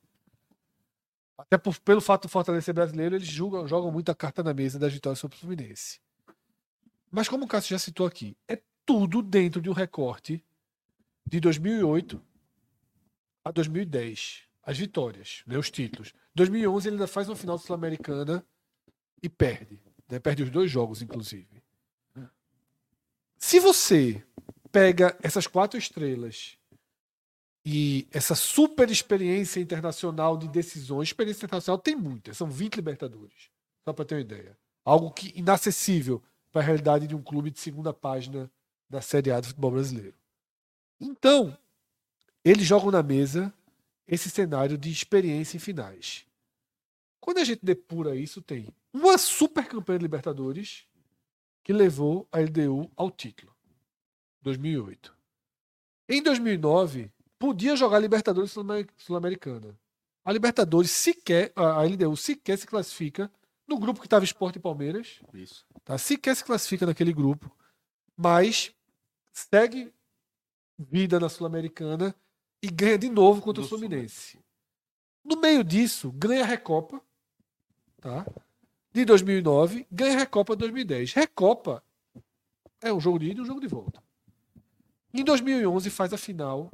Até 1.38 1.58
por, 1.58 1.78
pelo 1.80 2.02
fato 2.02 2.24
do 2.24 2.30
Fortaleza 2.30 2.72
brasileiro, 2.72 3.16
eles 3.16 3.28
jogam, 3.28 3.68
jogam 3.68 3.92
muita 3.92 4.14
carta 4.14 4.44
na 4.44 4.54
mesa 4.54 4.78
das 4.78 4.94
vitórias 4.94 5.20
sobre 5.20 5.36
o 5.36 5.40
Fluminense. 5.40 6.00
Mas 7.10 7.28
como 7.28 7.46
o 7.46 7.48
Cássio 7.48 7.72
já 7.72 7.80
citou 7.80 8.06
aqui, 8.06 8.38
é 8.48 8.62
tudo 8.86 9.22
dentro 9.22 9.62
de 9.62 9.70
um 9.70 9.74
recorte 9.74 10.44
de 11.26 11.40
2008 11.40 12.22
a 13.44 13.52
2010. 13.52 14.44
As 14.64 14.78
vitórias, 14.78 15.44
né, 15.48 15.58
os 15.58 15.72
títulos. 15.72 16.14
2011 16.36 16.88
ele 16.88 16.96
ainda 16.96 17.08
faz 17.08 17.28
uma 17.28 17.36
final 17.36 17.58
sul-americana 17.58 18.46
e 19.22 19.28
perde. 19.28 19.82
Né, 20.08 20.20
perde 20.20 20.44
os 20.44 20.50
dois 20.50 20.70
jogos, 20.70 21.02
inclusive. 21.02 21.62
Se 23.44 23.60
você 23.60 24.24
pega 24.72 25.18
essas 25.22 25.48
quatro 25.48 25.78
estrelas 25.78 26.58
e 27.66 28.08
essa 28.12 28.36
super 28.36 28.90
experiência 28.90 29.60
internacional 29.60 30.38
de 30.38 30.48
decisões, 30.48 31.08
experiência 31.08 31.46
internacional 31.46 31.80
tem 31.80 31.96
muitas, 31.96 32.38
são 32.38 32.48
20 32.48 32.76
Libertadores, 32.76 33.50
só 33.84 33.92
para 33.92 34.06
ter 34.06 34.16
uma 34.16 34.22
ideia. 34.22 34.58
Algo 34.86 35.12
que 35.12 35.34
inacessível 35.36 36.24
para 36.52 36.62
a 36.62 36.64
realidade 36.64 37.08
de 37.08 37.16
um 37.16 37.22
clube 37.22 37.50
de 37.50 37.60
segunda 37.60 37.92
página 37.92 38.50
da 38.88 39.02
Série 39.02 39.32
A 39.32 39.40
do 39.40 39.48
futebol 39.48 39.72
brasileiro. 39.72 40.16
Então, 41.00 41.58
eles 42.46 42.66
jogam 42.66 42.92
na 42.92 43.02
mesa 43.02 43.52
esse 44.08 44.30
cenário 44.30 44.78
de 44.78 44.92
experiência 44.92 45.58
em 45.58 45.60
finais. 45.60 46.26
Quando 47.20 47.40
a 47.40 47.44
gente 47.44 47.66
depura 47.66 48.16
isso, 48.16 48.40
tem 48.40 48.68
uma 48.94 49.18
super 49.18 49.66
campanha 49.68 49.98
de 49.98 50.04
Libertadores 50.04 50.86
que 51.64 51.74
levou 51.74 52.28
a 52.32 52.40
LDU 52.40 52.92
ao 52.96 53.12
título. 53.12 53.54
2008. 54.42 55.16
Em 56.10 56.22
2009, 56.22 57.12
podia 57.38 57.76
jogar 57.76 58.00
Libertadores 58.00 58.52
Sul-Americana. 58.98 59.78
A 60.24 60.32
Libertadores 60.32 60.92
sequer, 60.92 61.52
a 61.56 61.84
LDU 61.84 62.16
sequer 62.16 62.58
se 62.58 62.68
classifica 62.68 63.32
no 63.68 63.80
grupo 63.80 64.00
que 64.00 64.08
estava 64.08 64.26
Esporte 64.26 64.58
e 64.58 64.62
Palmeiras. 64.62 65.22
Isso. 65.34 65.66
Tá? 65.84 65.98
Sequer 65.98 66.36
se 66.36 66.44
classifica 66.44 66.86
naquele 66.86 67.14
grupo, 67.14 67.56
mas 68.18 68.76
segue 69.32 69.94
vida 70.78 71.20
na 71.20 71.30
Sul-Americana 71.30 72.14
e 72.62 72.70
ganha 72.70 72.98
de 72.98 73.10
novo 73.10 73.42
contra 73.42 73.62
Do 73.62 73.66
o 73.66 73.70
Fluminense. 73.70 74.40
No 75.24 75.40
meio 75.40 75.64
disso, 75.64 76.12
ganha 76.12 76.44
a 76.44 76.48
Recopa, 76.48 77.02
tá? 78.00 78.26
De 78.94 79.06
2009, 79.06 79.88
ganha 79.92 80.16
a 80.16 80.20
Recopa 80.20 80.56
de 80.56 80.60
2010. 80.60 81.14
Recopa 81.14 81.84
é 82.82 82.92
um 82.92 83.00
jogo 83.00 83.20
de 83.20 83.32
ida 83.32 83.40
e 83.40 83.44
um 83.44 83.46
jogo 83.46 83.62
de 83.62 83.68
volta. 83.68 84.02
Em 85.14 85.24
2011 85.24 85.90
faz 85.90 86.14
a 86.14 86.18
final 86.18 86.72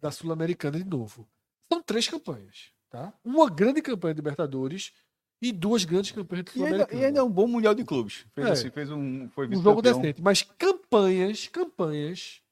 da 0.00 0.10
Sul-Americana 0.10 0.78
de 0.78 0.84
novo. 0.84 1.28
São 1.70 1.82
três 1.82 2.08
campanhas, 2.08 2.72
tá? 2.90 3.12
Uma 3.24 3.48
grande 3.48 3.82
campanha 3.82 4.14
de 4.14 4.18
Libertadores 4.18 4.92
e 5.40 5.50
duas 5.52 5.84
grandes 5.84 6.12
campanhas 6.12 6.44
de 6.44 6.52
Sul-Americana. 6.52 7.00
E, 7.00 7.04
ainda 7.04 7.20
é 7.20 7.22
um 7.22 7.30
bom 7.30 7.46
mundial 7.46 7.74
de 7.74 7.84
clubes. 7.84 8.26
Fez, 8.32 8.46
é, 8.46 8.50
assim, 8.50 8.70
fez 8.70 8.90
um 8.90 9.28
foi 9.30 9.48
um 9.48 9.62
jogo 9.62 9.82
decente, 9.82 10.22
mas 10.22 10.42
campanhas, 10.42 11.48
campanhas 11.48 12.42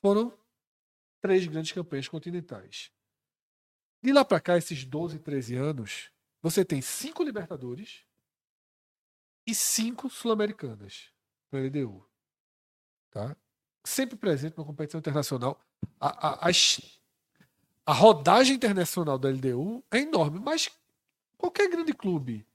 foram 0.00 0.32
três 1.20 1.46
grandes 1.46 1.72
campanhas 1.72 2.08
continentais. 2.08 2.90
De 4.02 4.12
lá 4.12 4.24
para 4.24 4.40
cá, 4.40 4.56
esses 4.56 4.84
12, 4.84 5.18
13 5.18 5.56
anos, 5.56 6.10
você 6.42 6.64
tem 6.64 6.80
cinco 6.80 7.22
Libertadores 7.22 8.04
e 9.46 9.54
cinco 9.54 10.08
Sul-Americanas 10.08 11.10
para 11.50 11.60
a 11.60 11.62
LDU. 11.62 12.06
Tá? 13.10 13.36
Sempre 13.84 14.16
presente 14.16 14.56
na 14.56 14.64
competição 14.64 14.98
internacional. 14.98 15.60
A, 15.98 16.28
a, 16.28 16.48
a, 16.48 16.52
a 17.86 17.92
rodagem 17.92 18.56
internacional 18.56 19.18
da 19.18 19.30
LDU 19.30 19.82
é 19.90 19.98
enorme, 19.98 20.38
mas 20.38 20.70
qualquer 21.36 21.68
grande 21.70 21.92
clube 21.92 22.46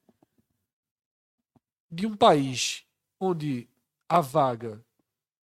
de 1.91 2.05
um 2.05 2.15
país 2.15 2.85
onde 3.19 3.67
a 4.07 4.21
vaga 4.21 4.83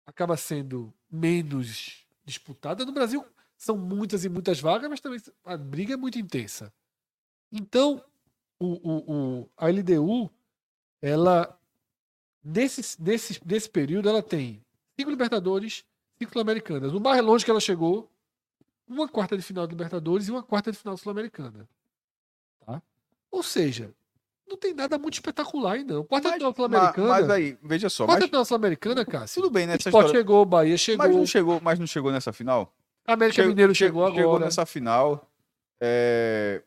acaba 0.07 0.37
sendo 0.37 0.93
menos 1.11 2.07
disputada. 2.25 2.85
No 2.85 2.93
Brasil 2.93 3.25
são 3.57 3.77
muitas 3.77 4.25
e 4.25 4.29
muitas 4.29 4.61
vagas, 4.61 4.89
mas 4.89 5.01
também 5.01 5.21
a 5.45 5.57
briga 5.57 5.95
é 5.95 5.97
muito 5.97 6.19
intensa. 6.19 6.73
Então, 7.53 8.03
o, 8.59 8.67
o, 8.67 9.13
o, 9.43 9.51
a 9.57 9.69
LDU, 9.69 10.31
ela, 11.03 11.59
nesse, 12.43 13.01
nesse, 13.03 13.41
nesse 13.45 13.69
período, 13.69 14.09
ela 14.09 14.23
tem 14.23 14.63
cinco 14.99 15.11
Libertadores, 15.11 15.85
cinco 16.19 16.33
Sul-Americanas. 16.33 16.93
O 16.93 17.01
mais 17.01 17.23
longe 17.23 17.45
que 17.45 17.51
ela 17.51 17.61
chegou, 17.61 18.11
uma 18.89 19.09
quarta 19.09 19.37
de 19.37 19.43
final 19.43 19.67
de 19.67 19.73
Libertadores 19.75 20.29
e 20.29 20.31
uma 20.31 20.43
quarta 20.43 20.71
de 20.73 20.79
final 20.79 20.97
Sul-Americana. 20.97 21.69
Tá? 22.65 22.81
Ou 23.31 23.43
seja, 23.43 23.93
não 24.47 24.57
tem 24.57 24.73
nada 24.75 24.99
muito 24.99 25.15
espetacular 25.15 25.73
aí, 25.73 25.85
não. 25.85 26.05
Quarta 26.05 26.29
Mas, 26.29 26.37
final 26.37 26.51
mas, 26.51 26.57
sul-americana. 26.57 27.09
mas 27.09 27.31
aí, 27.31 27.59
veja 27.63 27.89
só. 27.89 28.05
Quarta 28.07 28.21
Mas, 28.23 28.29
final 28.31 28.45
sul-americana, 28.45 29.05
Cássio. 29.05 29.43
tudo 29.43 29.53
bem 29.53 29.65
Sport 29.65 29.87
história. 29.87 30.09
chegou, 30.11 30.45
Bahia 30.45 30.77
chegou, 30.77 31.07
Mas 31.07 31.17
não 31.17 31.27
chegou, 31.27 31.61
mas 31.61 31.79
não 31.79 31.87
chegou 31.87 32.13
nessa 32.13 32.33
final? 32.33 32.73
América 33.07 33.35
Chegou- 33.37 33.49
Mineiro 33.51 33.75
che- 33.75 33.79
chegou, 33.87 34.07
Chegou 34.09 34.23
agora. 34.31 34.45
nessa 34.47 34.65
final. 34.65 35.29
é, 35.81 36.63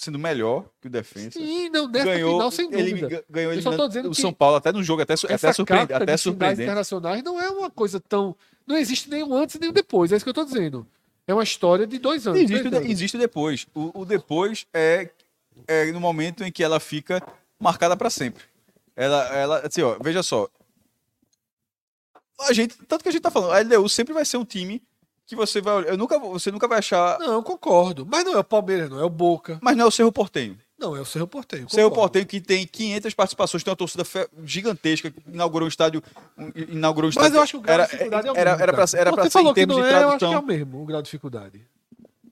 Sendo 0.00 0.16
melhor 0.16 0.64
que 0.80 0.86
o 0.86 0.90
Defensa. 0.90 1.40
Sim, 1.40 1.68
não, 1.70 1.88
nessa 1.88 2.04
ganhou, 2.04 2.34
final, 2.34 2.50
sem 2.52 2.72
ele 2.72 2.90
dúvida. 2.90 3.08
ga- 3.08 3.24
ganhou 3.28 3.52
eliminando 3.52 3.88
dizendo 3.88 4.10
o 4.10 4.14
São 4.14 4.32
Paulo 4.32 4.54
até 4.54 4.70
no 4.70 4.80
jogo, 4.80 5.02
até, 5.02 5.14
até, 5.14 5.52
surpreende, 5.52 5.92
até 5.92 6.16
surpreendente. 6.16 6.62
internacionais 6.62 7.20
não 7.24 7.40
é 7.40 7.50
uma 7.50 7.68
coisa 7.68 7.98
tão... 7.98 8.36
Não 8.64 8.76
existe 8.76 9.10
nem 9.10 9.24
um 9.24 9.34
antes 9.34 9.58
nem 9.58 9.70
um 9.70 9.72
depois, 9.72 10.12
é 10.12 10.16
isso 10.16 10.24
que 10.24 10.28
eu 10.28 10.34
tô 10.34 10.44
dizendo. 10.44 10.86
É 11.26 11.34
uma 11.34 11.42
história 11.42 11.84
de 11.84 11.98
dois 11.98 12.28
anos. 12.28 12.38
Existe, 12.40 12.66
o 12.68 12.70
de- 12.70 12.76
anos. 12.76 12.88
existe 12.90 13.16
o 13.16 13.20
depois. 13.20 13.66
O, 13.74 14.02
o 14.02 14.04
depois 14.04 14.66
é, 14.72 15.10
é 15.66 15.90
no 15.90 15.98
momento 16.00 16.44
em 16.44 16.52
que 16.52 16.62
ela 16.62 16.78
fica 16.78 17.20
marcada 17.58 17.96
para 17.96 18.08
sempre. 18.08 18.44
Ela, 18.94 19.24
ela, 19.36 19.58
assim, 19.66 19.82
ó, 19.82 19.96
veja 20.00 20.22
só. 20.22 20.48
A 22.42 22.52
gente, 22.52 22.76
tanto 22.86 23.02
que 23.02 23.08
a 23.08 23.12
gente 23.12 23.22
tá 23.22 23.30
falando, 23.32 23.52
a 23.52 23.58
LDU 23.58 23.88
sempre 23.88 24.14
vai 24.14 24.24
ser 24.24 24.36
um 24.36 24.44
time 24.44 24.80
que 25.28 25.36
você 25.36 25.60
vai, 25.60 25.90
eu 25.90 25.96
nunca, 25.96 26.18
você 26.18 26.50
nunca 26.50 26.66
vai 26.66 26.78
achar, 26.78 27.18
Não, 27.18 27.34
eu 27.34 27.42
concordo. 27.42 28.06
Mas 28.10 28.24
não 28.24 28.32
é 28.32 28.38
o 28.38 28.44
Palmeiras, 28.44 28.88
não 28.88 28.98
é 28.98 29.04
o 29.04 29.10
Boca. 29.10 29.58
mas 29.62 29.76
não 29.76 29.84
é 29.84 29.88
o 29.88 29.90
Cerro 29.90 30.10
Portenho. 30.10 30.58
Não, 30.78 30.96
é 30.96 31.00
o 31.00 31.04
Cerro 31.04 31.26
Porteio. 31.26 31.66
O 31.66 31.70
Cerro 31.70 31.90
concordo. 31.90 32.12
Portenho 32.12 32.26
que 32.26 32.40
tem 32.40 32.66
500 32.66 33.12
participações, 33.12 33.62
tem 33.64 33.70
uma 33.70 33.76
torcida 33.76 34.04
gigantesca, 34.44 35.12
inaugurou 35.26 35.66
um 35.66 35.68
estádio, 35.68 36.02
inaugurou 36.68 37.08
um 37.08 37.10
estádio. 37.10 37.28
Mas 37.30 37.36
eu 37.36 37.42
acho 37.42 37.52
que 37.52 37.56
o 37.58 37.60
grau 37.60 37.74
era, 37.74 37.84
de 37.84 37.90
dificuldade 37.90 38.28
é 38.28 38.32
o 38.32 38.36
era, 38.36 38.50
mesmo. 38.52 38.62
era 38.62 38.72
pra, 38.72 38.84
era 38.98 39.12
pra 39.12 39.24
Você 39.24 39.30
ser 39.30 39.40
em 39.44 39.54
termos 39.54 39.76
de 39.76 39.82
é, 39.82 39.84
eu 39.84 39.96
acho 39.96 40.02
que 40.12 40.18
tradução. 40.18 40.32
é 40.34 40.38
o 40.38 40.42
mesmo, 40.46 40.82
o 40.82 40.86
grau 40.86 41.02
de 41.02 41.06
dificuldade. 41.06 41.60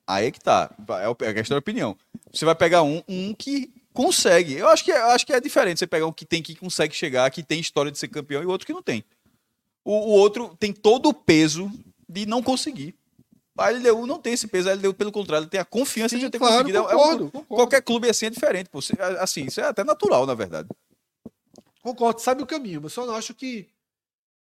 Aí 0.06 0.26
é 0.26 0.30
que 0.30 0.40
tá. 0.40 0.70
É 0.88 1.24
é 1.26 1.28
a 1.28 1.34
questão 1.34 1.56
da 1.56 1.58
opinião. 1.58 1.96
Você 2.32 2.44
vai 2.44 2.54
pegar 2.54 2.82
um, 2.84 3.02
um 3.08 3.34
que 3.34 3.70
consegue. 3.92 4.54
Eu 4.54 4.68
acho 4.68 4.84
que, 4.84 4.92
é- 4.92 5.00
eu 5.02 5.06
acho 5.10 5.26
que 5.26 5.32
é 5.32 5.40
diferente 5.40 5.78
você 5.80 5.86
pegar 5.86 6.06
um 6.06 6.12
que 6.12 6.24
tem 6.24 6.40
que 6.40 6.54
consegue 6.54 6.94
chegar, 6.94 7.28
que 7.30 7.42
tem 7.42 7.58
história 7.60 7.90
de 7.90 7.98
ser 7.98 8.08
campeão, 8.08 8.42
e 8.42 8.46
outro 8.46 8.64
que 8.66 8.72
não 8.72 8.82
tem. 8.82 9.04
O, 9.84 9.92
o 9.92 10.10
outro 10.12 10.56
tem 10.58 10.72
todo 10.72 11.08
o 11.08 11.14
peso 11.14 11.68
de 12.08 12.26
não 12.26 12.42
conseguir. 12.42 12.94
A 13.58 13.70
LDU 13.70 14.06
não 14.06 14.18
tem 14.18 14.34
esse 14.34 14.46
peso, 14.46 14.68
a 14.68 14.72
LDU, 14.74 14.92
pelo 14.92 15.10
contrário, 15.10 15.46
tem 15.46 15.58
a 15.58 15.64
confiança 15.64 16.14
Sim, 16.14 16.20
de 16.20 16.30
ter 16.30 16.38
claro, 16.38 16.54
conseguido. 16.56 16.78
É 16.78 16.80
um- 16.82 16.84
concordo, 16.84 17.24
concordo. 17.30 17.46
Qualquer 17.56 17.82
clube 17.82 18.08
assim 18.08 18.26
é 18.26 18.30
diferente. 18.30 18.68
pô. 18.68 18.80
Assim, 19.18 19.46
isso 19.46 19.60
é 19.60 19.64
até 19.64 19.82
natural, 19.82 20.26
na 20.26 20.34
verdade. 20.34 20.68
Concordo, 21.82 22.20
sabe 22.20 22.42
o 22.42 22.46
caminho, 22.46 22.80
mas 22.82 22.92
só 22.92 23.06
não 23.06 23.14
acho 23.14 23.32
que 23.32 23.68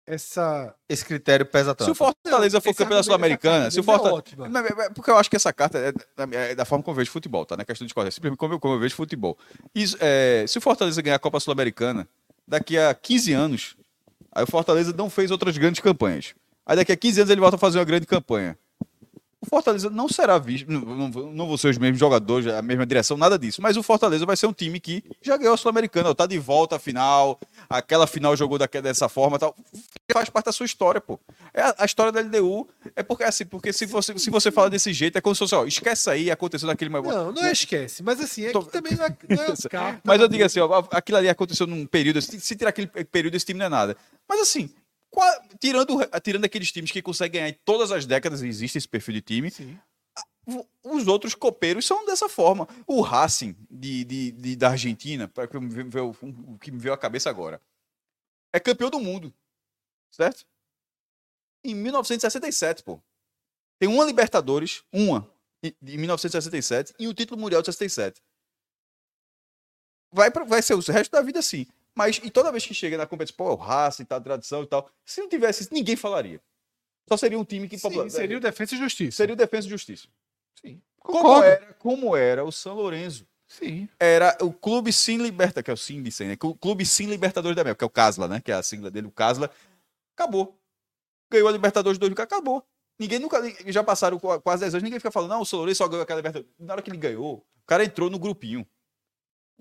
essa. 0.05 0.74
Esse 0.88 1.03
critério 1.03 1.45
pesa 1.45 1.74
tanto. 1.76 1.86
Se 1.86 1.91
o 1.91 1.95
Fortaleza 1.95 2.62
for 2.62 2.70
Esse 2.70 2.78
campeão 2.78 2.97
da 2.97 3.03
Sul-Americana, 3.03 3.70
se 3.72 3.80
o 3.80 3.82
é 3.82 3.84
Fortaleza. 3.84 4.49
mas- 4.49 4.89
Porque 4.93 5.09
eu 5.09 5.18
acho 5.18 5.30
que 5.30 5.36
essa 5.36 5.51
carta 5.51 5.78
é 5.78 5.91
da, 5.91 6.38
é 6.38 6.55
da 6.55 6.66
forma 6.66 6.84
como 6.84 6.93
eu 6.93 6.97
vejo 6.97 7.12
futebol, 7.12 7.45
tá? 7.45 7.55
Não 7.57 7.62
é 7.64 7.66
questão 7.66 7.86
de 7.86 7.93
é 7.93 8.12
simplesmente 8.12 8.38
como 8.38 8.53
eu, 8.53 8.59
como 8.59 8.76
eu 8.76 8.80
vejo 8.80 8.95
futebol. 8.95 9.38
Isso, 9.76 9.97
é, 9.99 10.45
se 10.47 10.57
o 10.57 10.62
Fortaleza 10.62 11.01
ganhar 11.01 11.16
a 11.16 11.20
Copa 11.20 11.39
Sul-Americana, 11.39 12.07
daqui 12.47 12.78
a 12.78 12.93
15 12.93 13.34
anos, 13.34 13.76
aí 14.32 14.43
o 14.43 14.47
Fortaleza 14.47 14.93
não 14.93 15.09
fez 15.09 15.32
outras 15.32 15.57
grandes 15.57 15.82
campanhas. 15.82 16.34
Aí 16.66 16.76
daqui 16.76 16.91
a 16.91 16.97
15 16.97 17.22
anos 17.22 17.32
ele 17.32 17.41
volta 17.41 17.55
a 17.55 17.59
fazer 17.59 17.80
uma 17.80 17.86
grande 17.86 18.05
campanha. 18.05 18.57
O 19.43 19.47
Fortaleza 19.49 19.89
não 19.89 20.07
será 20.07 20.38
visto, 20.38 20.72
não, 20.72 21.09
não, 21.09 21.47
vão 21.47 21.57
ser 21.57 21.70
os 21.70 21.78
mesmos 21.80 21.99
jogadores, 21.99 22.45
a 22.45 22.62
mesma 22.62 22.86
direção, 22.86 23.18
nada 23.18 23.39
disso. 23.39 23.59
Mas 23.59 23.76
o 23.76 23.82
Fortaleza 23.82 24.24
vai 24.24 24.38
ser 24.38 24.45
um 24.45 24.53
time 24.53 24.80
que 24.80 25.03
já 25.20 25.36
ganhou 25.36 25.55
a 25.55 25.57
Sul-Americana, 25.57 26.14
tá 26.14 26.28
de 26.28 26.38
volta 26.38 26.76
à 26.76 26.80
final, 26.80 27.39
aquela 27.68 28.05
final 28.05 28.38
jogou 28.38 28.59
daque- 28.59 28.80
dessa 28.84 29.09
forma 29.09 29.39
tal. 29.39 29.55
Faz 30.14 30.30
parte 30.30 30.45
da 30.45 30.51
sua 30.51 30.68
história, 30.68 31.01
pô. 31.01 31.20
É 31.55 31.64
a, 31.64 31.76
a 31.80 31.86
história 31.86 32.12
da 32.12 32.20
LDU 32.22 32.68
é 32.95 33.01
porque 33.01 33.24
assim, 33.24 33.43
porque 33.43 33.74
se 33.74 33.88
você, 33.88 34.16
se 34.20 34.30
você 34.30 34.51
fala 34.51 34.70
desse 34.70 34.93
jeito, 34.93 35.18
é 35.18 35.22
como 35.22 35.34
se 35.34 35.39
fosse, 35.39 35.55
ó, 35.55 35.66
esquece 35.66 36.07
aí, 36.12 36.30
aconteceu 36.30 36.68
naquele 36.68 36.91
momento. 36.91 37.12
Não, 37.12 37.32
não 37.32 37.43
é 37.43 37.51
esquece. 37.51 38.03
Mas 38.03 38.20
assim, 38.22 38.45
é 38.45 38.51
Tô- 38.51 38.62
que 38.64 38.72
também 38.72 38.93
não 38.95 39.05
é, 39.05 39.18
não 39.28 39.43
é 39.43 39.70
carta. 39.72 40.01
Mas 40.05 40.22
eu 40.22 40.28
digo 40.28 40.43
assim, 40.43 40.59
ó, 40.59 40.84
aquilo 40.91 41.18
ali 41.18 41.28
aconteceu 41.30 41.66
num 41.66 41.88
período, 41.88 42.22
se 42.22 42.39
se 42.39 42.55
tirar 42.55 42.70
aquele 42.70 42.86
período, 42.86 43.34
esse 43.34 43.45
time 43.47 43.57
não 43.57 43.66
é 43.66 43.70
nada. 43.70 43.97
Mas 44.30 44.39
assim, 44.41 44.70
tirando, 45.59 45.97
tirando 46.24 46.45
aqueles 46.45 46.72
times 46.72 46.91
que 46.91 47.01
conseguem 47.01 47.41
ganhar 47.41 47.49
em 47.49 47.59
todas 47.66 47.91
as 47.91 48.05
décadas, 48.05 48.41
existe 48.41 48.78
esse 48.78 48.88
perfil 48.88 49.16
de 49.16 49.22
time, 49.22 49.51
Sim. 49.51 49.78
os 50.84 51.07
outros 51.07 51.36
copeiros 51.36 51.86
são 51.86 52.05
dessa 52.05 52.30
forma. 52.30 52.68
O 52.88 53.01
Racing 53.01 53.55
de, 53.70 54.03
de- 54.05 54.32
de- 54.32 54.55
da 54.55 54.70
Argentina, 54.72 55.28
para 55.28 55.47
que 55.47 55.59
me 55.59 55.84
veio- 55.84 56.16
o 56.22 56.57
que 56.57 56.72
me 56.72 56.80
veio 56.80 56.93
à 56.93 56.97
cabeça 56.97 57.30
agora, 57.30 57.62
é 58.53 58.59
campeão 58.59 58.89
do 58.89 58.99
mundo, 58.99 59.34
certo? 60.12 60.45
Em 61.64 61.76
1967, 61.76 62.84
pô. 62.84 62.99
Tem 63.80 63.88
uma 63.89 64.03
Libertadores, 64.05 64.84
uma, 64.91 65.30
em- 65.64 65.76
de 65.82 65.97
1967, 65.97 66.93
e 66.99 67.07
o 67.07 67.14
título 67.14 67.39
mundial 67.39 67.62
de 67.62 67.68
67. 67.68 68.22
Vai, 70.14 70.30
pra, 70.32 70.43
vai 70.43 70.62
ser 70.62 70.74
o 70.74 70.80
resto 70.80 71.12
da 71.12 71.22
vida 71.22 71.39
assim. 71.39 71.66
Mas 71.96 72.20
e 72.24 72.30
toda 72.30 72.52
vez 72.52 72.66
que 72.66 72.74
chega 72.74 72.98
na 72.98 73.06
competição, 73.06 73.36
pô, 73.38 73.52
o 73.52 73.56
Racing, 73.56 74.06
tá, 74.06 74.20
tradição 74.20 74.64
e 74.64 74.68
tal, 74.68 74.89
se 75.06 75.20
não 75.22 75.28
tivesse 75.28 75.64
isso, 75.64 75.74
ninguém 75.74 75.96
falaria. 75.96 76.42
Só 77.10 77.18
seria 77.18 77.38
um 77.38 77.44
time 77.44 77.68
que... 77.68 77.78
Sim, 77.78 78.10
seria 78.10 78.38
o 78.38 78.39
Defesa 78.39 78.76
e 78.76 78.78
Justiça. 78.78 79.18
seria 79.18 79.34
o 79.34 79.36
Defesa 79.38 79.68
e 79.68 79.70
Justiça. 79.70 80.08
Sim. 80.62 80.82
Como 81.00 81.18
Concordo. 81.20 81.44
era, 81.46 81.74
como 81.74 82.16
era 82.16 82.44
o 82.46 82.52
São 82.52 82.76
Lourenço. 82.76 83.28
Sim. 83.48 83.89
Era 84.00 84.38
o 84.39 84.54
Clube 84.54 84.94
Sim 84.94 85.18
Liberta, 85.18 85.62
que 85.62 85.70
é 85.70 85.74
o 85.74 85.78
Sim 85.78 86.02
de 86.02 86.24
né? 86.24 86.38
O 86.42 86.56
Clube 86.56 86.86
Sim 86.86 87.08
Libertadores 87.08 87.56
da 87.56 87.64
América, 87.64 87.80
que 87.80 87.84
é 87.84 87.88
o 87.88 87.89
Casla, 87.89 88.28
né? 88.28 88.39
Que 88.39 88.52
é 88.52 88.56
a 88.56 88.64
sigla 88.64 88.89
dele, 88.89 89.08
o 89.08 89.12
Casla. 89.12 89.52
Acabou. 90.16 90.58
Ganhou 91.30 91.50
a 91.50 91.52
Libertadores 91.52 91.98
2 92.00 92.14
acabou. 92.18 92.64
Ninguém 92.98 93.20
nunca. 93.20 93.42
Já 93.68 93.84
passaram 93.84 94.18
qu- 94.20 94.39
quase 94.39 94.62
10 94.62 94.76
anos, 94.76 94.84
ninguém 94.84 95.00
fica 95.00 95.12
falando, 95.12 95.32
não, 95.32 95.42
o 95.42 95.46
São 95.46 95.60
Lourenço 95.60 95.80
só 95.80 95.88
ganhou 95.89 96.04
aquela 96.04 96.20
Libertadores. 96.20 96.54
Na 96.58 96.74
hora 96.74 96.82
que 96.82 96.89
ele 96.89 96.98
ganhou, 96.98 97.38
o 97.39 97.66
cara 97.66 97.84
entrou 97.84 98.10
no 98.10 98.18
grupinho. 98.18 98.66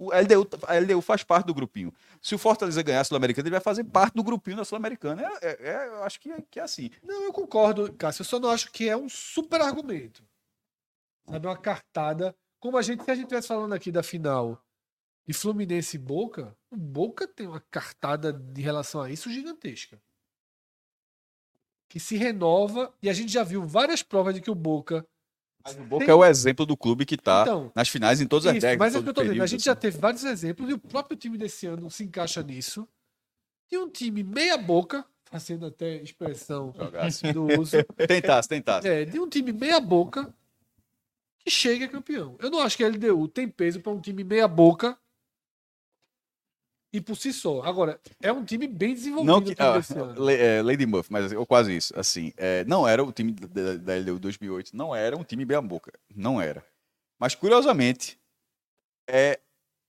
O 0.03 0.11
LDU, 0.15 0.49
a 0.67 0.75
LDU 0.79 1.03
faz 1.03 1.23
parte 1.23 1.45
do 1.47 1.53
grupinho. 1.53 1.93
Se 2.23 2.35
o 2.35 2.39
Fortaleza 2.39 2.83
ganhar 2.83 3.03
a 3.03 3.05
Sul-Americana, 3.05 3.47
ele 3.47 3.53
vai 3.53 3.61
fazer 3.61 3.85
parte 3.85 4.15
do 4.15 4.23
grupinho 4.25 4.57
da 4.57 4.65
Sul-Americana. 4.65 5.23
É, 5.23 5.47
é- 5.47 5.69
é- 5.69 5.89
eu 5.89 6.03
acho 6.05 6.19
que 6.19 6.31
é, 6.33 6.41
que 6.51 6.59
é 6.59 6.63
assim. 6.63 6.91
Não, 7.03 7.25
eu 7.25 7.33
concordo, 7.35 7.93
Cássio. 7.93 8.23
Eu 8.23 8.25
só 8.25 8.41
não 8.41 8.49
acho 8.49 8.73
que 8.73 8.89
é 8.89 8.97
um 8.97 9.11
super 9.11 9.61
argumento. 9.61 10.25
Sabe, 11.29 11.47
uma 11.47 11.57
cartada. 11.57 12.35
Como 12.59 12.79
a 12.79 12.83
gente, 12.83 13.05
se 13.05 13.11
a 13.11 13.15
gente 13.15 13.25
estivesse 13.25 13.49
falando 13.49 13.75
aqui 13.75 13.93
da 13.93 14.03
final 14.03 14.59
de 15.27 15.35
Fluminense 15.35 15.97
e 15.97 16.01
Boca, 16.01 16.57
o 16.71 16.77
Boca 16.77 17.29
tem 17.29 17.47
uma 17.47 17.61
cartada 17.71 18.33
de 18.33 18.63
relação 18.63 19.03
a 19.03 19.11
isso 19.11 19.31
gigantesca. 19.31 20.01
Que 21.91 22.01
se 22.01 22.17
renova, 22.17 22.91
e 23.03 23.11
a 23.11 23.13
gente 23.13 23.31
já 23.31 23.45
viu 23.45 23.67
várias 23.67 24.03
provas 24.03 24.35
de 24.35 24.41
que 24.41 24.51
o 24.51 24.55
Boca. 24.55 25.07
Mas 25.65 25.77
o 25.77 25.83
Boca 25.85 26.05
Tem- 26.07 26.13
é 26.13 26.15
o 26.17 26.25
exemplo 26.25 26.65
do 26.65 26.77
clube 26.77 27.05
que 27.05 27.15
está 27.17 27.43
Então, 27.43 27.71
nas 27.75 27.89
finais 27.89 28.21
em 28.21 28.27
todas 28.27 28.47
as 28.47 28.53
Isso, 28.55 28.61
décadas. 28.63 28.79
mas 28.79 28.95
é 28.95 28.99
o 28.99 29.03
que 29.03 29.09
eu 29.11 29.15
tô 29.15 29.23
dizendo. 29.23 29.43
A 29.43 29.47
gente 29.47 29.61
assim. 29.61 29.65
já 29.67 29.75
teve 29.75 29.99
vários 29.99 30.25
exemplos 30.25 30.71
e 30.71 30.73
o 30.73 30.79
próprio 30.79 31.17
time 31.17 31.37
desse 31.37 31.67
ano 31.67 31.91
se 31.91 32.05
encaixa 32.05 32.43
nisso. 32.43 32.89
De 33.71 33.77
um 33.79 33.89
time 33.89 34.23
meia-boca, 34.23 35.05
fazendo 35.27 35.67
até 35.67 35.97
expressão 36.03 36.73
Jogasse. 36.77 37.33
do 37.33 37.47
uso. 37.61 37.77
Tentasse, 38.09 38.49
tentasse. 38.49 38.89
É, 38.89 39.05
de 39.05 39.21
um 39.21 39.29
time 39.29 39.53
meia-boca 39.53 40.33
que 41.39 41.51
chega 41.51 41.87
campeão. 41.89 42.37
Eu 42.41 42.51
não 42.51 42.61
acho 42.61 42.77
que 42.77 42.83
a 42.85 42.89
LDU 42.89 43.29
tem 43.29 43.47
peso 43.49 43.81
para 43.81 43.93
um 43.93 44.01
time 44.01 44.25
meia-boca 44.25 44.99
e 46.93 47.01
por 47.01 47.17
si 47.17 47.33
só. 47.33 47.63
Agora, 47.63 48.01
é 48.21 48.33
um 48.33 48.45
time 48.45 48.67
bem 48.67 48.95
desenvolvido 48.95 49.33
Não 49.33 49.43
que, 49.43 49.55
ah, 49.59 49.81
é, 50.33 50.63
Lady 50.63 50.87
Muff, 50.87 51.11
mas 51.13 51.33
ou 51.33 51.47
quase 51.47 51.77
isso. 51.77 51.99
Assim, 51.99 52.33
é, 52.37 52.65
não 52.65 52.87
era 52.87 53.03
o 53.03 53.13
time 53.13 53.33
da, 53.33 53.77
da 53.77 53.97
LDU 53.97 54.19
2008, 54.19 54.77
não 54.77 54.95
era 54.95 55.17
um 55.17 55.25
time 55.25 55.45
bem 55.45 55.61
boca, 55.63 55.93
não 56.15 56.41
era. 56.41 56.65
Mas 57.19 57.35
curiosamente 57.35 58.19
é 59.09 59.39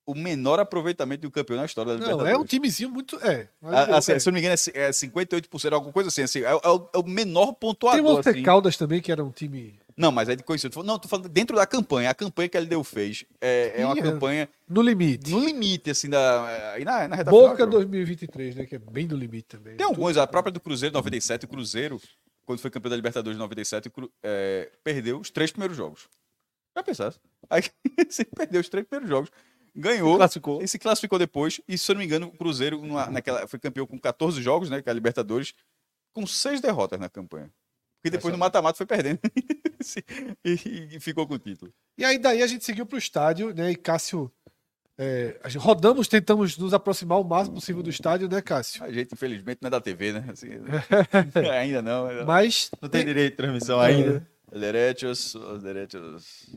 o 0.05 0.15
menor 0.15 0.59
aproveitamento 0.59 1.21
do 1.21 1.31
campeão 1.31 1.57
na 1.57 1.65
história 1.65 1.93
da 1.93 1.99
Não, 1.99 2.05
é 2.05 2.13
um 2.13 2.17
Libertadores. 2.17 2.49
timezinho 2.49 2.89
muito. 2.89 3.15
É. 3.25 3.47
Ah, 3.63 3.97
assim, 3.97 4.13
é. 4.13 4.19
Se 4.19 4.27
eu 4.27 4.31
não 4.31 4.35
me 4.35 4.39
engano, 4.39 4.53
é 4.53 4.57
ci- 4.57 4.71
é 4.73 4.89
58%, 4.91 5.73
alguma 5.73 5.93
coisa 5.93 6.09
assim. 6.09 6.23
assim 6.23 6.39
é, 6.41 6.53
o- 6.55 6.61
é 6.63 6.69
o, 6.69 6.89
é 6.93 6.97
o 6.97 7.03
menor 7.03 7.47
Tem 7.47 7.55
pontuador. 7.55 8.01
o 8.03 8.13
Walter 8.15 8.29
assim. 8.31 8.43
Caldas 8.43 8.75
também, 8.77 8.99
que 9.01 9.11
era 9.11 9.23
um 9.23 9.29
time 9.31 9.79
Não, 9.95 10.11
mas 10.11 10.27
é 10.29 10.35
de 10.35 10.43
conhecido. 10.43 10.81
Não, 10.83 10.97
tô 10.97 11.07
falando 11.07 11.29
dentro 11.29 11.55
da 11.55 11.67
campanha. 11.67 12.09
A 12.09 12.13
campanha 12.15 12.49
que 12.49 12.57
a 12.57 12.61
LDU 12.61 12.83
fez 12.83 13.25
é, 13.39 13.73
é 13.81 13.85
uma 13.85 13.97
é. 13.97 14.01
campanha 14.01 14.49
no 14.67 14.81
limite. 14.81 15.29
no 15.31 15.39
limite, 15.45 15.91
assim, 15.91 16.09
da. 16.09 16.71
Aí 16.73 16.83
na, 16.83 17.07
na 17.07 17.15
reta 17.17 17.29
Boca 17.29 17.55
final, 17.55 17.69
2023, 17.69 18.55
né? 18.55 18.65
Que 18.65 18.75
é 18.75 18.79
bem 18.79 19.05
no 19.07 19.15
limite 19.15 19.49
também. 19.49 19.75
Tem 19.75 19.85
alguns, 19.85 20.17
a 20.17 20.25
própria 20.25 20.51
do 20.51 20.59
Cruzeiro 20.59 20.93
97, 20.93 21.45
o 21.45 21.47
Cruzeiro, 21.47 22.01
quando 22.45 22.59
foi 22.59 22.71
campeão 22.71 22.89
da 22.89 22.95
Libertadores 22.95 23.37
97, 23.37 23.87
o 23.89 23.91
Cru- 23.91 24.11
é, 24.23 24.71
perdeu 24.83 25.19
os 25.19 25.29
três 25.29 25.51
primeiros 25.51 25.77
jogos. 25.77 26.07
Já 26.75 26.81
pensasse? 26.83 27.19
Aí 27.49 27.61
você 28.09 28.23
perdeu 28.25 28.61
os 28.61 28.69
três 28.69 28.87
primeiros 28.87 29.09
jogos, 29.09 29.29
ganhou 29.75 30.17
Classificou. 30.17 30.61
e 30.61 30.67
se 30.67 30.77
classificou 30.79 31.17
depois. 31.19 31.61
E 31.67 31.77
se 31.77 31.89
eu 31.91 31.95
não 31.95 31.99
me 31.99 32.05
engano, 32.05 32.27
o 32.27 32.37
Cruzeiro 32.37 32.81
numa- 32.81 33.07
naquela, 33.07 33.47
foi 33.47 33.59
campeão 33.59 33.85
com 33.87 33.97
14 33.99 34.41
jogos, 34.41 34.69
né? 34.69 34.81
Que 34.81 34.89
é 34.89 34.91
a 34.91 34.93
Libertadores, 34.93 35.53
com 36.13 36.25
seis 36.27 36.59
derrotas 36.61 36.99
na 36.99 37.09
campanha. 37.09 37.49
Porque 38.01 38.09
depois 38.17 38.31
no 38.31 38.37
mata-mata 38.37 38.77
foi 38.77 38.85
perdendo 38.87 39.19
e, 40.43 40.95
e 40.95 40.99
ficou 40.99 41.27
com 41.27 41.35
o 41.35 41.39
título. 41.39 41.71
E 41.97 42.03
aí 42.03 42.17
daí 42.17 42.41
a 42.41 42.47
gente 42.47 42.65
seguiu 42.65 42.85
pro 42.85 42.97
estádio, 42.97 43.53
né? 43.53 43.71
E 43.71 43.75
Cássio. 43.75 44.31
é, 44.97 45.39
a 45.43 45.49
gente 45.49 45.61
rodamos, 45.61 46.07
tentamos 46.07 46.57
nos 46.57 46.73
aproximar 46.73 47.19
o 47.19 47.23
máximo 47.23 47.55
possível 47.55 47.83
do 47.83 47.89
estádio, 47.89 48.27
né, 48.27 48.41
Cássio? 48.41 48.83
A 48.83 48.91
gente, 48.91 49.13
infelizmente, 49.13 49.59
não 49.61 49.67
é 49.67 49.71
da 49.71 49.79
TV, 49.81 50.13
né? 50.13 50.25
Assim, 50.31 50.47
ainda 50.51 50.71
não. 51.41 51.51
ainda 51.51 51.81
não. 51.81 52.25
Mas 52.25 52.71
Não 52.81 52.89
tem 52.89 53.05
direito 53.05 53.31
de 53.31 53.37
transmissão 53.37 53.79
ainda. 53.79 54.27
Os 54.51 54.59
direitos, 54.59 55.35
os 55.35 55.61
direitos. 55.63 56.49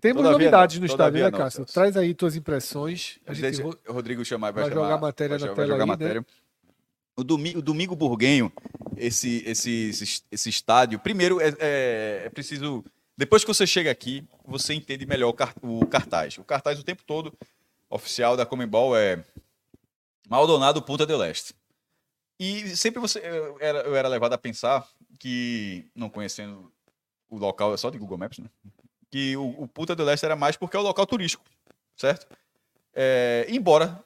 Temos 0.00 0.22
Todavia 0.22 0.38
novidades 0.38 0.78
no 0.78 0.86
estádio, 0.86 1.24
né, 1.24 1.30
Cássio? 1.30 1.64
Traz 1.64 1.96
aí 1.96 2.14
tuas 2.14 2.36
impressões. 2.36 3.18
A 3.26 3.34
gente 3.34 3.60
o 3.62 3.92
Rodrigo 3.92 4.24
chamar, 4.24 4.52
vai, 4.52 4.62
vai 4.64 4.72
chamar, 4.72 4.84
jogar 4.84 4.98
matéria 5.00 5.38
vai, 5.38 5.48
na 5.48 5.54
vai 5.54 5.54
tela 5.56 5.66
jogar 5.66 5.82
aí, 5.84 5.88
né? 5.88 5.92
matéria. 5.92 6.26
O, 7.16 7.24
domi, 7.24 7.56
o 7.56 7.62
Domingo 7.62 7.96
Burguenho, 7.96 8.52
esse, 8.96 9.42
esse, 9.44 9.88
esse, 9.88 10.22
esse 10.30 10.48
estádio, 10.48 11.00
primeiro 11.00 11.40
é, 11.40 11.48
é, 11.58 12.22
é 12.26 12.30
preciso. 12.30 12.84
Depois 13.16 13.42
que 13.42 13.52
você 13.52 13.66
chega 13.66 13.90
aqui, 13.90 14.24
você 14.46 14.72
entende 14.72 15.04
melhor 15.04 15.30
o, 15.30 15.32
car- 15.32 15.54
o 15.60 15.84
cartaz. 15.86 16.38
O 16.38 16.44
cartaz 16.44 16.78
o 16.78 16.84
tempo 16.84 17.02
todo, 17.04 17.32
oficial 17.90 18.36
da 18.36 18.46
Comembol, 18.46 18.96
é 18.96 19.24
Maldonado 20.28 20.80
Punta 20.80 21.04
del 21.04 21.24
Este. 21.24 21.54
E 22.38 22.76
sempre 22.76 23.00
você 23.00 23.18
eu 23.18 23.56
era, 23.58 23.80
eu 23.80 23.96
era 23.96 24.06
levado 24.06 24.32
a 24.34 24.38
pensar 24.38 24.86
que, 25.18 25.90
não 25.92 26.08
conhecendo 26.08 26.72
o 27.28 27.36
local, 27.36 27.74
é 27.74 27.76
só 27.76 27.90
de 27.90 27.98
Google 27.98 28.16
Maps, 28.16 28.38
né? 28.38 28.48
Que 29.10 29.36
o, 29.36 29.62
o 29.62 29.68
Punta 29.68 29.96
del 29.96 30.10
Este 30.10 30.26
era 30.26 30.36
mais 30.36 30.56
porque 30.56 30.76
é 30.76 30.80
o 30.80 30.82
local 30.82 31.06
turístico, 31.06 31.44
certo? 31.96 32.26
É, 32.94 33.46
embora 33.48 34.02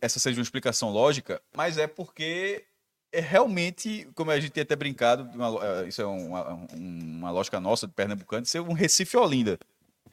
essa 0.00 0.18
seja 0.18 0.38
uma 0.38 0.42
explicação 0.42 0.90
lógica, 0.90 1.40
mas 1.54 1.78
é 1.78 1.86
porque 1.86 2.64
é 3.12 3.20
realmente, 3.20 4.08
como 4.14 4.30
a 4.30 4.38
gente 4.38 4.52
tem 4.52 4.62
até 4.62 4.76
brincado, 4.76 5.28
uma 5.34 5.64
eh, 5.64 5.88
isso 5.88 6.00
é 6.00 6.06
uma, 6.06 6.66
uma 6.74 7.30
lógica 7.30 7.60
nossa 7.60 7.86
de 7.86 7.92
Pernambucano, 7.92 8.42
de 8.42 8.48
ser 8.48 8.60
um 8.60 8.72
Recife 8.72 9.16
Olinda. 9.16 9.58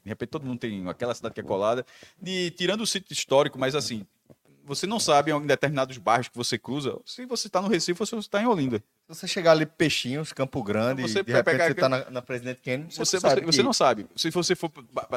De 0.02 0.08
repente 0.08 0.30
todo 0.30 0.46
mundo 0.46 0.58
tem 0.58 0.88
aquela 0.88 1.14
cidade 1.14 1.34
que 1.34 1.40
é 1.40 1.44
colada, 1.44 1.84
de, 2.20 2.50
tirando 2.52 2.80
o 2.80 2.86
sítio 2.86 3.12
histórico, 3.12 3.58
mas 3.58 3.74
assim, 3.74 4.06
você 4.68 4.86
não 4.86 5.00
sabe 5.00 5.32
em 5.32 5.46
determinados 5.46 5.96
bairros 5.98 6.28
que 6.28 6.36
você 6.36 6.56
cruza, 6.58 6.96
se 7.04 7.24
você 7.26 7.46
está 7.48 7.60
no 7.60 7.68
Recife 7.68 8.00
ou 8.00 8.06
se 8.06 8.12
você 8.14 8.26
está 8.28 8.40
em 8.40 8.46
Olinda. 8.46 8.78
Se 8.78 9.14
você 9.14 9.26
chegar 9.26 9.52
ali 9.52 9.64
Peixinhos, 9.66 10.32
Campo 10.32 10.62
Grande, 10.62 11.02
Você 11.02 11.22
de 11.24 11.32
repente 11.32 11.44
pegar 11.44 11.66
você 11.68 11.74
tá 11.74 11.88
na, 11.88 12.10
na 12.10 12.22
Presidente 12.22 12.60
Kennedy, 12.60 12.94
você, 12.94 13.04
Você, 13.04 13.16
não 13.16 13.20
sabe. 13.20 13.40
você, 13.40 13.46
você 13.46 13.62
não 13.62 13.72
sabe. 13.72 14.06
Se 14.14 14.30
você 14.30 14.54
for 14.54 14.70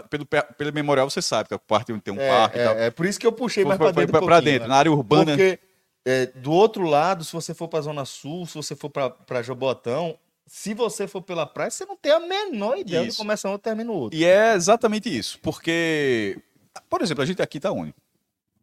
pelo, 0.09 0.25
pe- 0.25 0.43
pelo 0.57 0.73
memorial, 0.73 1.09
você 1.09 1.21
sabe 1.21 1.49
que 1.49 1.53
a 1.53 1.59
parte 1.59 1.91
onde 1.91 2.01
tem 2.01 2.13
um 2.13 2.19
é, 2.19 2.29
parque 2.29 2.57
e 2.57 2.63
tal. 2.63 2.75
é, 2.77 2.85
é 2.87 2.91
por 2.91 3.05
isso 3.05 3.19
que 3.19 3.27
eu 3.27 3.31
puxei 3.31 3.65
mais 3.65 3.77
foi 3.77 3.91
dentro. 3.91 4.17
um 4.25 4.41
dentro, 4.41 4.61
né? 4.61 4.67
na 4.67 4.75
área 4.75 4.91
urbana. 4.91 5.25
Porque 5.33 5.59
é, 6.05 6.25
do 6.27 6.51
outro 6.51 6.85
lado, 6.85 7.23
se 7.23 7.33
você 7.33 7.53
for 7.53 7.67
pra 7.67 7.81
Zona 7.81 8.05
Sul, 8.05 8.45
se 8.47 8.55
você 8.55 8.75
for 8.75 8.89
pra 8.89 9.41
Jabotão, 9.43 10.17
se 10.47 10.73
você 10.73 11.07
for 11.07 11.21
pela 11.21 11.45
praia, 11.45 11.69
você 11.69 11.85
não 11.85 11.95
tem 11.95 12.11
a 12.11 12.19
menor 12.19 12.77
ideia 12.77 13.03
de 13.03 13.09
Isso. 13.09 13.17
começa 13.17 13.47
um 13.49 13.55
e 13.55 13.57
termina 13.59 13.91
o 13.91 13.95
outro. 13.95 14.17
E 14.17 14.25
é 14.25 14.53
exatamente 14.53 15.15
isso. 15.15 15.39
Porque, 15.39 16.37
por 16.89 17.01
exemplo, 17.01 17.23
a 17.23 17.25
gente 17.25 17.41
aqui 17.41 17.59
tá 17.59 17.71
onde? 17.71 17.93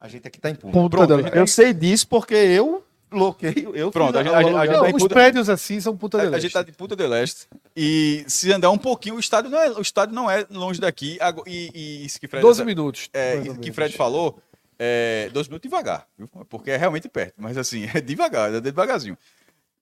A 0.01 0.09
gente 0.09 0.26
aqui 0.28 0.40
tá 0.40 0.51
em 0.51 0.55
ponto. 0.55 0.72
Ponta 0.72 0.96
Pronto. 1.07 1.28
Eu 1.36 1.46
sei 1.46 1.72
disso 1.74 2.07
porque 2.09 2.34
eu 2.34 2.84
loqueio, 3.11 3.74
eu 3.74 3.90
Pronto, 3.90 4.16
a 4.16 4.20
a 4.20 4.22
gente- 4.22 4.34
a 4.34 4.42
gente 4.66 4.78
tá 4.78 4.82
os 4.86 5.03
Punta- 5.03 5.14
prédios 5.14 5.49
assim 5.49 5.80
são 5.80 5.96
Punta 5.96 6.18
A, 6.18 6.24
del 6.26 6.34
a 6.34 6.38
gente 6.38 6.53
tá 6.53 6.62
de 6.62 6.72
Punta 6.72 6.94
del 6.94 7.14
Este. 7.14 7.46
E 7.74 8.22
se 8.28 8.53
andar 8.53 8.70
um 8.70 8.78
pouquinho, 8.78 9.16
o 9.16 9.18
estádio 9.20 9.51
não 9.51 9.59
é, 9.59 9.70
o 9.70 9.80
estádio 9.80 10.14
não 10.14 10.30
é 10.30 10.46
longe 10.51 10.80
daqui. 10.80 11.18
E, 11.46 11.70
e 11.74 12.05
isso 12.07 12.20
que 12.20 12.28
Fred, 12.28 12.42
12 12.42 12.64
minutos. 12.64 13.09
é, 13.12 13.42
ou 13.49 13.57
que. 13.57 13.72
Fred 13.72 13.96
falou, 13.96 14.38
é, 14.78 15.28
12 15.32 15.49
minutos 15.49 15.68
devagar, 15.68 16.07
viu? 16.18 16.28
porque 16.49 16.70
é 16.70 16.76
realmente 16.76 17.09
perto. 17.09 17.34
Mas 17.38 17.57
assim, 17.57 17.86
é 17.94 18.01
devagar, 18.01 18.55
é 18.55 18.61
devagarzinho. 18.61 19.16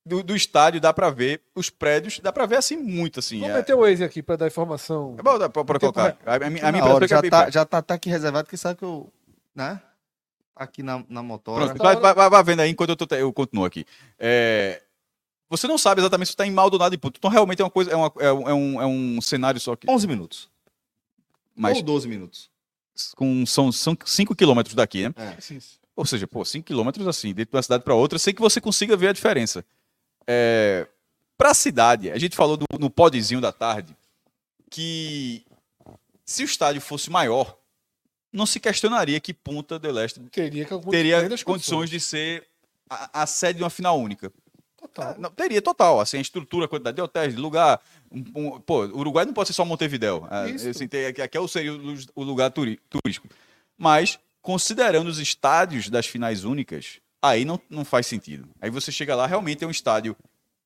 Do, 0.05 0.23
do 0.23 0.37
estádio 0.37 0.81
dá 0.81 0.95
pra 0.95 1.11
ver, 1.11 1.41
os 1.53 1.69
prédios, 1.69 2.21
dá 2.21 2.33
pra 2.33 2.47
ver 2.47 2.57
assim 2.59 2.77
muito 2.77 3.19
assim. 3.19 3.41
Vamos 3.41 3.57
É, 3.57 3.59
meter 3.59 3.75
o 3.75 3.81
Waze 3.81 4.05
aqui 4.05 4.23
pra 4.23 4.37
dar 4.37 4.47
informação. 4.47 5.17
é 5.19 5.23
bom, 5.23 5.37
dá 5.37 5.49
pra, 5.49 5.65
pra 5.65 5.79
Tempo 5.81 5.93
colocar. 5.93 6.17
A, 6.25 6.37
a, 6.37 6.39
minha- 6.49 6.65
a 6.65 6.71
minha 6.71 6.85
hora, 6.85 7.05
é 7.05 7.09
já, 7.09 7.19
é 7.19 7.23
tá, 7.29 7.51
já 7.51 7.65
tá, 7.65 7.83
tá 7.83 7.95
aqui 7.95 8.09
reservado, 8.09 8.49
que 8.49 8.57
sabe 8.57 8.79
que 8.79 8.85
eu. 8.85 9.13
Né? 9.53 9.81
Aqui 10.57 10.83
na, 10.83 11.05
na 11.09 11.23
motora. 11.23 11.67
Pronto, 11.75 12.01
vai, 12.01 12.15
vai, 12.15 12.31
vai- 12.31 12.43
vendo 12.43 12.61
aí 12.61 12.71
enquanto 12.71 12.91
eu, 12.91 12.97
tô, 12.97 13.15
eu 13.15 13.31
continuo 13.33 13.65
aqui. 13.67 13.85
É, 14.19 14.83
você 15.51 15.69
não 15.69 15.77
sabe 15.77 16.01
exatamente 16.01 16.29
se 16.29 16.33
está 16.33 16.47
em 16.47 16.51
Maldonado 16.51 16.95
e 16.95 16.99
Punta. 16.99 17.19
Então, 17.19 17.31
realmente 17.31 17.61
é 17.61 17.65
uma 17.65 17.71
coisa, 17.71 17.91
é, 17.93 17.97
uma- 17.97 18.13
é 18.19 18.33
um- 18.33 18.49
é 18.49 18.55
um, 18.55 18.83
é 18.83 18.87
um 18.87 19.21
cenário 19.21 19.61
só 19.61 19.77
que. 19.77 19.89
11 19.89 20.07
minutos. 20.07 20.49
Mas 21.55 21.77
Ou 21.77 21.83
12 21.83 22.09
minutos. 22.09 22.51
com, 23.15 23.45
são 23.47 23.71
5 23.73 24.35
quilômetros 24.35 24.75
daqui, 24.75 25.07
né? 25.09 25.15
É. 25.17 25.37
Isso. 25.39 25.79
Ou 25.95 26.05
seja, 26.07 26.27
pô, 26.27 26.45
5 26.45 26.67
quilômetros 26.67 27.07
assim, 27.07 27.29
dentro 27.35 27.53
de 27.53 27.57
uma 27.57 27.63
cidade 27.63 27.85
para 27.85 27.95
outra, 27.95 28.19
sem 28.19 28.35
que 28.35 28.41
você 28.41 28.61
consiga 28.61 28.97
ver 28.97 29.09
a 29.09 29.13
diferença. 29.13 29.65
É, 30.27 30.87
para 31.39 31.51
a 31.51 31.55
cidade, 31.55 32.11
a 32.11 32.19
gente 32.19 32.35
falou 32.35 32.57
do- 32.57 32.65
no 32.79 32.89
podzinho 32.91 33.41
da 33.41 33.53
tarde 33.53 33.95
que 34.71 35.45
se 36.25 36.43
o 36.43 36.47
estádio 36.47 36.81
fosse 36.81 37.09
maior, 37.11 37.57
não 38.37 38.47
se 38.47 38.61
questionaria 38.61 39.19
que 39.19 39.33
Punta 39.35 39.79
del 39.79 39.99
Este 39.99 40.21
Teria, 40.31 40.67
teria 40.91 41.19
plenas 41.21 41.43
condições 41.43 41.91
de 41.91 41.99
ser 41.99 42.47
a, 42.89 43.23
a 43.23 43.27
sede 43.27 43.59
de 43.59 43.63
uma 43.65 43.71
final 43.71 43.99
única. 43.99 44.31
Total. 44.79 45.17
Não, 45.19 45.31
teria 45.31 45.61
total, 45.61 46.01
assim, 46.01 46.19
a 46.19 46.21
estrutura, 46.21 46.67
a 46.67 46.69
quantidade 46.69 46.95
de 46.95 47.03
hotéis, 47.03 47.35
de 47.35 47.41
lugar. 47.41 47.81
um- 48.13 48.25
um- 48.55 48.61
pô, 48.61 48.85
o 48.85 48.99
Uruguai 48.99 49.25
não 49.25 49.33
pode 49.33 49.49
ser 49.49 49.53
só 49.53 49.65
Montevidéu. 49.65 50.27
Ah, 50.31 50.49
Isso. 50.49 50.69
Assim, 50.69 50.87
tem, 50.87 51.07
aqui 51.07 51.21
aqui 51.21 51.37
é 51.37 51.41
o- 51.41 51.49
seria 51.49 51.73
o, 51.75 51.97
o 52.15 52.23
lugar 52.23 52.51
turi- 52.53 52.79
turístico. 52.89 53.27
Mas, 53.77 54.19
considerando 54.41 55.09
os 55.09 55.19
estádios 55.19 55.89
das 55.89 56.07
finais 56.07 56.45
únicas, 56.45 57.01
aí 57.21 57.45
não, 57.45 57.61
não 57.69 57.85
faz 57.85 58.07
sentido. 58.07 58.49
Aí 58.61 58.71
você 58.71 58.93
chega 58.93 59.17
lá, 59.17 59.27
realmente 59.27 59.65
é 59.65 59.67
um 59.67 59.71
estádio 59.73 60.17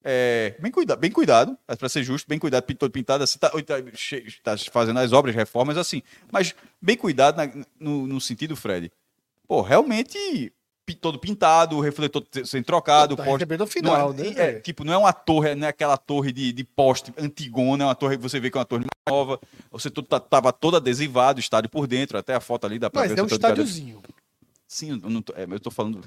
é, 0.03 0.57
bem, 0.59 0.71
cuida, 0.73 0.97
bem 0.97 1.11
cuidado, 1.11 1.57
para 1.67 1.89
ser 1.89 2.03
justo, 2.03 2.27
bem 2.29 2.39
cuidado, 2.39 2.65
todo 2.75 2.91
pintado, 2.91 3.25
assim, 3.25 3.39
tá, 3.39 3.51
tá, 3.51 3.77
tá 4.43 4.57
fazendo 4.71 4.99
as 4.99 5.13
obras, 5.13 5.35
reformas, 5.35 5.77
assim, 5.77 6.03
mas 6.33 6.55
bem 6.81 6.97
cuidado 6.97 7.37
na- 7.37 7.65
no, 7.79 8.07
no 8.07 8.21
sentido, 8.21 8.57
Fred. 8.57 8.91
Pô, 9.47 9.61
realmente 9.63 10.53
todo 11.01 11.19
pintado, 11.21 11.77
o 11.77 11.81
refletor 11.81 12.27
sendo 12.45 12.65
trocado, 12.65 13.17
Tá 13.17 13.23
poste 13.23 13.45
recebendo 13.45 13.61
o 13.61 13.65
não 13.65 13.71
final, 13.71 14.11
é, 14.11 14.15
né? 14.15 14.35
é, 14.37 14.61
tipo, 14.61 14.85
não 14.85 14.93
é 14.93 14.99
uma 14.99 15.13
torre, 15.13 15.55
não 15.55 15.67
é 15.67 15.71
aquela 15.71 15.97
torre 15.97 16.33
de, 16.33 16.53
de 16.53 16.65
poste 16.65 17.13
antigona, 17.17 17.85
é 17.85 17.87
uma 17.87 17.95
torre 17.95 18.17
que 18.17 18.23
você 18.23 18.41
vê 18.41 18.51
que 18.51 18.57
é 18.57 18.61
uma 18.61 18.65
torre 18.65 18.87
nova. 19.09 19.41
Você 19.71 19.89
tudo 19.91 20.09
tá- 20.09 20.19
tava 20.19 20.53
todo 20.53 20.77
adesivado, 20.77 21.39
o 21.39 21.41
estádio 21.41 21.71
por 21.71 21.87
dentro, 21.87 22.19
até 22.19 22.35
a 22.35 22.41
foto 22.41 22.67
ali 22.67 22.79
pra 22.91 23.03
Mas 23.03 23.13
ver. 23.13 23.19
é 23.19 23.23
o 23.23 23.27
um 23.27 23.29
setor 23.29 23.37
estádiozinho. 23.51 24.03
Sim, 24.67 25.01
eu, 25.03 25.11
não 25.11 25.23
tô, 25.23 25.33
é, 25.37 25.45
eu 25.49 25.61
tô 25.61 25.71
falando. 25.71 26.01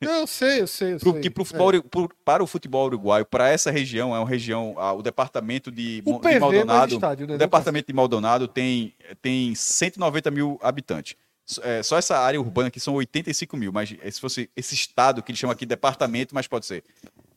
Não, 0.00 0.20
eu 0.20 0.26
sei, 0.26 0.60
eu 0.62 0.66
sei, 0.66 0.94
eu 0.94 0.98
Pro, 0.98 1.12
sei. 1.12 1.20
que 1.20 1.30
pro 1.30 1.44
futebol, 1.44 1.82
pro- 1.82 2.10
para 2.24 2.42
o 2.42 2.46
futebol 2.46 2.86
uruguaio, 2.86 3.26
para 3.26 3.48
essa 3.50 3.70
região, 3.70 4.14
é 4.14 4.18
uma 4.18 4.28
região, 4.28 4.74
ah, 4.78 4.92
o 4.92 5.02
departamento 5.02 5.70
de, 5.70 6.02
O 6.06 6.18
de 6.20 6.28
é 6.28 6.38
Maldonado. 6.40 6.94
estádio, 6.94 7.26
né? 7.26 7.34
O 7.34 7.38
departamento 7.38 7.86
de 7.86 7.92
Maldonado 7.92 8.48
tem, 8.48 8.94
tem 9.20 9.54
190 9.54 10.30
mil 10.30 10.58
habitantes. 10.62 11.16
É, 11.60 11.82
só 11.82 11.98
essa 11.98 12.16
área 12.18 12.40
urbana 12.40 12.68
aqui 12.68 12.80
são 12.80 12.94
85 12.94 13.56
mil, 13.58 13.70
mas 13.70 13.94
é, 14.00 14.10
se 14.10 14.18
fosse 14.18 14.48
esse 14.56 14.74
estado 14.74 15.22
que 15.22 15.30
eles 15.30 15.38
chamam 15.38 15.52
aqui 15.52 15.66
de 15.66 15.68
departamento, 15.70 16.34
mas 16.34 16.46
pode 16.46 16.64
ser. 16.64 16.82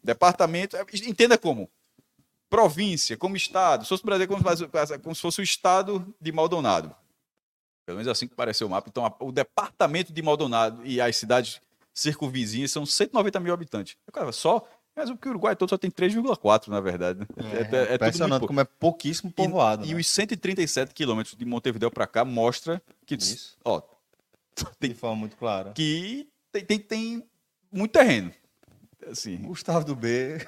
Departamento, 0.01 0.77
é, 0.77 0.85
entenda 1.05 1.37
como? 1.37 1.69
Província, 2.49 3.17
como 3.17 3.35
estado. 3.35 3.83
Se 3.83 3.89
fosse 3.89 4.03
o 4.03 4.05
Brasil, 4.05 4.25
como, 4.27 4.55
se- 4.55 4.99
como 4.99 5.13
se 5.15 5.21
fosse 5.21 5.41
o 5.41 5.43
estado 5.43 6.15
de 6.21 6.31
Maldonado. 6.31 6.95
Pelo 7.85 7.97
menos 7.97 8.07
assim 8.09 8.25
que 8.27 8.35
pareceu 8.35 8.67
o 8.67 8.69
mapa. 8.69 8.87
Então, 8.89 9.05
a- 9.05 9.13
o 9.19 9.31
departamento 9.33 10.13
de 10.13 10.21
Maldonado 10.21 10.81
e 10.85 11.01
as 11.01 11.17
cidades 11.17 11.59
circunvizinhas 11.99 12.71
são 12.71 12.85
190 12.85 13.39
mil 13.39 13.53
habitantes. 13.53 13.95
Cara, 14.13 14.31
só. 14.31 14.67
Mas 14.95 15.09
o 15.11 15.15
que 15.17 15.27
o 15.27 15.31
Uruguai 15.31 15.55
todo 15.55 15.69
só 15.69 15.77
tem 15.77 15.91
3,4, 15.91 16.69
na 16.69 16.79
verdade. 16.81 17.19
né? 17.19 17.25
É, 17.37 17.41
é- 17.41 17.59
é 17.59 17.79
muito 17.89 17.93
impressionante 17.95 18.47
como 18.47 18.59
é 18.59 18.63
pouquíssimo 18.63 19.31
povoado. 19.31 19.85
E 19.85 19.93
né? 19.93 19.99
os 19.99 20.07
137 20.07 20.93
quilômetros 20.93 21.35
de 21.35 21.45
Montevideo 21.45 21.91
para 21.91 22.07
cá 22.07 22.25
mostra 22.25 22.81
que, 23.05 23.15
Isso. 23.15 23.57
ó, 23.63 23.81
De 24.81 24.93
forma 24.95 25.15
muito 25.15 25.37
clara. 25.37 25.71
que 25.73 26.27
tem, 26.51 26.65
tem, 26.65 26.79
tem 26.79 27.23
muito 27.71 27.91
terreno. 27.91 28.31
Assim, 29.07 29.37
Gustavo 29.37 29.85
do 29.85 29.95
B 29.95 30.39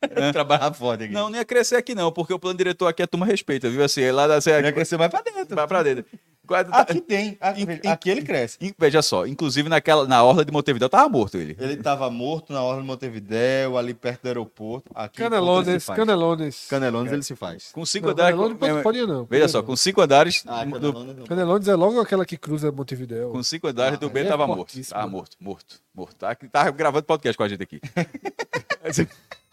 trabalha 0.32 0.72
forte 0.72 1.04
aqui. 1.04 1.12
não, 1.12 1.28
não 1.28 1.36
ia 1.38 1.44
crescer 1.44 1.74
aqui 1.74 1.92
não, 1.94 2.12
porque 2.12 2.32
o 2.32 2.38
plano 2.38 2.56
diretor 2.56 2.86
aqui 2.86 3.02
a 3.02 3.06
turma 3.08 3.26
respeita, 3.26 3.68
viu? 3.68 3.82
Assim, 3.82 4.02
é 4.02 4.12
lá 4.12 4.28
da... 4.28 4.36
Assim, 4.36 4.50
ia 4.50 4.72
crescer 4.72 4.96
mais 4.96 5.10
pra 5.10 5.20
dentro. 5.22 5.56
vai 5.56 5.66
pra 5.66 5.82
dentro. 5.82 6.04
Quase- 6.46 6.70
Aqui 6.72 7.00
tem. 7.00 7.36
Aqui, 7.40 7.62
Em- 7.62 7.66
veja, 7.66 7.80
em- 7.84 7.88
aqui 7.88 8.10
ele 8.10 8.22
cresce. 8.22 8.58
In- 8.60 8.72
Veja 8.78 9.02
só, 9.02 9.26
inclusive 9.26 9.68
naquela, 9.68 10.06
na 10.06 10.22
orla 10.22 10.44
de 10.44 10.52
Montevideo 10.52 10.88
tava 10.88 11.08
morto 11.08 11.36
ele. 11.36 11.56
Ele 11.58 11.76
tava 11.76 12.08
morto 12.10 12.52
na 12.52 12.62
hora 12.62 12.80
de 12.80 12.86
Montevidéu, 12.86 13.76
ali 13.76 13.94
perto 13.94 14.22
do 14.22 14.26
aeroporto. 14.28 14.90
Aqui, 14.94 15.18
Canelones. 15.18 15.86
Canelones. 15.86 16.66
Canelones 16.68 17.12
ele 17.12 17.22
se 17.22 17.34
faz. 17.36 17.70
Com 17.72 17.84
cinco 17.84 18.06
Não, 18.06 18.12
andares... 18.12 18.36
Canelones 18.36 18.58
pode, 18.58 18.82
pode 18.82 18.98
ir, 18.98 19.06
não. 19.06 19.24
Veja 19.24 19.42
pode 19.42 19.52
só, 19.52 19.58
não. 19.58 19.64
com 19.66 19.76
cinco 19.76 20.00
andares... 20.00 20.44
Ah, 20.46 20.64
do- 20.64 20.92
Canelones 20.92 21.16
não. 21.16 21.24
Canelones 21.24 21.68
é 21.68 21.74
logo 21.74 22.00
aquela 22.00 22.24
que 22.24 22.36
cruza 22.36 22.70
Montevideo. 22.70 23.30
Com 23.30 23.42
cinco 23.42 23.66
andares 23.66 23.96
Ah, 23.96 24.00
do 24.00 24.10
B 24.10 24.20
é 24.20 24.24
tava 24.24 24.46
morto. 24.46 24.74
Tava 24.88 25.06
morto, 25.08 25.36
morto, 25.40 25.80
morto. 25.94 26.16
Tá, 26.16 26.34
tá 26.34 26.70
gravando 26.70 27.04
podcast 27.04 27.36
com 27.36 27.42
a 27.42 27.48
gente 27.48 27.62
aqui. 27.62 27.80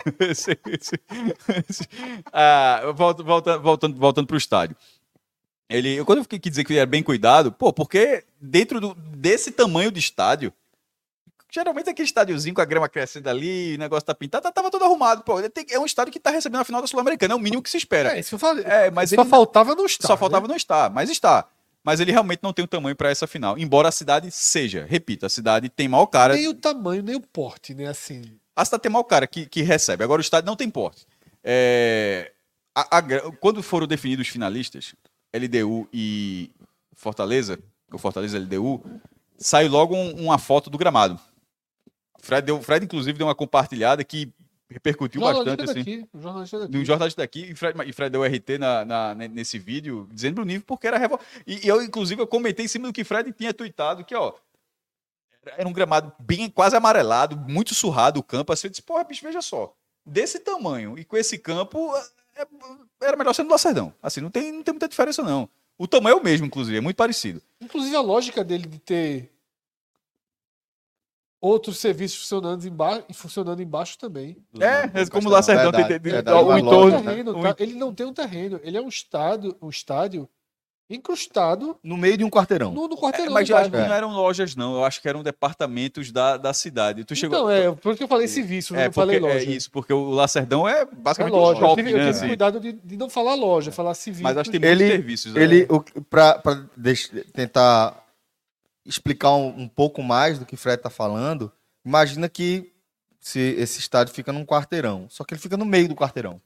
Ah, 2.32 2.82
volta- 2.96 3.24
volta- 3.24 3.58
voltando, 3.58 3.98
voltando 3.98 4.28
pro 4.28 4.38
estádio. 4.38 4.76
Ele, 5.70 5.96
eu- 5.96 6.06
quando 6.06 6.20
eu 6.20 6.24
fiquei 6.24 6.40
quis 6.40 6.52
dizer 6.52 6.64
que 6.64 6.74
ele 6.74 6.80
era 6.80 6.86
bem 6.90 7.02
cuidado, 7.04 7.52
pô, 7.52 7.72
porque 7.74 8.24
dentro 8.40 8.80
do- 8.80 8.94
desse 8.96 9.52
tamanho 9.52 9.92
de 9.92 10.00
estádio, 10.00 10.54
geralmente 11.52 11.90
aquele 11.90 12.06
estádiozinho 12.08 12.54
com 12.56 12.62
a 12.62 12.66
grama 12.66 12.90
crescendo 12.90 13.28
ali, 13.30 13.76
o 13.76 13.78
negócio 13.80 14.06
tá 14.06 14.14
pintado, 14.16 14.44
tá- 14.44 14.52
tava 14.52 14.70
todo 14.72 14.84
arrumado. 14.86 15.24
Pô, 15.24 15.42
tem- 15.50 15.66
é 15.70 15.80
um 15.80 15.86
estádio 15.86 16.12
que 16.12 16.20
tá 16.20 16.32
recebendo 16.32 16.62
a 16.62 16.66
final 16.66 16.82
da 16.82 16.88
Sul-Americana, 16.88 17.34
é 17.34 17.38
o 17.38 17.40
mínimo 17.40 17.62
que 17.62 17.70
se 17.70 17.78
espera. 17.78 18.16
É, 18.16 18.20
isso 18.20 18.30
que 18.30 18.36
eu 18.36 18.40
falei. 18.40 18.64
É, 18.66 18.92
mas 18.92 19.10
Só 19.12 19.22
ele- 19.22 19.30
faltava 19.30 19.76
não 19.76 19.86
estar. 19.86 20.08
só 20.08 20.18
faltava 20.18 20.48
né? 20.48 20.50
não 20.52 20.58
estar, 20.58 20.90
mas 20.90 21.10
está. 21.10 21.48
Mas 21.84 22.00
ele 22.00 22.12
realmente 22.14 22.40
não 22.42 22.54
tem 22.54 22.64
o 22.64 22.68
tamanho 22.68 22.96
para 22.96 23.10
essa 23.10 23.28
final. 23.28 23.58
Embora 23.58 23.90
a 23.90 23.92
cidade 23.92 24.32
seja, 24.32 24.86
repito, 24.90 25.26
a 25.26 25.30
cidade 25.30 25.68
tem 25.70 25.88
maior 25.88 26.06
cara. 26.08 26.34
Nem 26.34 26.48
o 26.48 26.54
tamanho, 26.54 27.04
nem 27.04 27.16
o 27.16 27.20
porte, 27.22 27.74
né? 27.74 27.88
Assim. 27.88 28.24
A 28.56 28.64
cidade 28.64 28.84
tem 28.84 28.92
maior 28.92 29.04
cara 29.04 29.28
que, 29.28 29.46
que 29.46 29.62
recebe. 29.62 30.02
Agora 30.04 30.20
o 30.20 30.22
estádio 30.22 30.46
não 30.48 30.56
tem 30.56 30.70
porte. 30.70 31.06
É, 31.44 32.32
a- 32.74 33.00
a 33.00 33.02
quando 33.42 33.62
foram 33.62 33.86
definidos 33.86 34.26
os 34.28 34.32
finalistas, 34.32 34.96
LDU 35.34 35.88
e 35.92 36.52
Fortaleza, 36.96 37.60
o 37.92 37.98
Fortaleza 37.98 38.38
LDU, 38.38 38.84
saiu 39.38 39.70
logo 39.72 39.96
um- 39.96 40.26
uma 40.26 40.38
foto 40.38 40.70
do 40.70 40.78
gramado. 40.78 41.20
Fred, 42.20 42.46
deu, 42.46 42.62
Fred, 42.62 42.86
inclusive, 42.86 43.18
deu 43.18 43.28
uma 43.28 43.36
compartilhada 43.36 44.04
que 44.04 44.32
repercutiu 44.70 45.22
bastante, 45.22 45.64
assim. 45.64 45.80
daqui, 45.80 46.10
o 46.14 46.20
jornalista 46.22 46.60
daqui. 46.60 46.78
um 46.78 46.86
jornalista 46.86 47.22
daqui, 47.22 47.52
e 47.52 47.56
Fred, 47.56 47.78
e 47.86 47.94
Fred 47.94 48.10
deu 48.12 48.24
RT 48.24 48.58
na, 48.58 48.86
na- 48.86 49.14
ne- 49.16 49.28
nesse 49.28 49.60
vídeo, 49.60 50.08
dizendo 50.12 50.42
o 50.42 50.46
nível, 50.46 50.64
porque 50.66 50.88
era 50.88 50.98
revol... 50.98 51.20
E, 51.46 51.66
e 51.66 51.68
eu, 51.68 51.84
inclusive, 51.84 52.22
eu 52.22 52.26
comentei 52.28 52.66
em 52.66 52.68
cima 52.68 52.88
do 52.88 52.94
que 52.94 53.04
Fred 53.04 53.32
tinha 53.34 53.54
tweetado, 53.54 54.04
que, 54.06 54.16
ó, 54.16 54.34
era 55.58 55.68
um 55.68 55.74
gramado 55.74 56.14
bem 56.18 56.50
quase 56.50 56.76
amarelado, 56.76 57.36
muito 57.38 57.76
surrado 57.76 58.20
o 58.20 58.24
campo, 58.24 58.54
assim, 58.54 58.68
eu 58.68 58.72
disse, 58.72 58.82
porra, 58.82 59.04
bicho, 59.04 59.24
veja 59.26 59.42
só, 59.42 59.76
desse 60.06 60.40
tamanho 60.40 60.98
e 60.98 61.04
com 61.04 61.18
esse 61.18 61.38
campo, 61.38 61.92
era 63.02 63.18
melhor 63.18 63.34
ser 63.34 63.44
no 63.44 63.50
Lacerdão. 63.50 63.94
Assim, 64.02 64.22
não 64.22 64.30
tem, 64.30 64.52
não 64.52 64.64
tem 64.64 64.74
muita 64.74 64.88
diferença, 64.88 65.22
não. 65.24 65.50
O 65.78 65.88
tamanho 65.88 66.18
é 66.18 66.20
o 66.20 66.24
mesmo, 66.24 66.46
inclusive, 66.46 66.78
é 66.78 66.82
muito 66.82 66.96
parecido. 66.98 67.42
Inclusive 67.60 67.96
a 67.96 68.02
lógica 68.02 68.44
dele 68.44 68.68
de 68.68 68.80
ter 68.80 69.32
outros 71.42 71.78
serviços 71.78 72.20
funcionando 72.20 72.66
embaixo 72.66 73.06
funcionando 73.14 73.62
embaixo 73.62 73.98
também. 73.98 74.38
É, 74.60 75.02
é 75.02 75.06
como 75.08 75.28
o. 75.28 75.32
Lacerdão 75.32 75.72
tem, 75.72 76.00
tem- 76.00 76.34
o 76.34 76.42
uma 76.46 76.60
entorno. 76.60 77.04
Terreno, 77.04 77.42
tá? 77.42 77.56
Ele 77.60 77.74
não 77.74 77.94
tem 77.94 78.06
um 78.06 78.14
terreno, 78.14 78.60
ele 78.64 78.78
é 78.78 78.82
um 78.82 78.88
estádio, 78.88 79.56
um 79.62 79.70
estádio 79.70 80.30
incrustado 80.90 81.78
No 81.84 81.98
meio 81.98 82.18
de 82.18 82.24
um 82.24 82.30
quarteirão. 82.30 82.72
no, 82.72 82.88
no 82.88 82.96
É, 82.96 82.98
quarteirão. 82.98 83.34
mas 83.34 83.50
eu 83.50 83.58
acho 83.58 83.72
que 83.72 83.78
não 83.78 83.94
eram 83.94 84.12
lojas, 84.12 84.56
não. 84.56 84.76
Eu 84.76 84.84
acho 84.86 85.02
que 85.02 85.08
eram 85.10 85.24
departamentos 85.24 86.12
da, 86.12 86.38
da 86.38 86.54
cidade. 86.54 87.04
Tu 87.06 87.16
chegou. 87.16 87.38
Então, 87.38 87.50
é, 87.50 87.72
por 87.76 87.90
isso 87.90 87.98
que 87.98 88.04
eu 88.04 88.08
falei 88.08 88.28
serviço, 88.28 88.76
É, 88.76 88.86
não 88.86 88.94
falei 88.94 89.20
porque, 89.20 89.32
é 89.32 89.36
loja. 89.40 89.50
isso, 89.52 89.72
porque 89.72 89.94
o 89.94 90.10
Lacerdão 90.12 90.68
é 90.68 90.82
É 90.82 90.86
basicamente 90.86 91.34
loja. 91.34 91.60
um 91.60 91.64
Eu 91.64 91.68
shopping, 91.70 91.84
tive, 91.84 91.92
eu 91.94 91.98
né? 91.98 92.04
tive 92.06 92.18
assim. 92.18 92.28
cuidado 92.28 92.60
de, 92.60 92.72
de 92.74 92.98
não 92.98 93.10
falar 93.10 93.34
loja, 93.36 93.72
falar 93.72 93.94
civil. 93.96 94.24
Mas 94.24 94.38
acho 94.38 94.52
que 94.52 94.60
tem 94.60 94.70
Ele- 94.70 94.84
muitos 94.84 94.98
serviços. 95.00 95.34
né? 95.34 95.42
Ele, 95.44 95.68
deix- 96.78 97.10
tentar 97.34 98.04
explicar 98.86 99.32
um, 99.34 99.48
um 99.62 99.68
pouco 99.68 100.04
mais 100.04 100.38
do 100.38 100.46
que 100.46 100.56
o 100.56 100.58
Fred 100.58 100.82
tá 100.82 100.90
falando, 100.90 101.52
imagina 101.86 102.28
que 102.28 102.72
se 103.20 103.40
esse 103.40 103.80
estádio 103.80 104.14
fica 104.14 104.34
num 104.34 104.46
quarteirão, 104.46 105.06
só 105.10 105.24
que 105.24 105.34
ele 105.34 105.40
fica 105.42 105.56
no 105.56 105.64
meio 105.66 105.88
do 105.88 105.96
quarteirão. 105.96 106.42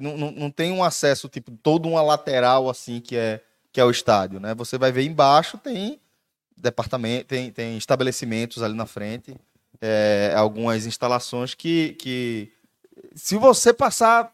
não, 0.00 0.16
não, 0.16 0.30
não 0.32 0.50
tem 0.50 0.72
um 0.72 0.82
acesso, 0.82 1.28
tipo, 1.28 1.50
todo 1.62 1.86
uma 1.86 2.00
lateral 2.02 2.70
assim 2.70 3.00
que 3.00 3.14
é, 3.14 3.42
que 3.72 3.80
é 3.80 3.84
o 3.84 3.90
estádio, 3.90 4.40
né? 4.40 4.54
Você 4.54 4.78
vai 4.78 4.92
ver 4.92 5.04
embaixo 5.04 5.58
tem 5.58 6.00
departamento, 6.56 7.26
tem, 7.26 7.50
tem 7.50 7.76
estabelecimentos 7.76 8.62
ali 8.62 8.74
na 8.74 8.86
frente, 8.86 9.34
é, 9.80 10.34
algumas 10.36 10.84
instalações 10.84 11.54
que, 11.54 11.94
que 11.94 12.52
se 13.14 13.36
você 13.36 13.72
passar 13.72 14.32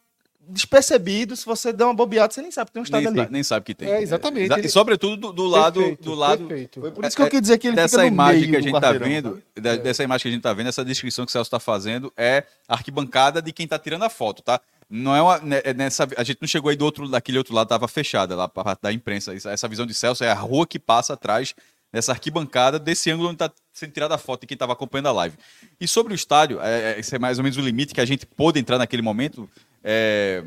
despercebido, 0.48 1.34
se 1.36 1.44
você 1.44 1.72
der 1.72 1.84
uma 1.84 1.94
bobeada, 1.94 2.32
você 2.32 2.40
nem 2.42 2.50
sabe 2.50 2.68
que 2.68 2.74
tem 2.74 2.80
um 2.80 2.84
estádio 2.84 3.10
nem, 3.10 3.20
ali. 3.20 3.28
sa- 3.28 3.32
nem 3.32 3.42
sabe 3.42 3.64
que 3.66 3.74
tem. 3.74 3.88
É, 3.88 4.02
exatamente. 4.02 4.44
Exa- 4.46 4.58
Ele- 4.58 4.66
E 4.66 4.70
sobretudo 4.70 5.16
do, 5.16 5.32
do 5.32 5.46
lado. 5.46 5.80
Perfeito, 5.80 6.02
do 6.02 6.14
lado 6.14 6.44
perfeito. 6.46 6.80
Foi 6.80 6.90
por 6.90 7.04
isso 7.04 7.16
que 7.16 7.22
eu 7.22 7.28
quis 7.30 7.40
dizer 7.40 7.58
que 7.58 7.66
ele 7.68 7.76
dessa 7.76 7.96
fica 7.98 8.02
no 8.02 8.08
imagem 8.08 8.40
meio 8.40 8.50
que 8.52 8.56
a 8.56 8.60
gente 8.60 8.80
tá 8.80 8.92
vendo, 8.92 9.42
da- 9.60 9.76
dessa 9.76 10.02
imagem 10.04 10.22
que 10.22 10.28
a 10.28 10.32
gente 10.32 10.42
tá 10.42 10.52
vendo, 10.52 10.68
essa 10.68 10.84
descrição 10.84 11.24
que 11.24 11.30
o 11.30 11.32
Celso 11.32 11.50
tá 11.50 11.60
fazendo 11.60 12.12
é 12.16 12.44
a 12.68 12.74
arquibancada 12.74 13.40
de 13.42 13.52
quem 13.52 13.66
tá 13.66 13.78
tirando 13.78 14.02
a 14.04 14.08
foto, 14.10 14.42
tá? 14.42 14.60
Não 14.88 15.16
é 15.16 15.20
uma. 15.22 15.38
né, 15.38 15.60
é 15.64 15.74
nessa, 15.74 16.06
a 16.16 16.22
gente 16.22 16.38
não 16.40 16.46
chegou 16.46 16.70
aí 16.70 16.76
do 16.76 16.84
outro, 16.84 17.08
daquele 17.08 17.38
outro 17.38 17.54
lado, 17.54 17.66
tava 17.68 17.88
fechada 17.88 18.36
lá 18.36 18.44
a 18.44 18.48
parte 18.48 18.80
da 18.82 18.92
imprensa. 18.92 19.34
Essa 19.34 19.66
visão 19.66 19.84
de 19.84 19.92
Celso 19.94 20.22
é 20.22 20.30
a 20.30 20.34
rua 20.34 20.64
que 20.66 20.78
passa 20.78 21.14
atrás 21.14 21.54
dessa 21.92 22.12
arquibancada, 22.12 22.78
desse 22.78 23.10
ângulo 23.10 23.28
onde 23.30 23.38
tá 23.38 23.50
sendo 23.72 23.90
tirada 23.92 24.14
a 24.14 24.18
foto 24.18 24.42
de 24.42 24.46
quem 24.48 24.56
tava 24.56 24.74
acompanhando 24.74 25.06
a 25.08 25.12
live. 25.12 25.36
E 25.80 25.88
sobre 25.88 26.12
o 26.12 26.14
estádio, 26.14 26.60
é, 26.60 26.92
é, 26.94 27.00
esse 27.00 27.14
é 27.14 27.18
mais 27.18 27.38
ou 27.38 27.44
menos 27.44 27.56
o 27.56 27.60
limite 27.60 27.94
que 27.94 28.00
a 28.00 28.04
gente 28.04 28.26
pôde 28.26 28.58
entrar 28.60 28.76
naquele 28.78 29.02
momento. 29.02 29.48
É, 29.88 30.42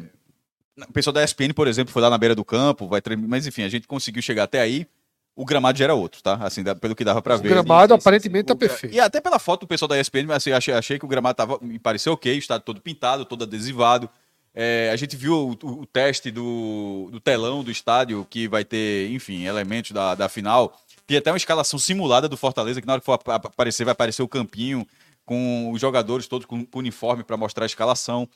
o 0.87 0.91
pessoal 0.91 1.13
da 1.13 1.23
ESPN, 1.23 1.53
por 1.53 1.65
exemplo, 1.67 1.93
foi 1.93 2.01
lá 2.01 2.09
na 2.09 2.17
beira 2.17 2.35
do 2.35 2.43
campo, 2.43 2.87
vai 2.89 3.01
mas 3.25 3.47
enfim, 3.47 3.63
a 3.63 3.69
gente 3.69 3.87
conseguiu 3.87 4.21
chegar 4.21 4.43
até 4.43 4.59
aí. 4.59 4.85
O 5.33 5.45
gramado 5.45 5.77
já 5.77 5.85
era 5.85 5.93
outro, 5.95 6.21
tá? 6.21 6.33
Assim, 6.41 6.61
pelo 6.81 6.93
que 6.93 7.05
dava 7.05 7.21
pra 7.21 7.35
O 7.35 7.39
ver. 7.39 7.47
gramado 7.47 7.93
sim, 7.93 7.97
sim. 7.97 8.01
aparentemente 8.01 8.45
tá 8.47 8.53
O- 8.53 8.57
perfeito. 8.57 8.93
E 8.93 8.99
até 8.99 9.21
pela 9.21 9.39
foto 9.39 9.61
do 9.61 9.67
pessoal 9.67 9.87
da 9.87 9.97
ESPN, 9.97 10.29
assim, 10.33 10.51
achei, 10.51 10.73
achei 10.73 10.99
que 10.99 11.05
o 11.05 11.07
gramado 11.07 11.37
tava, 11.37 11.57
me 11.61 11.79
pareceu 11.79 12.11
ok, 12.11 12.35
o 12.35 12.37
estádio 12.39 12.65
todo 12.65 12.81
pintado, 12.81 13.23
todo 13.23 13.43
adesivado. 13.45 14.09
É, 14.53 14.89
a 14.91 14.95
gente 14.97 15.15
viu 15.15 15.33
o, 15.33 15.51
o- 15.65 15.81
o 15.81 15.85
teste 15.85 16.29
do, 16.29 17.07
do 17.09 17.21
telão 17.21 17.63
do 17.63 17.71
estádio, 17.71 18.27
que 18.29 18.49
vai 18.49 18.65
ter, 18.65 19.09
enfim, 19.11 19.45
elementos 19.45 19.91
da, 19.91 20.13
da 20.15 20.27
final. 20.27 20.77
Tem 21.07 21.15
até 21.17 21.31
uma 21.31 21.37
escalação 21.37 21.79
simulada 21.79 22.27
do 22.27 22.35
Fortaleza, 22.35 22.81
que 22.81 22.87
na 22.87 22.93
hora 22.93 22.99
que 22.99 23.05
for 23.05 23.13
ap- 23.13 23.29
ap- 23.29 23.45
aparecer, 23.45 23.85
vai 23.85 23.93
aparecer 23.93 24.21
o 24.21 24.27
campinho 24.27 24.85
com 25.25 25.71
os 25.71 25.79
jogadores 25.79 26.27
todos 26.27 26.45
com, 26.45 26.65
com 26.65 26.79
uniforme 26.79 27.23
para 27.23 27.37
mostrar 27.37 27.63
a 27.63 27.67
escalação. 27.67 28.27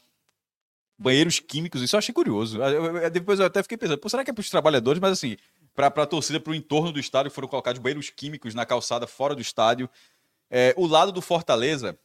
Banheiros 1.03 1.39
químicos, 1.39 1.81
isso 1.81 1.95
eu 1.95 1.97
achei 1.99 2.13
curioso. 2.13 2.61
Eu- 2.61 2.85
eu- 2.85 2.97
eu- 2.97 3.11
depois 3.11 3.37
eu 3.39 3.45
até 3.45 3.61
fiquei 3.61 3.77
pensando, 3.77 3.97
pô, 3.97 4.07
será 4.07 4.23
que 4.23 4.31
é 4.31 4.33
para 4.33 4.41
os 4.41 4.49
trabalhadores? 4.49 5.01
Mas 5.01 5.11
assim, 5.11 5.35
para 5.75 5.87
a 5.87 6.05
torcida, 6.05 6.39
para 6.39 6.51
o 6.51 6.55
entorno 6.55 6.91
do 6.93 6.99
estádio, 6.99 7.29
foram 7.29 7.47
colocados 7.47 7.81
banheiros 7.81 8.09
químicos 8.09 8.55
na 8.55 8.65
calçada 8.65 9.05
fora 9.05 9.35
do 9.35 9.41
estádio. 9.41 9.89
É, 10.49 10.73
o 10.77 10.87
lado 10.87 11.11
do 11.11 11.21
Fortaleza, 11.21 11.97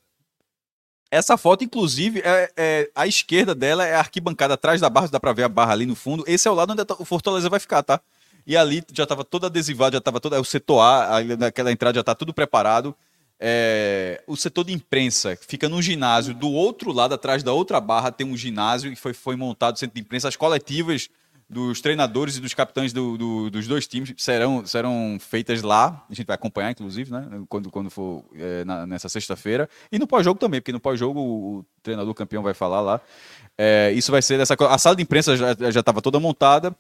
essa 1.11 1.37
foto, 1.39 1.63
inclusive, 1.65 2.21
é, 2.25 2.51
é- 2.57 2.91
a 2.95 3.07
esquerda 3.07 3.55
dela 3.55 3.87
é 3.87 3.95
a 3.95 4.01
arquibancada 4.01 4.55
atrás 4.55 4.81
da 4.81 4.91
barra, 4.91 5.07
dá 5.09 5.21
pra 5.21 5.33
ver 5.33 5.45
a 5.45 5.49
barra 5.49 5.73
ali 5.73 5.87
no 5.87 5.95
fundo. 5.95 6.25
Esse 6.27 6.49
é 6.49 6.51
o 6.51 6.55
lado 6.55 6.73
onde 6.73 6.83
o 6.99 7.05
Fortaleza 7.05 7.49
vai 7.49 7.61
ficar, 7.61 7.83
tá? 7.83 8.01
E 8.47 8.57
ali 8.57 8.83
já 8.93 9.07
tava 9.07 9.25
todo 9.25 9.47
adesivado, 9.47 9.95
já 9.95 10.01
tava 10.01 10.21
todo. 10.21 10.35
é 10.35 10.41
O 10.41 10.45
setor 10.45 10.81
A, 10.81 11.23
naquela 11.39 11.71
entrada 11.71 11.97
já 11.97 12.03
tá 12.03 12.15
tudo 12.15 12.35
preparado. 12.35 12.95
É, 13.41 14.23
o 14.27 14.37
setor 14.37 14.65
de 14.65 14.73
imprensa 14.73 15.39
fica 15.41 15.69
no 15.69 15.81
ginásio. 15.81 16.35
Do 16.35 16.51
outro 16.51 16.93
lado, 16.93 17.15
atrás 17.15 17.43
da 17.43 17.53
outra 17.53 17.81
barra, 17.81 18.11
tem 18.11 18.27
um 18.27 18.37
ginásio 18.37 18.91
que 18.91 18.97
foi, 18.97 19.13
foi 19.13 19.37
montado 19.37 19.77
o 19.77 19.79
centro 19.79 19.95
de 19.95 20.01
imprensa. 20.01 20.29
As 20.29 20.37
coletivas 20.37 21.09
dos 21.51 21.81
treinadores 21.81 22.37
e 22.37 22.41
dos 22.41 22.53
capitães 22.53 22.93
do- 22.93 23.17
do- 23.17 23.51
dos 23.51 23.67
dois 23.67 23.87
times 23.87 24.13
serão, 24.19 24.67
serão 24.67 25.17
feitas 25.19 25.63
lá. 25.63 26.05
A 26.11 26.13
gente 26.15 26.27
vai 26.27 26.35
acompanhar, 26.35 26.73
inclusive, 26.73 27.11
né? 27.11 27.27
Quando, 27.49 27.71
quando 27.71 27.89
for 27.89 28.23
é, 28.35 28.65
na- 28.67 28.87
nessa 28.87 29.09
sexta-feira. 29.09 29.67
E 29.91 29.99
no 29.99 30.07
pós-jogo 30.07 30.39
também, 30.39 30.61
porque 30.61 30.73
no 30.73 30.81
pós-jogo 30.81 31.19
o, 31.21 31.65
treinador 31.83 32.13
campeão 32.13 32.43
vai 32.43 32.53
falar 32.53 32.83
lá. 32.83 33.01
É, 33.57 33.91
isso 33.95 34.13
vai 34.13 34.21
ser 34.21 34.37
dessa 34.37 34.55
A 34.69 34.77
sala 34.77 34.95
de 34.97 35.03
imprensa 35.03 35.37
já 35.37 35.81
estava 35.81 36.03
toda 36.03 36.21
montada. 36.21 36.77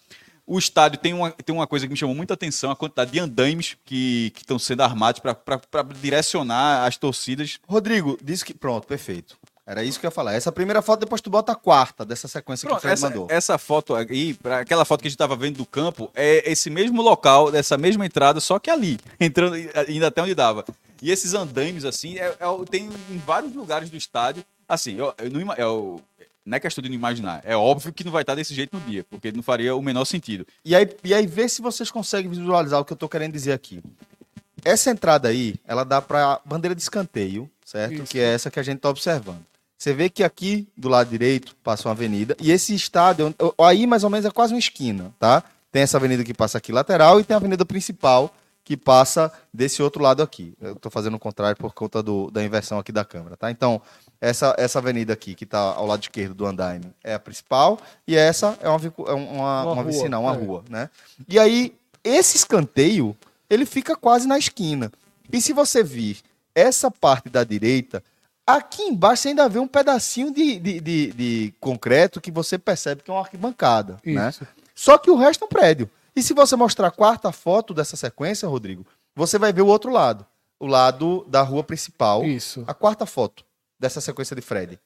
O 0.48 0.58
estádio 0.58 0.98
tem 0.98 1.12
uma, 1.12 1.30
tem 1.30 1.54
uma 1.54 1.66
coisa 1.66 1.86
que 1.86 1.92
me 1.92 1.96
chamou 1.96 2.14
muita 2.16 2.32
atenção, 2.32 2.70
a 2.70 2.76
quantidade 2.76 3.10
de 3.10 3.20
andaimes 3.20 3.76
que 3.84 4.30
que 4.34 4.40
estão 4.40 4.58
sendo 4.58 4.80
armados 4.82 5.20
para 5.20 5.82
direcionar 6.00 6.86
as 6.86 6.96
torcidas. 6.96 7.58
Rodrigo, 7.68 8.18
disse 8.22 8.44
que. 8.44 8.54
Pronto, 8.54 8.86
perfeito. 8.86 9.36
Era 9.66 9.84
isso 9.84 10.00
que 10.00 10.06
eu 10.06 10.08
ia 10.08 10.12
falar. 10.12 10.32
Essa 10.32 10.50
primeira 10.50 10.80
foto, 10.80 11.00
depois 11.00 11.20
tu 11.20 11.28
bota 11.28 11.52
a 11.52 11.54
quarta 11.54 12.02
dessa 12.02 12.26
sequência 12.26 12.62
que 12.66 12.68
o 12.68 12.70
Pronto, 12.70 12.80
Fred 12.80 12.94
essa, 12.94 13.10
mandou. 13.10 13.26
essa 13.28 13.58
foto 13.58 13.94
aí, 13.94 14.32
pra 14.32 14.60
aquela 14.60 14.86
foto 14.86 15.02
que 15.02 15.08
a 15.08 15.10
gente 15.10 15.16
estava 15.16 15.36
vendo 15.36 15.58
do 15.58 15.66
campo, 15.66 16.10
é 16.14 16.50
esse 16.50 16.70
mesmo 16.70 17.02
local, 17.02 17.52
dessa 17.52 17.76
mesma 17.76 18.06
entrada, 18.06 18.40
só 18.40 18.58
que 18.58 18.70
ali, 18.70 18.98
entrando 19.20 19.54
ainda 19.86 20.06
até 20.06 20.22
onde 20.22 20.34
dava. 20.34 20.64
E 21.02 21.10
esses 21.10 21.34
andaimes, 21.34 21.84
assim, 21.84 22.16
é, 22.16 22.28
é 22.40 22.64
tem 22.70 22.88
em 23.10 23.18
vários 23.18 23.52
lugares 23.54 23.90
do 23.90 23.96
estádio. 23.98 24.42
Assim, 24.66 24.96
eu, 24.96 25.12
eu 25.18 25.30
não, 25.30 25.54
o- 25.74 26.00
não 26.48 26.56
é 26.56 26.60
questão 26.60 26.82
de 26.82 26.88
não 26.88 26.96
imaginar. 26.96 27.42
É 27.44 27.56
óbvio 27.56 27.92
que 27.92 28.02
não 28.04 28.10
vai 28.10 28.22
estar 28.22 28.34
desse 28.34 28.54
jeito 28.54 28.74
no 28.76 28.80
dia, 28.82 29.04
porque 29.10 29.30
não 29.30 29.42
faria 29.42 29.76
o 29.76 29.82
menor 29.82 30.04
sentido. 30.04 30.46
E 30.64 30.74
aí, 30.74 30.88
e 31.04 31.12
aí, 31.14 31.26
vê 31.26 31.48
se 31.48 31.60
vocês 31.62 31.90
conseguem 31.90 32.30
visualizar 32.30 32.80
o 32.80 32.84
que 32.84 32.92
eu 32.92 32.96
tô 32.96 33.08
querendo 33.08 33.32
dizer 33.32 33.52
aqui. 33.52 33.82
Essa 34.64 34.90
entrada 34.90 35.28
aí, 35.28 35.54
ela 35.66 35.84
dá 35.84 36.02
pra 36.02 36.40
bandeira 36.44 36.74
de 36.74 36.82
escanteio, 36.82 37.48
certo? 37.64 37.94
Isso. 37.94 38.04
Que 38.04 38.18
é 38.18 38.34
essa 38.34 38.50
que 38.50 38.58
a 38.58 38.62
gente 38.62 38.80
tá 38.80 38.88
observando. 38.88 39.40
Você 39.76 39.92
vê 39.92 40.08
que 40.10 40.24
aqui, 40.24 40.66
do 40.76 40.88
lado 40.88 41.08
direito, 41.08 41.54
passa 41.62 41.86
uma 41.88 41.92
avenida. 41.92 42.36
E 42.40 42.50
esse 42.50 42.74
estádio, 42.74 43.32
aí 43.58 43.86
mais 43.86 44.02
ou 44.02 44.10
menos 44.10 44.26
é 44.26 44.30
quase 44.30 44.52
uma 44.52 44.58
esquina, 44.58 45.14
tá? 45.20 45.44
Tem 45.70 45.82
essa 45.82 45.96
avenida 45.98 46.24
que 46.24 46.34
passa 46.34 46.58
aqui 46.58 46.72
lateral 46.72 47.20
e 47.20 47.24
tem 47.24 47.34
a 47.34 47.38
avenida 47.38 47.64
principal 47.64 48.34
que 48.64 48.76
passa 48.76 49.32
desse 49.54 49.80
outro 49.82 50.02
lado 50.02 50.22
aqui. 50.22 50.52
Eu 50.60 50.74
tô 50.74 50.90
fazendo 50.90 51.14
o 51.14 51.18
contrário 51.18 51.56
por 51.56 51.72
conta 51.72 52.02
do- 52.02 52.30
da 52.30 52.42
inversão 52.44 52.78
aqui 52.78 52.90
da 52.90 53.04
câmera, 53.04 53.36
tá? 53.36 53.50
Então, 53.50 53.80
essa, 54.20 54.54
essa 54.58 54.78
avenida 54.78 55.12
aqui, 55.12 55.34
que 55.34 55.46
tá 55.46 55.58
ao 55.58 55.86
lado 55.86 56.02
esquerdo 56.02 56.34
do 56.34 56.46
andaime, 56.46 56.92
é 57.04 57.14
a 57.14 57.18
principal. 57.18 57.78
E 58.06 58.16
essa 58.16 58.58
é 58.60 58.68
uma, 58.68 58.80
é 58.80 59.12
uma, 59.12 59.14
uma, 59.14 59.62
Uma 59.64 59.74
rua, 59.74 59.84
vicinal, 59.84 60.22
uma 60.22 60.34
é. 60.34 60.36
rua, 60.36 60.64
né? 60.68 60.90
E 61.28 61.38
aí, 61.38 61.74
esse 62.02 62.36
escanteio, 62.36 63.16
ele 63.48 63.64
fica 63.64 63.94
quase 63.96 64.26
na 64.26 64.38
esquina. 64.38 64.90
E 65.32 65.40
se 65.40 65.52
você 65.52 65.82
vir 65.82 66.18
essa 66.54 66.90
parte 66.90 67.28
da 67.28 67.44
direita, 67.44 68.02
aqui 68.46 68.82
embaixo 68.82 69.22
você 69.22 69.28
ainda 69.28 69.48
vê 69.48 69.58
um 69.58 69.68
pedacinho 69.68 70.32
de, 70.32 70.58
de, 70.58 70.80
de- 70.80 71.12
de 71.12 71.54
concreto 71.60 72.20
que 72.20 72.30
você 72.30 72.58
percebe 72.58 73.02
que 73.02 73.10
é 73.10 73.14
uma 73.14 73.20
arquibancada, 73.20 73.98
né? 74.04 74.28
Isso. 74.30 74.46
Só 74.74 74.96
que 74.98 75.10
o 75.10 75.16
resto 75.16 75.44
é 75.44 75.46
um 75.46 75.48
prédio. 75.48 75.88
E 76.16 76.22
se 76.22 76.34
você 76.34 76.56
mostrar 76.56 76.88
a 76.88 76.90
quarta 76.90 77.30
foto 77.30 77.72
dessa 77.72 77.96
sequência, 77.96 78.48
Rodrigo, 78.48 78.84
você 79.14 79.38
vai 79.38 79.52
ver 79.52 79.62
o 79.62 79.66
outro 79.66 79.90
lado. 79.92 80.26
O 80.58 80.66
lado 80.66 81.24
da 81.28 81.42
rua 81.42 81.62
principal. 81.62 82.24
Isso. 82.24 82.64
A 82.66 82.74
quarta 82.74 83.06
foto 83.06 83.44
dessa 83.78 84.00
sequência 84.00 84.34
de 84.36 84.42
Fred. 84.42 84.78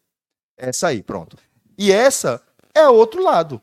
Essa 0.57 0.89
aí, 0.89 1.03
pronto. 1.03 1.37
E 1.79 1.91
essa 1.91 2.43
é 2.75 2.87
o 2.89 2.95
outro 2.95 3.23
lado. 3.23 3.61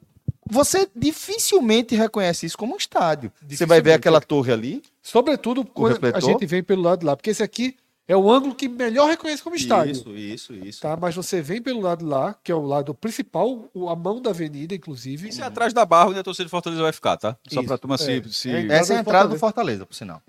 Você 0.51 0.89
dificilmente 0.95 1.95
reconhece 1.95 2.45
isso 2.47 2.57
como 2.57 2.73
um 2.73 2.77
estádio. 2.77 3.31
Você 3.47 3.65
vai 3.65 3.81
ver 3.81 3.93
aquela 3.93 4.19
torre 4.19 4.51
ali. 4.51 4.81
Sobretudo 5.01 5.64
quando 5.64 6.03
a 6.15 6.19
gente 6.19 6.45
vem 6.47 6.64
pelo 6.64 6.81
lado 6.81 6.99
de 7.01 7.06
lá. 7.06 7.15
Porque 7.15 7.30
esse 7.30 7.43
aqui 7.43 7.76
É 8.11 8.18
o 8.18 8.31
ângulo 8.31 8.56
que 8.56 8.68
melhor 8.68 9.07
reconhece 9.07 9.43
como 9.43 9.56
estádio. 9.56 9.91
Isso, 9.91 10.15
isso, 10.18 10.53
isso. 10.56 10.81
Tá? 10.81 10.97
Mas 10.97 11.14
você 11.14 11.43
vem 11.43 11.61
pelo 11.61 11.80
lado 11.80 12.03
lá, 12.03 12.34
que 12.43 12.51
é 12.51 12.56
o 12.56 12.65
lado 12.65 12.91
principal, 12.95 13.69
o- 13.72 13.88
a 13.88 13.95
mão 13.95 14.19
da 14.19 14.31
avenida, 14.31 14.73
inclusive. 14.73 15.30
Isso 15.30 15.43
é 15.43 15.45
atrás 15.45 15.76
da 15.76 15.85
barra 15.85 16.10
onde 16.10 16.18
a 16.18 16.23
torcida 16.23 16.45
de 16.45 16.49
Fortaleza 16.49 16.81
vai 16.81 16.91
ficar, 16.91 17.18
tá? 17.18 17.38
Só 17.47 17.61
pra 17.61 17.77
turma 17.77 17.99
se. 17.99 18.11
é. 18.14 18.23
se- 18.23 18.49
É, 18.49 18.65
Essa 18.65 18.93
é 18.95 18.97
a 18.97 19.01
do 19.03 19.10
entrada 19.10 19.27
do 19.30 19.38
Fortaleza. 19.38 19.39
Fortaleza, 19.39 19.85
por 19.85 19.93
sinal. 19.93 20.23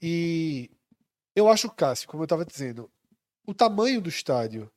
E 0.00 0.70
eu 1.34 1.48
acho, 1.48 1.68
Cássio, 1.68 2.06
como 2.08 2.22
eu 2.22 2.26
estava 2.26 2.44
dizendo, 2.44 2.88
o 3.46 3.54
tamanho 3.54 4.00
do 4.00 4.08
estádio 4.08 4.70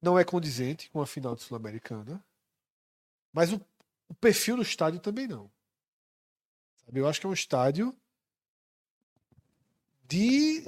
não 0.00 0.18
é 0.18 0.24
condizente 0.24 0.88
com 0.90 1.00
a 1.02 1.06
final 1.06 1.34
de 1.34 1.42
Sul-Americana, 1.42 2.22
mas 3.32 3.52
o, 3.52 3.60
o 4.08 4.14
perfil 4.14 4.56
do 4.56 4.62
estádio 4.62 5.00
também 5.00 5.26
não. 5.26 5.50
Sabe, 6.84 7.00
Eu 7.00 7.08
acho 7.08 7.20
que 7.20 7.26
é 7.26 7.28
um 7.28 7.32
estádio 7.34 7.94
de, 10.08 10.64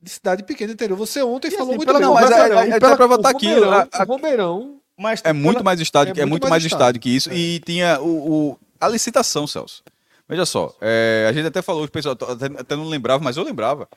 de 0.00 0.10
cidade 0.10 0.42
pequena 0.42 0.72
interior. 0.72 0.96
Você 0.96 1.22
ontem 1.22 1.48
E 1.48 1.50
falou 1.52 1.68
assim, 1.68 1.76
muito 1.76 1.86
pela 1.86 1.98
bem. 1.98 2.06
Não, 2.08 2.14
mas 2.14 2.30
é- 2.30 2.34
Romeirão- 2.34 2.58
é- 2.58 2.62
é 2.62 2.76
e 2.76 2.80
pela- 2.80 2.86
até 2.88 2.96
pra 2.96 3.08
botar 3.08 3.28
o 3.28 3.36
aqui, 3.36 3.46
Romeirão- 3.46 3.88
a- 3.92 4.04
Romeirão 4.04 4.78
Mas 4.94 5.22
É 5.24 5.32
muito 5.32 5.64
mais 5.64 5.80
estádio, 5.80 6.10
É 6.10 6.20
é, 6.20 6.26
muito 6.26 6.30
muito 6.32 6.42
mais 6.42 6.50
mais 6.50 6.64
estádio 6.64 6.98
estádio. 6.98 7.00
que 7.00 7.08
isso. 7.08 7.30
É. 7.30 7.34
E 7.34 7.60
tinha 7.60 8.00
o, 8.00 8.50
o- 8.52 8.58
a 8.78 8.88
licitação, 8.88 9.46
Celso. 9.46 9.82
Veja 10.28 10.44
só, 10.46 10.74
é, 10.80 11.26
a 11.28 11.32
gente 11.32 11.46
até 11.46 11.60
falou, 11.62 11.84
o 11.84 11.90
pessoal 11.90 12.14
até, 12.14 12.46
até 12.60 12.76
não 12.76 12.86
lembrava, 12.88 13.22
mas 13.24 13.36
eu 13.36 13.42
lembrava. 13.42 13.88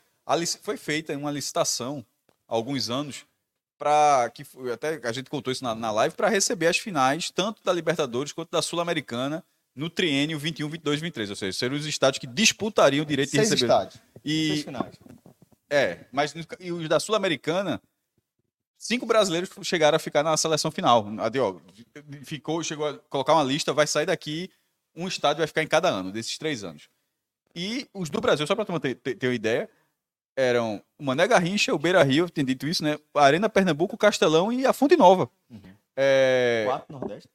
Foi 0.61 0.77
feita 0.77 1.15
uma 1.18 1.31
licitação 1.31 2.06
há 2.47 2.56
alguns 2.56 2.89
anos 2.89 3.26
para 3.77 4.30
que 4.34 4.43
até 4.73 4.99
a 5.03 5.11
gente 5.11 5.30
contou 5.30 5.52
isso 5.52 5.64
na, 5.64 5.76
na 5.76 5.91
live 5.91 6.15
para 6.15 6.30
receber 6.30 6.68
as 6.68 6.77
finais 6.77 7.30
tanto 7.30 7.61
da 7.64 7.73
Libertadores 7.73 8.31
quanto 8.31 8.49
da 8.49 8.61
Sul-Americana 8.61 9.43
no 9.76 9.89
triênio 9.89 10.39
21, 10.39 10.69
22, 10.69 11.02
23, 11.02 11.30
ou 11.31 11.35
seja, 11.35 11.57
seriam 11.57 11.77
os 11.77 11.85
estádios 11.85 12.18
que 12.19 12.27
disputariam 12.27 13.03
o 13.03 13.06
direito 13.06 13.31
de 13.31 13.38
seis 13.38 13.49
receber. 13.49 13.65
estádios, 13.72 14.02
E 14.23 14.47
seis 14.47 14.64
finais. 14.64 14.95
é, 15.69 16.06
mas 16.14 16.34
e 16.61 16.72
os 16.72 16.88
da 16.88 16.97
Sul-Americana, 16.99 17.81
cinco 18.77 19.06
brasileiros 19.06 19.49
chegaram 19.64 19.97
a 19.97 19.99
ficar 19.99 20.23
na 20.23 20.38
seleção 20.38 20.72
final. 20.72 21.06
A 21.19 21.27
de, 21.27 21.39
ó, 21.39 21.57
ficou, 22.23 22.64
chegou 22.64 22.88
a 22.88 22.97
colocar 23.10 23.34
uma 23.34 23.43
lista, 23.43 23.73
vai 23.73 23.85
sair 23.85 24.06
daqui, 24.06 24.49
um 24.95 25.10
estádio 25.10 25.39
vai 25.39 25.47
ficar 25.47 25.61
em 25.64 25.68
cada 25.68 25.89
ano, 25.89 26.10
desses 26.11 26.38
três 26.38 26.64
anos. 26.64 26.88
E 27.53 27.89
os 27.93 28.10
do 28.10 28.22
Brasil, 28.22 28.47
só 28.47 28.56
para 28.56 28.80
ter, 28.80 28.95
ter, 28.95 29.15
ter 29.15 29.27
uma 29.27 29.34
ideia, 29.35 29.69
eram 30.36 30.82
o 30.99 31.03
Mané 31.03 31.28
Garrincha, 31.28 31.74
o 31.74 31.80
Beira 31.80 32.03
Rio, 32.03 32.30
tem 32.30 32.44
dito 32.45 32.68
isso, 32.68 32.84
né? 32.84 32.98
A 33.14 33.24
Arena 33.24 33.49
Pernambuco, 33.49 33.95
o 33.95 33.98
Castelão 33.98 34.52
e 34.52 34.66
a 34.66 34.74
Fonte 34.74 34.95
Nova. 34.98 35.30
Uhum. 35.49 35.60
É, 35.95 36.64
Quatro 36.68 36.91
Nordeste. 36.99 37.30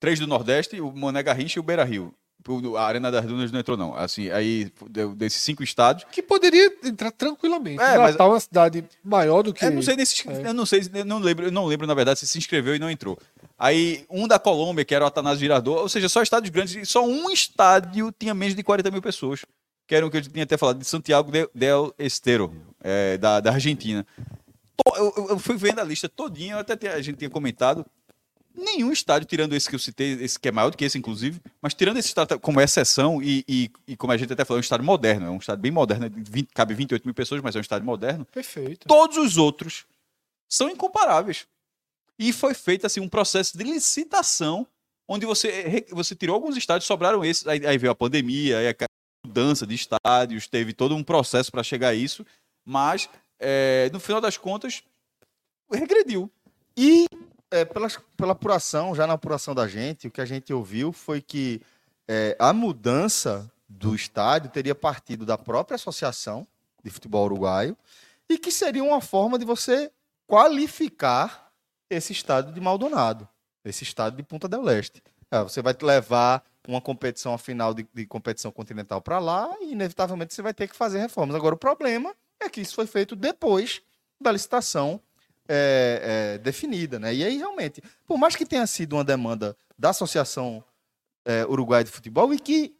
três 0.00 0.18
do 0.18 0.26
Nordeste, 0.26 0.80
o 0.80 0.90
Mané 0.92 1.22
Garrincha 1.22 1.58
e 1.58 1.60
o 1.60 1.62
Beira 1.62 1.84
Rio. 1.84 2.14
A 2.78 2.82
Arena 2.86 3.10
das 3.10 3.24
Dunas 3.26 3.50
não 3.50 3.58
entrou, 3.58 3.76
não. 3.76 3.92
Assim, 3.96 4.30
aí, 4.30 4.70
desses 5.16 5.42
cinco 5.42 5.64
estádios, 5.64 6.08
que 6.12 6.22
poderia 6.22 6.72
entrar 6.84 7.10
tranquilamente. 7.10 7.82
É, 7.82 7.98
mas- 7.98 8.12
Natal 8.12 8.28
é 8.28 8.34
uma 8.34 8.40
cidade 8.40 8.84
maior 9.02 9.42
do 9.42 9.52
que. 9.52 9.64
Eu 9.64 9.72
não 9.72 9.82
sei 9.82 9.96
nesse, 9.96 10.28
É. 10.30 10.46
eu 10.48 10.54
não 10.54 10.64
sei, 10.64 10.88
eu 10.94 11.04
não 11.04 11.18
lembro, 11.18 11.46
eu 11.46 11.50
não 11.50 11.66
lembro 11.66 11.88
na 11.88 11.94
verdade 11.94 12.20
se 12.20 12.26
se 12.28 12.38
inscreveu 12.38 12.76
e 12.76 12.78
não 12.78 12.88
entrou. 12.88 13.18
Aí 13.58 14.06
um 14.08 14.28
da 14.28 14.38
Colômbia, 14.38 14.84
que 14.84 14.94
era 14.94 15.04
o 15.04 15.08
Atanásio 15.08 15.40
Girador, 15.40 15.78
ou 15.78 15.88
seja, 15.88 16.08
só 16.08 16.22
estádios 16.22 16.50
grandes, 16.50 16.76
e 16.76 16.86
só 16.86 17.04
um 17.04 17.28
estádio 17.30 18.14
tinha 18.16 18.32
menos 18.32 18.54
de 18.54 18.62
40 18.62 18.92
mil 18.92 19.02
pessoas, 19.02 19.44
que 19.86 19.94
era 19.94 20.06
o 20.06 20.10
que 20.10 20.16
eu 20.16 20.22
tinha 20.22 20.44
até 20.44 20.56
falado 20.56 20.78
de 20.78 20.84
Santiago 20.84 21.30
de- 21.30 21.48
del 21.54 21.94
Estero, 21.98 22.52
é, 22.82 23.16
da, 23.18 23.40
da 23.40 23.52
Argentina. 23.52 24.06
Eu, 24.96 25.12
eu- 25.30 25.38
fui 25.38 25.56
vendo 25.56 25.80
a 25.80 25.84
lista 25.84 26.08
todinha, 26.08 26.58
até 26.58 26.92
a 26.92 27.00
gente 27.00 27.16
tinha 27.18 27.30
comentado. 27.30 27.84
Nenhum 28.54 28.90
estádio, 28.90 29.28
tirando 29.28 29.54
esse 29.54 29.68
que 29.68 29.74
eu 29.74 29.78
citei, 29.78 30.12
esse 30.14 30.38
que 30.40 30.48
é 30.48 30.52
maior 30.52 30.70
do 30.70 30.78
que 30.78 30.84
esse, 30.86 30.96
inclusive, 30.96 31.40
mas 31.60 31.74
tirando 31.74 31.98
esse 31.98 32.08
estádio 32.08 32.40
como 32.40 32.58
exceção, 32.58 33.22
e, 33.22 33.44
e, 33.46 33.70
e 33.86 33.96
como 33.96 34.12
a 34.14 34.16
gente 34.16 34.32
até 34.32 34.46
falou, 34.46 34.58
é 34.58 34.60
um 34.60 34.62
estádio 34.62 34.84
moderno, 34.86 35.26
é 35.26 35.30
um 35.30 35.36
estádio 35.36 35.60
bem 35.60 35.70
moderno, 35.70 36.08
de 36.08 36.30
20 36.30 36.48
cabe 36.54 36.72
28 36.72 37.04
mil 37.04 37.12
pessoas, 37.14 37.42
mas 37.42 37.54
é 37.54 37.58
um 37.58 37.60
estádio 37.60 37.84
moderno 37.84 38.24
Perfeito. 38.24 38.88
todos 38.88 39.18
os 39.18 39.36
outros 39.36 39.84
são 40.48 40.70
incomparáveis. 40.70 41.46
E 42.18 42.32
foi 42.32 42.54
feito 42.54 42.86
assim 42.86 42.98
um 42.98 43.10
processo 43.10 43.58
de 43.58 43.62
licitação 43.64 44.66
onde 45.06 45.26
você, 45.26 45.50
re- 45.62 45.86
você 45.90 46.14
tirou 46.14 46.34
alguns 46.34 46.56
estádios, 46.56 46.86
sobraram 46.86 47.22
esses, 47.22 47.46
aí, 47.46 47.64
aí 47.66 47.76
veio 47.76 47.90
a 47.92 47.94
pandemia, 47.94 48.58
aí 48.58 48.68
mudança 49.36 49.66
de 49.66 49.74
estádios, 49.74 50.48
teve 50.48 50.72
todo 50.72 50.96
um 50.96 51.02
processo 51.02 51.52
para 51.52 51.62
chegar 51.62 51.88
a 51.88 51.94
isso, 51.94 52.24
mas 52.64 53.08
é, 53.38 53.90
no 53.92 54.00
final 54.00 54.20
das 54.20 54.38
contas 54.38 54.82
regrediu. 55.70 56.30
E 56.74 57.06
é, 57.50 57.64
pela, 57.64 57.88
pela 58.16 58.32
apuração, 58.32 58.94
já 58.94 59.06
na 59.06 59.12
apuração 59.12 59.54
da 59.54 59.68
gente, 59.68 60.08
o 60.08 60.10
que 60.10 60.22
a 60.22 60.24
gente 60.24 60.52
ouviu 60.54 60.90
foi 60.90 61.20
que 61.20 61.60
é, 62.08 62.34
a 62.38 62.52
mudança 62.52 63.50
do 63.68 63.94
estádio 63.94 64.50
teria 64.50 64.74
partido 64.74 65.26
da 65.26 65.36
própria 65.36 65.74
associação 65.74 66.46
de 66.82 66.90
futebol 66.90 67.26
uruguaio 67.26 67.76
e 68.28 68.38
que 68.38 68.50
seria 68.50 68.82
uma 68.82 69.02
forma 69.02 69.38
de 69.38 69.44
você 69.44 69.90
qualificar 70.26 71.52
esse 71.90 72.12
estádio 72.12 72.52
de 72.54 72.60
Maldonado, 72.60 73.28
esse 73.64 73.84
estádio 73.84 74.16
de 74.16 74.22
Punta 74.22 74.48
del 74.48 74.62
Leste. 74.62 75.02
É, 75.30 75.42
você 75.42 75.60
vai 75.60 75.76
levar 75.82 76.42
uma 76.66 76.80
competição, 76.80 77.34
a 77.34 77.38
final 77.38 77.72
de, 77.72 77.86
de 77.94 78.06
competição 78.06 78.50
continental 78.50 79.00
para 79.00 79.18
lá 79.18 79.54
e 79.60 79.72
inevitavelmente 79.72 80.34
você 80.34 80.42
vai 80.42 80.54
ter 80.54 80.68
que 80.68 80.76
fazer 80.76 80.98
reformas. 80.98 81.36
Agora 81.36 81.54
o 81.54 81.58
problema 81.58 82.14
é 82.40 82.48
que 82.48 82.60
isso 82.60 82.74
foi 82.74 82.86
feito 82.86 83.14
depois 83.14 83.82
da 84.20 84.32
licitação 84.32 85.00
é, 85.48 86.34
é, 86.34 86.38
definida, 86.38 86.98
né? 86.98 87.14
E 87.14 87.24
aí 87.24 87.36
realmente, 87.36 87.82
por 88.06 88.18
mais 88.18 88.34
que 88.34 88.44
tenha 88.44 88.66
sido 88.66 88.94
uma 88.94 89.04
demanda 89.04 89.56
da 89.78 89.90
Associação 89.90 90.64
é, 91.24 91.44
Uruguai 91.46 91.84
de 91.84 91.90
Futebol 91.90 92.32
e 92.32 92.38
que, 92.38 92.74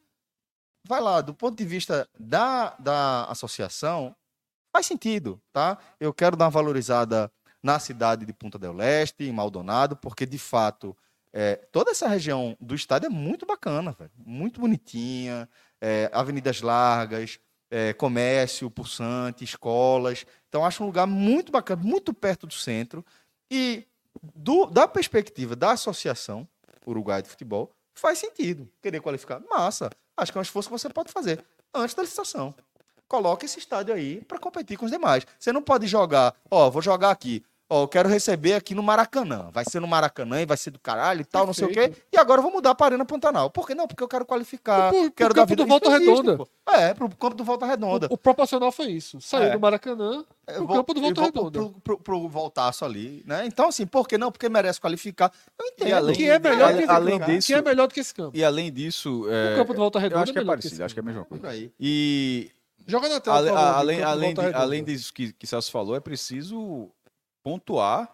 vai 0.84 1.00
lá, 1.00 1.20
do 1.20 1.34
ponto 1.34 1.56
de 1.56 1.64
vista 1.64 2.08
da, 2.18 2.74
da 2.78 3.24
associação, 3.24 4.14
faz 4.72 4.86
sentido, 4.86 5.40
tá? 5.52 5.78
Eu 6.00 6.12
quero 6.12 6.36
dar 6.36 6.46
uma 6.46 6.50
valorizada 6.50 7.30
na 7.62 7.78
cidade 7.78 8.24
de 8.24 8.32
Punta 8.32 8.58
del 8.58 8.72
Leste, 8.72 9.24
em 9.24 9.32
Maldonado, 9.32 9.96
porque 9.96 10.24
de 10.24 10.38
fato 10.38 10.96
é, 11.38 11.56
toda 11.70 11.90
essa 11.90 12.08
região 12.08 12.56
do 12.58 12.74
estado 12.74 13.04
é 13.04 13.10
muito 13.10 13.44
bacana, 13.44 13.92
velho, 13.92 14.10
muito 14.16 14.58
bonitinha, 14.58 15.46
é, 15.78 16.08
avenidas 16.10 16.62
largas, 16.62 17.38
é, 17.70 17.92
comércio 17.92 18.70
pulsante, 18.70 19.44
escolas. 19.44 20.24
Então, 20.48 20.64
acho 20.64 20.82
um 20.82 20.86
lugar 20.86 21.06
muito 21.06 21.52
bacana, 21.52 21.82
muito 21.82 22.14
perto 22.14 22.46
do 22.46 22.54
centro. 22.54 23.04
E, 23.50 23.86
do- 24.34 24.64
da 24.64 24.88
perspectiva 24.88 25.54
da 25.54 25.72
Associação 25.72 26.48
Uruguai 26.86 27.20
de 27.20 27.28
Futebol, 27.28 27.70
faz 27.94 28.18
sentido 28.18 28.66
querer 28.80 29.00
qualificar. 29.00 29.40
Massa. 29.50 29.90
Acho 30.16 30.32
que 30.32 30.38
é 30.38 30.40
um 30.40 30.42
esforço 30.42 30.70
que 30.70 30.78
você 30.78 30.88
pode 30.88 31.12
fazer 31.12 31.44
antes 31.74 31.94
da 31.94 32.02
licitação. 32.02 32.54
Coloca 33.06 33.44
esse 33.44 33.58
estádio 33.58 33.92
aí 33.94 34.24
para 34.24 34.38
competir 34.38 34.78
com 34.78 34.86
os 34.86 34.90
demais. 34.90 35.26
Você 35.38 35.52
não 35.52 35.60
pode 35.62 35.86
jogar, 35.86 36.34
ó, 36.50 36.70
vou 36.70 36.80
jogar 36.80 37.10
aqui. 37.10 37.44
Ó, 37.68 37.82
eu 37.82 37.88
quero 37.88 38.08
receber 38.08 38.52
aqui 38.54 38.76
no 38.76 38.82
Maracanã. 38.82 39.48
Vai 39.52 39.64
ser 39.64 39.80
no 39.80 39.88
Maracanã 39.88 40.40
e 40.40 40.46
vai 40.46 40.56
ser 40.56 40.70
do 40.70 40.78
caralho 40.78 41.20
e 41.22 41.24
tal, 41.24 41.44
não 41.46 41.52
sei 41.52 41.64
o 41.64 41.68
quê. 41.68 41.74
Perfeito. 41.88 42.02
E 42.12 42.16
agora 42.16 42.38
eu 42.38 42.42
vou 42.44 42.52
mudar 42.52 42.76
para 42.76 42.86
Arena 42.86 43.04
Pantanal. 43.04 43.50
Por 43.50 43.66
que 43.66 43.74
não? 43.74 43.88
Porque 43.88 44.04
eu 44.04 44.06
quero 44.08 44.24
qualificar. 44.24 44.90
Pro 44.92 45.10
quero 45.10 45.34
campo 45.34 45.48
vida- 45.48 45.64
do 45.64 45.68
Volta 45.68 45.90
Redonda. 45.90 46.36
pô. 46.36 46.48
É, 46.72 46.94
pro 46.94 47.08
campo 47.08 47.34
do 47.34 47.42
Volta 47.42 47.66
Redonda. 47.66 48.06
O, 48.08 48.14
o 48.14 48.18
proporcional 48.18 48.70
foi 48.70 48.86
isso. 48.86 49.20
Saiu 49.20 49.44
É. 49.48 49.50
do 49.50 49.58
Maracanã 49.58 50.24
pro 50.46 50.66
vou- 50.66 50.76
campo 50.76 50.94
do 50.94 51.00
Volta 51.00 51.22
Redonda. 51.22 51.58
Pro, 51.58 51.70
pro, 51.82 51.98
pro 51.98 52.28
voltaço 52.28 52.84
ali, 52.84 53.24
né? 53.26 53.44
Então, 53.46 53.68
assim, 53.68 53.84
por 53.84 54.06
que 54.06 54.16
não? 54.16 54.30
Porque 54.30 54.48
merece 54.48 54.80
qualificar. 54.80 55.32
Eu 55.58 55.66
entendo. 55.66 55.92
além- 55.94 56.14
que 56.16 56.28
é 56.28 56.38
melhor 56.38 56.62
além- 56.68 56.76
que 56.76 56.82
esse 56.84 56.92
além 56.92 57.18
campo. 57.18 57.30
disso- 57.32 57.46
que 57.48 57.54
é 57.54 57.62
melhor 57.62 57.88
do 57.88 57.94
que 57.94 58.00
esse 58.00 58.14
campo. 58.14 58.36
E 58.36 58.44
além 58.44 58.72
disso, 58.72 59.26
é, 59.28 59.54
o 59.54 59.56
campo 59.56 59.72
do 59.74 59.78
Volta 59.80 59.98
Redonda 59.98 60.18
eu 60.20 60.22
acho 60.22 60.32
que 60.32 60.38
é 60.38 60.40
melhor 60.42 60.52
parecido, 60.52 60.74
esse 60.74 60.82
acho 60.84 60.94
que 60.94 61.00
é 61.00 61.02
a 61.02 61.04
campo. 61.04 61.12
mesma 61.14 61.24
coisa. 61.24 61.42
Por 61.42 61.50
aí. 61.50 61.72
E 61.80 62.48
Joga 62.88 63.08
na 63.08 63.18
tela, 63.18 63.38
Ale- 63.38 63.48
por 63.48 63.56
favor, 63.56 63.74
além, 63.78 63.98
campo 63.98 64.08
além, 64.10 64.34
de- 64.34 64.40
além 64.54 64.84
disso 64.84 65.12
que, 65.12 65.32
que 65.32 65.44
Celso 65.44 65.72
falou, 65.72 65.96
é 65.96 66.00
preciso 66.00 66.88
pontuar, 67.46 68.12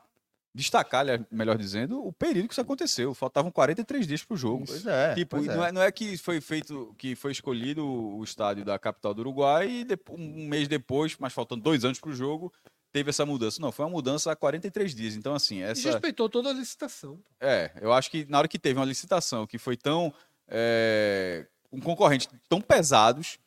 destacar, 0.55 1.07
melhor 1.31 1.57
dizendo, 1.57 2.07
o 2.07 2.13
período 2.13 2.49
que 2.49 2.53
isso 2.53 2.61
aconteceu. 2.61 3.15
Faltavam 3.15 3.51
43 3.51 4.07
dias 4.07 4.23
para 4.23 4.35
o 4.35 4.37
jogo. 4.37 4.65
Pois 4.67 4.85
é. 4.87 5.15
Tipo, 5.15 5.37
pois 5.37 5.49
é. 5.49 5.57
não, 5.57 5.65
é, 5.65 5.73
não 5.73 5.83
é 5.83 5.91
que 5.91 6.19
foi 6.19 6.39
feito, 6.43 6.95
que 6.99 7.17
foi 7.17 7.33
escolhido 7.33 7.83
o 7.83 8.23
estádio 8.23 8.63
da 8.63 8.79
capital 8.79 9.15
do 9.15 9.21
Uruguai 9.21 9.71
e 9.71 9.85
depo- 9.85 10.15
um 10.15 10.47
mês 10.47 10.69
depois, 10.69 11.17
mas 11.19 11.33
faltando 11.33 11.63
dois 11.63 11.83
anos 11.83 11.99
para 11.99 12.11
o 12.11 12.15
jogo, 12.15 12.53
teve 12.93 13.09
essa 13.09 13.25
mudança. 13.25 13.59
Não, 13.63 13.73
foi 13.73 13.87
uma 13.87 13.93
mudança 13.93 14.31
há 14.31 14.37
43 14.37 14.95
dias. 14.95 15.17
Então, 15.17 15.35
assim, 15.35 15.61
E 15.61 15.63
essa. 15.63 15.91
respeitou 15.91 16.29
toda 16.29 16.51
a 16.51 16.53
licitação. 16.53 17.19
É, 17.41 17.71
eu 17.81 17.91
acho 17.91 18.11
que 18.11 18.27
na 18.29 18.37
hora 18.37 18.49
que 18.49 18.59
teve 18.59 18.79
uma 18.79 18.85
licitação 18.85 19.47
que 19.47 19.57
foi 19.57 19.79
tão. 19.79 20.13
É, 20.47 21.47
com 21.71 21.81
concorrentes 21.81 22.29
tão 22.51 22.61
pesados, 22.61 23.39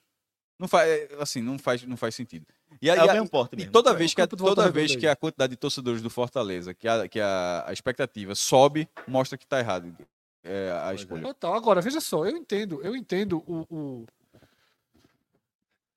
não 0.57 0.68
faz, 0.68 0.90
é, 0.90 1.10
assim, 1.20 1.44
não 1.44 1.60
faz, 1.60 1.84
não 1.84 1.95
faz 1.95 2.16
sentido. 2.16 2.48
E, 2.81 2.89
a- 2.89 2.95
É 2.95 3.02
o 3.03 3.06
e 3.06 3.10
a- 3.10 3.14
mesmo 3.14 3.30
porte 3.30 3.56
e 3.60 3.69
toda 3.69 3.91
É, 3.91 3.93
vez 3.95 4.14
que, 4.14 4.22
a, 4.22 4.27
toda 4.27 4.69
vez 4.72 4.95
que 4.95 5.07
a 5.07 5.15
quantidade 5.15 5.52
de 5.52 5.57
torcedores 5.57 6.02
do 6.02 6.10
Fortaleza, 6.10 6.73
que 6.73 6.88
a, 6.88 7.07
que 7.07 7.19
a, 7.19 7.64
a 7.68 7.73
expectativa 7.73 8.35
sobe, 8.35 8.88
mostra 9.07 9.38
que 9.38 9.43
está 9.45 9.60
errado 9.60 9.95
é, 10.43 10.72
a 10.84 10.91
é. 10.91 10.95
escolha. 10.95 11.22
Total. 11.22 11.53
Agora, 11.56 11.81
veja 11.81 11.99
só, 12.02 12.26
eu 12.26 12.35
entendo, 12.38 12.81
eu 12.84 12.95
entendo 12.95 13.43
o, 13.47 13.65
o- 13.69 14.06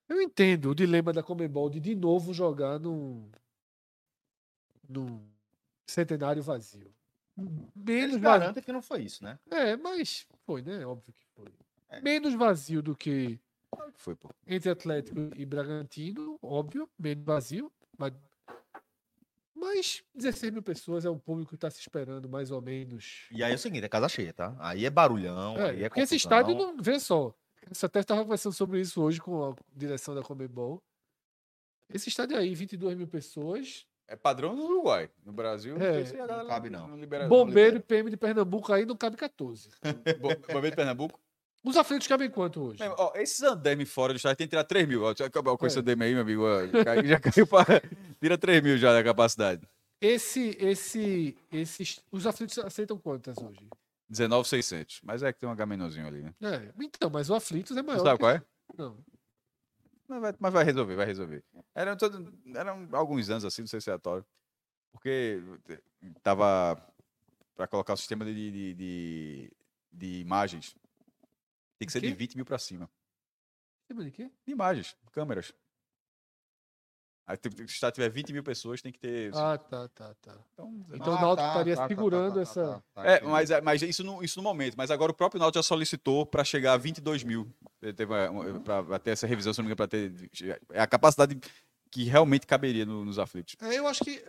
Eu 0.08 0.22
entendo 0.22 0.70
o 0.70 0.74
dilema 0.74 1.12
da 1.12 1.22
Comembol 1.22 1.68
de 1.68 1.80
de 1.80 1.94
novo 1.94 2.32
jogar 2.32 2.78
num. 2.78 3.28
num 4.88 5.20
centenário 5.86 6.42
vazio. 6.42 6.90
Menos 7.76 8.14
Eles 8.14 8.20
vazio. 8.20 8.62
que 8.62 8.72
não 8.72 8.82
foi 8.82 9.02
isso, 9.02 9.22
né? 9.22 9.38
É, 9.50 9.76
mas 9.76 10.26
foi, 10.46 10.62
né? 10.62 10.84
Óbvio 10.86 11.12
que 11.12 11.26
foi. 11.36 11.46
É. 11.90 12.00
Menos 12.00 12.34
vazio 12.34 12.82
do 12.82 12.96
que 12.96 13.38
foi, 13.96 14.14
pô. 14.14 14.30
entre 14.46 14.70
Atlético 14.70 15.18
e 15.36 15.44
Bragantino, 15.44 16.38
óbvio, 16.42 16.88
meio 16.98 17.22
vazio, 17.22 17.70
mas, 17.96 18.12
mas 19.54 20.02
16 20.14 20.52
mil 20.52 20.62
pessoas 20.62 21.04
é 21.04 21.10
um 21.10 21.18
público 21.18 21.50
que 21.50 21.54
está 21.56 21.70
se 21.70 21.80
esperando 21.80 22.28
mais 22.28 22.50
ou 22.50 22.60
menos. 22.62 23.26
E 23.30 23.42
aí 23.42 23.52
é 23.52 23.54
o 23.54 23.58
seguinte, 23.58 23.84
é 23.84 23.88
casa 23.88 24.08
cheia, 24.08 24.32
tá? 24.32 24.54
Aí 24.58 24.84
é 24.84 24.90
barulhão, 24.90 25.56
É, 25.58 25.70
aí 25.70 25.84
é 25.84 25.88
porque 25.88 26.00
esse 26.00 26.16
estádio, 26.16 26.54
não, 26.54 26.76
vê 26.80 26.98
só, 27.00 27.34
você 27.70 27.86
até 27.86 28.00
estava 28.00 28.22
conversando 28.22 28.52
sobre 28.54 28.80
isso 28.80 29.02
hoje 29.02 29.20
com 29.20 29.50
a 29.50 29.54
direção 29.74 30.14
da 30.14 30.22
Comebol. 30.22 30.82
Esse 31.92 32.08
estádio 32.08 32.36
aí, 32.36 32.54
22 32.54 32.96
mil 32.96 33.08
pessoas, 33.08 33.86
É 34.06 34.14
padrão 34.16 34.54
do 34.56 34.62
Uruguai. 34.64 35.10
No 35.24 35.32
Brasil, 35.32 35.76
É, 35.76 36.02
galera 36.12 36.46
cabe, 36.46 36.70
não. 36.70 36.96
libera- 36.96 37.24
não 37.24 37.28
Bombeiro 37.30 37.76
e 37.76 37.78
libera. 37.78 37.80
PM 37.86 38.10
de 38.10 38.16
Pernambuco 38.16 38.72
aí 38.72 38.86
não 38.86 38.96
cabe 38.96 39.16
14. 39.16 39.68
Bo- 40.20 40.28
Bombeiro 40.46 40.70
de 40.70 40.76
Pernambuco. 40.76 41.20
Os 41.64 41.76
aflitos 41.76 42.06
cabem 42.06 42.30
quanto 42.30 42.62
hoje? 42.62 42.80
Mesmo, 42.80 42.94
ó, 42.98 43.12
esses 43.16 43.42
andames 43.42 43.90
fora 43.90 44.12
do 44.12 44.16
estádio 44.16 44.36
tem 44.38 44.46
que 44.46 44.50
tirar 44.50 44.64
3 44.64 44.86
mil. 44.88 45.02
Ó, 45.02 45.14
já 45.14 45.26
acabou 45.26 45.56
com 45.58 45.66
esse 45.66 45.76
É. 45.76 45.80
andame 45.80 46.04
aí, 46.04 46.12
meu 46.12 46.22
amigo. 46.22 46.42
ó, 46.44 46.66
já 46.66 46.84
caiu, 46.84 47.04
já 47.08 47.20
caiu 47.20 47.46
pra... 47.46 47.64
Tira 48.20 48.38
3 48.38 48.62
mil 48.62 48.78
já 48.78 48.92
da 48.92 49.02
capacidade. 49.04 49.68
Esse, 50.00 50.56
esse, 50.60 51.36
esses, 51.50 52.00
os 52.12 52.26
aflitos 52.26 52.56
aceitam 52.58 52.96
quantas 52.96 53.36
hoje? 53.38 53.68
19,600. 54.08 55.00
Mas 55.02 55.22
é 55.22 55.32
que 55.32 55.40
tem 55.40 55.48
um 55.48 55.52
H 55.52 55.66
menorzinho 55.66 56.06
ali, 56.06 56.22
né? 56.22 56.32
É, 56.40 56.72
então, 56.80 57.10
mas 57.10 57.28
o 57.28 57.34
aflitos 57.34 57.76
é 57.76 57.82
maior. 57.82 57.98
Você 57.98 58.04
sabe 58.04 58.18
qual 58.20 58.30
é? 58.30 58.42
Não. 58.76 58.96
Mas 60.08 60.20
vai, 60.22 60.34
mas 60.38 60.52
vai 60.52 60.64
resolver, 60.64 60.94
vai 60.94 61.04
resolver. 61.06 61.44
Eram, 61.74 61.96
todo, 61.96 62.32
eram 62.54 62.88
alguns 62.92 63.28
anos 63.28 63.44
assim, 63.44 63.62
não 63.62 63.66
sei 63.68 63.80
se 63.80 63.90
é 63.90 63.94
atual. 63.94 64.24
Porque 64.92 65.42
tava 66.22 66.80
para 67.54 67.66
colocar 67.66 67.92
o 67.92 67.96
sistema 67.96 68.24
de, 68.24 68.32
de, 68.34 68.74
de, 68.74 69.52
de 69.92 70.20
imagens. 70.20 70.74
Tem 71.78 71.86
que 71.86 71.92
ser 71.92 72.00
de 72.00 72.08
quê? 72.08 72.14
20 72.14 72.34
mil 72.36 72.44
para 72.44 72.58
cima. 72.58 72.90
Lembra 73.88 74.04
de 74.04 74.10
quê? 74.10 74.30
De 74.44 74.52
imagens, 74.52 74.96
câmeras. 75.12 75.52
Aí, 77.26 77.36
se 77.36 77.60
o 77.62 77.64
estado 77.66 77.92
tiver 77.92 78.08
20 78.08 78.32
mil 78.32 78.42
pessoas, 78.42 78.80
tem 78.80 78.90
que 78.90 78.98
ter. 78.98 79.30
Ah, 79.36 79.58
tá, 79.58 79.86
tá, 79.90 80.14
tá. 80.14 80.38
então, 80.54 80.86
Então 80.90 81.14
o 81.14 81.20
Náutico 81.20 81.46
estaria 81.48 81.76
segurando 81.86 82.40
essa- 82.40 82.82
é, 82.96 83.20
mas, 83.20 83.50
é- 83.50 83.60
mas 83.60 83.82
isso, 83.82 84.02
no, 84.02 84.24
isso 84.24 84.38
no 84.38 84.42
momento. 84.42 84.76
Mas 84.78 84.90
agora 84.90 85.12
o 85.12 85.14
próprio 85.14 85.38
Náutico 85.38 85.58
já 85.58 85.62
solicitou 85.62 86.24
para 86.24 86.42
chegar 86.42 86.72
a 86.72 86.76
22 86.78 87.22
mil. 87.22 87.46
Teve 87.80 88.06
para 88.64 88.98
ter 88.98 89.10
essa 89.10 89.26
revisão, 89.26 89.52
se 89.52 89.58
não 89.60 89.64
me 89.64 89.68
engano, 89.68 89.76
para 89.76 89.88
ter. 89.88 90.30
É 90.70 90.80
a 90.80 90.86
capacidade 90.86 91.38
que 91.90 92.04
realmente 92.04 92.46
caberia 92.46 92.86
no- 92.86 93.04
nos 93.04 93.18
aflitos. 93.18 93.56
É, 93.60 93.78
eu 93.78 93.86
acho 93.86 94.02
que. 94.04 94.24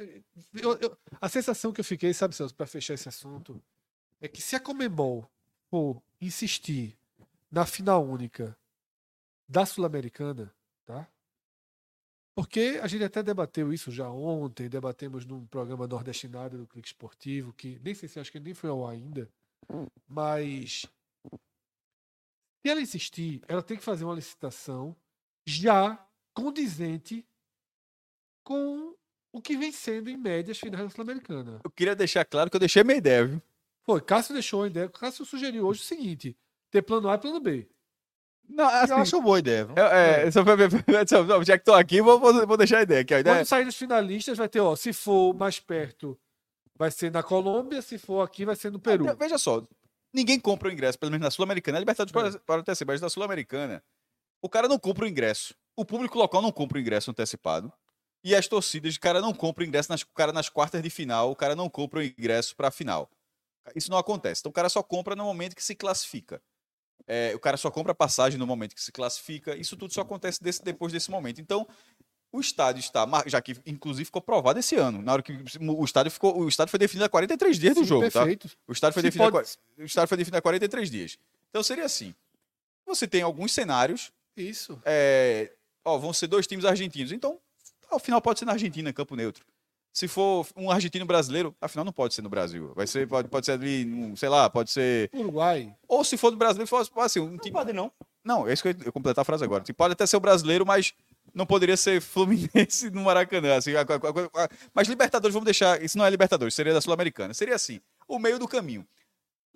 eu- 0.62 0.78
eu- 0.80 0.98
a 1.22 1.30
sensação 1.30 1.72
que 1.72 1.80
eu 1.80 1.86
fiquei, 1.86 2.14
sabe, 2.14 2.36
Celso, 2.36 2.54
para 2.54 2.68
fechar 2.68 2.96
esse 2.96 3.08
assunto, 3.08 3.64
é 4.20 4.28
que 4.28 4.42
se 4.42 4.58
a 4.58 4.60
Comembol 4.60 5.26
for 5.70 6.04
insistir 6.20 6.99
na 7.52 7.66
final 7.66 8.06
única 8.06 8.58
da 9.48 9.66
Sul-Americana, 9.66 10.54
tá? 10.86 11.08
Porque 12.36 12.80
a 12.82 12.88
gente 12.88 13.04
até 13.04 13.22
debateu 13.22 13.74
isso 13.74 13.92
já 13.92 14.10
ontem, 14.10 14.70
debatemos 14.70 15.26
num 15.26 15.46
programa 15.48 15.88
nordestinado 15.88 16.58
do 16.58 16.68
Clique 16.68 16.88
Esportivo, 16.88 17.52
que 17.54 17.80
nem 17.84 17.94
sei 17.94 18.08
se 18.08 18.20
acho 18.20 18.32
que 18.32 18.40
nem 18.40 18.54
foi 18.54 18.70
ao 18.70 18.88
ainda, 18.88 19.30
mas 20.08 20.86
se 22.62 22.70
ela 22.70 22.82
insistir, 22.82 23.42
ela 23.48 23.64
tem 23.64 23.78
que 23.78 23.84
fazer 23.84 24.06
uma 24.06 24.16
licitação 24.16 24.96
já 25.46 26.08
condizente 26.34 27.26
com 28.44 28.96
o 29.32 29.42
que 29.42 29.58
vem 29.58 29.72
sendo, 29.72 30.10
em 30.10 30.18
média, 30.18 30.52
as 30.52 30.60
finais 30.60 30.84
da 30.84 30.90
Sul-Americana. 30.90 31.62
Eu 31.64 31.72
queria 31.72 31.96
deixar 31.96 32.26
claro 32.26 32.50
que 32.50 32.56
eu 32.56 32.60
deixei 32.60 32.84
minha 32.84 32.98
ideia, 32.98 33.26
viu? 33.26 33.42
Foi, 33.84 34.02
Cássio 34.02 34.34
deixou 34.34 34.64
a 34.64 34.68
ideia. 34.68 34.90
Cássio 34.90 35.26
sugeriu 35.26 35.66
hoje 35.66 35.82
o 35.82 35.84
seguinte: 35.84 36.38
ter 36.72 36.82
plano 36.82 37.10
A 37.10 37.16
e 37.16 37.18
plano 37.18 37.40
B. 37.40 37.68
Não, 38.48 38.66
assim, 38.68 38.94
Eu 38.94 38.98
acho 38.98 39.22
boa 39.22 39.38
ideia, 39.38 39.66
viu? 39.66 39.76
é, 39.78 40.24
é, 40.28 40.32
só 40.32 40.44
pra- 40.44 40.56
só- 41.08 41.44
já 41.44 41.58
que 41.58 41.64
tô 41.66 41.74
aqui, 41.74 42.02
vou, 42.02 42.20
vou, 42.20 42.58
deixar 42.58 42.80
a 42.80 42.82
ideia. 42.82 43.06
Que 43.06 43.14
a 43.14 43.20
ideia 43.20 43.36
Quando 43.38 43.46
sair 43.46 43.68
os 43.68 43.76
finalistas, 43.76 44.38
vai 44.38 44.50
ter, 44.50 44.60
ó, 44.60 44.76
se 44.76 44.92
for 44.92 45.36
mais 45.36 45.60
perto, 45.60 46.20
vai 46.76 46.90
ser 46.90 47.12
na 47.12 47.22
Colômbia, 47.22 47.80
se 47.82 48.00
for 48.00 48.22
aqui, 48.22 48.46
vai 48.46 48.56
ser 48.56 48.72
no 48.72 48.80
Peru. 48.80 49.04
Então, 49.04 49.16
Veja 49.16 49.38
só, 49.38 49.64
ninguém 50.12 50.40
compra 50.40 50.68
o 50.68 50.72
ingresso, 50.72 50.98
pelo 50.98 51.12
menos 51.12 51.24
na 51.24 51.30
Sul-Americana. 51.30 51.78
A 51.78 51.80
Libertadores 51.80 52.36
É. 52.36 52.40
pode, 52.40 52.44
pode 52.44 52.62
até 52.72 52.86
mas 52.86 53.00
na 53.02 53.10
Sul-Americana, 53.10 53.84
o 54.42 54.50
cara 54.50 54.68
não 54.68 54.80
compra 54.80 55.06
o 55.06 55.08
ingresso. 55.08 55.54
O 55.78 55.86
público 55.86 56.18
local 56.18 56.42
não 56.42 56.52
compra 56.52 56.78
o 56.80 56.82
ingresso 56.82 57.12
antecipado. 57.12 57.72
E 58.24 58.36
as 58.36 58.48
torcidas, 58.48 58.96
o 58.96 59.00
cara 59.00 59.22
não 59.22 59.34
compra 59.34 59.64
o 59.64 59.68
ingresso, 59.68 59.90
nas, 59.92 60.02
o 60.02 60.08
cara 60.14 60.34
nas 60.34 60.50
quartas 60.50 60.82
de 60.82 60.90
final, 60.90 61.32
o 61.32 61.36
cara 61.36 61.56
não 61.56 61.70
compra 61.70 62.00
o 62.00 62.04
ingresso 62.04 62.54
para 62.56 62.68
a 62.70 62.72
final. 62.72 63.10
Isso 63.76 63.92
não 63.92 63.98
acontece. 63.98 64.42
Então 64.42 64.50
o 64.50 64.54
cara 64.54 64.68
só 64.70 64.82
compra 64.82 65.16
no 65.16 65.24
momento 65.24 65.56
que 65.56 65.64
se 65.64 65.76
classifica. 65.76 66.42
É, 67.08 67.34
o 67.36 67.40
cara 67.40 67.58
só 67.58 67.72
compra 67.72 67.94
passagem 67.96 68.38
no 68.38 68.46
momento 68.46 68.76
que 68.76 68.82
se 68.82 68.92
classifica. 68.92 69.56
Isso 69.56 69.76
tudo 69.76 69.94
só 69.94 70.02
acontece 70.02 70.42
desse- 70.44 70.64
depois 70.64 70.94
desse 70.94 71.10
momento. 71.10 71.42
Então, 71.42 71.68
o 72.32 72.40
estádio 72.40 72.80
está, 72.80 73.08
já 73.26 73.42
que 73.42 73.56
inclusive 73.66 74.06
ficou 74.06 74.22
provado 74.22 74.60
esse 74.60 74.76
ano, 74.76 75.02
na 75.02 75.14
hora 75.14 75.24
que 75.24 75.32
o 75.60 75.84
estádio 75.84 76.12
ficou, 76.12 76.38
o 76.40 76.48
estádio 76.48 76.70
foi 76.70 76.78
definido 76.80 77.06
a 77.06 77.10
43 77.10 77.58
dias 77.58 77.74
do 77.74 77.82
Sim, 77.82 77.88
jogo, 77.88 78.12
tá? 78.12 78.20
perfeito. 78.20 78.50
O 78.68 78.72
estádio 78.72 78.94
foi 78.94 79.02
Se 79.02 79.08
definido, 79.08 79.30
a 79.30 79.32
pode- 79.42 79.50
qua- 79.76 79.84
o 79.84 79.86
estádio 79.86 80.08
foi 80.08 80.18
definido 80.18 80.38
há 80.38 80.42
43 80.42 80.92
dias. 80.92 81.18
Então 81.50 81.64
seria 81.64 81.86
assim: 81.86 82.14
você 82.86 83.08
tem 83.08 83.24
alguns 83.24 83.52
cenários, 83.52 84.12
Isso. 84.38 84.80
é, 84.86 85.52
ó, 85.84 85.98
vão 85.98 86.14
ser 86.14 86.28
dois 86.28 86.46
times 86.46 86.66
argentinos. 86.66 87.12
Então, 87.12 87.40
ao 87.90 87.98
final 88.00 88.22
pode 88.22 88.38
ser 88.38 88.46
na 88.46 88.52
Argentina, 88.52 88.94
campo 88.94 89.16
neutro. 89.16 89.44
Se 89.92 90.08
for 90.08 90.48
um 90.56 90.70
argentino 90.70 91.06
brasileiro, 91.06 91.54
afinal 91.60 91.84
não 91.84 91.92
pode 91.92 92.14
ser 92.14 92.22
no 92.22 92.30
Brasil. 92.30 92.72
Vai 92.76 92.86
ser, 92.88 93.08
pode, 93.08 93.28
pode 93.28 93.46
ser 93.46 93.54
ali, 93.54 94.16
sei 94.16 94.30
lá, 94.30 94.50
pode 94.50 94.72
ser. 94.72 95.10
Uruguai. 95.14 95.74
Ou 95.88 96.04
se 96.04 96.16
for 96.16 96.30
do 96.32 96.38
brasileiro, 96.38 96.68
for 96.68 96.86
assim, 97.00 97.20
um 97.20 97.32
Não 97.32 97.38
time. 97.40 97.52
pode 97.54 97.74
não. 97.74 97.92
Não, 98.24 98.48
é 98.48 98.54
isso 98.54 98.62
que 98.62 98.70
eu 98.70 98.76
ia 98.86 98.92
completar 98.92 99.24
a 99.24 99.26
frase 99.26 99.44
agora. 99.44 99.64
Tipo, 99.64 99.78
Pode 99.78 99.94
até 99.94 100.06
ser 100.06 100.16
o 100.18 100.20
brasileiro, 100.20 100.66
mas 100.66 100.94
não 101.34 101.46
poderia 101.46 101.76
ser 101.76 102.00
Fluminense 102.02 102.90
no 102.92 103.02
Maracanã. 103.02 103.56
Assim, 103.56 103.74
a- 103.76 103.82
a- 103.82 103.84
a- 103.84 104.44
a- 104.46 104.50
mas 104.74 104.88
Libertadores, 104.88 105.34
vamos 105.34 105.46
deixar. 105.46 105.82
Isso 105.82 105.98
não 105.98 106.06
é 106.06 106.10
Libertadores, 106.10 106.54
seria 106.54 106.74
da 106.74 106.82
Sul-Americana. 106.82 107.34
Seria 107.34 107.56
assim, 107.56 107.82
o 108.08 108.20
meio 108.20 108.38
do 108.38 108.48
caminho. 108.48 108.86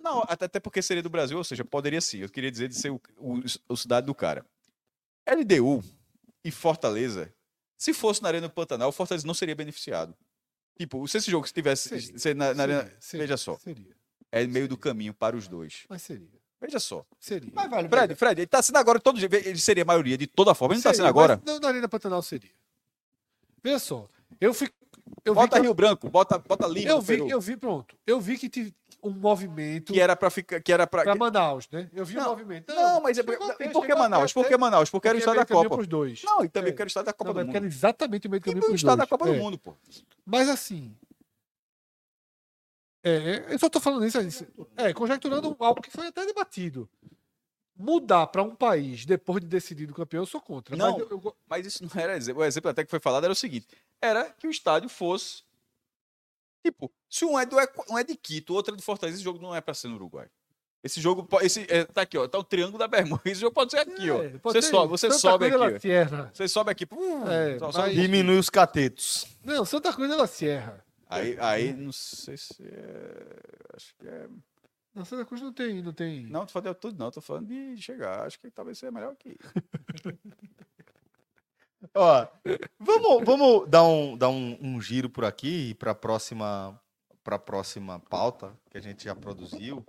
Não, 0.00 0.22
até, 0.26 0.46
até 0.46 0.60
porque 0.60 0.82
seria 0.82 1.02
do 1.02 1.08
Brasil, 1.08 1.38
ou 1.38 1.44
seja, 1.44 1.64
poderia 1.64 2.00
sim. 2.00 2.18
Eu 2.18 2.28
queria 2.28 2.50
dizer 2.50 2.68
de 2.68 2.74
ser 2.74 2.90
o, 2.90 3.00
o, 3.16 3.40
o 3.68 3.76
cidade 3.76 4.06
do 4.06 4.14
cara. 4.14 4.44
LDU 5.26 5.82
e 6.44 6.50
Fortaleza, 6.50 7.32
se 7.78 7.94
fosse 7.94 8.22
na 8.22 8.28
Arena 8.28 8.48
do 8.48 8.52
Pantanal, 8.54 8.88
o 8.88 8.92
Fortaleza 8.92 9.26
não 9.26 9.32
seria 9.34 9.54
beneficiado. 9.54 10.14
Tipo, 10.76 11.06
se 11.06 11.18
esse 11.18 11.30
jogo 11.30 11.46
tivesse 11.46 11.88
Seria. 11.88 12.18
ser 12.18 12.34
na, 12.34 12.52
na 12.54 12.62
Arena. 12.64 12.80
Seria, 12.82 12.96
seria, 13.00 13.26
veja 13.26 13.36
só, 13.36 13.56
Seria. 13.58 13.96
é 14.32 14.46
meio 14.46 14.66
do 14.68 14.76
caminho 14.76 15.14
para 15.14 15.36
os 15.36 15.46
dois. 15.46 15.84
Mas 15.88 16.02
seria. 16.02 16.28
Veja 16.60 16.80
só. 16.80 17.04
Seria. 17.20 17.50
Mas, 17.54 17.70
velho, 17.70 17.88
Fred, 17.88 18.14
Fred, 18.14 18.40
ele 18.40 18.46
tá 18.46 18.62
sendo 18.62 18.76
agora 18.76 18.98
todo 18.98 19.18
dia. 19.18 19.28
Ele 19.32 19.58
seria 19.58 19.82
a 19.82 19.86
maioria 19.86 20.16
de 20.16 20.26
toda 20.26 20.54
forma. 20.54 20.74
Ele 20.74 20.78
não 20.78 20.82
tá 20.82 20.90
sendo 20.90 20.96
Seria, 21.04 21.10
agora. 21.10 21.40
Não, 21.44 21.60
na 21.60 21.68
Arena 21.68 21.88
Pantanal 21.88 22.22
seria. 22.22 22.50
Veja 23.62 23.78
só. 23.78 24.08
Eu 24.40 24.52
fico. 24.54 24.74
Eu 25.24 25.34
vi, 25.34 25.40
Bota 25.40 25.56
que, 25.56 25.62
Rio 25.62 25.74
Branco, 25.74 26.08
bota, 26.08 26.38
bota 26.38 26.66
Lima. 26.66 26.88
eu, 26.90 26.96
no 26.96 27.02
vi, 27.02 27.16
Peru, 27.18 27.30
eu 27.30 27.40
vi, 27.40 27.56
pronto. 27.56 27.94
Eu 28.06 28.20
vi 28.20 28.38
que 28.38 28.48
tive 28.48 28.74
um 29.04 29.10
movimento 29.10 29.92
Que 29.92 30.00
era 30.00 30.16
pra 30.16 30.30
ficar. 30.30 30.60
Que 30.62 30.72
era 30.72 30.86
pra... 30.86 31.02
para 31.04 31.14
Manaus, 31.14 31.68
né? 31.70 31.90
Eu 31.92 32.04
vi 32.04 32.16
um 32.18 32.22
Não, 32.22 32.30
movimento. 32.30 32.74
Não, 32.74 33.00
mas 33.02 33.18
é. 33.18 33.22
ter, 33.22 33.38
E 33.60 33.68
por 33.70 33.84
que 33.86 33.94
Manaus? 33.94 34.32
Por 34.32 34.46
que 34.48 34.56
Manaus? 34.56 34.88
Porque 34.90 35.08
era 35.08 35.16
o 35.16 35.20
porque 35.20 35.30
estado 35.30 35.46
da 35.48 35.54
Copa. 35.62 35.74
pros 35.76 35.86
dois. 35.86 36.22
Não, 36.24 36.44
e 36.44 36.48
também 36.48 36.68
É. 36.68 36.72
porque 36.72 36.82
era 36.82 36.86
o 36.86 36.88
estado 36.88 37.04
da 37.06 37.12
Copa 37.12 37.24
Não, 37.28 37.34
do 37.34 37.38
porque 37.46 37.46
Mundo. 37.48 37.56
era 37.56 37.66
exatamente 37.66 38.26
o 38.26 38.30
meio 38.30 38.40
do 38.40 38.44
caminho 38.44 38.62
o 38.62 38.66
pros 38.66 38.80
estado 38.80 38.96
dois. 38.96 39.08
da 39.08 39.10
Copa 39.10 39.26
do 39.26 39.34
É. 39.34 39.38
Mundo, 39.38 39.58
pô. 39.58 39.74
Mas 40.24 40.48
assim. 40.48 40.96
É, 43.02 43.10
é, 43.50 43.54
eu 43.54 43.58
só 43.58 43.68
tô 43.68 43.80
falando 43.80 44.06
isso. 44.06 44.20
isso- 44.20 44.46
É, 44.76 44.92
conjecturando 44.94 45.54
algo 45.60 45.82
que 45.82 45.90
foi 45.90 46.06
até 46.06 46.24
debatido. 46.24 46.88
Mudar 47.76 48.28
para 48.28 48.42
um 48.42 48.54
país 48.54 49.04
depois 49.04 49.40
de 49.40 49.48
decidido 49.48 49.92
o 49.92 49.96
campeão, 49.96 50.22
eu 50.22 50.26
sou 50.26 50.40
contra. 50.40 50.76
Não. 50.76 50.92
Mas 50.98 51.10
eu- 51.10 51.20
eu- 51.22 51.36
Mas 51.46 51.66
isso 51.66 51.82
não 51.84 51.90
era 52.00 52.16
exemplo. 52.16 52.40
O 52.42 52.44
exemplo 52.44 52.70
até 52.70 52.84
que 52.84 52.90
foi 52.90 53.00
falado 53.00 53.24
era 53.24 53.32
o 53.32 53.36
seguinte: 53.36 53.66
era 54.00 54.30
que 54.30 54.46
o 54.46 54.50
estádio 54.50 54.88
fosse. 54.88 55.42
Tipo, 56.64 56.90
se 57.14 57.24
um 57.24 57.38
é, 57.38 57.46
do, 57.46 57.56
um 57.90 57.96
é 57.96 58.02
de 58.02 58.16
Quito, 58.16 58.50
o 58.52 58.56
outro 58.56 58.74
é 58.74 58.76
de 58.76 58.82
Fortaleza, 58.82 59.16
esse 59.16 59.22
jogo 59.24 59.40
não 59.40 59.54
é 59.54 59.60
pra 59.60 59.72
ser 59.72 59.86
no 59.86 59.94
Uruguai. 59.94 60.26
Esse 60.82 61.00
jogo. 61.00 61.28
Esse, 61.40 61.64
é, 61.70 61.84
tá 61.84 62.02
aqui, 62.02 62.18
ó. 62.18 62.26
Tá 62.26 62.36
o 62.38 62.42
Triângulo 62.42 62.76
da 62.76 62.88
Bermuda. 62.88 63.22
Esse 63.24 63.40
jogo 63.40 63.54
pode 63.54 63.70
ser 63.70 63.78
aqui, 63.78 64.10
ó. 64.10 64.20
é, 64.22 64.30
pode 64.30 64.60
Você 64.60 64.62
sobe, 64.68 64.88
você 64.90 65.06
Santa 65.06 65.18
sobe 65.20 65.48
Cruz 65.50 65.74
aqui. 65.74 65.88
ó. 66.12 66.28
Você 66.34 66.48
sobe 66.48 66.70
aqui. 66.72 66.84
pum, 66.84 67.26
É, 67.30 67.56
só- 67.58 67.70
mas- 67.72 67.94
Diminui 67.94 68.36
os 68.36 68.50
catetos. 68.50 69.26
Não, 69.44 69.64
Santa 69.64 69.92
Cruz 69.92 70.10
de 70.10 70.16
la 70.16 70.26
Sierra. 70.26 70.84
Aí, 71.08 71.36
aí, 71.38 71.72
não 71.72 71.92
sei 71.92 72.36
se 72.36 72.56
é. 72.64 73.76
Acho 73.76 73.94
que 73.96 74.08
é. 74.08 74.26
Não, 74.92 75.04
Santa 75.04 75.24
Cruz 75.24 75.40
não 75.40 75.52
tem. 75.52 75.80
Não, 75.82 75.92
tem... 75.92 76.26
Não, 76.26 76.44
tô 76.44 76.52
falando 76.52 76.74
de 76.74 76.80
tudo, 76.80 76.98
não. 76.98 77.10
Tô 77.12 77.20
falando 77.20 77.46
de 77.46 77.80
chegar. 77.80 78.26
Acho 78.26 78.38
que 78.40 78.50
talvez 78.50 78.76
seja 78.76 78.90
melhor 78.90 79.12
aqui. 79.12 79.36
Ó, 81.94 82.26
vamos, 82.78 83.24
vamos 83.24 83.68
dar, 83.70 83.84
um, 83.84 84.16
dar 84.16 84.28
um, 84.30 84.58
um 84.60 84.80
giro 84.80 85.08
por 85.08 85.24
aqui 85.24 85.74
para 85.74 85.92
a 85.92 85.94
próxima, 85.94 86.80
pra 87.24 87.38
próxima 87.38 87.98
pauta 87.98 88.56
que 88.70 88.76
a 88.78 88.80
gente 88.80 89.02
já 89.04 89.16
produziu. 89.16 89.84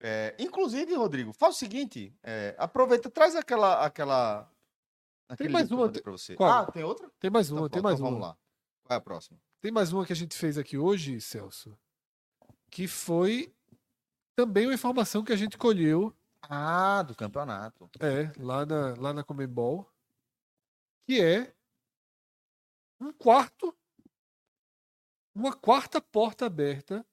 É, 0.00 0.34
inclusive, 0.38 0.94
Rodrigo, 0.94 1.32
faz 1.32 1.54
o 1.54 1.58
seguinte: 1.58 2.12
é, 2.22 2.54
aproveita, 2.58 3.08
traz 3.08 3.34
aquela. 3.34 3.82
aquela 3.84 4.50
aquele 5.28 5.48
mais 5.48 5.70
uma, 5.70 5.88
tem- 5.88 6.02
pra 6.02 6.12
você. 6.12 6.34
qual? 6.34 6.50
Ah, 6.50 6.70
tem 6.70 6.84
outra? 6.84 7.10
Tem 7.18 7.30
mais 7.30 7.46
Então 7.48 7.58
uma, 7.62 7.70
tem 7.70 7.80
pronto, 7.80 7.84
mais 7.84 7.94
então 7.98 8.06
uma. 8.08 8.10
Vamos 8.18 8.28
lá. 8.28 8.38
Qual 8.84 8.94
é 8.94 8.98
a 8.98 9.00
próxima? 9.00 9.38
Tem 9.60 9.72
mais 9.72 9.92
uma 9.92 10.04
que 10.04 10.12
a 10.12 10.16
gente 10.16 10.36
fez 10.36 10.58
aqui 10.58 10.76
hoje, 10.76 11.20
Celso, 11.20 11.76
que 12.70 12.86
foi 12.86 13.54
também 14.36 14.66
uma 14.66 14.74
informação 14.74 15.24
que 15.24 15.32
a 15.32 15.36
gente 15.36 15.56
colheu 15.56 16.14
Ah, 16.42 17.02
do 17.02 17.14
campeonato. 17.14 17.88
É, 17.98 18.30
lá 18.38 18.66
na, 18.66 18.94
lá 18.98 19.12
na 19.14 19.24
Comembol. 19.24 19.88
Que 21.08 21.20
é 21.22 21.54
um 23.00 23.12
quarto, 23.12 23.74
uma 25.36 25.52
quarta 25.52 26.00
porta 26.00 26.46
aberta 26.46 27.04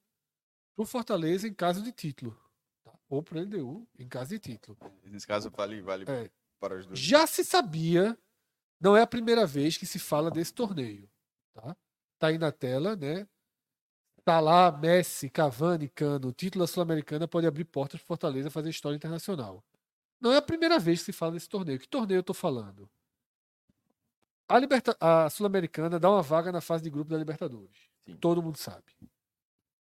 pro 0.76 0.86
Fortaleza 0.86 1.48
em 1.48 1.54
caso 1.54 1.82
de 1.84 1.92
título. 1.92 2.38
tá? 2.84 2.94
Ou 3.10 3.22
pro 3.22 3.40
LDU 3.40 3.88
em 4.00 4.08
caso 4.08 4.30
de 4.32 4.40
título. 4.40 4.78
Nesse 5.04 5.28
caso, 5.28 5.50
vale, 5.52 5.82
vale 5.82 6.06
É. 6.10 6.32
para 6.60 6.78
os 6.78 6.86
dois. 6.86 7.00
Já 7.00 7.28
se 7.28 7.44
sabia, 7.44 8.18
não 8.80 8.96
é 8.96 9.02
a 9.02 9.08
primeira 9.08 9.46
vez 9.46 9.78
que 9.78 9.86
se 9.86 10.00
fala 10.00 10.32
desse 10.32 10.54
torneio. 10.54 11.10
Tá, 11.54 11.76
tá 12.18 12.28
aí 12.28 12.38
na 12.38 12.52
tela, 12.52 12.96
né? 12.96 13.28
Tá 14.26 14.40
lá 14.40 14.72
Messi, 14.72 15.30
Cavani, 15.30 15.90
Cano. 15.90 16.30
O 16.30 16.34
título 16.34 16.64
da 16.64 16.68
Sul-Americana 16.72 17.28
pode 17.28 17.46
abrir 17.46 17.66
portas 17.66 18.00
para 18.00 18.08
Fortaleza 18.08 18.50
fazer 18.50 18.70
história 18.70 18.96
internacional. 18.96 19.64
Não 20.20 20.32
é 20.32 20.38
a 20.38 20.42
primeira 20.42 20.80
vez 20.80 21.00
que 21.00 21.06
se 21.06 21.12
fala 21.12 21.34
desse 21.34 21.50
torneio. 21.50 21.78
Que 21.78 21.88
torneio 21.90 22.20
eu 22.20 22.24
tô 22.24 22.34
falando? 22.34 22.90
A, 24.48 24.58
Liberta... 24.58 24.96
a 25.00 25.30
Sul-Americana 25.30 26.00
dá 26.00 26.10
uma 26.10 26.22
vaga 26.22 26.52
na 26.54 26.62
fase 26.62 26.84
de 26.84 26.90
grupo 26.90 27.12
da 27.12 27.18
Libertadores. 27.18 27.92
Sim. 28.08 28.16
Todo 28.18 28.42
mundo 28.42 28.58
sabe. 28.58 28.84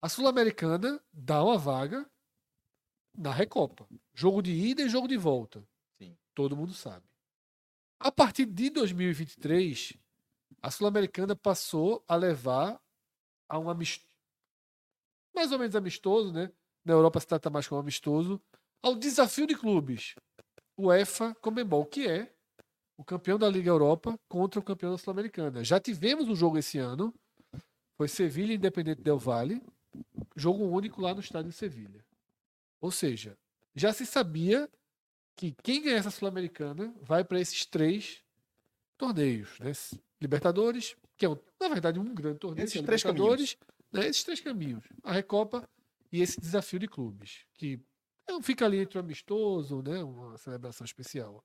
A 0.01 0.09
Sul-Americana 0.09 1.01
dá 1.11 1.43
uma 1.43 1.57
vaga 1.57 2.09
na 3.17 3.31
Recopa. 3.31 3.87
Jogo 4.13 4.41
de 4.41 4.51
ida 4.51 4.81
e 4.81 4.89
jogo 4.89 5.07
de 5.07 5.17
volta. 5.17 5.65
Sim. 5.97 6.17
Todo 6.33 6.57
mundo 6.57 6.73
sabe. 6.73 7.05
A 7.99 8.11
partir 8.11 8.45
de 8.45 8.69
2023, 8.69 9.93
a 10.61 10.71
Sul-Americana 10.71 11.35
passou 11.35 12.03
a 12.07 12.15
levar 12.15 12.81
a 13.47 13.59
um 13.59 13.69
amistoso, 13.69 14.13
mais 15.33 15.51
ou 15.51 15.59
menos 15.59 15.75
amistoso, 15.75 16.31
né? 16.31 16.51
Na 16.83 16.93
Europa 16.93 17.19
se 17.19 17.27
trata 17.27 17.49
mais 17.49 17.67
como 17.67 17.79
amistoso, 17.79 18.41
ao 18.81 18.95
desafio 18.95 19.47
de 19.47 19.55
clubes. 19.55 20.15
UEFA 20.77 21.33
Comembol, 21.35 21.85
que 21.85 22.07
é 22.07 22.33
o 22.97 23.03
campeão 23.03 23.37
da 23.37 23.49
Liga 23.49 23.69
Europa 23.69 24.19
contra 24.27 24.59
o 24.59 24.63
campeão 24.63 24.91
da 24.91 24.97
Sul-Americana. 24.97 25.63
Já 25.63 25.79
tivemos 25.79 26.27
um 26.27 26.35
jogo 26.35 26.57
esse 26.57 26.77
ano, 26.77 27.13
foi 28.03 28.07
Sevilha 28.09 28.53
Independente 28.53 29.01
Del 29.01 29.17
Valle, 29.17 29.61
jogo 30.35 30.65
único 30.65 30.99
lá 31.01 31.13
no 31.13 31.21
estádio 31.21 31.51
de 31.51 31.55
Sevilha. 31.55 32.03
Ou 32.81 32.91
seja, 32.91 33.37
já 33.73 33.93
se 33.93 34.05
sabia 34.05 34.69
que 35.37 35.55
quem 35.63 35.81
ganhar 35.81 35.99
essa 35.99 36.11
Sul-Americana 36.11 36.93
vai 37.01 37.23
para 37.23 37.39
esses 37.39 37.65
três 37.65 38.21
torneios, 38.97 39.57
né? 39.59 39.71
Libertadores, 40.19 40.97
que 41.17 41.25
é, 41.25 41.29
um- 41.29 41.37
na 41.61 41.69
verdade, 41.69 41.97
um 41.97 42.13
grande 42.13 42.39
torneio, 42.39 42.65
Esses 42.65 42.75
é 42.81 42.83
três 42.85 43.01
Libertadores, 43.03 43.57
né? 43.89 44.05
esses 44.09 44.23
três 44.23 44.41
caminhos. 44.41 44.83
A 45.01 45.13
Recopa 45.13 45.65
e 46.11 46.21
esse 46.21 46.41
desafio 46.41 46.79
de 46.79 46.89
clubes, 46.89 47.45
que 47.53 47.79
é 48.27 48.33
um- 48.33 48.41
fica 48.43 48.65
ali 48.65 48.79
entre 48.79 48.97
o 48.97 49.01
amistoso, 49.01 49.81
né? 49.81 50.03
uma 50.03 50.37
celebração 50.37 50.83
especial. 50.83 51.41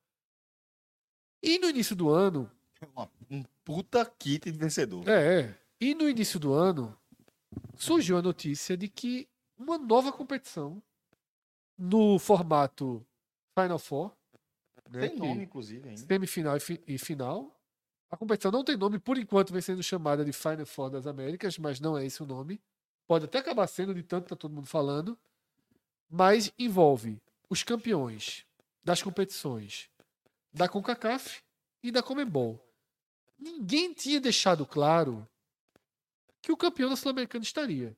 E 1.40 1.56
no 1.60 1.68
início 1.70 1.94
do 1.94 2.09
ano, 2.10 2.51
Uma- 2.93 3.09
um 3.30 3.44
puta 3.64 4.05
kit 4.05 4.51
de 4.51 4.59
vencedor. 4.59 5.09
é, 5.09 5.43
é. 5.43 5.68
E 5.81 5.95
no 5.95 6.09
início 6.09 6.39
do 6.41 6.53
ano, 6.53 6.97
surgiu 7.77 8.19
a 8.19 8.23
notícia 8.23 8.77
de 8.77 8.89
que 8.89 9.29
uma 9.57 9.79
nova 9.79 10.13
competição 10.13 10.83
no 11.77 12.19
formato 12.19 13.07
Final 13.59 13.79
Four, 13.79 14.13
né, 14.91 15.09
Tem 15.09 15.17
nome, 15.19 15.45
inclusive, 15.45 15.89
ainda. 15.89 16.01
semifinal 16.01 16.57
e, 16.57 16.61
fi- 16.61 16.83
e 16.87 16.99
final. 16.99 17.55
A 18.11 18.17
competição 18.17 18.51
não 18.51 18.65
tem 18.65 18.77
nome, 18.77 18.99
por 18.99 19.19
enquanto 19.19 19.53
vem 19.53 19.61
sendo 19.61 19.83
chamada 19.83 20.25
de 20.25 20.33
Final 20.33 20.65
Four 20.67 20.91
das 20.91 21.07
Américas, 21.07 21.59
mas 21.59 21.79
não 21.79 21.97
é 21.97 22.05
esse 22.07 22.23
o 22.23 22.27
nome. 22.27 22.61
Pode 23.07 23.27
até 23.27 23.39
acabar 23.39 23.67
sendo, 23.67 23.95
de 23.95 24.03
tanto 24.03 24.25
que 24.25 24.29
tá 24.31 24.37
todo 24.37 24.55
mundo 24.55 24.67
falando. 24.67 25.17
Mas 26.11 26.53
envolve 26.59 27.21
os 27.51 27.63
campeões 27.63 28.45
das 28.83 29.03
competições 29.03 29.91
da 30.53 30.69
CONCACAF 30.69 31.43
e 31.83 31.91
da 31.93 32.03
Comembol. 32.03 32.59
Ninguém 33.39 33.93
tinha 33.93 34.21
deixado 34.21 34.65
claro 34.67 35.29
que 36.49 36.53
o 36.53 36.57
campeão 36.57 36.89
da 36.89 36.97
Sul-Americana 36.97 37.43
estaria. 37.45 37.95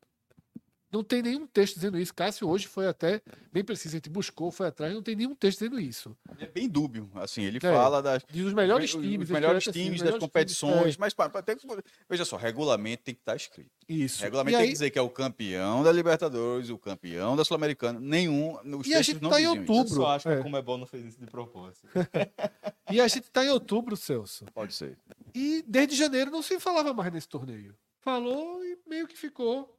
Não 0.92 1.04
tem 1.04 1.22
nenhum 1.22 1.46
texto 1.46 1.76
dizendo 1.76 1.96
isso. 2.00 2.12
Cássio 2.12 2.48
hoje 2.48 2.66
foi 2.66 2.88
até 2.88 3.22
bem 3.52 3.62
preciso, 3.62 3.94
a 3.94 3.98
gente 3.98 4.10
buscou, 4.10 4.50
foi 4.50 4.66
atrás, 4.66 4.92
não 4.92 5.00
tem 5.00 5.14
nenhum 5.14 5.36
texto 5.36 5.60
dizendo 5.60 5.78
isso. 5.78 6.16
É 6.36 6.46
bem 6.48 6.68
dúbio, 6.68 7.08
assim, 7.14 7.42
ele 7.44 7.58
É. 7.58 7.60
fala 7.60 8.02
das 8.02 8.24
Diz 8.28 8.44
os 8.46 8.52
melhores 8.52 8.90
times. 8.90 9.28
os 9.28 9.30
melhores 9.30 9.68
assim, 9.68 9.70
times 9.84 9.92
os 9.92 9.98
das 9.98 10.04
melhores 10.06 10.20
competições, 10.24 10.78
times, 10.80 10.96
mas 10.96 11.14
pá, 11.14 11.28
tem 11.42 11.56
que- 11.56 11.64
veja 12.08 12.24
só, 12.24 12.36
regulamento 12.36 13.04
tem 13.04 13.14
que 13.14 13.20
estar 13.20 13.36
escrito. 13.36 13.70
é, 13.88 13.92
isso. 13.92 14.20
Regulamento 14.20 14.50
e 14.50 14.58
tem 14.58 14.62
aí, 14.62 14.66
que 14.66 14.72
dizer 14.72 14.90
que 14.90 14.98
é 14.98 15.02
o 15.02 15.08
campeão 15.08 15.84
da 15.84 15.92
Libertadores, 15.92 16.70
o 16.70 16.76
campeão 16.78 17.36
da 17.36 17.44
Sul-Americana, 17.44 18.00
nenhum, 18.00 18.58
os 18.76 18.84
E 18.88 18.92
a 18.94 19.00
gente 19.00 19.22
não 19.22 19.30
tá 19.30 19.40
em 19.40 19.44
diziam 19.44 19.62
isso. 19.62 19.72
outubro. 19.72 19.92
Eu 19.92 20.02
só 20.02 20.10
acho 20.16 20.22
que 20.28 20.34
É. 20.34 20.38
a 20.40 20.42
Comebol 20.42 20.76
não 20.76 20.86
fez 20.86 21.04
isso 21.04 21.20
de 21.20 21.26
propósito. 21.26 21.86
e 22.90 23.00
a 23.00 23.06
gente 23.06 23.30
tá 23.30 23.44
em 23.44 23.48
outubro, 23.50 23.96
Celso. 23.96 24.44
Pode 24.52 24.74
ser. 24.74 24.98
E 25.36 25.62
desde 25.68 25.94
janeiro 25.94 26.32
não 26.32 26.42
se 26.42 26.58
falava 26.58 26.92
mais 26.92 27.12
nesse 27.12 27.28
torneio. 27.28 27.76
Falou 28.00 28.64
e 28.64 28.78
meio 28.86 29.06
que 29.06 29.16
ficou, 29.16 29.78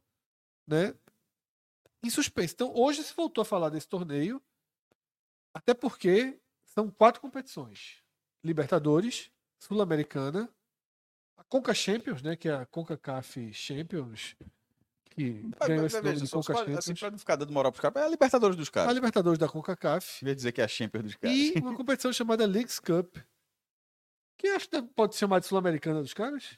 né? 0.67 0.93
Em 2.03 2.09
suspense. 2.09 2.53
Então 2.53 2.71
hoje 2.75 3.03
se 3.03 3.13
voltou 3.13 3.41
a 3.41 3.45
falar 3.45 3.69
desse 3.69 3.87
torneio, 3.87 4.41
até 5.53 5.73
porque 5.73 6.39
são 6.65 6.89
quatro 6.89 7.19
competições: 7.21 8.03
Libertadores, 8.43 9.31
Sul-Americana, 9.59 10.49
a 11.37 11.43
Conca 11.43 11.73
Champions, 11.73 12.21
né? 12.21 12.35
Que 12.35 12.47
é 12.49 12.53
a 12.53 12.65
CONCACAF 12.65 13.51
Champions, 13.53 14.35
que 15.09 15.41
Mas, 15.59 15.67
ganhou 15.67 15.83
mas, 15.83 15.93
esse 15.93 16.01
nome 16.03 16.09
veja, 16.13 16.25
de 16.25 16.31
Conca 16.31 16.53
só, 16.53 16.59
Champions. 16.59 16.77
assim, 16.77 16.95
pra 16.95 17.11
não 17.11 17.17
ficar 17.19 17.35
dando 17.35 17.51
moral 17.51 17.71
pros 17.71 17.81
caras, 17.81 18.03
é 18.03 18.05
a 18.05 18.09
Libertadores 18.09 18.55
dos 18.55 18.69
A 18.69 18.71
caras. 18.71 18.93
Libertadores 18.93 19.39
da 19.39 19.49
CONCACAF. 19.49 20.23
De 20.23 20.35
dizer 20.35 20.51
que 20.51 20.61
é 20.61 20.63
a 20.63 20.67
Champions 20.67 21.03
dos 21.03 21.15
caras. 21.15 21.35
E 21.35 21.53
uma 21.59 21.75
competição 21.75 22.13
chamada 22.13 22.45
Leagues 22.45 22.79
Cup. 22.79 23.17
Que 24.37 24.47
acho 24.47 24.69
que 24.69 24.81
pode 24.81 25.13
se 25.13 25.19
chamar 25.19 25.39
de 25.39 25.45
Sul-Americana 25.45 26.01
dos 26.01 26.13
caras? 26.13 26.57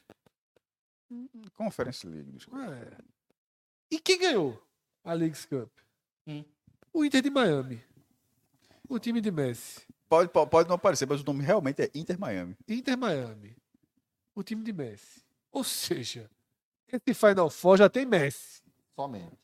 Conference 1.54 2.06
League 2.06 2.30
dos 2.30 2.46
caras. 2.46 2.92
É. 2.92 2.98
E 3.90 3.98
quem 3.98 4.18
ganhou 4.18 4.60
a 5.04 5.12
Leagues 5.12 5.44
Cup? 5.44 5.70
Hum. 6.26 6.44
O 6.92 7.04
Inter 7.04 7.22
de 7.22 7.30
Miami. 7.30 7.82
O 8.88 8.98
time 8.98 9.20
de 9.20 9.30
Messi. 9.30 9.82
Pode, 10.08 10.30
pode, 10.30 10.50
pode 10.50 10.68
não 10.68 10.76
aparecer, 10.76 11.06
mas 11.06 11.20
o 11.20 11.24
nome 11.24 11.42
realmente 11.42 11.82
é 11.82 11.90
Inter 11.94 12.18
Miami. 12.18 12.56
Inter 12.68 12.96
Miami. 12.96 13.56
O 14.34 14.42
time 14.42 14.62
de 14.62 14.72
Messi. 14.72 15.22
Ou 15.50 15.64
seja, 15.64 16.30
esse 16.88 17.14
Final 17.14 17.48
Four 17.50 17.78
já 17.78 17.88
tem 17.88 18.04
Messi, 18.04 18.62
Somente. 18.94 19.38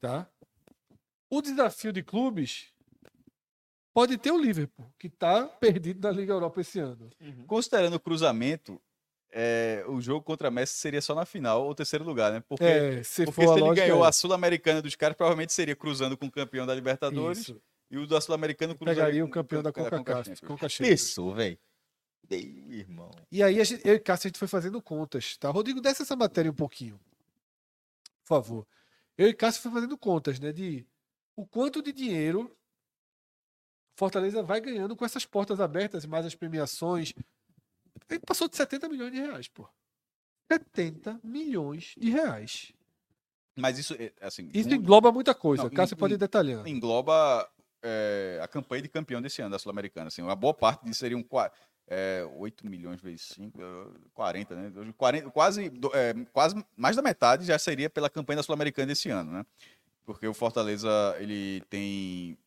tá? 0.00 0.28
O 1.30 1.40
desafio 1.40 1.92
de 1.92 2.02
clubes 2.02 2.72
pode 3.94 4.18
ter 4.18 4.30
o 4.30 4.38
Liverpool, 4.38 4.92
que 4.98 5.08
tá 5.08 5.46
perdido 5.46 6.06
na 6.06 6.10
Liga 6.14 6.32
Europa 6.32 6.60
esse 6.60 6.78
ano. 6.78 7.10
Considerando 7.46 7.94
o 7.94 8.00
cruzamento, 8.00 8.80
é, 9.32 9.82
o 9.88 10.00
jogo 10.00 10.22
contra 10.22 10.48
a 10.48 10.50
Messi 10.50 10.74
seria 10.74 11.00
só 11.00 11.14
na 11.14 11.24
final 11.24 11.64
ou 11.64 11.74
terceiro 11.74 12.04
lugar, 12.04 12.30
né? 12.30 12.42
Porque, 12.46 12.64
É, 12.64 13.02
se 13.02 13.24
porque 13.24 13.40
se 13.40 13.50
ele 13.50 13.60
lógica, 13.60 13.86
ganhou 13.86 14.04
é. 14.04 14.08
a 14.08 14.12
Sul-Americana 14.12 14.82
dos 14.82 14.94
caras, 14.94 15.16
provavelmente 15.16 15.52
seria 15.52 15.74
cruzando 15.74 16.16
com 16.16 16.26
o 16.26 16.30
campeão 16.30 16.66
da 16.66 16.74
Libertadores 16.74 17.38
Isso. 17.38 17.62
e 17.90 17.96
o 17.96 18.06
da 18.06 18.20
Sul-Americana 18.20 18.74
cruzaria 18.74 19.02
Pegaria 19.02 19.24
o 19.24 19.28
com 19.28 19.32
campeão 19.32 19.62
da 19.62 19.72
Champions. 19.72 20.78
Pensou, 20.78 21.34
velho. 21.34 21.58
Meu 22.30 22.78
irmão. 22.78 23.10
E 23.30 23.42
aí, 23.42 23.60
a 23.60 23.64
gente, 23.64 23.86
eu 23.86 23.94
e 23.94 24.00
Cássio, 24.00 24.26
a 24.26 24.28
gente 24.28 24.38
foi 24.38 24.48
fazendo 24.48 24.80
contas, 24.80 25.36
tá? 25.36 25.50
Rodrigo, 25.50 25.80
desce 25.80 26.02
essa 26.02 26.14
matéria 26.14 26.50
um 26.50 26.54
pouquinho. 26.54 27.00
Por 28.22 28.28
favor. 28.28 28.66
Eu 29.18 29.28
e 29.28 29.34
Cássio 29.34 29.62
foi 29.62 29.72
fazendo 29.72 29.98
contas, 29.98 30.38
né? 30.38 30.52
De 30.52 30.86
o 31.34 31.46
quanto 31.46 31.82
de 31.82 31.92
dinheiro 31.92 32.54
Fortaleza 33.94 34.42
vai 34.42 34.60
ganhando 34.60 34.96
com 34.96 35.04
essas 35.04 35.24
portas 35.26 35.60
abertas, 35.60 36.06
mais 36.06 36.24
as 36.24 36.34
premiações. 36.34 37.12
Ele 38.08 38.20
passou 38.20 38.48
de 38.48 38.56
70 38.56 38.88
milhões 38.88 39.12
de 39.12 39.18
reais, 39.20 39.48
pô. 39.48 39.68
70 40.50 41.20
milhões 41.22 41.94
de 41.96 42.10
reais. 42.10 42.72
Mas 43.56 43.78
isso, 43.78 43.94
é, 43.98 44.12
assim, 44.20 44.50
Isso 44.52 44.68
um- 44.68 44.72
engloba 44.74 45.12
muita 45.12 45.34
coisa. 45.34 45.64
Não, 45.64 45.70
Cássio 45.70 45.94
em- 45.94 45.98
pode 45.98 46.16
detalhando. 46.16 46.68
engloba 46.68 47.48
é, 47.84 48.38
a 48.40 48.46
campanha 48.46 48.80
de 48.82 48.88
campeão 48.88 49.20
desse 49.20 49.42
ano 49.42 49.50
da 49.50 49.58
Sul-Americana. 49.58 50.06
Assim, 50.06 50.22
uma 50.22 50.36
boa 50.36 50.54
parte 50.54 50.84
disso 50.84 51.00
seriam 51.00 51.20
qua- 51.22 51.50
é, 51.88 52.24
8 52.36 52.64
milhões 52.64 53.00
vezes 53.00 53.22
5, 53.34 53.58
40, 54.14 54.54
né? 54.54 54.92
40, 54.96 55.30
quase, 55.32 55.66
é, 55.92 56.14
quase 56.32 56.64
mais 56.76 56.94
da 56.94 57.02
metade 57.02 57.44
já 57.44 57.58
seria 57.58 57.90
pela 57.90 58.08
campanha 58.08 58.36
da 58.36 58.42
Sul-Americana 58.44 58.86
desse 58.86 59.10
ano, 59.10 59.32
né? 59.32 59.44
Porque 60.04 60.26
o 60.28 60.32
Fortaleza 60.32 60.88
ele 61.18 61.60
tem 61.68 62.38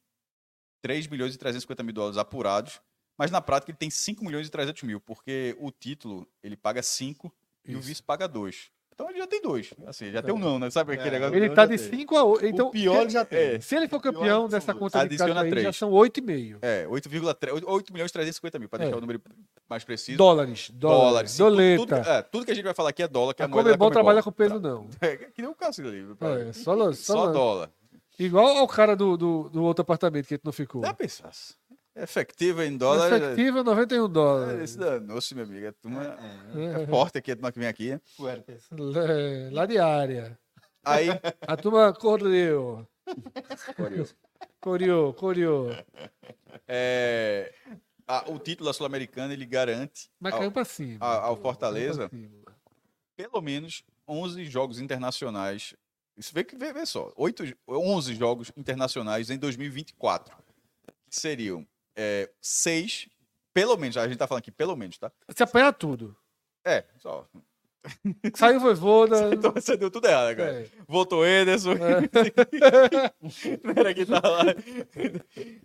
3 0.82 1.06
milhões 1.07 1.36
e 1.36 1.38
350 1.38 1.84
mil 1.84 1.94
dólares 1.94 2.18
apurados, 2.18 2.82
mas 3.18 3.32
na 3.32 3.42
prática 3.42 3.72
ele 3.72 3.78
tem 3.78 3.90
5 3.90 4.24
milhões 4.26 4.48
e 4.48 4.50
300 4.52 4.84
mil, 4.84 5.00
porque 5.00 5.56
o 5.60 5.72
título 5.72 6.28
ele 6.44 6.56
paga 6.58 6.82
5 6.84 7.34
e 7.68 7.76
o 7.76 7.82
vice 7.82 8.02
paga 8.04 8.28
2. 8.28 8.74
Então 8.94 9.10
ele 9.10 9.20
já 9.20 9.28
tem 9.28 9.42
dois. 9.42 9.74
Assim, 9.88 10.10
já 10.10 10.22
tem 10.22 10.34
um 10.34 10.38
É. 10.38 10.40
não, 10.40 10.58
né? 10.58 10.70
Sabe 10.70 10.94
aquele 10.94 11.10
É, 11.10 11.20
negócio? 11.20 11.36
Ele 11.36 11.50
tá 11.50 11.66
de 11.66 11.76
tenho. 11.78 11.90
5 12.00 12.16
a 12.16 12.24
8. 12.24 12.46
Então, 12.46 12.68
o 12.68 12.72
pior 12.72 13.02
ele 13.02 13.10
já 13.10 13.26
tem. 13.26 13.56
é. 13.56 13.60
se 13.60 13.76
ele 13.76 13.90
for 13.90 14.00
campeão 14.00 14.48
dessa 14.48 14.74
conta 14.74 15.00
de 15.00 15.06
Adiciona 15.06 15.34
Cássio 15.44 15.58
aí, 15.58 15.64
já 15.64 15.74
são 15.74 15.92
8,5 15.92 16.60
É, 16.62 16.88
8,3, 16.88 17.62
8 17.68 17.92
milhões 17.92 18.10
e 18.10 18.14
350 18.14 18.58
mil, 18.58 18.70
para 18.70 18.80
É. 18.80 18.86
deixar 18.86 18.98
o 18.98 19.02
número 19.02 19.22
mais 19.70 19.84
preciso. 19.84 20.18
dólares. 20.18 20.70
Dólares. 20.70 21.02
Dólares. 21.02 21.32
sim, 21.32 21.38
tudo- 21.40 21.50
Doleta. 21.56 21.98
Tudo, 21.98 22.10
é, 22.10 22.22
tudo 22.22 22.46
que 22.46 22.52
a 22.52 22.56
gente 22.56 22.64
vai 22.64 22.74
falar 22.74 22.90
aqui 22.92 23.04
é 23.04 23.08
dólar, 23.10 23.34
que 23.34 23.42
é 23.42 23.44
A 23.44 23.48
a 23.48 23.50
moeda 23.50 23.72
da 23.72 23.78
Comebol 23.78 23.92
trabalha 23.92 24.24
com 24.24 24.32
peso, 24.32 24.62
não. 24.62 24.88
É, 25.02 25.18
que 25.18 25.42
nem 25.42 25.52
o 25.52 25.56
Cássio 25.56 25.86
ali. 25.86 26.06
É, 26.50 26.54
só, 26.54 26.78
Só 26.78 26.94
só, 26.94 27.32
dólar. 27.34 27.70
Igual 28.18 28.48
ao 28.60 28.68
cara 28.68 28.96
do, 28.96 29.18
do, 29.18 29.50
do 29.50 29.62
outro 29.62 29.82
apartamento 29.82 30.26
que 30.26 30.36
a 30.36 30.38
gente 30.38 30.46
não 30.46 30.54
ficou. 30.54 30.82
Já 30.86 30.94
pensasse. 30.94 31.56
Efetiva 31.96 32.66
em 32.66 32.78
dólar. 32.78 33.12
Efetiva 33.14 33.64
91 33.64 34.06
É, 34.06 34.08
dólares. 34.10 34.62
esse 34.62 34.78
danou-se, 34.78 35.34
meu 35.34 35.46
amigo. 35.46 35.66
É, 35.66 35.72
turma, 35.72 36.04
É. 36.56 36.84
é 36.84 36.88
forte 36.88 37.18
aqui, 37.18 37.32
a 37.32 37.36
turma 37.36 37.52
que 37.52 37.60
vem 37.60 37.68
aqui. 37.70 37.92
É, 37.92 39.50
Lá 39.52 39.66
de 39.66 39.78
área. 39.80 40.38
Aí, 40.84 41.08
A 41.48 41.56
turma 41.58 41.94
correu. 41.94 42.86
Coriou, 44.60 45.14
coriou. 45.14 45.70
é, 46.68 47.54
a- 48.08 48.26
o 48.30 48.40
título 48.40 48.68
da 48.70 48.74
Sul-Americana 48.74 49.34
ele 49.34 49.46
garante 49.46 50.10
Mas 50.20 50.34
ao, 50.34 50.40
caiu 50.40 50.52
pra 50.52 50.66
cima. 50.66 50.98
ao- 51.00 51.22
ao 51.22 51.38
Fortaleza 51.38 52.10
cima. 52.10 52.30
pelo 53.16 53.42
menos 53.42 53.84
11 54.08 54.44
jogos 54.46 54.80
internacionais. 54.80 55.74
Isso 56.18 56.34
vê 56.34 56.44
que 56.44 56.56
vê, 56.56 56.72
vê 56.74 56.86
só, 56.86 57.12
8, 57.16 57.44
11 57.68 58.16
jogos 58.16 58.52
internacionais 58.58 59.30
em 59.30 59.38
2024. 59.38 60.36
Que 61.10 61.16
seriam 61.16 61.66
é, 61.96 62.30
seis, 62.42 63.08
pelo 63.54 63.78
menos, 63.78 63.98
a 63.98 64.08
gente 64.08 64.18
tá 64.18 64.28
falando 64.28 64.40
aqui 64.40 64.52
pelo 64.52 64.76
menos, 64.76 64.98
tá? 64.98 65.12
Se 65.36 65.44
apanhar 65.44 65.74
tudo. 65.74 66.16
É, 66.66 66.84
só. 66.98 67.28
Saiu 68.36 68.60
Voivoda. 68.60 69.30
Então 69.36 69.52
você 69.52 69.78
deu 69.78 69.92
tudo 69.92 70.08
errado 70.08 70.28
agora. 70.28 70.62
É. 70.62 70.68
Voltou 70.88 71.26
Ederson. 71.26 71.74
Era 73.76 73.94
que 73.94 74.06
tá 74.06 74.22
lá. 74.24 74.44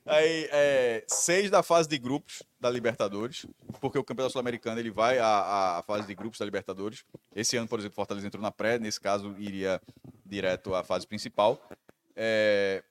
Aí, 0.06 0.48
é, 0.52 1.04
seis 1.08 1.50
da 1.50 1.62
fase 1.62 1.88
de 1.88 1.98
grupos 1.98 2.42
da 2.58 2.70
Libertadores, 2.70 3.46
porque 3.80 3.98
o 3.98 4.04
Campeonato 4.04 4.32
Sul-Americano 4.32 4.78
ele 4.78 4.90
vai 4.90 5.18
à, 5.18 5.78
à 5.78 5.82
fase 5.82 6.06
de 6.06 6.14
grupos 6.14 6.38
da 6.38 6.44
Libertadores. 6.44 7.04
Esse 7.34 7.56
ano, 7.56 7.68
por 7.68 7.78
exemplo, 7.78 7.94
o 7.94 7.96
Fortaleza 7.96 8.26
entrou 8.26 8.42
na 8.42 8.50
pré, 8.50 8.78
nesse 8.78 9.00
caso 9.00 9.34
iria 9.38 9.80
direto 10.24 10.74
à 10.74 10.84
fase 10.84 11.06
principal. 11.06 11.60
É, 12.14 12.82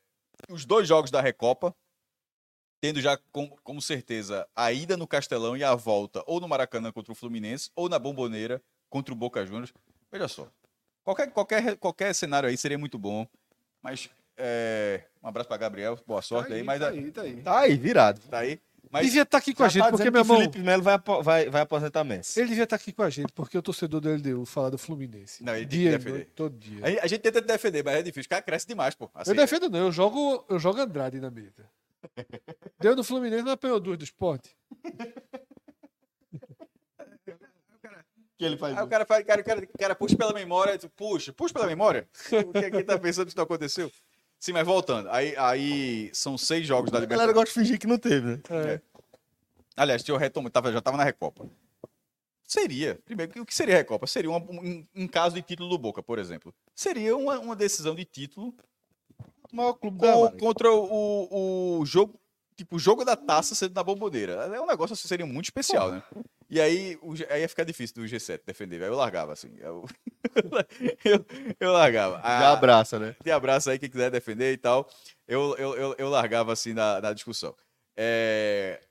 os 0.50 0.66
dois 0.66 0.88
jogos 0.88 1.12
da 1.12 1.22
Recopa, 1.22 1.76
tendo 2.82 3.02
já 3.02 3.18
com, 3.32 3.50
como 3.64 3.82
certeza 3.82 4.48
a 4.56 4.72
ida 4.72 4.96
no 4.96 5.08
Castelão 5.08 5.56
e 5.56 5.64
a 5.64 5.76
volta 5.76 6.24
ou 6.26 6.40
no 6.40 6.48
Maracanã 6.48 6.92
contra 6.92 7.12
o 7.12 7.16
Fluminense 7.16 7.72
ou 7.76 7.90
na 7.90 8.00
Bomboneira 8.00 8.62
contra 8.90 9.14
o 9.14 9.18
Boca 9.18 9.46
Juniors. 9.46 9.74
Veja 10.12 10.28
só, 10.28 10.48
qualquer, 11.04 11.32
qualquer, 11.32 11.78
qualquer 11.78 12.14
cenário 12.14 12.50
aí 12.50 12.58
seria 12.58 12.78
muito 12.78 12.98
bom, 12.98 13.28
mas 13.82 14.10
é, 14.38 15.04
um 15.22 15.28
abraço 15.28 15.48
para 15.48 15.58
Gabriel, 15.58 16.00
boa 16.08 16.22
sorte 16.22 16.54
aí, 16.54 16.64
mas 16.64 16.80
tá 16.80 16.90
aí, 16.90 17.12
tá 17.12 17.22
aí. 17.22 17.42
Tá 17.42 17.60
aí, 17.60 17.78
virado. 17.78 18.22
tá 18.30 18.40
aí. 18.40 18.60
Mas 18.92 19.06
Devia 19.06 19.22
estar 19.22 19.38
aqui 19.38 19.54
com 19.54 19.64
a 19.64 19.70
gente, 19.70 19.84
tá 19.84 19.92
porque, 19.92 20.10
meu 20.10 20.22
irmão, 20.22 20.38
Felipe 20.38 20.60
Melo 20.60 20.82
vai, 20.82 20.98
vai, 21.22 21.50
vai 21.50 21.62
aposentar 21.62 22.04
Messi. 22.04 22.40
ele 22.40 22.50
devia 22.50 22.64
estar 22.64 22.76
aqui 22.76 22.92
com 22.92 23.04
a 23.04 23.10
gente, 23.10 23.32
porque 23.34 23.56
o 23.56 23.62
torcedor 23.62 24.02
do 24.02 24.10
LDU 24.10 24.46
fala 24.46 24.72
do 24.72 24.80
Fluminense. 24.80 25.44
Não, 25.44 25.56
ele 25.56 25.68
tem 25.68 25.70
que 25.70 25.78
dia 25.78 25.92
defender. 25.92 26.12
noite, 26.16 26.32
todo 26.36 26.58
dia. 26.58 26.80
a, 26.84 27.04
a 27.04 27.08
gente 27.08 27.22
tenta 27.22 27.40
defender, 27.40 27.84
mas 27.84 27.98
é 27.98 28.02
difícil, 28.02 28.26
o 28.26 28.30
cara 28.30 28.42
cresce 28.42 28.66
demais, 28.66 28.96
pô. 28.96 29.08
Assim, 29.14 29.30
eu 29.30 29.36
defendo 29.36 29.70
não, 29.70 29.80
eu 29.80 29.92
jogo, 29.92 30.44
eu 30.50 30.58
jogo 30.58 30.80
Andrade 30.80 31.20
na 31.20 31.30
mesa. 31.30 31.70
Deu 32.80 32.96
no 32.96 33.04
Fluminense, 33.04 33.44
não 33.44 33.52
apanhou 33.54 33.80
duas 33.80 33.98
do 33.98 34.04
esporte. 34.04 34.56
Que 38.38 38.46
ele 38.46 38.58
faz 38.58 38.78
Aí 38.78 38.84
o 38.84 38.88
cara 38.88 39.06
faz, 39.06 39.26
cara, 39.26 39.44
cara, 39.44 39.68
cara, 39.68 39.96
puxa 39.96 40.16
pela 40.16 40.34
memória, 40.34 40.78
tu 40.80 40.90
puxa, 40.90 41.34
puxa 41.34 41.54
pela 41.54 41.68
memória. 41.68 42.08
O 42.48 42.54
que 42.54 42.66
é 42.66 42.72
que 42.72 42.84
tá 42.84 42.98
pensando 42.98 43.26
que 43.26 43.32
isso 43.32 43.38
não 43.38 43.44
aconteceu? 43.44 43.92
Sim, 44.40 44.54
mas 44.54 44.66
voltando. 44.66 45.10
Aí, 45.10 45.36
aí 45.36 46.10
são 46.14 46.38
seis 46.38 46.66
jogos 46.66 46.90
da 46.90 47.00
A 47.00 47.02
galera 47.02 47.32
Libertadores. 47.32 47.36
gosta 47.36 47.60
de 47.60 47.66
fingir 47.66 47.80
que 47.80 47.88
não 47.88 47.98
teve, 47.98 48.26
né? 48.26 48.42
É. 48.50 48.82
Aliás, 49.76 50.02
se 50.02 50.10
eu 50.10 50.16
retomo, 50.16 50.50
tava, 50.50 50.72
já 50.72 50.82
tava 50.82 50.96
na 50.96 51.04
Recopa. 51.04 51.50
Seria, 52.46 52.98
primeiro, 53.06 53.42
o 53.42 53.46
que 53.46 53.54
seria 53.54 53.76
a 53.76 53.78
Recopa? 53.80 54.08
Seria 54.08 54.30
uma, 54.30 54.40
um, 54.40 54.88
um 54.96 55.08
caso 55.08 55.36
de 55.36 55.42
título 55.42 55.70
do 55.70 55.78
Boca, 55.78 56.02
por 56.02 56.18
exemplo. 56.18 56.54
Seria 56.74 57.16
uma, 57.18 57.38
uma 57.40 57.56
decisão 57.56 57.94
de 57.94 58.06
título 58.06 58.56
maior 59.56 59.74
clube 59.74 59.98
da 60.00 60.14
com- 60.14 60.20
América. 60.26 60.40
contra 60.40 60.72
o, 60.72 61.80
o 61.82 61.86
jogo, 61.86 62.20
tipo, 62.56 62.76
o 62.76 62.80
jogo 62.80 63.04
da 63.06 63.16
taça 63.16 63.56
sendo 63.56 63.74
na 63.74 63.84
bomboneira. 63.84 64.34
É 64.54 64.62
um 64.62 64.66
negócio 64.68 64.94
assim, 64.94 65.08
seria 65.08 65.26
muito 65.26 65.46
especial, 65.46 65.92
né? 65.92 66.04
E 66.50 66.60
aí, 66.60 66.98
o 67.02 67.14
aí 67.30 67.42
ia 67.42 67.50
ficar 67.50 67.64
difícil 67.64 67.96
do 67.98 68.04
G7 68.08 68.42
defender. 68.46 68.82
Aí 68.82 68.90
eu 68.90 68.96
largava, 68.96 69.34
assim. 69.34 69.56
Eu, 69.60 69.86
eu, 71.06 71.26
eu 71.60 71.72
largava. 71.72 72.16
Já 72.18 72.22
Ah, 72.50 72.52
abraça, 72.54 72.98
né? 73.00 73.16
tem 73.24 73.32
abraço 73.32 73.70
aí 73.70 73.78
quem 73.78 73.90
quiser 73.90 74.10
defender 74.10 74.52
e 74.54 74.58
tal. 74.58 74.90
Eu, 75.28 75.56
eu, 75.58 75.76
eu, 75.76 75.96
eu 75.98 76.10
largava 76.10 76.52
assim 76.52 76.74
na, 76.74 77.00
na 77.02 77.14
discussão. 77.14 77.56
É, 77.96 78.82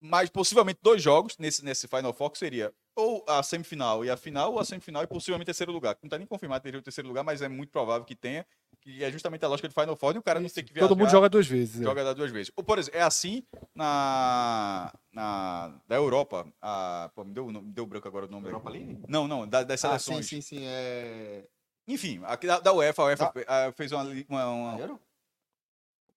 Mas 0.00 0.30
possivelmente 0.30 0.78
dois 0.82 1.02
jogos 1.02 1.36
nesse, 1.38 1.62
nesse 1.64 1.86
Final 1.88 2.14
que 2.30 2.38
seria 2.38 2.72
ou 2.98 3.24
a 3.28 3.40
semifinal 3.44 4.04
e 4.04 4.10
a 4.10 4.16
final, 4.16 4.52
ou 4.52 4.58
a 4.58 4.64
semifinal 4.64 5.04
e 5.04 5.06
possivelmente 5.06 5.46
terceiro 5.46 5.70
lugar. 5.70 5.96
Não 6.02 6.08
está 6.08 6.18
nem 6.18 6.26
confirmado 6.26 6.60
que 6.60 6.64
teria 6.64 6.80
o 6.80 6.82
terceiro 6.82 7.06
lugar, 7.06 7.22
mas 7.22 7.40
é 7.40 7.48
muito 7.48 7.70
provável 7.70 8.04
que 8.04 8.16
tenha. 8.16 8.44
Que 8.80 9.04
é 9.04 9.10
justamente 9.10 9.44
a 9.44 9.48
lógica 9.48 9.68
de 9.68 9.74
Final 9.74 9.94
Four 9.96 10.16
e 10.16 10.18
o 10.18 10.22
cara 10.22 10.40
não 10.40 10.48
tem 10.48 10.64
que 10.64 10.72
viajar. 10.72 10.88
Todo 10.88 10.98
mundo 10.98 11.08
joga 11.10 11.28
duas 11.28 11.46
vezes. 11.46 11.80
é. 11.80 11.84
Joga 11.84 12.02
das 12.02 12.14
duas 12.16 12.30
vezes. 12.32 12.50
Ou, 12.56 12.64
por 12.64 12.76
exemplo, 12.78 12.98
é 12.98 13.02
assim 13.02 13.44
na, 13.74 14.92
na 15.12 15.80
da 15.86 15.94
Europa. 15.96 16.46
A, 16.60 17.10
pô, 17.14 17.24
me, 17.24 17.32
deu, 17.32 17.46
me 17.46 17.60
deu 17.72 17.86
branco 17.86 18.08
agora 18.08 18.26
o 18.26 18.28
nome. 18.30 18.46
Europa 18.48 18.70
League? 18.70 18.98
Não, 19.08 19.28
não, 19.28 19.46
da- 19.46 19.62
das 19.62 19.84
Ah, 19.84 19.98
seleções. 19.98 20.26
sim, 20.28 20.40
sim, 20.40 20.58
sim. 20.58 20.64
É... 20.66 21.44
Enfim, 21.86 22.20
aqui 22.24 22.46
da, 22.46 22.58
da 22.60 22.72
UEFA, 22.72 23.02
a 23.02 23.06
UEFA 23.06 23.32
ah, 23.46 23.72
fez 23.76 23.92
uma, 23.92 24.02
uma, 24.28 24.46
uma- 24.48 24.78
Euro? 24.80 25.00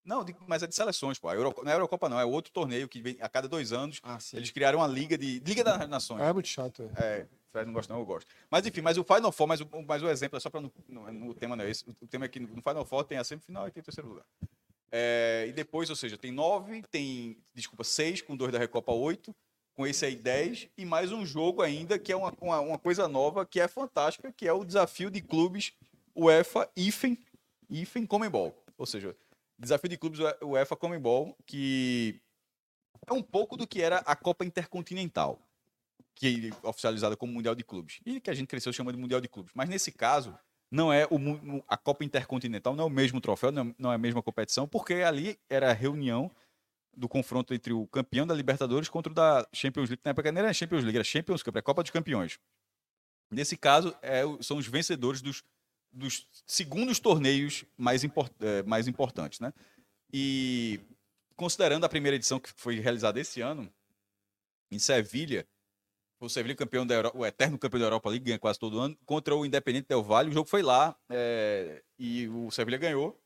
Não, 0.03 0.25
mas 0.47 0.63
é 0.63 0.67
de 0.67 0.75
seleções, 0.75 1.19
pô. 1.19 1.29
A 1.29 1.35
Euro, 1.35 1.53
não 1.63 1.69
é 1.69 1.73
a 1.73 1.75
Eurocopa, 1.75 2.09
não. 2.09 2.19
É 2.19 2.25
outro 2.25 2.51
torneio 2.51 2.87
que 2.87 3.01
vem 3.01 3.17
a 3.21 3.29
cada 3.29 3.47
dois 3.47 3.71
anos. 3.71 3.99
Ah. 4.03 4.17
Eles 4.33 4.49
criaram 4.49 4.79
uma 4.79 4.87
liga 4.87 5.17
de. 5.17 5.39
Liga 5.39 5.63
das 5.63 5.87
Nações. 5.87 6.21
Ah, 6.21 6.27
é 6.27 6.33
muito 6.33 6.47
chato. 6.47 6.89
É. 6.95 7.03
É, 7.03 7.27
Fred 7.51 7.67
não 7.67 7.73
gosta, 7.73 7.93
não, 7.93 7.99
eu 7.99 8.05
gosto. 8.05 8.27
Mas 8.49 8.65
enfim, 8.65 8.81
mas 8.81 8.97
o 8.97 9.03
Final 9.03 9.31
Four, 9.31 9.47
mas 9.47 9.61
o, 9.61 9.67
mas 9.87 10.01
o 10.01 10.09
exemplo 10.09 10.37
é 10.37 10.39
só 10.39 10.49
para. 10.49 10.61
O 10.61 11.33
tema 11.33 11.55
não 11.55 11.63
é 11.63 11.69
esse. 11.69 11.85
O 12.01 12.07
tema 12.07 12.25
é 12.25 12.27
que 12.27 12.39
no 12.39 12.61
Final 12.61 12.85
Four 12.85 13.03
tem 13.03 13.17
a 13.17 13.23
semifinal 13.23 13.67
e 13.67 13.71
tem 13.71 13.81
o 13.81 13.83
terceiro 13.83 14.09
lugar. 14.09 14.25
É, 14.91 15.45
e 15.47 15.53
depois, 15.53 15.89
ou 15.89 15.95
seja, 15.95 16.17
tem 16.17 16.31
nove, 16.31 16.81
tem, 16.91 17.37
desculpa, 17.53 17.83
seis, 17.83 18.21
com 18.21 18.35
dois 18.35 18.51
da 18.51 18.59
Recopa, 18.59 18.91
oito, 18.91 19.33
com 19.73 19.87
esse 19.87 20.05
aí 20.05 20.17
dez, 20.17 20.67
e 20.77 20.83
mais 20.83 21.13
um 21.13 21.25
jogo 21.25 21.61
ainda, 21.61 21.97
que 21.97 22.11
é 22.11 22.15
uma, 22.15 22.33
uma, 22.41 22.59
uma 22.59 22.77
coisa 22.77 23.07
nova, 23.07 23.45
que 23.45 23.61
é 23.61 23.69
fantástica, 23.69 24.33
que 24.33 24.45
é 24.45 24.51
o 24.51 24.65
desafio 24.65 25.09
de 25.09 25.21
clubes 25.21 25.71
UEFA 26.13 26.69
IFEM, 26.75 27.17
IFEM 27.69 28.05
Comembol. 28.05 28.53
Ou 28.77 28.85
seja, 28.85 29.15
desafio 29.61 29.89
de 29.89 29.97
clubes 29.97 30.19
UEFA 30.41 30.75
Comembol, 30.75 31.37
que 31.45 32.19
é 33.07 33.13
um 33.13 33.21
pouco 33.21 33.55
do 33.55 33.67
que 33.67 33.81
era 33.81 33.97
a 33.99 34.15
Copa 34.15 34.45
Intercontinental 34.45 35.39
que 36.15 36.51
oficializada 36.63 37.15
como 37.15 37.33
Mundial 37.33 37.55
de 37.55 37.63
Clubes. 37.63 37.99
E 38.05 38.19
que 38.19 38.29
a 38.29 38.33
gente 38.33 38.47
cresceu 38.47 38.71
chamando 38.71 38.95
de 38.95 39.01
Mundial 39.01 39.21
de 39.21 39.27
Clubes. 39.27 39.51
Mas 39.55 39.67
nesse 39.67 39.91
caso, 39.91 40.37
não 40.69 40.91
é 40.91 41.07
o, 41.09 41.17
a 41.67 41.77
Copa 41.77 42.03
Intercontinental, 42.03 42.75
não 42.75 42.83
é 42.83 42.87
o 42.87 42.91
mesmo 42.91 43.19
troféu, 43.19 43.51
não, 43.51 43.73
não 43.77 43.91
é 43.91 43.95
a 43.95 43.97
mesma 43.97 44.21
competição, 44.21 44.67
porque 44.67 44.93
ali 44.95 45.39
era 45.49 45.71
a 45.71 45.73
reunião 45.73 46.29
do 46.95 47.07
confronto 47.07 47.53
entre 47.53 47.73
o 47.73 47.87
campeão 47.87 48.27
da 48.27 48.35
Libertadores 48.35 48.89
contra 48.89 49.11
o 49.11 49.15
da 49.15 49.47
Champions 49.53 49.89
League. 49.89 50.01
Na 50.03 50.11
época 50.11 50.31
não 50.31 50.41
era 50.41 50.53
Champions 50.53 50.83
League, 50.83 50.97
era 50.97 51.03
Champions 51.03 51.41
Cup, 51.41 51.55
era 51.55 51.63
Copa 51.63 51.81
dos 51.81 51.91
Campeões. 51.91 52.37
Nesse 53.31 53.55
caso, 53.55 53.95
é, 54.01 54.23
são 54.41 54.57
os 54.57 54.67
vencedores 54.67 55.21
dos, 55.21 55.41
dos 55.91 56.27
segundos 56.45 56.99
torneios 56.99 57.65
mais, 57.77 58.03
import, 58.03 58.31
eh, 58.39 58.63
mais 58.63 58.87
importantes. 58.87 59.39
Né? 59.39 59.53
E 60.13 60.79
considerando 61.35 61.85
a 61.85 61.89
primeira 61.89 62.15
edição 62.15 62.39
que 62.39 62.49
foi 62.55 62.79
realizada 62.79 63.19
esse 63.19 63.41
ano, 63.41 63.71
em 64.71 64.79
Sevilha, 64.79 65.47
o 66.19 66.29
Sevilha 66.29 66.55
campeão 66.55 66.85
da 66.85 66.93
Europa, 66.93 67.17
o 67.17 67.25
eterno 67.25 67.57
campeão 67.57 67.79
da 67.79 67.87
Europa 67.87 68.09
League, 68.09 68.25
ganha 68.25 68.39
quase 68.39 68.59
todo 68.59 68.79
ano, 68.79 68.97
contra 69.05 69.35
o 69.35 69.45
Independente 69.45 69.87
Del 69.87 70.03
Valle. 70.03 70.29
O 70.29 70.33
jogo 70.33 70.47
foi 70.47 70.61
lá 70.61 70.95
é, 71.09 71.83
e 71.97 72.27
o 72.29 72.51
Sevilha 72.51 72.77
ganhou. 72.77 73.19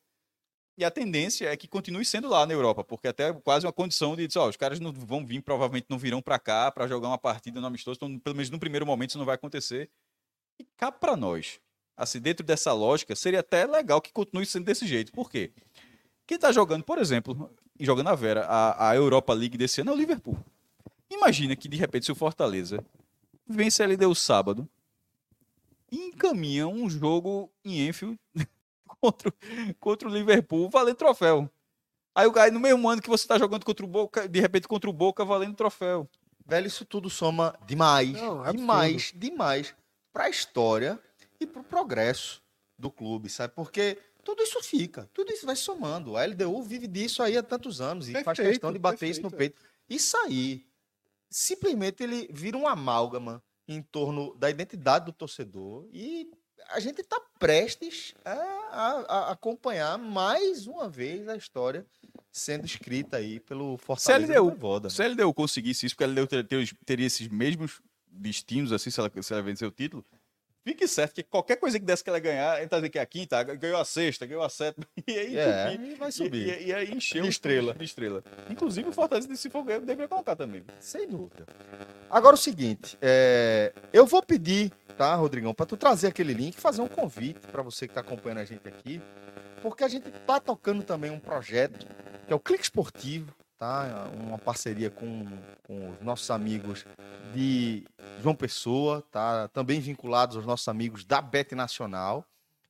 E 0.78 0.84
a 0.84 0.92
tendência 0.92 1.48
é 1.48 1.56
que 1.56 1.68
continue 1.68 2.04
sendo 2.04 2.28
lá 2.28 2.46
na 2.46 2.54
Europa, 2.54 2.84
porque 2.84 3.08
até 3.08 3.32
quase 3.32 3.66
uma 3.66 3.72
condição 3.72 4.16
de 4.16 4.28
ó, 4.38 4.50
os 4.50 4.58
caras 4.58 4.80
não 4.80 4.92
vão 4.92 5.26
vir, 5.26 5.42
provavelmente 5.42 5.88
não 5.90 5.98
virão 5.98 6.22
para 6.22 6.38
cá 6.38 6.70
para 6.70 6.88
jogar 6.88 7.08
uma 7.08 7.18
partida 7.18 7.62
no 7.62 7.68
amistoso, 7.68 7.98
então 7.98 8.20
pelo 8.20 8.36
menos 8.36 8.50
no 8.50 8.60
primeiro 8.60 8.86
momento 8.86 9.12
isso 9.12 9.18
não 9.18 9.26
vai 9.26 9.36
acontecer. 9.36 9.90
E 10.60 10.66
cá 10.78 10.92
para 10.92 11.16
nós, 11.16 11.62
assim, 11.98 12.20
dentro 12.20 12.46
dessa 12.46 12.72
lógica, 12.74 13.16
seria 13.16 13.40
até 13.40 13.66
legal 13.66 14.02
que 14.02 14.12
continue 14.12 14.46
sendo 14.46 14.66
desse 14.66 14.86
jeito. 14.88 15.12
Por 15.12 15.30
quê? 15.30 15.52
Quem 16.28 16.36
está 16.36 16.52
jogando, 16.52 16.84
por 16.84 16.98
exemplo, 16.98 17.50
e 17.80 17.86
jogando 17.86 18.08
a 18.08 18.16
Vera, 18.16 18.46
a, 18.46 18.90
a 18.90 18.96
Europa 18.96 19.34
League 19.34 19.58
desse 19.58 19.82
ano 19.82 19.92
é 19.92 19.94
o 19.94 19.98
Liverpool. 19.98 20.38
Imagina 21.10 21.56
que, 21.56 21.68
de 21.70 21.78
repente, 21.78 22.06
se 22.06 22.12
o 22.12 22.16
Fortaleza 22.16 22.84
vence 23.48 23.84
a 23.84 23.86
LDU 23.86 24.16
sábado 24.16 24.68
e 25.92 25.98
encaminha 26.08 26.68
um 26.68 26.90
jogo 26.90 27.50
em 27.64 27.88
Enfield 27.88 28.20
contra, 29.00 29.30
o- 29.30 29.74
contra 29.80 30.10
o 30.10 30.12
Liverpool 30.12 30.70
valendo 30.70 30.96
troféu. 30.98 31.50
Aí 32.14 32.26
o 32.26 32.32
cara, 32.32 32.50
no 32.50 32.60
mesmo 32.60 32.90
ano 32.90 33.02
que 33.02 33.10
você 33.10 33.24
está 33.24 33.38
jogando 33.38 33.66
contra 33.66 33.86
o 33.86 33.90
Boca, 33.90 34.28
de 34.28 34.40
repente 34.40 34.68
contra 34.68 34.90
o 34.90 34.94
Boca 34.94 35.24
valendo 35.26 35.56
troféu. 35.56 36.10
Velho, 36.48 36.68
isso 36.68 36.86
tudo 36.86 37.10
soma 37.10 37.58
demais, 37.68 38.14
Não, 38.14 38.46
é 38.46 38.52
demais, 38.52 39.12
demais 39.16 39.76
pra 40.14 40.30
história 40.30 41.00
e 41.40 41.46
pro 41.48 41.64
progresso 41.64 42.42
do 42.78 42.90
clube, 42.92 43.30
sabe? 43.30 43.54
Porque 43.56 43.98
tudo 44.24 44.42
isso 44.44 44.62
fica, 44.64 45.10
tudo 45.14 45.32
isso 45.32 45.46
vai 45.46 45.56
somando. 45.56 46.18
A 46.18 46.26
LDU 46.26 46.62
vive 46.64 46.88
disso 46.88 47.22
aí 47.24 47.38
há 47.38 47.44
tantos 47.44 47.80
anos 47.82 48.10
e 48.10 48.14
faz 48.14 48.26
Perfeito, 48.26 48.50
questão 48.50 48.74
de 48.74 48.80
bater 48.80 49.10
isso 49.10 49.22
no 49.22 49.30
perfeito, 49.30 49.56
peito. 49.62 49.70
Isso 49.90 50.18
aí, 50.18 50.66
simplesmente 51.30 52.04
ele 52.04 52.28
vira 52.32 52.58
um 52.58 52.68
amálgama 52.68 53.42
em 53.68 53.82
torno 53.82 54.36
da 54.36 54.50
identidade 54.50 55.06
do 55.06 55.12
torcedor 55.14 55.88
e 55.92 56.30
a 56.70 56.80
gente 56.80 57.02
está 57.02 57.20
prestes 57.40 58.14
a, 58.24 58.32
a- 58.32 59.06
a 59.30 59.32
acompanhar 59.32 59.98
mais 59.98 60.66
uma 60.68 60.90
vez 60.90 61.28
a 61.28 61.36
história 61.36 61.86
sendo 62.32 62.66
escrita 62.66 63.18
aí 63.18 63.40
pelo 63.40 63.78
Fortaleza 63.78 64.34
LDU. 64.34 64.44
do 64.46 64.50
Voivoda. 64.52 64.90
Se 64.90 65.02
a 65.02 65.08
LDU 65.08 65.34
conseguisse 65.34 65.86
isso, 65.86 65.96
porque 65.96 66.04
a 66.04 66.08
LDU 66.08 66.28
ter- 66.28 66.44
ter- 66.48 66.76
teria 66.86 67.06
esses 67.06 67.28
mesmos 67.28 67.82
destinos, 68.08 68.72
assim, 68.72 68.90
se 68.90 69.00
ela, 69.00 69.12
se 69.22 69.34
ela 69.34 69.42
vencer 69.42 69.68
o 69.68 69.72
título, 69.72 70.04
fique 70.66 70.88
certo 70.88 71.14
que 71.14 71.24
qualquer 71.24 71.58
coisa 71.58 71.80
que 71.80 71.86
desse 71.86 72.04
que 72.04 72.10
ela 72.10 72.20
ganhar, 72.20 72.58
ele 72.58 72.68
tá 72.68 72.78
dizendo 72.78 72.92
que 72.92 72.98
é 72.98 73.02
a 73.02 73.06
quinta, 73.06 73.44
ganhou 73.44 73.80
a 73.80 73.86
sexta, 73.86 74.26
ganhou 74.26 74.44
a 74.44 74.50
sétima, 74.50 74.86
e 75.08 75.12
aí, 75.18 75.38
É, 75.38 75.76
e 75.76 75.94
vai 75.96 76.10
E, 76.10 76.12
subir. 76.12 76.62
e, 76.62 76.66
e 76.68 76.74
aí 76.74 76.92
encheu 76.92 77.24
De 77.24 77.30
estrela. 77.30 77.74
de 77.76 77.86
estrela. 77.86 78.24
Inclusive 78.50 78.90
o 78.90 78.92
Fortaleza, 78.92 79.34
se 79.36 79.50
for 79.50 79.64
ganhar, 79.64 79.80
deveria 79.80 80.08
colocar 80.08 80.36
também. 80.36 80.64
Sem 80.80 81.08
dúvida. 81.08 81.46
Agora 82.10 82.34
o 82.36 82.38
seguinte, 82.38 82.98
é, 83.02 83.72
eu 83.94 84.06
vou 84.06 84.24
pedir, 84.24 84.72
tá, 84.98 85.14
Rodrigão, 85.16 85.54
para 85.54 85.66
tu 85.68 85.78
trazer 85.78 86.08
aquele 86.08 86.34
link, 86.34 86.56
fazer 86.60 86.82
um 86.82 86.88
convite 86.88 87.40
para 87.52 87.62
você 87.62 87.88
que 87.88 87.92
está 87.92 88.02
acompanhando 88.02 88.40
a 88.40 88.46
gente 88.46 88.68
aqui, 88.68 89.00
porque 89.62 89.84
a 89.84 89.88
gente 89.88 90.10
tá 90.26 90.40
tocando 90.40 90.84
também 90.84 91.12
um 91.12 91.20
projeto 91.20 91.86
que 92.26 92.34
é 92.34 92.36
o 92.36 92.40
Clique 92.40 92.64
Esportivo, 92.64 93.32
tá? 93.66 94.10
Uma 94.14 94.38
parceria 94.38 94.92
com, 94.92 95.26
com 95.64 95.92
os 95.92 96.02
nossos 96.02 96.30
amigos 96.30 96.86
de 97.34 97.86
João 98.22 98.36
Pessoa, 98.36 99.04
tá? 99.12 99.48
Também 99.48 99.80
vinculados 99.80 100.38
aos 100.38 100.46
nossos 100.46 100.68
amigos 100.68 101.04
da 101.04 101.22
Bet 101.22 101.56
Nacional. 101.56 102.26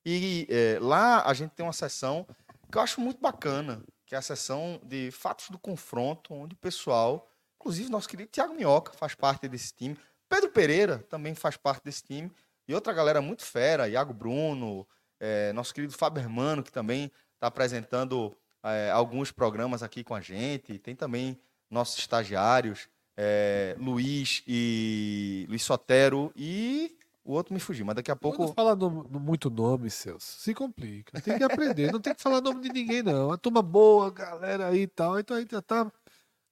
E 0.06 0.48
é, 0.50 0.78
lá 0.80 1.26
a 1.26 1.34
gente 1.34 1.52
tem 1.52 1.66
uma 1.66 1.74
sessão 1.74 2.26
que 2.72 2.78
eu 2.78 2.82
acho 2.82 3.02
muito 3.02 3.20
bacana, 3.20 3.82
que 4.06 4.16
é 4.16 4.18
a 4.18 4.22
sessão 4.22 4.80
de 4.84 5.12
fatos 5.12 5.50
do 5.50 5.60
confronto, 5.60 6.34
onde 6.34 6.54
o 6.54 6.58
pessoal 6.58 7.28
Inclusive, 7.66 7.90
nosso 7.90 8.08
querido 8.08 8.30
Thiago 8.30 8.54
Minhoca 8.54 8.94
faz 8.94 9.16
parte 9.16 9.48
desse 9.48 9.74
time. 9.74 9.98
Pedro 10.30 10.52
Pereira 10.52 11.00
também 11.10 11.34
faz 11.34 11.58
parte 11.58 11.84
desse 11.84 12.04
time. 12.04 12.32
E 12.68 12.76
outra 12.76 12.94
galera 12.94 13.24
muito 13.24 13.44
fera, 13.44 13.90
Iago 13.90 14.14
Bruno, 14.14 14.88
eh, 15.20 15.52
nosso 15.52 15.74
querido 15.74 15.92
Fábio 15.92 16.22
Hermano, 16.22 16.62
que 16.62 16.72
também 16.72 17.12
está 17.34 17.48
apresentando 17.48 18.38
eh, 18.66 18.90
alguns 18.92 19.32
programas 19.32 19.82
aqui 19.84 20.04
com 20.04 20.14
a 20.16 20.22
gente. 20.22 20.78
Tem 20.80 20.96
também 20.96 21.40
nossos 21.70 21.98
estagiários, 21.98 22.88
eh, 23.18 23.76
Luiz 23.80 24.44
e 24.48 25.46
Luiz 25.50 25.64
Sotero 25.64 26.32
e 26.36 26.98
o 27.24 27.32
outro 27.34 27.54
me 27.54 27.60
fugiu, 27.60 27.86
mas 27.86 27.96
daqui 27.96 28.12
a 28.12 28.16
pouco. 28.16 28.48
fala 28.54 28.76
nome- 28.76 29.08
muito 29.20 29.50
nome, 29.50 29.90
Celso, 29.90 30.40
se 30.40 30.54
complica. 30.54 31.20
Tem 31.22 31.38
que 31.38 31.44
aprender. 31.44 31.92
não 31.92 32.00
tem 32.00 32.14
que 32.14 32.22
falar 32.22 32.42
nome 32.42 32.62
de 32.62 32.70
ninguém, 32.70 33.02
não. 33.02 33.32
A 33.32 33.38
turma 33.38 33.62
boa, 33.62 34.12
galera 34.12 34.68
aí 34.68 34.82
e 34.82 34.88
tal. 34.88 35.18
Então 35.20 35.36
a 35.36 35.40
gente 35.40 35.52
já 35.52 35.62
tá 35.62 35.92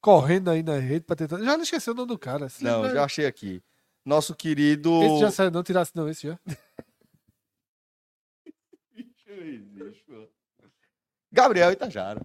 correndo 0.02 0.50
aí 0.50 0.64
na 0.64 0.78
rede 0.80 1.06
pra 1.06 1.16
tentar. 1.16 1.38
Já 1.40 1.56
não 1.56 1.64
esqueceu 1.64 1.94
o 1.94 1.96
nome 1.96 2.08
do 2.10 2.18
cara. 2.18 2.50
Se 2.50 2.64
Não, 2.64 2.82
lembra- 2.82 2.96
já 2.98 3.04
achei 3.06 3.26
aqui. 3.26 3.62
Nosso 4.06 4.36
querido. 4.36 5.02
Esse 5.04 5.20
já 5.20 5.32
saiu, 5.32 5.52
não 5.52 5.64
tirasse, 5.64 5.92
não, 5.96 6.10
esse 6.10 6.28
já. 6.28 6.40
Gabriel 11.34 11.72
Itajara, 11.72 12.22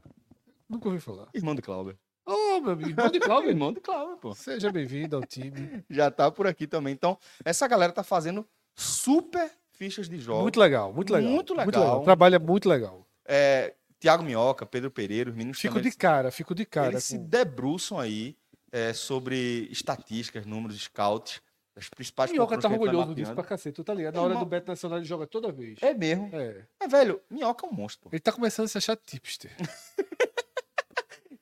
Nunca 0.69 0.87
ouvi 0.89 1.01
falar. 1.01 1.29
irmão 1.35 1.55
de 1.55 1.63
Cláudio. 1.63 1.99
Ô, 2.27 2.61
meu 2.61 2.73
amigo, 2.73 2.91
irmão 2.91 3.09
de 3.11 3.19
Cláudio. 3.21 3.49
Irmão 3.51 3.73
de 3.73 3.81
Cláudio, 3.81 4.19
pô. 4.19 4.35
Seja 4.35 4.71
bem-vindo 4.71 5.17
ao 5.17 5.23
time. 5.25 5.83
já 5.89 6.11
tá 6.11 6.31
por 6.31 6.47
aqui 6.47 6.67
também. 6.67 6.93
Então, 6.93 7.17
essa 7.43 7.67
galera 7.67 7.91
tá 7.91 8.03
fazendo 8.03 8.47
super 8.75 9.51
fichas 9.73 10.11
de 10.11 10.19
jogos. 10.19 10.43
Muito 10.43 10.61
legal, 10.61 10.93
muito 10.93 11.11
legal. 11.11 11.31
Muito 11.31 11.55
legal. 11.55 12.03
Trabalha 12.05 12.39
muito 12.39 12.69
legal. 12.69 13.07
É, 13.25 13.75
Tiago 13.99 14.23
Minhoca, 14.23 14.67
Pedro 14.67 14.91
Pereira, 14.91 15.31
os 15.31 15.37
meninos 15.37 15.59
Fico 15.59 15.77
também, 15.77 15.91
de 15.91 15.97
cara, 15.97 16.31
fico 16.31 16.55
de 16.55 16.67
cara. 16.67 16.89
eles 16.93 17.05
se 17.05 17.17
com- 17.17 17.25
debruçam 17.25 17.99
aí 17.99 18.37
é, 18.71 18.93
sobre 18.93 19.67
estatísticas, 19.71 20.45
números, 20.45 20.79
scouts, 20.83 21.41
das 21.79 21.89
principais 21.89 22.31
Minhoca 22.33 22.59
tá 22.59 22.69
orgulhoso 22.69 23.15
disso 23.15 23.33
pra 23.35 23.45
cacete, 23.45 23.75
tu 23.77 23.85
tá 23.85 23.95
ligado? 23.95 24.15
Na 24.17 24.21
hora 24.23 24.31
Irmão- 24.33 24.45
do 24.45 24.49
Beto 24.49 24.69
Nacional 24.69 24.99
ele 24.99 25.07
joga 25.07 25.27
toda 25.27 25.53
vez. 25.53 25.79
É 25.81 25.95
mesmo. 25.95 26.29
É. 26.33 26.65
É, 26.81 26.89
velho, 26.89 27.21
Minhoca 27.31 27.67
é 27.67 27.69
um 27.69 27.73
monstro. 27.73 28.03
pô. 28.03 28.09
Ele 28.15 28.21
tá 28.21 28.33
começando 28.33 28.67
a 28.67 28.69
se 28.69 28.79
achar 28.79 28.97
tipster. 28.97 29.51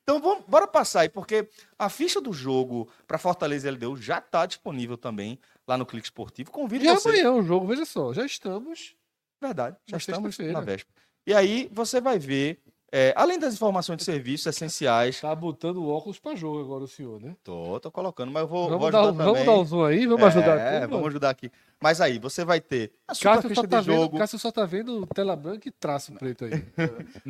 Então, 0.02 0.20
vamos, 0.20 0.44
bora 0.46 0.68
passar 0.68 1.00
aí, 1.00 1.08
porque 1.08 1.48
a 1.76 1.88
ficha 1.88 2.20
do 2.20 2.32
jogo 2.32 2.88
para 3.08 3.18
Fortaleza 3.18 3.66
e 3.66 3.70
LDU 3.72 3.96
já 3.96 4.20
tá 4.20 4.46
disponível 4.46 4.96
também 4.96 5.36
lá 5.66 5.76
no 5.76 5.84
Clique 5.84 6.06
Esportivo. 6.06 6.52
Convido 6.52 6.84
Já 6.84 6.94
você. 6.94 7.08
amanhã 7.08 7.32
o 7.32 7.42
jogo, 7.42 7.66
veja 7.66 7.84
só, 7.84 8.12
já 8.14 8.24
estamos. 8.24 8.94
Verdade, 9.42 9.76
já 9.84 9.96
Na 9.96 9.98
estamos 9.98 10.38
na 10.38 10.60
véspera. 10.60 10.94
E 11.26 11.34
aí 11.34 11.68
você 11.72 12.00
vai 12.00 12.20
ver, 12.20 12.60
é, 12.92 13.12
além 13.16 13.38
das 13.38 13.54
informações 13.54 13.96
de 13.98 14.04
serviços 14.04 14.46
essenciais. 14.46 15.20
Tá 15.20 15.34
botando 15.34 15.86
óculos 15.88 16.18
pra 16.18 16.34
jogo 16.34 16.60
agora 16.60 16.84
o 16.84 16.88
senhor, 16.88 17.20
né? 17.20 17.34
Tô, 17.42 17.78
tô 17.80 17.90
colocando, 17.90 18.30
mas 18.32 18.42
eu 18.42 18.48
vou, 18.48 18.64
Vamos 18.68 18.80
vou 18.80 18.90
dar, 18.90 19.00
ajudar 19.00 19.12
um- 19.12 19.16
vamos 19.26 19.32
também. 19.40 19.46
dar 19.46 19.60
um 19.60 19.64
zoom 19.64 19.84
aí, 19.84 20.06
vamos 20.06 20.24
ajudar 20.24 20.58
É, 20.58 20.78
aqui. 20.78 20.86
vamos 20.86 21.06
ajudar 21.08 21.30
aqui. 21.30 21.50
Mas 21.78 22.00
aí, 22.00 22.18
você 22.18 22.42
vai 22.42 22.58
ter 22.58 22.90
a 23.06 23.12
Cássio 23.14 23.50
ficha 23.50 23.54
só, 23.60 23.66
tá 23.66 23.80
de 23.80 23.86
vendo, 23.86 23.96
jogo. 24.00 24.18
Cássio 24.18 24.38
só 24.38 24.50
tá 24.50 24.64
vendo 24.64 25.06
tela 25.08 25.36
branca 25.36 25.68
e 25.68 25.70
traço 25.70 26.10
preto 26.12 26.46
aí. 26.46 26.64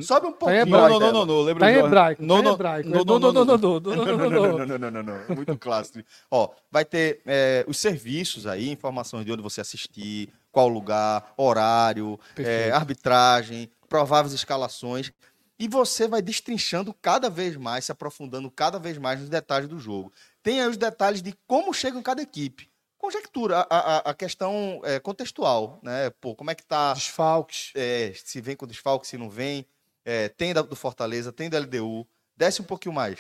Sobe 0.03 0.29
um 0.29 0.33
Tá 0.33 0.39
pouquinho. 0.39 0.61
hebraico. 0.63 0.89
Não, 0.89 1.01
não, 1.01 1.01
não, 1.01 1.13
não, 1.13 1.27
não. 1.27 1.43
Lembra 1.43 1.67
Tá 1.67 1.73
em 1.73 1.77
hebraico, 1.85 2.23
Não, 2.23 2.37
tá 2.37 2.43
não, 2.43 2.53
hebraico. 2.55 2.89
não, 2.89 2.97
Não, 3.05 3.05
não, 3.19 3.33
não, 3.33 3.45
não, 3.45 3.45
não, 3.45 4.67
não, 4.67 4.79
não, 4.79 4.91
não, 4.91 5.03
não. 5.03 5.35
Muito 5.35 5.59
clássico. 5.59 5.99
Ó, 6.31 6.51
vai 6.71 6.85
ter 6.85 7.23
é, 7.27 7.65
os 7.67 7.77
serviços 7.79 8.47
aí, 8.47 8.71
informações 8.71 9.25
de 9.25 9.33
onde 9.33 9.43
você 9.43 9.61
assistir, 9.61 10.29
qual 10.53 10.69
lugar, 10.69 11.33
horário, 11.37 12.19
é, 12.39 12.71
arbitragem, 12.71 13.69
prováveis 13.89 14.33
escalações. 14.33 15.13
E 15.59 15.67
você 15.69 16.07
vai 16.07 16.21
destrinchando 16.21 16.93
cada 16.93 17.31
vez 17.31 17.57
mais, 17.57 17.87
se 17.87 17.93
aprofundando 17.93 18.51
cada 18.51 18.79
vez 18.79 18.99
mais 18.99 19.21
nos 19.21 19.29
detalhes 19.29 19.69
do 19.69 19.79
jogo. 19.79 20.13
Tem 20.43 20.61
aí 20.61 20.69
os 20.69 20.77
detalhes 20.77 21.23
de 21.23 21.35
como 21.47 21.73
chega 21.73 21.99
em 21.99 22.03
cada 22.03 22.21
equipe. 22.21 22.71
Conjectura, 22.99 23.67
a, 23.71 23.77
a, 23.79 23.97
a 24.11 24.15
questão 24.15 24.81
é, 24.85 24.99
contextual, 24.99 25.79
né? 25.83 26.11
Pô, 26.21 26.35
como 26.35 26.51
é 26.51 26.55
que 26.55 26.65
tá 26.65 26.93
Desfalques. 26.93 27.73
é, 27.75 28.13
se 28.15 28.41
vem 28.41 28.57
com 28.57 28.67
desfalque, 28.67 29.07
se 29.07 29.17
não 29.17 29.31
vem. 29.31 29.67
É, 30.05 30.29
tem 30.29 30.53
da- 30.55 30.63
do 30.63 30.77
Fortaleza, 30.77 31.33
tem 31.33 31.49
do 31.49 31.57
LDU. 31.57 32.07
Desce 32.37 32.61
um 32.61 32.65
pouquinho 32.65 32.95
mais. 32.95 33.19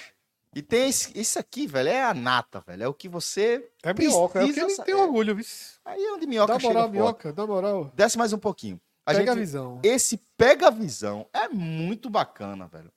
E 0.54 0.62
tem 0.62 0.88
esse, 0.88 1.10
esse 1.18 1.38
aqui, 1.38 1.66
velho, 1.66 1.88
é 1.90 2.02
a 2.02 2.14
nata, 2.14 2.62
velho. 2.66 2.82
É 2.84 2.88
o 2.88 2.94
que 2.94 3.08
você. 3.08 3.68
É 3.82 3.92
minhoca, 3.92 4.40
é 4.40 4.44
o 4.44 4.46
que 4.46 4.52
precisa 4.54 4.82
ele 4.82 4.84
tem 4.86 4.94
é. 4.94 5.02
orgulho, 5.04 5.36
viu? 5.36 5.44
Aí 5.84 6.02
é 6.02 6.12
onde 6.12 6.26
minhoca 6.26 6.54
Dá 6.54 6.58
chega 6.58 6.72
moral, 6.72 6.82
forte. 6.84 6.92
minhoca, 6.96 7.32
dá 7.32 7.46
moral. 7.46 7.92
Desce 7.94 8.16
mais 8.16 8.32
um 8.32 8.38
pouquinho. 8.38 8.80
A 9.06 9.12
Pega 9.14 9.30
a 9.30 9.34
gente, 9.34 9.44
visão. 9.44 9.80
esse 9.84 10.16
pega 10.36 10.66
a 10.66 10.70
visão 10.70 11.28
é 11.32 11.48
muito 11.48 12.10
bacana, 12.10 12.66
velho. 12.66 12.92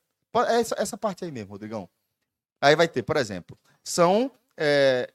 Essa, 0.47 0.75
essa 0.77 0.97
parte 0.97 1.23
aí 1.23 1.31
mesmo, 1.31 1.51
Rodrigão. 1.51 1.87
Aí 2.59 2.75
vai 2.75 2.87
ter, 2.87 3.03
por 3.03 3.15
exemplo, 3.15 3.57
são 3.83 4.31
é, 4.57 5.11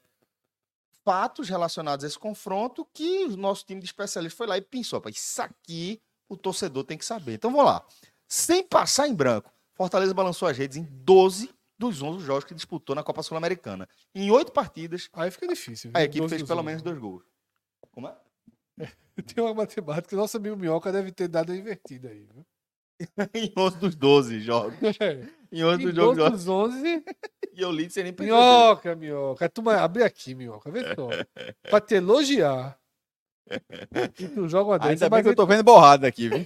fatos 1.03 1.47
relacionados 1.49 2.03
a 2.03 2.07
esse 2.07 2.17
confronto 2.17 2.87
que 2.93 3.25
o 3.25 3.37
nosso 3.37 3.65
time 3.65 3.79
de 3.81 3.85
especialistas 3.85 4.37
foi 4.37 4.47
lá 4.47 4.57
e 4.57 4.61
pensou, 4.61 4.99
"Pá, 5.01 5.09
isso 5.09 5.41
aqui 5.41 6.01
o 6.27 6.35
torcedor 6.35 6.83
tem 6.83 6.97
que 6.97 7.05
saber. 7.05 7.33
Então 7.35 7.51
vamos 7.51 7.65
lá. 7.67 7.85
Sem 8.27 8.63
passar 8.63 9.07
em 9.07 9.13
branco, 9.13 9.51
Fortaleza 9.73 10.13
balançou 10.13 10.47
as 10.47 10.57
redes 10.57 10.77
em 10.77 10.83
12 10.83 11.53
dos 11.77 12.01
11 12.01 12.25
jogos 12.25 12.45
que 12.45 12.55
disputou 12.55 12.95
na 12.95 13.03
Copa 13.03 13.21
Sul-Americana. 13.21 13.87
Em 14.13 14.31
oito 14.31 14.51
partidas, 14.51 15.09
Aí 15.13 15.29
fica 15.29 15.47
difícil. 15.47 15.91
a 15.93 15.99
viu? 15.99 16.05
equipe 16.05 16.21
12 16.21 16.35
fez 16.37 16.47
pelo 16.47 16.61
11. 16.61 16.65
menos 16.65 16.81
dois 16.81 16.97
gols. 16.97 17.23
Como 17.91 18.07
é? 18.07 18.15
Tem 19.33 19.43
uma 19.43 19.53
matemática 19.53 20.09
que 20.09 20.15
nosso 20.15 20.37
amigo 20.37 20.55
Minhoca 20.57 20.91
deve 20.91 21.11
ter 21.11 21.27
dado 21.27 21.51
a 21.51 21.55
invertida 21.55 22.09
aí. 22.09 22.27
Viu? 22.33 22.45
em 23.33 23.51
11 23.57 23.77
dos 23.77 23.95
12 23.95 24.39
jogos. 24.41 24.75
É. 24.99 25.27
Em 25.51 25.63
11 25.63 25.81
Em 25.83 25.85
dos 25.87 25.95
jogos. 25.95 26.17
12 26.17 26.31
dos 26.31 26.47
11, 26.47 27.03
E 27.53 27.61
eu 27.61 27.71
li 27.71 27.89
sem 27.89 28.03
nem 28.03 28.13
perceber. 28.13 28.37
minhoca, 28.37 28.95
minhoca. 28.95 29.49
Tu 29.49 29.69
abre 29.69 30.03
aqui, 30.03 30.35
minhoca, 30.35 30.69
vê 30.69 30.81
só. 30.95 31.09
pra 31.69 31.79
te 31.79 31.95
elogiar. 31.95 32.77
E 34.19 34.27
tu 34.27 34.47
joga 34.47 34.71
uma 34.71 34.79
dessa. 34.79 34.91
Ainda 35.05 35.09
bem 35.09 35.23
que 35.23 35.29
eu 35.29 35.35
tô 35.35 35.45
vendo 35.45 35.63
borrada 35.63 36.07
aqui, 36.07 36.27
viu? 36.29 36.45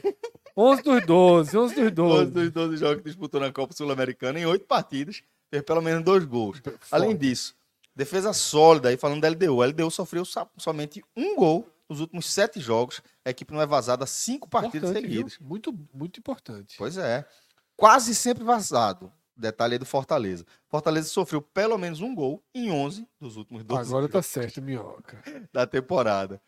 11 0.55 0.83
dos 0.83 1.05
12, 1.05 1.57
11 1.57 1.75
dos 1.75 1.91
12 1.91 1.91
12. 1.93 2.31
dos 2.31 2.51
12 2.51 2.77
jogos 2.77 2.97
que 3.03 3.09
disputou 3.09 3.39
na 3.39 3.51
Copa 3.51 3.73
Sul-Americana, 3.73 4.39
em 4.39 4.45
oito 4.45 4.65
partidas, 4.65 5.23
fez 5.49 5.63
pelo 5.63 5.81
menos 5.81 6.03
dois 6.03 6.25
gols. 6.25 6.61
Além 6.91 7.15
disso, 7.15 7.55
defesa 7.95 8.33
sólida, 8.33 8.89
aí 8.89 8.97
falando 8.97 9.21
da 9.21 9.29
LDU. 9.29 9.61
A 9.61 9.67
LDU 9.67 9.89
sofreu 9.89 10.25
so- 10.25 10.47
somente 10.57 11.01
um 11.15 11.35
gol 11.37 11.65
nos 11.89 11.99
últimos 11.99 12.27
sete 12.31 12.59
jogos. 12.59 13.01
A 13.25 13.31
equipe 13.31 13.51
não 13.53 13.61
é 13.61 13.65
vazada 13.65 14.05
cinco 14.05 14.47
partidas 14.47 14.91
Importante, 14.91 15.07
viu? 15.09 15.17
seguidas. 15.27 15.39
Muito, 15.39 15.77
muito 15.93 16.19
importante. 16.19 16.75
Pois 16.77 16.97
é. 16.97 17.27
Quase 17.75 18.13
sempre 18.13 18.43
vazado. 18.43 19.11
Detalhe 19.35 19.73
aí 19.73 19.79
do 19.79 19.85
Fortaleza. 19.85 20.45
Fortaleza 20.67 21.07
sofreu 21.07 21.41
pelo 21.41 21.77
menos 21.77 22.01
um 22.01 22.13
gol 22.13 22.43
em 22.53 22.69
11 22.69 23.07
dos 23.19 23.37
últimos 23.37 23.63
12 23.63 23.89
Agora 23.89 24.07
tá 24.07 24.13
jogos 24.13 24.25
certo, 24.27 24.61
minhoca. 24.61 25.21
da 25.53 25.65
temporada. 25.65 26.41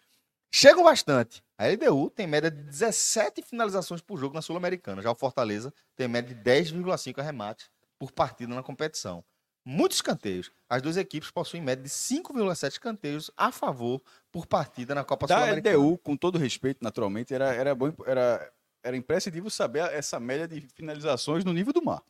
Chegam 0.53 0.84
bastante. 0.84 1.41
A 1.57 1.68
LDU 1.68 2.09
tem 2.09 2.27
média 2.27 2.51
de 2.51 2.61
17 2.63 3.41
finalizações 3.41 4.01
por 4.01 4.18
jogo 4.19 4.35
na 4.35 4.41
Sul-Americana. 4.41 5.01
Já 5.01 5.09
o 5.09 5.15
Fortaleza 5.15 5.73
tem 5.95 6.09
média 6.09 6.35
de 6.35 6.41
10,5 6.43 7.19
arremates 7.19 7.69
por 7.97 8.11
partida 8.11 8.53
na 8.53 8.61
competição. 8.61 9.23
Muitos 9.63 9.97
escanteios. 9.97 10.51
As 10.67 10.81
duas 10.81 10.97
equipes 10.97 11.29
possuem 11.29 11.61
média 11.61 11.83
de 11.83 11.89
5,7 11.89 12.71
escanteios 12.71 13.29
a 13.38 13.51
favor 13.51 14.01
por 14.31 14.47
partida 14.47 14.95
na 14.95 15.03
Copa 15.03 15.27
Da 15.27 15.35
Sul-Americana. 15.35 15.77
LDU, 15.77 15.97
com 15.99 16.17
todo 16.17 16.38
respeito, 16.39 16.79
naturalmente, 16.81 17.33
era, 17.33 17.53
era 17.53 17.75
bom, 17.75 17.93
era, 18.05 18.51
era 18.83 18.97
imprescindível 18.97 19.49
saber 19.49 19.79
essa 19.93 20.19
média 20.19 20.47
de 20.47 20.61
finalizações 20.73 21.45
no 21.45 21.53
nível 21.53 21.71
do 21.73 21.83
mar. 21.83 22.01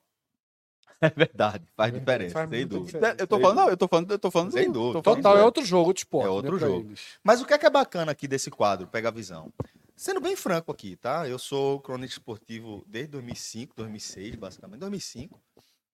É 1.01 1.09
verdade, 1.09 1.65
faz 1.75 1.93
É, 1.93 1.97
diferença, 1.99 2.33
faz 2.33 2.49
sem 2.49 2.67
dúvida. 2.67 2.85
diferença. 2.99 3.15
Eu 3.19 3.27
tô 3.27 3.39
falando, 3.39 3.57
não, 3.57 3.69
eu 3.69 3.77
tô 3.77 3.87
falando, 3.87 4.11
eu 4.11 4.19
tô 4.19 4.31
falando, 4.31 4.51
Sem 4.51 4.71
dúvida. 4.71 5.01
falando 5.03 5.17
Total, 5.17 5.33
do- 5.35 5.41
é 5.41 5.43
outro 5.43 5.65
jogo 5.65 5.93
de 5.93 6.01
esporte. 6.01 6.27
É 6.27 6.29
outro 6.29 6.53
né, 6.53 6.59
jogo. 6.59 6.87
eles. 6.87 7.01
Mas 7.23 7.41
o 7.41 7.45
que 7.45 7.53
é, 7.53 7.57
que 7.57 7.65
é 7.65 7.69
bacana 7.71 8.11
aqui 8.11 8.27
desse 8.27 8.51
quadro, 8.51 8.87
pega 8.87 9.07
a 9.09 9.11
visão? 9.11 9.51
sendo 9.95 10.19
bem 10.19 10.35
franco 10.35 10.71
aqui, 10.71 10.95
tá? 10.95 11.27
Eu 11.27 11.37
sou 11.37 11.79
cronista 11.79 12.15
esportivo 12.15 12.83
desde 12.87 13.11
2005, 13.11 13.75
2006, 13.75 14.35
basicamente, 14.35 14.79
2005. 14.79 15.39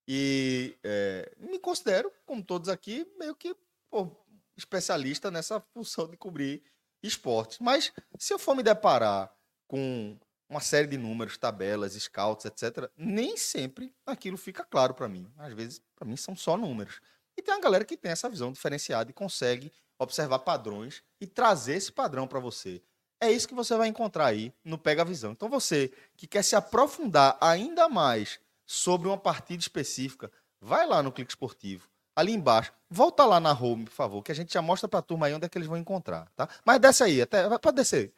E 0.08 0.78
é, 0.84 1.34
me 1.38 1.60
considero, 1.60 2.12
como 2.26 2.44
todos 2.44 2.70
aqui, 2.70 3.06
meio 3.20 3.36
que 3.36 3.56
pô, 3.90 4.10
especialista 4.56 5.30
nessa 5.30 5.60
função 5.74 6.08
de 6.08 6.16
cobrir 6.16 6.64
esportes. 7.04 7.60
Mas 7.60 7.92
se 8.18 8.34
eu 8.34 8.40
for 8.40 8.56
me 8.56 8.64
deparar 8.64 9.32
com 9.68 10.18
uma 10.50 10.62
série 10.62 10.88
de 10.88 10.98
números, 10.98 11.38
tabelas, 11.38 11.94
scouts, 11.94 12.46
etc., 12.46 12.90
nem 12.96 13.36
sempre 13.36 13.94
aquilo 14.06 14.38
fica 14.38 14.64
claro 14.64 14.94
para 14.94 15.10
mim. 15.10 15.30
Às 15.38 15.54
vezes, 15.54 15.82
para 15.96 16.08
mim, 16.08 16.16
são 16.16 16.36
só 16.36 16.56
números. 16.56 17.02
E 17.36 17.42
tem 17.42 17.54
uma 17.54 17.62
galera 17.62 17.84
que 17.84 17.98
tem 17.98 18.12
essa 18.12 18.30
visão 18.30 18.52
diferenciada 18.52 19.12
e 19.12 19.14
consegue 19.14 19.72
observar 20.00 20.40
padrões 20.40 21.04
e 21.20 21.28
trazer 21.28 21.76
esse 21.76 21.92
padrão 21.92 22.28
para 22.28 22.40
você. 22.40 22.82
É 23.20 23.32
isso 23.32 23.48
que 23.48 23.54
você 23.54 23.76
vai 23.76 23.88
encontrar 23.88 24.28
aí 24.28 24.54
no 24.64 24.78
Pega 24.78 25.04
Visão. 25.04 25.32
Então, 25.32 25.50
você 25.50 25.92
que 26.16 26.28
quer 26.28 26.44
se 26.44 26.56
aprofundar 26.56 27.38
ainda 27.42 27.90
mais 27.90 28.40
sobre 28.68 29.08
uma 29.08 29.18
partida 29.18 29.62
específica, 29.62 30.30
vai 30.62 30.86
lá 30.86 31.02
no 31.02 31.12
Clique 31.12 31.32
Esportivo, 31.32 31.90
ali 32.16 32.34
embaixo. 32.34 32.74
Volta 32.90 33.26
lá 33.26 33.40
na 33.40 33.54
home, 33.54 33.86
por 33.86 33.94
favor, 33.94 34.22
que 34.22 34.32
a 34.32 34.36
gente 34.36 34.54
já 34.54 34.62
mostra 34.62 34.88
para 34.88 35.00
a 35.00 35.02
turma 35.02 35.26
aí 35.26 35.34
onde 35.34 35.46
é 35.46 35.50
que 35.50 35.58
eles 35.58 35.68
vão 35.68 35.78
encontrar, 35.78 36.30
tá? 36.36 36.50
Mas 36.66 36.80
desce 36.80 37.04
aí, 37.04 37.22
até 37.22 37.58
pode 37.58 37.78
descer. 37.78 38.14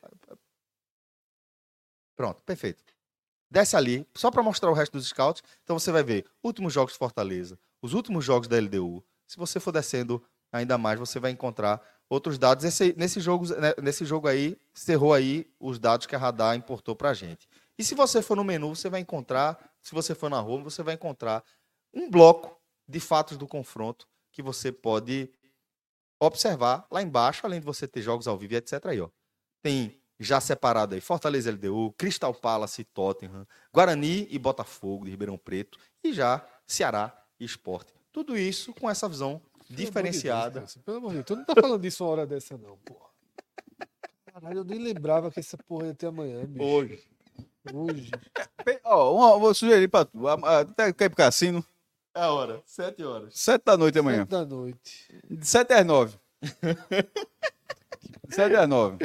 Pronto, 2.18 2.42
perfeito. 2.42 2.84
Desce 3.50 3.76
ali, 3.76 4.06
só 4.14 4.30
para 4.30 4.44
mostrar 4.44 4.70
o 4.70 4.74
resto 4.74 4.94
dos 4.94 5.08
scouts. 5.08 5.42
Então 5.64 5.80
você 5.80 5.92
vai 5.92 6.04
ver 6.04 6.26
últimos 6.44 6.74
jogos 6.74 6.94
de 6.94 7.00
Fortaleza, 7.00 7.58
os 7.82 7.94
últimos 7.94 8.26
jogos 8.26 8.48
da 8.48 8.58
LDU. 8.58 9.04
Se 9.26 9.38
você 9.38 9.60
for 9.60 9.72
descendo 9.72 10.22
ainda 10.52 10.78
mais, 10.78 11.00
você 11.00 11.20
vai 11.20 11.32
encontrar 11.32 11.82
outros 12.10 12.38
dados. 12.38 12.66
Esse, 12.66 12.94
nesse, 12.98 13.20
jogo, 13.20 13.48
né, 13.56 13.74
nesse 13.82 14.04
jogo 14.04 14.28
aí, 14.28 14.58
cerrou 14.74 15.14
aí 15.14 15.48
os 15.60 15.80
dados 15.80 16.06
que 16.06 16.16
a 16.16 16.20
Radar 16.20 16.56
importou 16.56 16.96
para 16.96 17.10
a 17.10 17.14
gente. 17.14 17.48
E 17.78 17.84
se 17.84 17.96
você 17.96 18.22
for 18.22 18.36
no 18.36 18.44
menu, 18.44 18.76
você 18.76 18.90
vai 18.90 19.00
encontrar, 19.00 19.69
se 19.82 19.94
você 19.94 20.14
for 20.14 20.30
na 20.30 20.42
home, 20.42 20.64
você 20.64 20.84
vai 20.84 20.96
encontrar 20.96 21.44
um 21.94 22.10
bloco 22.10 22.60
de 22.88 23.00
fatos 23.00 23.38
do 23.38 23.48
confronto 23.48 24.08
que 24.32 24.42
você 24.42 24.72
pode 24.72 25.32
observar 26.22 26.86
lá 26.92 27.02
embaixo, 27.02 27.46
além 27.46 27.60
de 27.60 27.66
você 27.66 27.88
ter 27.88 28.02
jogos 28.02 28.28
ao 28.28 28.38
vivo, 28.38 28.56
etc. 28.56 28.86
Aí, 28.88 29.00
ó. 29.00 29.10
Tem 29.62 30.00
já 30.20 30.42
separado 30.42 30.96
aí 30.96 31.02
Fortaleza 31.02 31.52
LDU, 31.52 31.94
Crystal 31.98 32.34
Palace 32.34 32.82
e 32.82 32.86
Tottenham, 32.86 33.48
Guarani 33.74 34.28
e 34.30 34.38
Botafogo 34.38 35.06
de 35.06 35.12
Ribeirão 35.12 35.38
Preto 35.38 35.80
e 36.04 36.12
já 36.14 36.46
Ceará 36.68 37.26
e 37.40 37.46
Esporte. 37.46 37.94
Tudo 38.12 38.38
isso 38.38 38.74
com 38.74 38.90
essa 38.90 39.08
visão 39.08 39.42
pelo 39.68 39.78
diferenciada. 39.78 40.60
Deus, 40.60 40.78
pelo 40.78 40.98
amor 40.98 41.10
de 41.10 41.16
Deus, 41.16 41.26
tu 41.26 41.36
não 41.36 41.46
tá 41.46 41.54
falando 41.60 41.82
disso 41.82 42.04
uma 42.04 42.12
hora 42.12 42.28
dessa 42.28 42.58
não, 42.58 42.78
porra. 42.80 43.10
Caralho, 44.26 44.60
eu 44.60 44.64
nem 44.64 44.80
lembrava 44.80 45.32
que 45.32 45.40
essa 45.40 45.58
porra 45.58 45.88
ia 45.88 45.96
ter 45.96 46.08
amanhã, 46.08 46.46
bicho. 46.46 46.66
Hoje. 46.66 47.08
Hoje. 47.74 48.12
Ó, 48.84 49.16
uma- 49.16 49.38
vou 49.40 49.54
sugerir 49.54 49.88
pra 49.88 50.06
tu. 50.06 50.28
Até 50.28 50.92
quer 50.94 51.06
ir 51.06 51.10
pro 51.10 51.18
cassino? 51.18 51.64
É 52.16 52.22
a 52.22 52.32
hora, 52.32 52.62
sete 52.66 53.04
horas. 53.04 53.34
Sete 53.38 53.64
da 53.66 53.78
noite 53.78 54.00
amanhã. 54.00 54.20
Sete 54.20 54.30
da 54.30 54.46
noite. 54.46 55.22
De 55.30 55.46
sete 55.48 55.74
às 55.74 55.86
nove. 55.86 56.18
Sete 58.30 58.56
às 58.56 58.68
nove. 58.68 58.98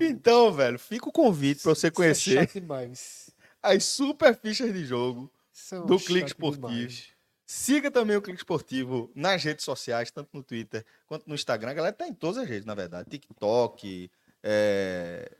Então, 0.00 0.52
velho, 0.52 0.78
fica 0.78 1.08
o 1.08 1.12
convite 1.12 1.62
para 1.62 1.74
você 1.74 1.88
é 1.88 1.90
conhecer 1.90 2.46
demais. 2.46 3.30
as 3.62 3.84
super 3.84 4.34
fichas 4.36 4.72
de 4.72 4.84
jogo 4.84 5.30
é 5.72 5.78
um 5.78 5.86
do 5.86 5.98
Clique 5.98 6.28
Esportivo. 6.28 6.68
demais. 6.68 7.08
Siga 7.46 7.90
também 7.90 8.16
o 8.16 8.22
Clique 8.22 8.38
Esportivo 8.40 9.10
nas 9.14 9.42
redes 9.42 9.64
sociais, 9.64 10.10
tanto 10.10 10.30
no 10.32 10.42
Twitter 10.42 10.84
quanto 11.06 11.26
no 11.28 11.34
Instagram. 11.34 11.70
A 11.70 11.74
galera 11.74 11.94
tá 11.94 12.06
em 12.08 12.14
todas 12.14 12.38
as 12.38 12.48
redes, 12.48 12.66
na 12.66 12.74
verdade. 12.74 13.08
TikTok, 13.08 14.10
é... 14.42 15.30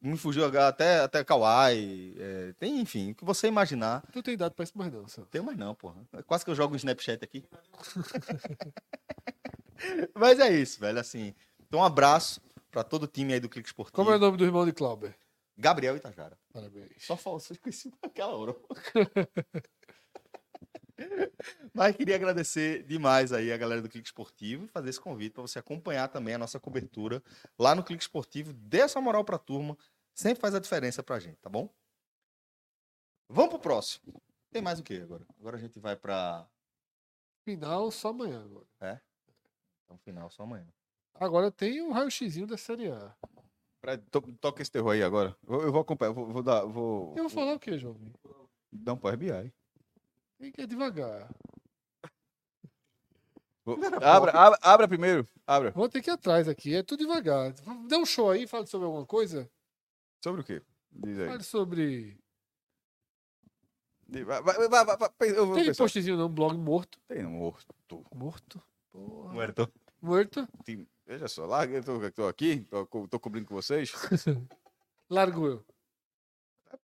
me 0.00 0.16
fugiu 0.16 0.44
até, 0.60 1.00
até 1.00 1.24
Kawaii. 1.24 2.14
é, 2.18 2.52
Tem, 2.58 2.80
enfim, 2.80 3.12
o 3.12 3.14
que 3.14 3.24
você 3.24 3.48
imaginar. 3.48 4.02
Tu 4.12 4.22
tem 4.22 4.36
dado 4.36 4.54
pra 4.54 4.62
isso 4.64 4.76
mais 4.76 4.92
não, 4.92 5.06
Sam. 5.08 5.24
Tem 5.30 5.40
mais 5.42 5.56
não, 5.58 5.74
porra. 5.74 5.96
Quase 6.26 6.44
que 6.44 6.50
eu 6.50 6.54
jogo 6.54 6.74
um 6.74 6.76
Snapchat 6.76 7.22
aqui. 7.24 7.44
Mas 10.14 10.38
é 10.40 10.50
isso, 10.52 10.80
velho. 10.80 10.98
Assim, 10.98 11.34
então 11.66 11.80
um 11.80 11.84
abraço 11.84 12.40
para 12.70 12.82
todo 12.84 13.04
o 13.04 13.08
time 13.08 13.32
aí 13.34 13.40
do 13.40 13.48
Clique 13.48 13.68
Esportivo. 13.68 13.94
Como 13.96 14.10
é 14.10 14.16
o 14.16 14.18
nome 14.18 14.36
do 14.36 14.44
irmão 14.44 14.64
de 14.66 14.72
Clauber? 14.72 15.14
Gabriel 15.56 15.96
Itajara. 15.96 16.38
Parabéns. 16.52 17.04
Só 17.04 17.16
falso, 17.16 17.52
esqueci 17.52 17.92
naquela 18.02 18.32
hora. 18.36 18.54
Mas 21.72 21.96
queria 21.96 22.16
agradecer 22.16 22.82
demais 22.84 23.32
aí 23.32 23.52
a 23.52 23.56
galera 23.56 23.80
do 23.82 23.88
Clique 23.88 24.08
Esportivo 24.08 24.64
e 24.64 24.68
fazer 24.68 24.90
esse 24.90 25.00
convite 25.00 25.32
para 25.32 25.42
você 25.42 25.58
acompanhar 25.58 26.08
também 26.08 26.34
a 26.34 26.38
nossa 26.38 26.58
cobertura 26.58 27.22
lá 27.58 27.74
no 27.74 27.84
Clique 27.84 28.02
Esportivo. 28.02 28.52
Dê 28.52 28.78
essa 28.80 29.00
moral 29.00 29.24
pra 29.24 29.38
turma, 29.38 29.76
sempre 30.14 30.40
faz 30.40 30.54
a 30.54 30.58
diferença 30.60 31.02
pra 31.02 31.18
gente, 31.18 31.36
tá 31.36 31.48
bom? 31.48 31.68
Vamos 33.28 33.50
pro 33.50 33.58
próximo. 33.60 34.20
Tem 34.50 34.62
mais 34.62 34.78
o 34.78 34.82
que 34.82 34.96
agora? 35.00 35.24
Agora 35.38 35.56
a 35.56 35.60
gente 35.60 35.78
vai 35.78 35.94
para 35.94 36.48
Final 37.44 37.90
só 37.90 38.08
amanhã 38.08 38.42
agora. 38.44 39.02
o 39.88 39.96
final 39.98 40.30
só 40.30 40.42
amanhã. 40.42 40.66
Agora 41.14 41.50
tem 41.50 41.80
o 41.82 41.92
raio-xzinho 41.92 42.46
da 42.46 42.56
Série 42.56 42.90
A. 42.90 43.14
Fred, 43.80 44.02
to- 44.10 44.36
toca 44.40 44.62
esse 44.62 44.70
terror 44.70 44.92
aí 44.92 45.02
agora. 45.02 45.36
Eu, 45.46 45.62
eu 45.62 45.72
vou 45.72 45.80
acompanhar, 45.80 46.12
vou, 46.12 46.26
vou 46.26 46.42
dar. 46.42 46.64
Vou, 46.64 47.10
Eu 47.16 47.24
vou 47.24 47.30
falar 47.30 47.54
o 47.54 47.58
quê, 47.60 47.78
jovem? 47.78 48.12
Não, 48.72 48.96
pro 48.96 49.10
RBI. 49.10 49.52
Tem 50.38 50.52
que 50.52 50.62
ir 50.62 50.66
devagar. 50.66 51.28
Abra, 54.02 54.30
abra, 54.30 54.58
abra 54.62 54.88
primeiro. 54.88 55.28
Abra. 55.46 55.70
Vou 55.72 55.88
ter 55.88 56.00
que 56.00 56.08
ir 56.08 56.12
atrás 56.14 56.48
aqui. 56.48 56.74
É 56.74 56.82
tudo 56.82 57.00
devagar. 57.00 57.52
Dá 57.86 57.98
um 57.98 58.06
show 58.06 58.30
aí, 58.30 58.46
fale 58.46 58.66
sobre 58.66 58.86
alguma 58.86 59.04
coisa. 59.04 59.50
Sobre 60.24 60.40
o 60.40 60.44
quê? 60.44 60.62
Diz 60.90 61.18
aí. 61.18 61.26
Fale 61.28 61.42
sobre. 61.42 62.18
Vai, 64.08 64.40
vai, 64.42 64.68
vai, 64.68 64.84
vai, 64.96 65.08
eu 65.36 65.46
vou 65.46 65.54
Tem 65.56 65.66
pensar. 65.66 65.84
postzinho 65.84 66.16
não, 66.16 66.30
blog 66.30 66.56
morto. 66.56 66.98
Tem 67.06 67.22
morto. 67.24 67.74
Morto. 68.14 68.62
Porra. 68.90 69.32
Muerto. 69.34 69.72
Morto. 70.00 70.48
Tem- 70.64 70.88
Veja 71.06 71.26
só, 71.26 71.46
larga, 71.46 71.76
eu 71.76 71.82
tô, 71.84 72.10
tô 72.10 72.26
aqui, 72.26 72.60
tô, 72.64 72.86
tô 73.08 73.18
cobrindo 73.20 73.46
com 73.46 73.54
vocês. 73.54 73.92
Largo 75.08 75.46
eu. 75.46 75.64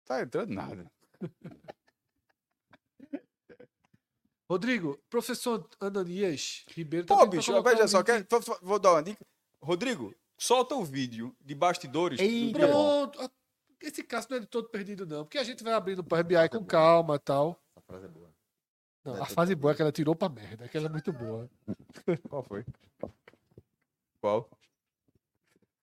Tá 0.04 0.22
entrando 0.22 0.52
nada. 0.54 0.90
Rodrigo, 4.52 4.98
professor 5.08 5.66
Ananias 5.80 6.62
Ribeiro 6.68 7.06
tá 7.06 7.14
Pô, 7.14 7.20
pra 7.22 7.30
bicho, 7.30 7.62
veja 7.62 7.84
um 7.84 7.88
só, 7.88 8.02
quer, 8.02 8.26
vou- 8.60 8.78
dar 8.78 8.92
uma 8.92 9.02
dica. 9.02 9.24
Rodrigo, 9.62 10.14
solta 10.36 10.74
o 10.74 10.84
vídeo 10.84 11.34
de 11.40 11.54
bastidores. 11.54 12.20
Ei. 12.20 12.52
Pronto. 12.52 13.18
Ah, 13.18 13.30
Esse 13.80 14.02
caso 14.04 14.26
não 14.28 14.36
é 14.36 14.40
de 14.40 14.46
todo 14.46 14.68
perdido, 14.68 15.06
não. 15.06 15.24
Porque 15.24 15.38
a 15.38 15.44
gente 15.44 15.64
vai 15.64 15.72
abrindo 15.72 16.00
o 16.00 16.14
RBI 16.14 16.50
com 16.50 16.62
calma 16.66 17.14
e 17.16 17.18
tal. 17.18 17.58
Essa 17.74 17.80
frase 17.86 18.04
é 18.04 18.08
boa. 18.08 18.30
Não, 19.02 19.16
É, 19.16 19.20
a 19.22 19.24
fase 19.24 19.54
boa 19.54 19.72
é 19.72 19.74
que 19.74 19.80
ela 19.80 19.90
tirou 19.90 20.14
pra 20.14 20.28
merda. 20.28 20.66
Aquela 20.66 20.84
é 20.86 20.90
muito 20.90 21.10
boa. 21.14 21.48
Qual 22.28 22.42
foi? 22.42 22.66
Qual? 24.20 24.50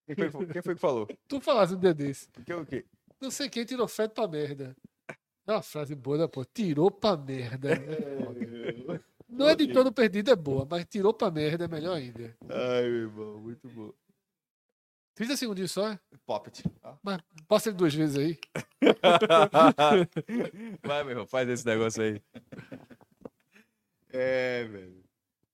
Quem 0.05 0.29
foi, 0.29 0.45
quem 0.53 0.61
foi 0.61 0.75
que 0.75 0.79
falou? 0.81 1.07
Tu 1.27 1.41
falasse 1.41 1.73
um 1.73 1.79
dia 1.79 1.93
desse. 1.95 2.29
Que, 2.45 2.53
o 2.53 2.63
quê? 2.67 2.85
Não 3.19 3.31
sei 3.31 3.49
quem 3.49 3.65
tirou 3.65 3.87
feto 3.87 4.13
pra 4.13 4.27
merda. 4.27 4.77
É 5.49 5.53
uma 5.53 5.63
frase 5.63 5.95
boa, 5.95 6.15
né, 6.15 6.27
pô? 6.27 6.45
Tirou 6.45 6.91
pra 6.91 7.17
merda. 7.17 7.69
Não 9.27 9.49
é 9.49 9.55
de 9.55 9.73
todo 9.73 9.91
perdido, 9.91 10.29
é 10.29 10.35
boa, 10.35 10.63
mas 10.69 10.85
tirou 10.85 11.11
pra 11.11 11.31
merda 11.31 11.65
é 11.65 11.67
melhor 11.67 11.95
ainda. 11.95 12.37
Ai, 12.47 12.83
meu 12.83 13.01
irmão, 13.01 13.39
muito 13.39 13.67
bom. 13.67 13.91
30 15.15 15.37
segundinhos 15.37 15.71
só, 15.71 15.89
é? 15.89 15.99
Poppet. 16.23 16.63
Ah, 16.83 16.95
Mas 17.01 17.19
passa 17.47 17.69
ele 17.69 17.77
duas 17.77 17.95
vezes 17.95 18.15
aí. 18.15 18.37
Vai, 20.85 21.03
meu 21.03 21.11
irmão, 21.13 21.25
faz 21.25 21.49
esse 21.49 21.65
negócio 21.65 22.03
aí. 22.03 22.21
É, 24.11 24.65
velho. 24.65 25.03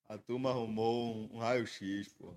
A 0.09 0.17
turma 0.17 0.49
arrumou 0.49 1.15
um, 1.15 1.37
um 1.37 1.39
raio-x, 1.39 2.13
pô. 2.15 2.33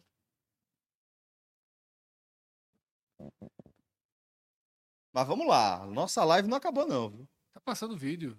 Mas 5.12 5.26
vamos 5.26 5.48
lá. 5.48 5.84
Nossa 5.86 6.24
live 6.24 6.46
não 6.46 6.56
acabou, 6.56 6.86
não, 6.86 7.10
viu? 7.10 7.28
Passando 7.68 7.98
vídeo. 7.98 8.34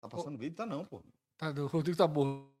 Tá 0.00 0.08
passando 0.08 0.36
vídeo? 0.36 0.56
Tá 0.56 0.66
não, 0.66 0.84
pô. 0.84 1.00
Tá, 1.36 1.50
o 1.50 1.68
Rodrigo 1.68 1.96
tá 1.96 2.08
morto. 2.08 2.57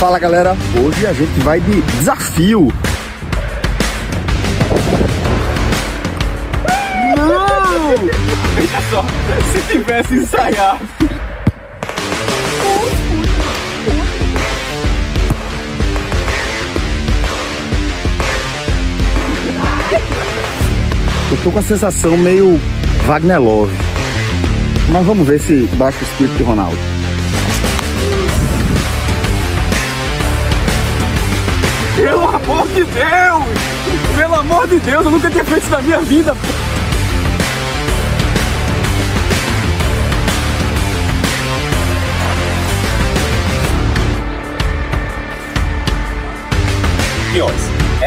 Fala 0.00 0.18
galera, 0.18 0.56
hoje 0.82 1.06
a 1.06 1.12
gente 1.12 1.38
vai 1.40 1.60
de 1.60 1.82
desafio. 1.82 2.72
Não! 7.18 7.96
Veja 8.54 8.78
só, 8.88 9.04
se 9.52 9.60
tivesse 9.70 10.14
ensaiado. 10.14 10.88
Eu 21.30 21.36
tô 21.44 21.50
com 21.50 21.58
a 21.58 21.62
sensação 21.62 22.16
meio 22.16 22.58
Wagner 23.04 23.38
Love. 23.38 23.76
Mas 24.90 25.04
vamos 25.04 25.28
ver 25.28 25.38
se 25.40 25.68
baixa 25.76 25.98
o 26.00 26.04
script 26.04 26.38
de 26.38 26.42
Ronaldo. 26.42 26.99
De 32.74 32.84
Deus! 32.84 34.16
Pelo 34.16 34.34
amor 34.34 34.66
de 34.68 34.78
Deus, 34.78 35.04
eu 35.04 35.10
nunca 35.10 35.30
tinha 35.30 35.44
feito 35.44 35.62
isso 35.62 35.70
na 35.70 35.82
minha 35.82 36.00
vida. 36.00 36.36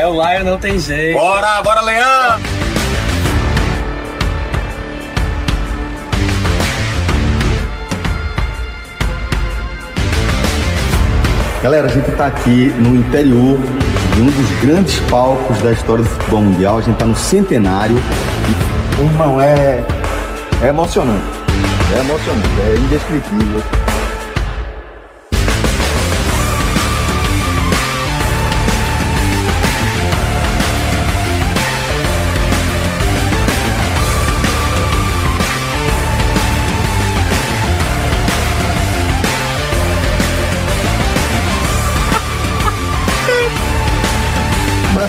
É 0.04 0.08
o 0.08 0.12
Lion, 0.12 0.44
não 0.44 0.58
tem 0.58 0.78
jeito. 0.78 1.18
Bora, 1.18 1.62
bora, 1.62 1.82
Leão! 1.82 2.40
Galera, 11.64 11.88
a 11.88 11.90
gente 11.90 12.12
tá 12.18 12.26
aqui 12.26 12.74
no 12.78 12.94
interior 12.94 13.58
de 13.58 14.22
um 14.22 14.26
dos 14.26 14.60
grandes 14.60 15.00
palcos 15.10 15.62
da 15.62 15.72
história 15.72 16.04
do 16.04 16.10
futebol 16.10 16.42
mundial. 16.42 16.80
A 16.80 16.82
gente 16.82 16.98
tá 16.98 17.06
no 17.06 17.16
centenário. 17.16 17.96
Irmão, 19.00 19.40
é, 19.40 19.82
é 20.62 20.68
emocionante. 20.68 21.24
É 21.96 22.00
emocionante, 22.00 22.50
é 22.68 22.76
indescritível. 22.76 23.64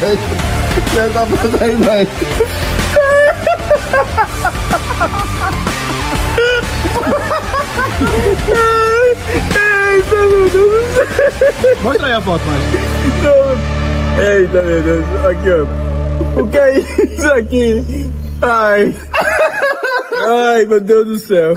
Mas, 0.04 0.20
já 0.92 1.08
tá 1.14 1.26
fazendo 1.26 1.62
aí, 1.62 1.76
velho. 1.76 2.08
Mostra 11.82 12.06
aí 12.06 12.12
a 12.12 12.20
foto, 12.20 12.44
mais. 12.44 12.62
Eita, 14.20 14.62
meu 14.62 14.82
Deus. 14.82 15.06
Aqui, 15.24 15.50
ó. 15.50 16.40
O 16.42 16.50
que 16.50 16.58
é 16.58 16.78
isso 16.78 17.32
aqui? 17.32 17.82
Ai. 18.42 18.94
Ai, 20.28 20.66
meu 20.66 20.80
Deus 20.82 21.06
do 21.06 21.18
céu. 21.18 21.54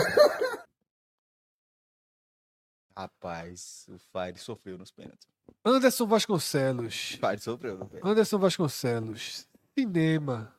Rapaz, 2.95 3.85
o 3.89 3.97
Fire 3.99 4.39
sofreu 4.39 4.77
nos 4.77 4.91
pênaltis. 4.91 5.36
Anderson 5.67 6.07
Vasconcelos. 6.07 7.17
Fire 7.19 7.39
sofreu. 7.39 7.89
Anderson 8.03 8.37
Vasconcelos. 8.39 9.47
Cinema. 9.77 10.53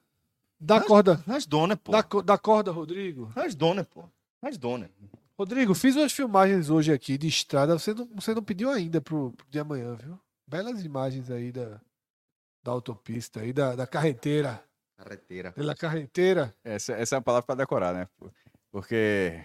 Da 0.60 0.80
corda. 0.80 1.22
Nas 1.26 1.46
dona, 1.46 1.76
pô. 1.76 1.92
Da, 1.92 2.02
da 2.24 2.36
corda, 2.38 2.70
Rodrigo. 2.70 3.32
Nas 3.34 3.54
dona, 3.54 3.84
pô. 3.84 4.04
Nas 4.42 4.56
dona. 4.58 4.90
Rodrigo, 5.38 5.74
fiz 5.74 5.94
umas 5.96 6.12
filmagens 6.12 6.68
hoje 6.68 6.92
aqui 6.92 7.16
de 7.16 7.28
estrada. 7.28 7.78
Você 7.78 7.94
não, 7.94 8.08
você 8.14 8.34
não 8.34 8.42
pediu 8.42 8.70
ainda 8.70 9.00
pro, 9.00 9.32
pro 9.32 9.46
de 9.48 9.58
amanhã, 9.58 9.94
viu? 9.94 10.18
Belas 10.46 10.84
imagens 10.84 11.30
aí 11.30 11.52
da, 11.52 11.80
da 12.62 12.72
autopista, 12.72 13.40
aí 13.40 13.52
da, 13.52 13.76
da 13.76 13.86
carreteira. 13.86 14.62
Carreteira. 14.96 15.52
Pela 15.52 15.74
carreteira. 15.76 16.54
Essa, 16.64 16.92
essa 16.94 17.14
é 17.14 17.18
uma 17.18 17.22
palavra 17.22 17.46
para 17.46 17.54
decorar, 17.54 17.94
né? 17.94 18.08
Por- 18.18 18.32
Porque. 18.70 19.44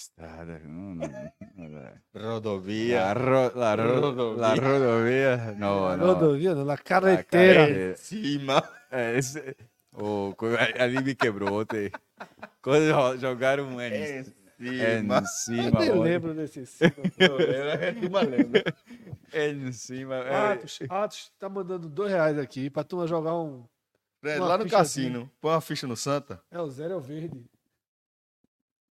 Estrada. 0.00 0.58
Não, 0.64 0.94
não, 0.94 1.68
não, 1.68 1.78
é. 1.78 1.94
Rodovia. 2.16 3.02
La, 3.02 3.12
ro- 3.12 3.52
la 3.54 3.74
ro- 3.74 4.00
Rodovia. 4.00 4.40
la 4.40 4.54
rodovia. 4.54 5.36
Não, 5.58 5.96
não. 5.96 6.06
Rodovia, 6.06 6.54
não, 6.54 6.64
na 6.64 6.72
La 6.72 6.78
carreteira. 6.78 7.66
carre- 7.66 7.96
Cima. 7.96 8.62
É, 8.90 9.18
esse, 9.18 9.56
o, 9.94 10.34
co- 10.36 10.46
ali 10.78 11.02
me 11.02 11.14
quebrou 11.14 11.60
ontem. 11.60 11.90
Quando 12.62 12.84
jo- 12.90 13.18
jogaram 13.18 13.64
um 13.68 13.80
N, 13.80 13.94
É 13.94 14.22
cima. 14.24 15.18
em 15.18 15.24
cima. 15.26 15.84
Eu 15.84 15.94
nem 15.96 16.02
lembro 16.02 16.34
desse 16.34 16.64
cima. 16.66 16.92
É 17.80 17.92
turma 17.92 18.20
lembra. 18.22 18.64
N 19.34 19.68
em 19.68 19.72
cima. 19.72 20.14
é, 20.16 20.52
Atos, 20.52 20.78
Atos 20.88 21.32
tá 21.38 21.48
mandando 21.48 21.88
dois 21.88 22.10
reais 22.10 22.38
aqui 22.38 22.70
pra 22.70 22.82
turma 22.84 23.06
jogar 23.06 23.34
um. 23.38 23.64
Uma 24.22 24.46
lá 24.46 24.58
no 24.58 24.68
cassino. 24.68 25.30
Põe 25.40 25.52
uma 25.52 25.60
ficha 25.60 25.86
no 25.86 25.96
Santa. 25.96 26.42
É 26.50 26.60
o 26.60 26.68
zero 26.70 26.94
é 26.94 26.96
o 26.96 27.00
verde. 27.00 27.42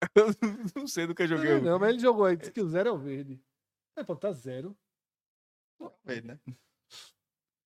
eu 0.15 0.27
não 0.75 0.87
sei 0.87 1.07
do 1.07 1.15
que 1.15 1.23
eu 1.23 1.27
Não, 1.29 1.37
joguei. 1.37 1.53
não, 1.55 1.61
não, 1.61 1.79
mas 1.79 1.89
ele 1.89 1.99
jogou 1.99 2.25
aí, 2.25 2.35
disse 2.35 2.51
que 2.51 2.61
o 2.61 2.67
zero 2.69 2.89
é 2.89 2.91
o 2.91 2.97
verde. 2.97 3.41
É, 3.95 4.03
pô, 4.03 4.15
tá 4.15 4.31
zero. 4.31 4.75
Né? 6.05 6.39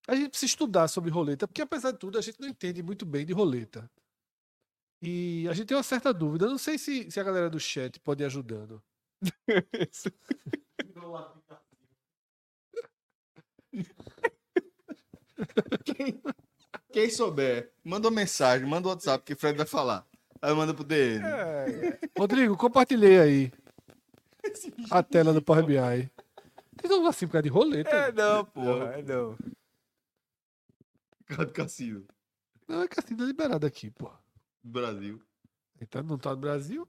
A 0.08 0.14
gente 0.16 0.30
precisa 0.30 0.50
estudar 0.50 0.88
sobre 0.88 1.10
roleta, 1.10 1.46
porque 1.46 1.62
apesar 1.62 1.92
de 1.92 1.98
tudo, 1.98 2.18
a 2.18 2.22
gente 2.22 2.40
não 2.40 2.48
entende 2.48 2.82
muito 2.82 3.04
bem 3.06 3.24
de 3.24 3.32
roleta. 3.32 3.90
E 5.02 5.46
a 5.48 5.54
gente 5.54 5.68
tem 5.68 5.76
uma 5.76 5.82
certa 5.82 6.12
dúvida. 6.12 6.44
Eu 6.46 6.50
não 6.50 6.58
sei 6.58 6.76
se, 6.76 7.10
se 7.10 7.18
a 7.18 7.22
galera 7.24 7.48
do 7.48 7.58
chat 7.58 7.98
pode 8.00 8.22
ir 8.22 8.26
ajudando. 8.26 8.82
Quem 16.92 17.10
souber, 17.10 17.72
manda 17.84 18.08
uma 18.08 18.14
mensagem, 18.14 18.66
manda 18.66 18.88
o 18.88 18.90
WhatsApp 18.90 19.24
que 19.24 19.32
o 19.32 19.36
Fred 19.36 19.56
vai 19.56 19.66
falar. 19.66 20.06
Aí 20.42 20.54
manda 20.54 20.72
pro 20.72 20.84
DM. 20.84 21.22
Rodrigo, 22.18 22.56
compartilhei 22.56 23.20
aí 23.20 23.52
a 24.90 25.02
tela 25.02 25.32
do 25.32 25.42
Power 25.42 25.64
BI. 25.66 26.10
Tem 26.76 26.90
um 26.98 27.06
assim 27.06 27.26
por 27.26 27.32
causa 27.32 27.42
de 27.42 27.48
roleta. 27.50 27.90
É, 27.90 28.12
não, 28.12 28.44
porra. 28.44 28.94
É, 28.94 29.02
não. 29.02 29.36
Cara 31.26 31.46
do 31.46 31.52
cassino. 31.52 32.06
Não, 32.66 32.82
é 32.82 32.88
tá 32.88 33.02
liberado 33.10 33.66
aqui, 33.66 33.90
pô. 33.90 34.10
Do 34.62 34.70
Brasil. 34.70 35.22
Então 35.80 36.02
não 36.02 36.18
tá 36.18 36.30
no 36.30 36.36
Brasil. 36.38 36.88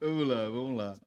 Vamos 0.00 0.28
lá, 0.28 0.48
vamos 0.48 0.76
lá. 0.76 0.98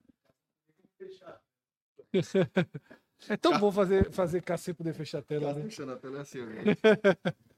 É 3.30 3.38
tão 3.38 3.58
bom 3.60 3.72
fazer, 3.72 4.12
fazer 4.12 4.42
cacete 4.42 4.76
poder 4.78 4.94
fechar 4.94 5.20
a 5.20 5.22
tela, 5.22 5.54
né? 5.54 5.64
fechando 5.64 5.92
a 5.94 5.98
tela 5.98 6.22
assim, 6.22 6.40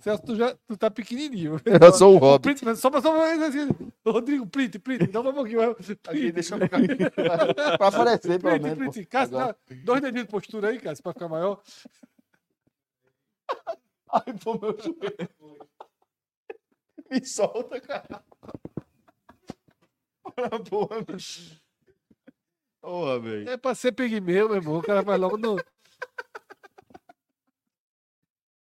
Celso, 0.00 0.22
tu, 0.24 0.36
já, 0.36 0.54
tu 0.66 0.76
tá 0.76 0.90
pequenininho. 0.90 1.60
Eu 1.82 1.92
sou 1.92 2.16
o. 2.16 2.40
Print, 2.40 2.64
mas 2.64 2.78
só 2.78 2.90
pra 2.90 3.00
só 3.02 3.10
pra- 3.12 3.46
assim, 3.46 3.68
Rodrigo, 4.04 4.46
print, 4.46 4.78
print, 4.78 5.06
dá 5.08 5.20
um 5.20 5.32
pouquinho. 5.32 5.72
Aqui, 5.72 5.94
Print, 5.96 6.32
deixa 6.32 6.54
eu 6.54 6.60
ficar 6.60 6.76
aqui. 6.78 7.10
pra, 7.76 7.88
aparecer, 7.88 8.40
pelo 8.40 8.58
print, 8.60 8.62
menos. 8.62 8.78
print. 8.94 9.02
pô. 9.06 9.10
Cássio, 9.10 9.36
dá 9.36 9.54
dois 9.84 10.00
dedinhos 10.00 10.26
de 10.26 10.30
postura 10.30 10.68
aí, 10.68 10.78
Cássio, 10.80 11.02
pra 11.02 11.12
ficar 11.12 11.28
maior. 11.28 11.62
Ai, 14.12 14.32
pô, 14.42 14.58
meu 14.58 14.76
joelho. 14.78 15.68
Me 17.10 17.24
solta, 17.24 17.80
cara. 17.80 18.22
Ora, 20.24 20.60
porra, 20.60 21.02
bicho. 21.02 21.60
Porra, 22.86 23.18
velho. 23.18 23.50
É 23.50 23.56
pra 23.56 23.74
ser 23.74 23.90
pigmeu, 23.90 24.46
meu 24.48 24.58
irmão. 24.58 24.78
O 24.78 24.82
cara 24.82 25.02
vai 25.02 25.18
logo 25.18 25.36
no. 25.36 25.56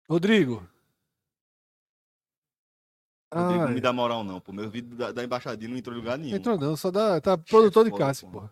Rodrigo. 0.09 0.67
Rodrigo, 3.31 3.65
não 3.65 3.71
me 3.71 3.79
dá 3.79 3.93
moral, 3.93 4.23
não, 4.23 4.41
pô. 4.41 4.51
Meu 4.51 4.67
vídeo 4.67 4.97
da, 4.97 5.11
da 5.11 5.23
embaixadinha 5.23 5.69
não 5.69 5.77
entrou 5.77 5.95
em 5.95 5.99
lugar 5.99 6.17
nenhum. 6.17 6.35
entrou 6.35 6.57
não, 6.57 6.75
só 6.75 6.89
dá. 6.89 7.21
Tá 7.21 7.37
produtor 7.37 7.85
de 7.85 7.95
Cássio, 7.95 8.27
porra. 8.31 8.51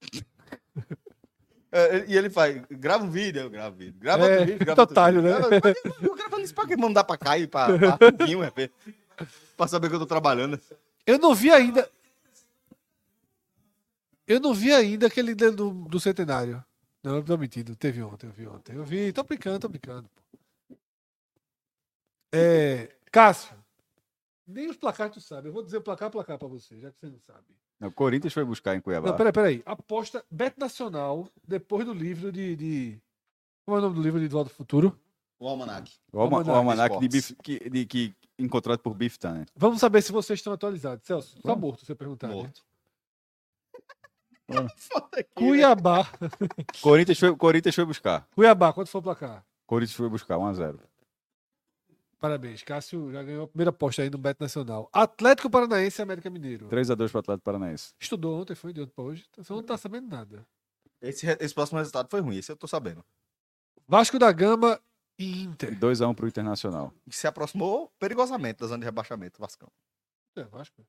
É, 1.74 2.04
e 2.06 2.18
ele 2.18 2.28
faz, 2.28 2.60
grava 2.70 3.02
um 3.02 3.08
vídeo, 3.08 3.40
eu 3.40 3.48
gravo 3.48 3.74
vídeo. 3.74 3.98
Grava 3.98 4.26
É, 4.26 4.30
outro 4.32 4.44
vídeo, 4.44 4.58
grava 4.66 4.80
outro 4.82 4.92
otário, 4.92 5.22
vídeo. 5.22 5.40
né? 5.40 5.72
Eu 6.02 6.14
gravando 6.14 6.42
isso 6.42 6.54
pra 6.54 6.66
quê? 6.66 6.76
Mandar 6.76 7.02
pra 7.02 7.16
cá 7.16 7.38
e 7.38 7.46
pra, 7.46 7.78
pra 7.78 7.90
rapidinho, 7.92 8.42
rapaz. 8.42 8.68
Pra 9.56 9.66
saber 9.66 9.88
que 9.88 9.94
eu 9.94 9.98
tô 9.98 10.04
trabalhando. 10.04 10.60
Eu 11.06 11.18
não 11.18 11.34
vi 11.34 11.50
ainda. 11.50 11.88
Eu 14.32 14.40
não 14.40 14.54
vi 14.54 14.72
ainda 14.72 15.06
aquele 15.06 15.34
do, 15.34 15.70
do, 15.84 16.00
centenário. 16.00 16.64
Não, 17.02 17.16
eu 17.16 17.22
tô 17.22 17.36
mentindo. 17.36 17.76
Teve 17.76 18.02
ontem, 18.02 18.26
eu 18.26 18.32
vi 18.32 18.46
ontem. 18.46 18.74
Eu 18.74 18.84
vi, 18.84 19.12
tô 19.12 19.22
brincando, 19.22 19.58
tô 19.60 19.68
brincando. 19.68 20.08
pô. 20.08 20.76
É, 22.34 22.94
Cássio, 23.10 23.54
nem 24.46 24.70
os 24.70 24.76
placares 24.76 25.12
tu 25.12 25.20
sabe. 25.20 25.48
Eu 25.48 25.52
vou 25.52 25.62
dizer 25.62 25.76
o 25.76 25.82
placar 25.82 26.10
placar 26.10 26.38
pra 26.38 26.48
você, 26.48 26.80
já 26.80 26.90
que 26.90 26.98
você 26.98 27.06
não 27.06 27.18
sabe. 27.20 27.44
Não, 27.78 27.88
o 27.88 27.92
Corinthians 27.92 28.32
foi 28.32 28.44
buscar 28.44 28.74
em 28.74 28.80
Cuiabá. 28.80 29.10
Não, 29.10 29.16
peraí, 29.16 29.32
peraí. 29.32 29.62
Aposta 29.66 30.24
Bet 30.30 30.58
Nacional, 30.58 31.28
depois 31.46 31.84
do 31.84 31.92
livro 31.92 32.32
de. 32.32 32.56
de... 32.56 32.98
Como 33.66 33.76
é 33.76 33.80
o 33.80 33.82
nome 33.82 33.96
do 33.96 34.02
livro 34.02 34.18
de 34.18 34.28
Volta 34.28 34.50
ao 34.50 34.54
Futuro? 34.56 34.98
O 35.38 35.48
Almanac. 35.48 35.92
o 36.12 36.20
alma- 36.20 36.42
o 36.42 36.50
Almanac 36.54 37.06
de 37.08 37.34
que, 37.42 37.68
de, 37.68 37.84
que 37.84 38.14
encontrado 38.38 38.78
por 38.78 38.94
Biff 38.94 39.18
Tanner. 39.18 39.46
Vamos 39.56 39.80
saber 39.80 40.00
se 40.00 40.12
vocês 40.12 40.38
estão 40.38 40.52
atualizados. 40.52 41.04
Celso, 41.04 41.42
tá 41.42 41.54
morto 41.54 41.80
se 41.80 41.86
você 41.86 41.94
perguntar. 41.94 42.28
né? 42.28 42.50
Morto. 44.60 45.24
Cuiabá. 45.34 46.06
Corinthians 46.80 47.18
foi, 47.18 47.36
Corinthians 47.36 47.74
foi 47.74 47.84
buscar. 47.84 48.26
Cuiabá, 48.34 48.72
quanto 48.72 48.88
foi 48.88 49.00
o 49.00 49.02
placar? 49.02 49.44
Corinthians 49.66 49.96
foi 49.96 50.08
buscar 50.08 50.36
1x0. 50.36 50.78
Parabéns. 52.22 52.62
Cássio 52.62 53.10
já 53.10 53.20
ganhou 53.22 53.44
a 53.44 53.48
primeira 53.48 53.70
aposta 53.70 54.02
aí 54.02 54.08
no 54.08 54.16
Beto 54.16 54.42
Nacional. 54.44 54.88
Atlético 54.92 55.50
Paranaense 55.50 56.00
e 56.00 56.02
América 56.04 56.30
Mineiro. 56.30 56.68
3x2 56.68 57.10
pro 57.10 57.18
Atlético 57.18 57.44
Paranaense. 57.44 57.94
Estudou 57.98 58.40
ontem, 58.40 58.54
foi 58.54 58.72
de 58.72 58.80
ontem 58.80 58.92
pra 58.94 59.04
hoje. 59.04 59.24
Então 59.30 59.42
você 59.42 59.52
não 59.52 59.62
tá 59.62 59.76
sabendo 59.76 60.08
nada. 60.08 60.46
Esse, 61.00 61.26
esse 61.40 61.52
próximo 61.52 61.78
resultado 61.78 62.08
foi 62.08 62.20
ruim, 62.20 62.36
esse 62.36 62.52
eu 62.52 62.56
tô 62.56 62.68
sabendo. 62.68 63.04
Vasco 63.88 64.20
da 64.20 64.30
Gama 64.30 64.80
e 65.18 65.42
Inter. 65.42 65.76
2x1 65.76 66.14
pro 66.14 66.28
Internacional. 66.28 66.94
Que 67.10 67.16
se 67.16 67.26
aproximou 67.26 67.92
perigosamente 67.98 68.60
da 68.60 68.68
zona 68.68 68.78
de 68.78 68.84
rebaixamento, 68.84 69.40
Vascão. 69.40 69.68
É, 70.36 70.44
Vasco. 70.44 70.86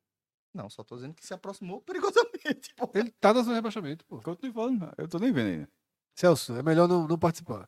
Não, 0.54 0.70
só 0.70 0.84
tô 0.84 0.96
dizendo 0.96 1.14
que 1.16 1.26
se 1.26 1.34
aproximou 1.34 1.82
perigosamente. 1.82 2.74
pô. 2.76 2.90
Ele 2.94 3.10
tá 3.20 3.34
na 3.34 3.42
zona 3.42 3.54
de 3.54 3.56
rebaixamento, 3.56 4.06
pô. 4.06 4.22
Continue 4.22 4.54
falando. 4.54 4.94
Eu 4.98 5.08
tô 5.08 5.18
nem 5.18 5.32
vendo 5.32 5.48
ainda. 5.48 5.70
Celso, 6.16 6.54
é 6.56 6.62
melhor 6.62 6.88
não, 6.88 7.08
não 7.08 7.18
participar. 7.18 7.68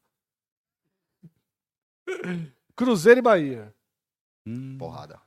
Cruzeiro 2.75 3.19
e 3.19 3.21
Bahia. 3.23 3.73
Hum. 4.45 4.77
Porrada. 4.77 5.19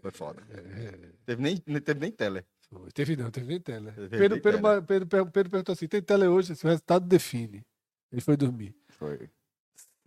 Foi 0.00 0.10
foda. 0.10 0.42
É, 0.50 1.12
Teve 1.24 1.42
nem, 1.42 1.56
teve 1.58 2.00
nem 2.00 2.10
tele. 2.10 2.44
foi. 2.68 2.90
Teve 2.90 3.16
não, 3.16 3.30
teve 3.30 3.46
nem 3.46 3.60
tela. 3.60 3.92
Teve 3.92 4.08
Pedro, 4.08 4.34
nem 4.34 4.42
Pedro, 4.42 4.60
tele. 4.60 4.80
Pedro, 4.86 5.06
Pedro, 5.06 5.30
Pedro 5.30 5.50
perguntou 5.50 5.72
assim: 5.72 5.86
tem 5.88 6.02
tela 6.02 6.28
hoje? 6.28 6.54
Se 6.56 6.64
o 6.64 6.68
resultado 6.68 7.06
define. 7.06 7.64
Ele 8.12 8.20
foi 8.20 8.36
dormir. 8.36 8.74
Foi. 8.88 9.30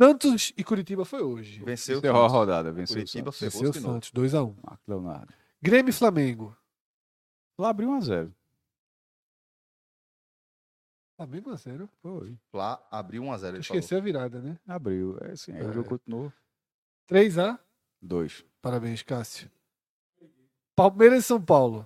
Santos 0.01 0.53
e 0.55 0.63
Curitiba 0.63 1.03
foi 1.05 1.21
hoje. 1.21 1.63
Venceu. 1.63 1.97
Encerrou 1.97 2.23
a 2.23 2.27
rodada. 2.27 2.71
Venceu 2.71 2.95
Curitiba 2.95 3.29
o 3.29 3.33
Santos. 3.33 3.53
Venceu 3.61 3.69
o. 3.69 3.73
Santos, 3.73 4.11
2x1. 4.11 4.55
Marco 4.63 4.83
Leonardo. 4.87 5.33
Grêmio 5.61 5.89
e 5.89 5.93
Flamengo. 5.93 6.55
Lá 7.59 7.69
abriu 7.69 7.89
1x0. 7.89 8.31
Flamengo 11.17 11.49
a 11.51 11.55
0. 11.55 11.89
Foi. 12.01 12.37
Lá 12.53 12.81
abriu 12.89 13.23
1x0. 13.23 13.33
Ele 13.33 13.41
falou. 13.41 13.59
Esqueceu 13.59 13.97
a 13.97 14.01
virada, 14.01 14.41
né? 14.41 14.57
Abriu. 14.67 15.17
É 15.21 15.31
assim, 15.31 15.51
aí 15.51 15.61
É. 15.61 15.65
o 15.67 15.73
jogo 15.73 15.89
continuou. 15.89 16.31
3x. 17.09 17.59
2. 18.01 18.45
Parabéns, 18.61 19.03
Cássio. 19.03 19.51
Palmeiras 20.75 21.25
e 21.25 21.27
São 21.27 21.41
Paulo. 21.43 21.85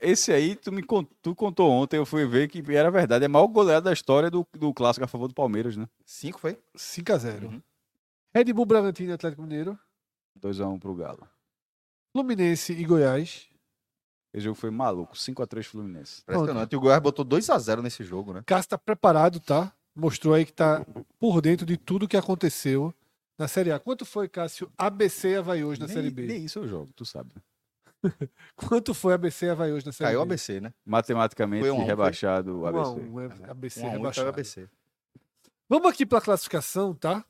Esse 0.00 0.32
aí, 0.32 0.56
tu 0.56 0.72
me 0.72 0.82
con- 0.82 1.04
tu 1.22 1.34
contou 1.34 1.70
ontem, 1.70 1.96
eu 1.98 2.06
fui 2.06 2.26
ver 2.26 2.48
que 2.48 2.62
era 2.74 2.90
verdade. 2.90 3.24
É 3.24 3.26
a 3.26 3.28
maior 3.28 3.46
goleada 3.46 3.82
da 3.84 3.92
história 3.92 4.30
do, 4.30 4.46
do 4.54 4.72
clássico 4.72 5.04
a 5.04 5.08
favor 5.08 5.28
do 5.28 5.34
Palmeiras, 5.34 5.76
né? 5.76 5.86
5 6.06 6.38
foi? 6.38 6.58
5x0. 6.76 7.44
Uhum. 7.44 7.62
Red 8.34 8.52
Bull 8.52 8.66
Bragantino 8.66 9.10
e 9.10 9.12
Atlético 9.12 9.42
Mineiro. 9.42 9.78
2x1 10.38 10.80
pro 10.80 10.94
Galo. 10.94 11.28
Fluminense 12.16 12.72
e 12.72 12.84
Goiás. 12.84 13.48
Esse 14.34 14.42
jogo 14.44 14.56
foi 14.56 14.70
maluco. 14.70 15.14
5x3 15.16 15.62
Fluminense. 15.64 16.22
Impressionante. 16.22 16.72
E 16.72 16.76
o 16.76 16.80
Goiás 16.80 17.00
botou 17.00 17.24
2x0 17.24 17.80
nesse 17.80 18.02
jogo, 18.02 18.32
né? 18.32 18.42
Cássio 18.44 18.70
tá 18.70 18.76
preparado, 18.78 19.38
tá? 19.38 19.72
Mostrou 19.94 20.34
aí 20.34 20.44
que 20.44 20.52
tá 20.52 20.84
por 21.20 21.40
dentro 21.40 21.64
de 21.64 21.76
tudo 21.76 22.08
que 22.08 22.16
aconteceu 22.16 22.92
na 23.38 23.46
Série 23.46 23.70
A. 23.70 23.78
Quanto 23.78 24.04
foi, 24.04 24.28
Cássio, 24.28 24.68
ABC 24.76 25.28
e 25.30 25.36
Havaí 25.36 25.62
hoje 25.64 25.80
na 25.80 25.86
nem, 25.86 25.94
Série 25.94 26.10
B? 26.10 26.26
nem 26.26 26.44
isso 26.44 26.58
eu 26.58 26.66
jogo, 26.68 26.92
tu 26.96 27.04
sabe. 27.06 27.30
né? 27.34 27.42
Quanto 28.56 28.92
foi 28.92 29.14
ABC 29.14 29.46
e 29.46 29.50
Havaí 29.50 29.72
hoje 29.72 29.86
na 29.86 29.92
Série 29.92 30.08
Caiu 30.10 30.20
o 30.20 30.24
B? 30.26 30.32
ABC, 30.34 30.60
né? 30.60 30.74
Matematicamente 30.84 31.60
Foi 31.60 31.70
um 31.70 31.74
um, 31.74 31.78
foi? 31.78 31.86
rebaixado 31.86 32.58
o 32.58 32.62
Um 32.62 32.66
ABC. 32.66 33.00
um, 33.00 33.20
é, 33.20 33.50
ABC 33.50 33.80
1x1 33.80 33.82
caiu 33.82 33.92
o 33.92 33.96
rebaixado. 33.98 34.28
ABC. 34.30 34.68
Vamos 35.68 35.90
aqui 35.90 36.04
para 36.04 36.18
a 36.18 36.22
classificação, 36.22 36.92
tá? 36.92 37.24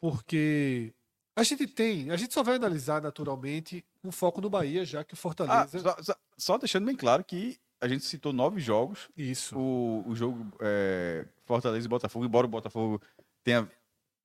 Porque 0.00 0.92
a 1.36 1.42
gente 1.42 1.66
tem, 1.66 2.10
a 2.10 2.16
gente 2.16 2.32
só 2.32 2.42
vai 2.42 2.56
analisar 2.56 3.00
naturalmente 3.02 3.84
um 4.02 4.10
foco 4.10 4.40
no 4.40 4.48
Bahia, 4.50 4.84
já 4.84 5.04
que 5.04 5.12
o 5.12 5.16
Ah, 5.16 5.20
Fortaleza. 5.20 5.78
só, 5.78 5.96
só- 6.02 6.16
só 6.36 6.58
deixando 6.58 6.86
bem 6.86 6.96
claro 6.96 7.22
que 7.22 7.58
a 7.80 7.86
gente 7.86 8.04
citou 8.04 8.32
nove 8.32 8.58
jogos. 8.60 9.08
Isso. 9.16 9.56
O, 9.58 10.02
o 10.08 10.16
jogo 10.16 10.46
é, 10.60 11.26
Fortaleza 11.44 11.84
e 11.86 11.88
Botafogo, 11.88 12.24
embora 12.24 12.46
o 12.46 12.50
Botafogo 12.50 13.00
tenha 13.44 13.70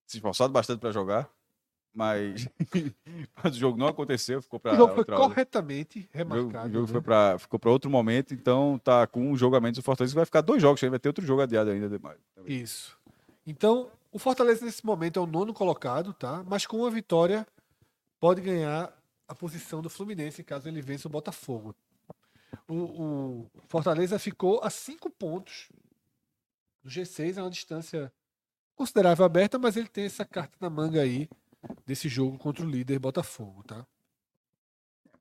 se 0.07 0.17
esforçado 0.17 0.51
bastante 0.53 0.79
para 0.79 0.91
jogar, 0.91 1.29
mas, 1.93 2.47
mas 3.43 3.55
o 3.55 3.59
jogo 3.59 3.77
não 3.77 3.88
aconteceu, 3.88 4.41
ficou 4.41 4.59
para 4.59 4.73
O 4.73 4.75
jogo 4.77 4.89
foi 4.91 4.99
outra 4.99 5.17
corretamente 5.17 6.09
O 6.13 6.17
remarcado. 6.17 6.69
o 6.69 6.71
jogo 6.73 6.85
né? 6.88 6.91
foi 6.93 7.01
pra, 7.01 7.38
ficou 7.39 7.59
para 7.59 7.69
outro 7.69 7.89
momento, 7.91 8.33
então 8.33 8.79
tá 8.81 9.05
com 9.05 9.29
um 9.29 9.35
jogo 9.38 9.57
a 9.57 9.59
menos 9.61 9.77
o 9.77 9.81
Fortaleza 9.81 10.15
vai 10.15 10.25
ficar 10.25 10.39
dois 10.41 10.61
jogos, 10.61 10.79
vai 10.81 10.99
ter 10.99 11.09
outro 11.09 11.25
jogo 11.25 11.41
adiado 11.41 11.69
ainda 11.71 11.89
demais. 11.89 12.17
Isso. 12.45 12.97
Então, 13.45 13.89
o 14.11 14.19
Fortaleza 14.19 14.65
nesse 14.65 14.85
momento 14.85 15.19
é 15.19 15.21
o 15.21 15.27
nono 15.27 15.53
colocado, 15.53 16.13
tá? 16.13 16.43
Mas 16.45 16.65
com 16.65 16.77
uma 16.77 16.91
vitória 16.91 17.47
pode 18.19 18.41
ganhar 18.41 18.93
a 19.27 19.33
posição 19.33 19.81
do 19.81 19.89
Fluminense 19.89 20.43
caso 20.43 20.67
ele 20.67 20.81
vença 20.81 21.07
o 21.07 21.11
Botafogo. 21.11 21.73
O, 22.67 22.75
o 22.75 23.51
Fortaleza 23.69 24.19
ficou 24.19 24.61
a 24.61 24.69
cinco 24.69 25.09
pontos 25.09 25.69
do 26.83 26.89
G6, 26.89 27.38
é 27.38 27.41
uma 27.41 27.49
distância 27.49 28.11
considerável 28.75 29.23
aberta, 29.23 29.57
mas 29.57 29.77
ele 29.77 29.88
tem 29.88 30.05
essa 30.05 30.25
carta 30.25 30.57
na 30.59 30.69
manga 30.69 31.01
aí 31.01 31.29
desse 31.85 32.09
jogo 32.09 32.38
contra 32.38 32.65
o 32.65 32.69
líder 32.69 32.99
Botafogo, 32.99 33.63
tá? 33.63 33.85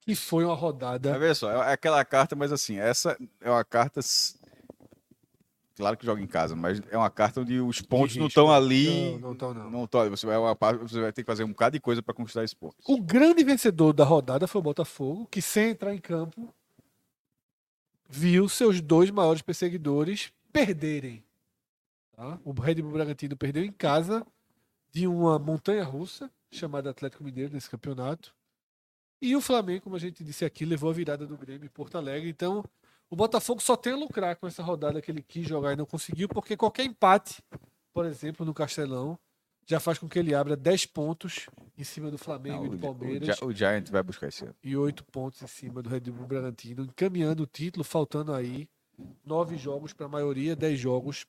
Que 0.00 0.14
foi 0.14 0.44
uma 0.44 0.54
rodada. 0.54 1.18
veja 1.18 1.34
só, 1.34 1.50
é 1.62 1.72
aquela 1.72 2.04
carta, 2.04 2.34
mas 2.34 2.50
assim, 2.50 2.78
essa 2.78 3.16
é 3.40 3.50
uma 3.50 3.64
carta. 3.64 4.00
Claro 5.80 5.96
que 5.96 6.06
joga 6.06 6.20
em 6.22 6.26
casa, 6.26 6.54
mas 6.54 6.80
é 6.90 6.96
uma 6.96 7.10
carta 7.10 7.40
onde 7.40 7.60
os 7.60 7.80
pontos 7.80 8.16
não 8.16 8.26
estão 8.28 8.50
ali. 8.52 9.12
Não, 9.12 9.18
não 9.18 9.32
estão, 9.32 9.54
não. 9.54 9.70
Não 9.70 9.86
tão 9.86 10.00
ali. 10.00 10.10
Você 10.10 10.26
vai, 10.26 10.36
uma 10.36 10.54
parte- 10.54 10.80
você 10.82 11.00
vai 11.00 11.12
ter 11.12 11.22
que 11.22 11.26
fazer 11.26 11.42
um 11.44 11.48
bocado 11.48 11.72
de 11.76 11.80
coisa 11.80 12.02
para 12.02 12.14
conquistar 12.14 12.44
esses 12.44 12.54
pontos. 12.54 12.78
O 12.86 13.00
grande 13.00 13.42
vencedor 13.42 13.92
da 13.92 14.04
rodada 14.04 14.46
foi 14.46 14.60
o 14.60 14.62
Botafogo, 14.62 15.26
que 15.30 15.40
sem 15.42 15.70
entrar 15.70 15.94
em 15.94 15.98
campo 15.98 16.54
viu 18.08 18.48
seus 18.48 18.80
dois 18.80 19.10
maiores 19.10 19.42
perseguidores 19.42 20.32
perderem. 20.52 21.22
tá? 22.16 22.38
O 22.44 22.52
Red 22.52 22.76
Bull 22.82 22.92
Bragantino 22.92 23.36
perdeu 23.36 23.64
em 23.64 23.72
casa 23.72 24.26
de 24.92 25.06
uma 25.06 25.38
montanha 25.38 25.84
russa 25.84 26.30
chamada 26.50 26.90
Atlético 26.90 27.22
Mineiro 27.22 27.52
nesse 27.52 27.70
campeonato. 27.70 28.34
E 29.22 29.36
o 29.36 29.40
Flamengo, 29.40 29.82
como 29.84 29.96
a 29.96 29.98
gente 29.98 30.24
disse 30.24 30.44
aqui, 30.44 30.64
levou 30.64 30.90
a 30.90 30.92
virada 30.92 31.26
do 31.26 31.36
Grêmio 31.36 31.66
em 31.66 31.68
Porto 31.68 31.96
Alegre. 31.96 32.28
Então, 32.28 32.64
o 33.10 33.16
Botafogo 33.16 33.60
só 33.60 33.76
tem 33.76 33.92
a 33.92 33.96
lucrar 33.96 34.36
com 34.36 34.46
essa 34.46 34.62
rodada 34.62 35.02
que 35.02 35.10
ele 35.10 35.22
quis 35.22 35.46
jogar 35.46 35.72
e 35.72 35.76
não 35.76 35.84
conseguiu, 35.86 36.28
porque 36.28 36.56
qualquer 36.56 36.84
empate, 36.84 37.42
por 37.92 38.06
exemplo, 38.06 38.46
no 38.46 38.54
Castelão, 38.54 39.18
já 39.66 39.78
faz 39.80 39.98
com 39.98 40.08
que 40.08 40.18
ele 40.18 40.34
abra 40.34 40.56
10 40.56 40.86
pontos 40.86 41.46
em 41.76 41.84
cima 41.84 42.10
do 42.10 42.16
Flamengo 42.18 42.64
Não, 42.64 42.66
e 42.66 42.68
do 42.70 42.76
o, 42.76 42.80
Palmeiras 42.80 43.36
Gi- 43.36 43.44
o 43.44 43.52
Giant 43.52 43.88
vai 43.90 44.02
buscar 44.02 44.28
esse 44.28 44.44
ano. 44.44 44.54
e 44.62 44.76
oito 44.76 45.04
pontos 45.04 45.42
em 45.42 45.46
cima 45.46 45.82
do 45.82 45.88
Red 45.88 46.00
Bull 46.00 46.26
Bragantino, 46.26 46.84
encaminhando 46.84 47.42
o 47.42 47.46
título, 47.46 47.84
faltando 47.84 48.32
aí 48.32 48.68
nove 49.24 49.56
jogos 49.56 49.92
para 49.92 50.06
a 50.06 50.08
maioria, 50.08 50.56
dez 50.56 50.78
jogos 50.78 51.26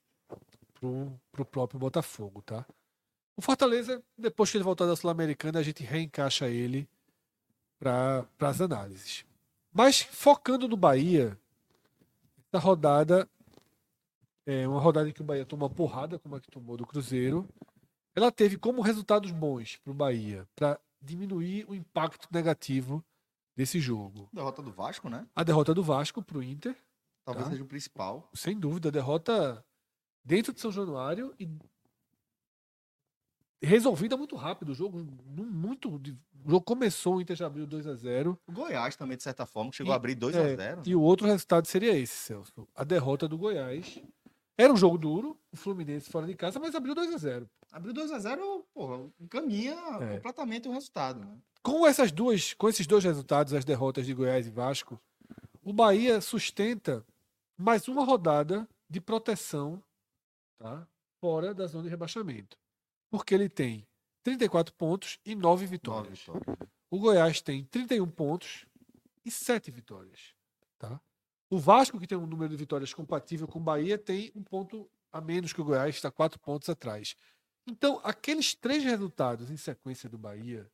para 0.79 0.87
o 0.89 1.45
próprio 1.45 1.79
Botafogo, 1.79 2.41
tá? 2.41 2.65
O 3.37 3.41
Fortaleza, 3.41 4.01
depois 4.17 4.49
que 4.51 4.57
ele 4.57 4.63
voltar 4.63 4.85
da 4.85 4.95
Sul-Americana, 4.95 5.59
a 5.59 5.63
gente 5.63 5.83
reencaixa 5.83 6.47
ele 6.49 6.87
para 7.79 8.25
as 8.39 8.59
análises. 8.61 9.25
Mas 9.71 10.01
focando 10.01 10.67
no 10.67 10.75
Bahia, 10.75 11.37
essa 12.51 12.59
rodada 12.63 13.29
é 14.45 14.67
uma 14.67 14.79
rodada 14.81 15.07
em 15.09 15.13
que 15.13 15.21
o 15.21 15.23
Bahia 15.23 15.45
toma 15.45 15.65
uma 15.67 15.69
porrada, 15.73 16.19
como 16.19 16.35
a 16.35 16.41
que 16.41 16.51
tomou 16.51 16.75
do 16.75 16.85
Cruzeiro. 16.85 17.47
Ela 18.13 18.29
teve 18.31 18.57
como 18.57 18.81
resultados 18.81 19.31
bons 19.31 19.77
para 19.77 19.91
o 19.91 19.93
Bahia, 19.95 20.45
para 20.53 20.77
diminuir 21.01 21.65
o 21.69 21.73
impacto 21.73 22.27
negativo 22.29 23.03
desse 23.55 23.79
jogo. 23.79 24.27
Derrota 24.33 24.61
do 24.61 24.71
Vasco, 24.71 25.09
né? 25.09 25.25
A 25.33 25.43
derrota 25.43 25.73
do 25.73 25.81
Vasco 25.81 26.21
para 26.21 26.37
o 26.37 26.43
Inter, 26.43 26.75
Talvez 27.23 27.45
Tá. 27.45 27.51
seja 27.51 27.63
o 27.63 27.67
principal. 27.67 28.29
sem 28.33 28.59
dúvida, 28.59 28.89
a 28.89 28.91
derrota 28.91 29.63
dentro 30.25 30.51
de 30.51 30.59
São 30.59 30.71
Januário 30.71 31.33
e 31.39 31.47
resolvida 33.61 34.17
muito 34.17 34.35
rápido. 34.35 34.69
O 34.69 34.75
jogo 34.75 34.97
muito, 35.25 36.01
o 36.45 36.49
jogo 36.49 36.61
começou, 36.65 37.15
o 37.15 37.21
Inter 37.21 37.35
já 37.35 37.47
abriu 37.47 37.65
2 37.65 37.87
a 37.87 37.93
0 37.95 38.37
O 38.47 38.51
Goiás 38.51 38.95
também, 38.95 39.17
de 39.17 39.23
certa 39.23 39.45
forma, 39.45 39.71
chegou 39.71 39.91
E- 39.91 39.93
a 39.93 39.95
abrir 39.95 40.13
é, 40.13 40.15
2x0. 40.15 40.81
E 40.85 40.95
o 40.95 41.01
outro 41.01 41.27
resultado 41.27 41.65
seria 41.67 41.97
esse, 41.97 42.13
Celso. 42.15 42.67
A 42.75 42.83
derrota 42.83 43.27
do 43.27 43.37
Goiás. 43.37 43.99
Era 44.57 44.71
um 44.71 44.77
jogo 44.77 44.97
duro, 44.97 45.37
o 45.51 45.57
Fluminense 45.57 46.09
fora 46.09 46.27
de 46.27 46.35
casa, 46.35 46.59
mas 46.59 46.75
abriu 46.75 46.93
2 46.93 47.13
a 47.13 47.17
0 47.17 47.49
Abriu 47.71 47.93
2x0, 47.93 48.63
porra, 48.73 49.09
encaminha 49.19 49.73
É. 50.01 50.15
completamente 50.15 50.67
o 50.67 50.71
resultado, 50.73 51.19
né? 51.21 51.37
com 51.63 51.87
essas 51.87 52.11
duas, 52.11 52.53
com 52.53 52.67
esses 52.67 52.85
dois 52.85 53.03
resultados, 53.03 53.53
as 53.53 53.63
derrotas 53.63 54.05
de 54.05 54.13
Goiás 54.13 54.45
e 54.47 54.49
Vasco, 54.51 54.99
o 55.63 55.71
Bahia 55.71 56.19
sustenta 56.19 57.05
mais 57.57 57.87
uma 57.87 58.03
rodada 58.03 58.67
de 58.89 58.99
proteção, 58.99 59.81
tá? 60.57 60.85
Fora 61.19 61.53
da 61.53 61.67
zona 61.67 61.83
de 61.83 61.89
rebaixamento. 61.89 62.57
Porque 63.09 63.33
ele 63.35 63.47
tem 63.47 63.87
34 64.23 64.73
pontos 64.73 65.19
e 65.25 65.35
9 65.35 65.41
Nove 65.41 65.65
vitórias. 65.65 66.19
vitórias. 66.19 66.69
O 66.89 66.99
Goiás 66.99 67.41
tem 67.41 67.63
31 67.65 68.07
pontos 68.09 68.65
e 69.25 69.31
7 69.31 69.71
vitórias, 69.71 70.33
tá? 70.77 70.99
O 71.49 71.57
Vasco, 71.59 71.99
que 71.99 72.07
tem 72.07 72.17
um 72.17 72.25
número 72.25 72.49
de 72.49 72.55
vitórias 72.55 72.93
compatível 72.93 73.47
com 73.47 73.59
o 73.59 73.61
Bahia, 73.61 73.97
tem 73.97 74.31
um 74.35 74.43
ponto 74.43 74.89
a 75.11 75.19
menos 75.19 75.51
que 75.51 75.61
o 75.61 75.65
Goiás, 75.65 75.95
está 75.95 76.09
quatro 76.09 76.39
pontos 76.39 76.69
atrás. 76.69 77.15
Então, 77.67 77.99
aqueles 78.03 78.55
três 78.55 78.83
resultados 78.83 79.51
em 79.51 79.57
sequência 79.57 80.09
do 80.09 80.17
Bahia, 80.17 80.69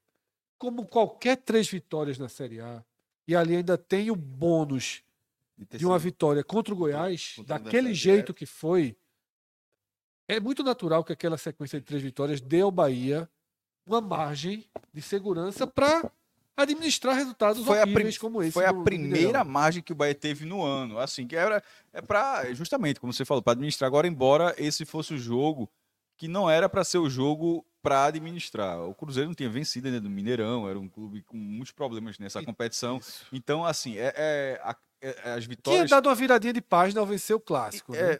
como 0.57 0.85
qualquer 0.85 1.37
três 1.37 1.67
vitórias 1.67 2.17
na 2.17 2.29
Série 2.29 2.59
A, 2.59 2.83
e 3.27 3.35
ali 3.35 3.55
ainda 3.55 3.77
tem 3.77 4.09
o 4.09 4.15
bônus 4.15 5.03
de 5.57 5.85
uma 5.85 5.97
vitória 5.97 6.43
contra 6.43 6.73
o 6.73 6.77
Goiás, 6.77 7.33
contra 7.35 7.59
daquele 7.59 7.93
jeito 7.93 8.33
que 8.33 8.45
foi, 8.45 8.95
é 10.27 10.39
muito 10.39 10.63
natural 10.63 11.03
que 11.03 11.13
aquela 11.13 11.37
sequência 11.37 11.79
de 11.79 11.85
três 11.85 12.01
vitórias 12.01 12.39
dê 12.39 12.61
ao 12.61 12.71
Bahia 12.71 13.29
uma 13.87 14.01
margem 14.01 14.65
de 14.93 15.01
segurança 15.01 15.65
para 15.65 16.11
administrar 16.55 17.15
resultados 17.15 17.63
Foi 17.63 17.79
a, 17.79 17.83
horríveis 17.83 18.17
como 18.17 18.41
esse. 18.41 18.51
foi 18.51 18.65
a 18.65 18.73
primeira 18.73 19.43
margem 19.43 19.81
que 19.81 19.91
o 19.91 19.95
Bahia 19.95 20.15
teve 20.15 20.45
no 20.45 20.63
ano. 20.63 20.97
Assim, 20.99 21.25
que 21.27 21.35
era 21.35 21.63
é 21.93 22.01
para 22.01 22.51
justamente, 22.53 22.99
como 22.99 23.13
você 23.13 23.23
falou, 23.25 23.41
para 23.43 23.53
administrar. 23.53 23.87
Agora, 23.87 24.07
embora 24.07 24.53
esse 24.57 24.85
fosse 24.85 25.13
o 25.13 25.17
jogo 25.17 25.69
que 26.17 26.27
não 26.27 26.49
era 26.49 26.67
para 26.67 26.83
ser 26.83 26.97
o 26.97 27.09
jogo 27.09 27.63
para 27.81 28.05
administrar. 28.05 28.81
O 28.81 28.93
Cruzeiro 28.95 29.29
não 29.29 29.35
tinha 29.35 29.49
vencido 29.49 29.87
ainda 29.87 30.01
do 30.01 30.09
Mineirão, 30.09 30.67
era 30.67 30.79
um 30.79 30.89
clube 30.89 31.21
com 31.21 31.37
muitos 31.37 31.71
problemas 31.71 32.17
nessa 32.17 32.43
competição. 32.43 32.99
Então, 33.31 33.63
assim, 33.63 33.97
é, 33.97 34.11
é- 34.17 34.61
a- 34.63 34.75
é- 34.99 35.07
é 35.09 35.33
as 35.33 35.43
Tinha 35.43 35.49
vitórias 35.49 35.89
dado 35.91 36.09
uma 36.09 36.15
viradinha 36.15 36.51
de 36.53 36.59
página 36.61 36.99
ao 36.99 37.05
vencer 37.05 37.35
o 37.35 37.39
clássico. 37.39 37.91
né? 37.93 38.19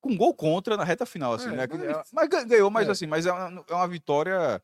É, 0.00 0.08
com 0.08 0.16
gol 0.16 0.34
contra 0.34 0.76
na 0.76 0.84
reta 0.84 1.04
final, 1.06 1.34
assim, 1.34 1.48
É, 1.48 1.52
né? 1.52 1.66
mas- 1.68 2.10
Mas, 2.12 2.28
gan- 2.28 2.46
ganhou, 2.46 2.70
mas 2.70 2.88
é. 2.88 2.90
assim, 2.90 3.06
mas 3.06 3.26
é 3.26 3.32
uma, 3.32 3.64
é 3.68 3.74
uma 3.74 3.88
vitória 3.88 4.62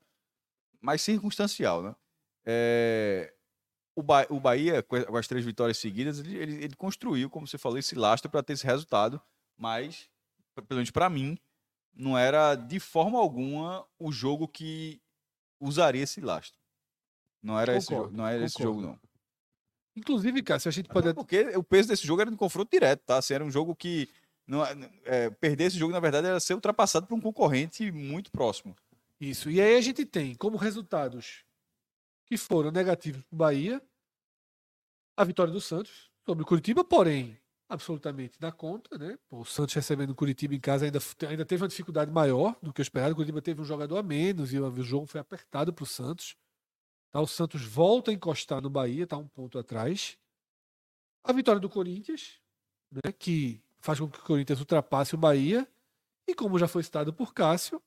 mais 0.80 1.02
circunstancial, 1.02 1.82
né? 1.82 1.94
É, 2.44 3.32
o, 3.94 4.02
Ba- 4.02 4.26
o 4.30 4.38
Bahia, 4.40 4.82
com 4.82 5.16
as 5.16 5.26
três 5.26 5.44
vitórias 5.44 5.78
seguidas, 5.78 6.18
ele, 6.20 6.36
ele- 6.36 6.64
ele 6.64 6.76
construiu, 6.76 7.28
como 7.30 7.46
você 7.46 7.58
falou, 7.58 7.78
esse 7.78 7.94
lastro 7.94 8.30
para 8.30 8.42
ter 8.42 8.52
esse 8.54 8.64
resultado, 8.66 9.20
mas, 9.56 10.08
pelo 10.54 10.78
menos 10.78 10.90
para 10.90 11.08
mim, 11.10 11.38
não 11.94 12.16
era 12.16 12.54
de 12.54 12.78
forma 12.78 13.18
alguma 13.18 13.86
o 13.98 14.12
jogo 14.12 14.46
que 14.46 15.00
usaria 15.60 16.02
esse 16.02 16.20
lastro. 16.20 16.60
Não 17.42 17.58
era 17.58 17.76
esse 17.76 17.88
Concordo, 17.88 18.10
jogo, 18.10 18.16
não 18.18 18.26
era 18.26 18.44
esse 18.44 18.62
jogo, 18.62 18.80
não. 18.80 19.00
Inclusive, 19.94 20.42
Cássio, 20.42 20.68
a 20.68 20.72
gente 20.72 20.88
pode. 20.90 21.08
Até 21.08 21.14
porque 21.14 21.56
o 21.56 21.62
peso 21.62 21.88
desse 21.88 22.06
jogo 22.06 22.20
era 22.20 22.30
de 22.30 22.36
confronto 22.36 22.70
direto, 22.70 23.00
tá? 23.06 23.16
Assim, 23.16 23.32
era 23.32 23.44
um 23.44 23.50
jogo 23.50 23.74
que. 23.74 24.08
Não, 24.46 24.62
é, 25.04 25.30
perder 25.30 25.64
esse 25.64 25.78
jogo, 25.78 25.92
na 25.92 26.00
verdade, 26.00 26.26
era 26.26 26.38
ser 26.38 26.54
ultrapassado 26.54 27.06
por 27.06 27.14
um 27.14 27.20
concorrente 27.20 27.90
muito 27.90 28.30
próximo. 28.30 28.76
Isso. 29.20 29.50
E 29.50 29.60
aí 29.60 29.76
a 29.76 29.80
gente 29.80 30.04
tem 30.04 30.34
como 30.34 30.56
resultados 30.56 31.44
que 32.26 32.36
foram 32.36 32.70
negativos 32.70 33.22
para 33.24 33.34
o 33.34 33.38
Bahia 33.38 33.82
a 35.16 35.24
vitória 35.24 35.52
do 35.52 35.60
Santos 35.60 36.10
sobre 36.24 36.42
o 36.42 36.46
Curitiba, 36.46 36.84
porém, 36.84 37.38
absolutamente 37.68 38.36
na 38.40 38.52
conta, 38.52 38.98
né? 38.98 39.18
O 39.30 39.44
Santos 39.44 39.74
recebendo 39.74 40.10
o 40.10 40.14
Curitiba 40.14 40.54
em 40.54 40.60
casa 40.60 40.84
ainda, 40.84 40.98
ainda 41.28 41.44
teve 41.44 41.62
uma 41.62 41.68
dificuldade 41.68 42.10
maior 42.10 42.56
do 42.62 42.72
que 42.72 42.80
o 42.80 42.82
esperado. 42.82 43.12
O 43.12 43.16
Curitiba 43.16 43.40
teve 43.40 43.60
um 43.60 43.64
jogador 43.64 43.96
a 43.96 44.02
menos 44.02 44.52
e 44.52 44.60
o 44.60 44.82
jogo 44.82 45.06
foi 45.06 45.20
apertado 45.20 45.72
para 45.72 45.82
o 45.82 45.86
Santos. 45.86 46.36
Tá? 47.10 47.20
O 47.20 47.26
Santos 47.26 47.62
volta 47.62 48.10
a 48.10 48.14
encostar 48.14 48.60
no 48.60 48.68
Bahia, 48.68 49.04
está 49.04 49.16
um 49.16 49.26
ponto 49.26 49.58
atrás. 49.58 50.18
A 51.24 51.32
vitória 51.32 51.60
do 51.60 51.70
Corinthians, 51.70 52.38
né? 52.92 53.10
que 53.18 53.60
faz 53.86 54.00
com 54.00 54.08
que 54.10 54.18
o 54.18 54.22
Corinthians 54.22 54.58
ultrapasse 54.58 55.14
o 55.14 55.18
Bahia. 55.18 55.66
E 56.26 56.34
como 56.34 56.58
já 56.58 56.66
foi 56.66 56.82
citado 56.82 57.12
por 57.12 57.32
Cássio, 57.32 57.80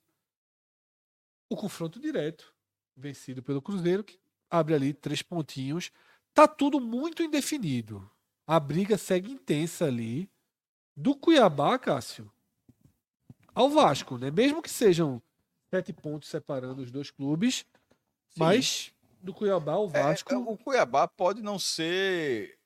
o 1.49 1.57
confronto 1.57 1.99
direto, 1.99 2.53
vencido 2.95 3.43
pelo 3.43 3.61
Cruzeiro, 3.61 4.01
que 4.03 4.17
abre 4.49 4.73
ali 4.73 4.93
três 4.93 5.21
pontinhos. 5.21 5.91
Tá 6.33 6.47
tudo 6.47 6.79
muito 6.79 7.21
indefinido. 7.21 8.09
A 8.47 8.59
briga 8.59 8.97
segue 8.97 9.29
intensa 9.31 9.85
ali. 9.85 10.29
Do 10.95 11.15
Cuiabá, 11.15 11.77
Cássio, 11.79 12.29
ao 13.55 13.69
Vasco, 13.69 14.17
né? 14.17 14.29
Mesmo 14.29 14.61
que 14.61 14.69
sejam 14.69 15.21
sete 15.69 15.93
pontos 15.93 16.27
separando 16.27 16.81
os 16.81 16.91
dois 16.91 17.09
clubes, 17.09 17.65
mas 18.35 18.91
do 19.21 19.33
Cuiabá 19.33 19.73
ao 19.73 19.85
É, 19.93 20.03
Vasco. 20.03 20.33
é, 20.33 20.37
o 20.37 20.57
Cuiabá 20.57 21.07
pode 21.07 21.41
não 21.41 21.57
ser 21.57 22.58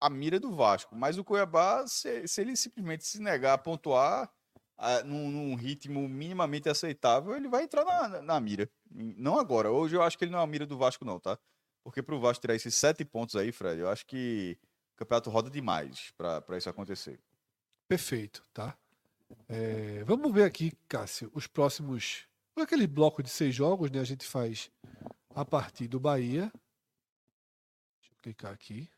a 0.00 0.08
mira 0.08 0.40
do 0.40 0.54
Vasco, 0.54 0.96
mas 0.96 1.18
o 1.18 1.24
Cuiabá, 1.24 1.86
se, 1.86 2.26
se 2.26 2.40
ele 2.40 2.56
simplesmente 2.56 3.04
se 3.04 3.20
negar 3.20 3.52
a 3.54 3.58
pontuar 3.58 4.30
ah, 4.78 5.02
num, 5.02 5.30
num 5.30 5.54
ritmo 5.54 6.08
minimamente 6.08 6.68
aceitável, 6.68 7.36
ele 7.36 7.48
vai 7.48 7.64
entrar 7.64 7.84
na, 7.84 8.08
na- 8.08 8.22
na 8.22 8.40
mira. 8.40 8.70
Não 8.90 9.38
agora. 9.38 9.70
Hoje 9.70 9.94
eu 9.94 10.02
acho 10.02 10.16
que 10.16 10.24
ele 10.24 10.32
não 10.32 10.40
é 10.40 10.42
a 10.42 10.46
mira 10.46 10.64
do 10.66 10.78
Vasco, 10.78 11.04
não, 11.04 11.20
tá? 11.20 11.38
Porque 11.84 12.02
pro 12.02 12.18
Vasco 12.18 12.40
tirar 12.40 12.54
esses 12.54 12.74
sete 12.74 13.04
pontos 13.04 13.36
aí, 13.36 13.52
Fred, 13.52 13.80
eu 13.80 13.88
acho 13.90 14.06
que 14.06 14.58
o 14.94 14.96
campeonato 14.96 15.30
roda 15.30 15.50
demais 15.50 16.12
para 16.16 16.56
isso 16.56 16.68
acontecer. 16.68 17.20
Perfeito, 17.88 18.42
tá? 18.54 18.76
É, 19.48 20.02
vamos 20.04 20.32
ver 20.32 20.44
aqui, 20.44 20.72
Cássio, 20.88 21.30
os 21.34 21.46
próximos. 21.46 22.26
Por 22.54 22.62
aquele 22.62 22.86
bloco 22.86 23.22
de 23.22 23.28
seis 23.28 23.54
jogos, 23.54 23.90
né? 23.90 24.00
A 24.00 24.04
gente 24.04 24.26
faz 24.26 24.70
a 25.34 25.44
partir 25.44 25.88
do 25.88 26.00
Bahia. 26.00 26.50
Deixa 28.00 28.12
eu 28.12 28.18
clicar 28.22 28.52
aqui. 28.52 28.90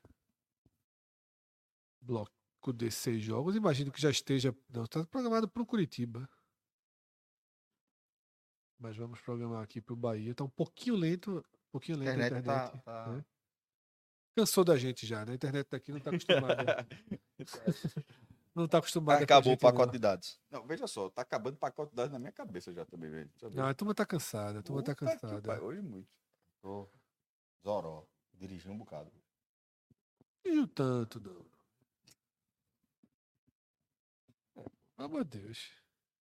Bloco 2.02 2.30
de 2.74 2.90
seis 2.90 3.22
jogos. 3.22 3.56
Imagino 3.56 3.90
que 3.90 4.00
já 4.00 4.10
esteja. 4.10 4.54
Não, 4.68 4.84
está 4.84 5.04
programado 5.06 5.48
para 5.48 5.62
o 5.62 5.66
Curitiba. 5.66 6.28
Mas 8.78 8.96
vamos 8.96 9.20
programar 9.20 9.62
aqui 9.62 9.80
para 9.80 9.94
o 9.94 9.96
Bahia. 9.96 10.32
Está 10.32 10.44
um 10.44 10.50
pouquinho 10.50 10.96
lento. 10.96 11.38
Um 11.38 11.70
pouquinho 11.70 11.98
lento 11.98 12.10
a 12.10 12.14
internet 12.14 12.40
internet. 12.40 12.72
tá- 12.72 13.04
tá- 13.04 13.12
né? 13.12 13.24
Cansou 14.36 14.64
da 14.64 14.76
gente 14.76 15.06
já, 15.06 15.24
né? 15.24 15.32
A 15.32 15.34
internet 15.36 15.68
daqui 15.70 15.90
não 15.92 15.98
está 15.98 16.10
acostumada. 16.10 16.86
não 18.54 18.64
está 18.64 18.78
acostumada 18.78 19.20
a 19.20 19.24
Acabou 19.24 19.52
o 19.52 19.58
pacote 19.58 19.86
não. 19.86 19.92
de 19.92 19.98
dados. 19.98 20.40
Não, 20.50 20.66
veja 20.66 20.86
só, 20.86 21.10
tá 21.10 21.22
acabando 21.22 21.54
o 21.54 21.58
pacote 21.58 21.90
de 21.90 21.96
dados 21.96 22.12
na 22.12 22.18
minha 22.18 22.32
cabeça 22.32 22.72
já 22.72 22.84
também, 22.84 23.10
velho. 23.10 23.30
Ver. 23.40 23.54
Não, 23.54 23.66
a 23.66 23.74
turma 23.74 23.94
tá 23.94 24.06
cansada, 24.06 24.58
a 24.60 24.62
turma 24.62 24.82
tá 24.82 24.94
que 24.94 25.04
cansada. 25.04 25.42
pariu, 25.42 25.64
Hoje 25.64 25.82
muito. 25.82 26.16
Tô 26.60 26.88
Zoró. 27.62 28.08
Dirigi 28.32 28.68
um 28.68 28.78
bocado. 28.78 29.12
Não 30.44 30.66
tanto, 30.66 31.20
não. 31.20 31.51
Pelo 35.02 35.14
amor 35.14 35.24
de 35.24 35.40
Deus. 35.40 35.68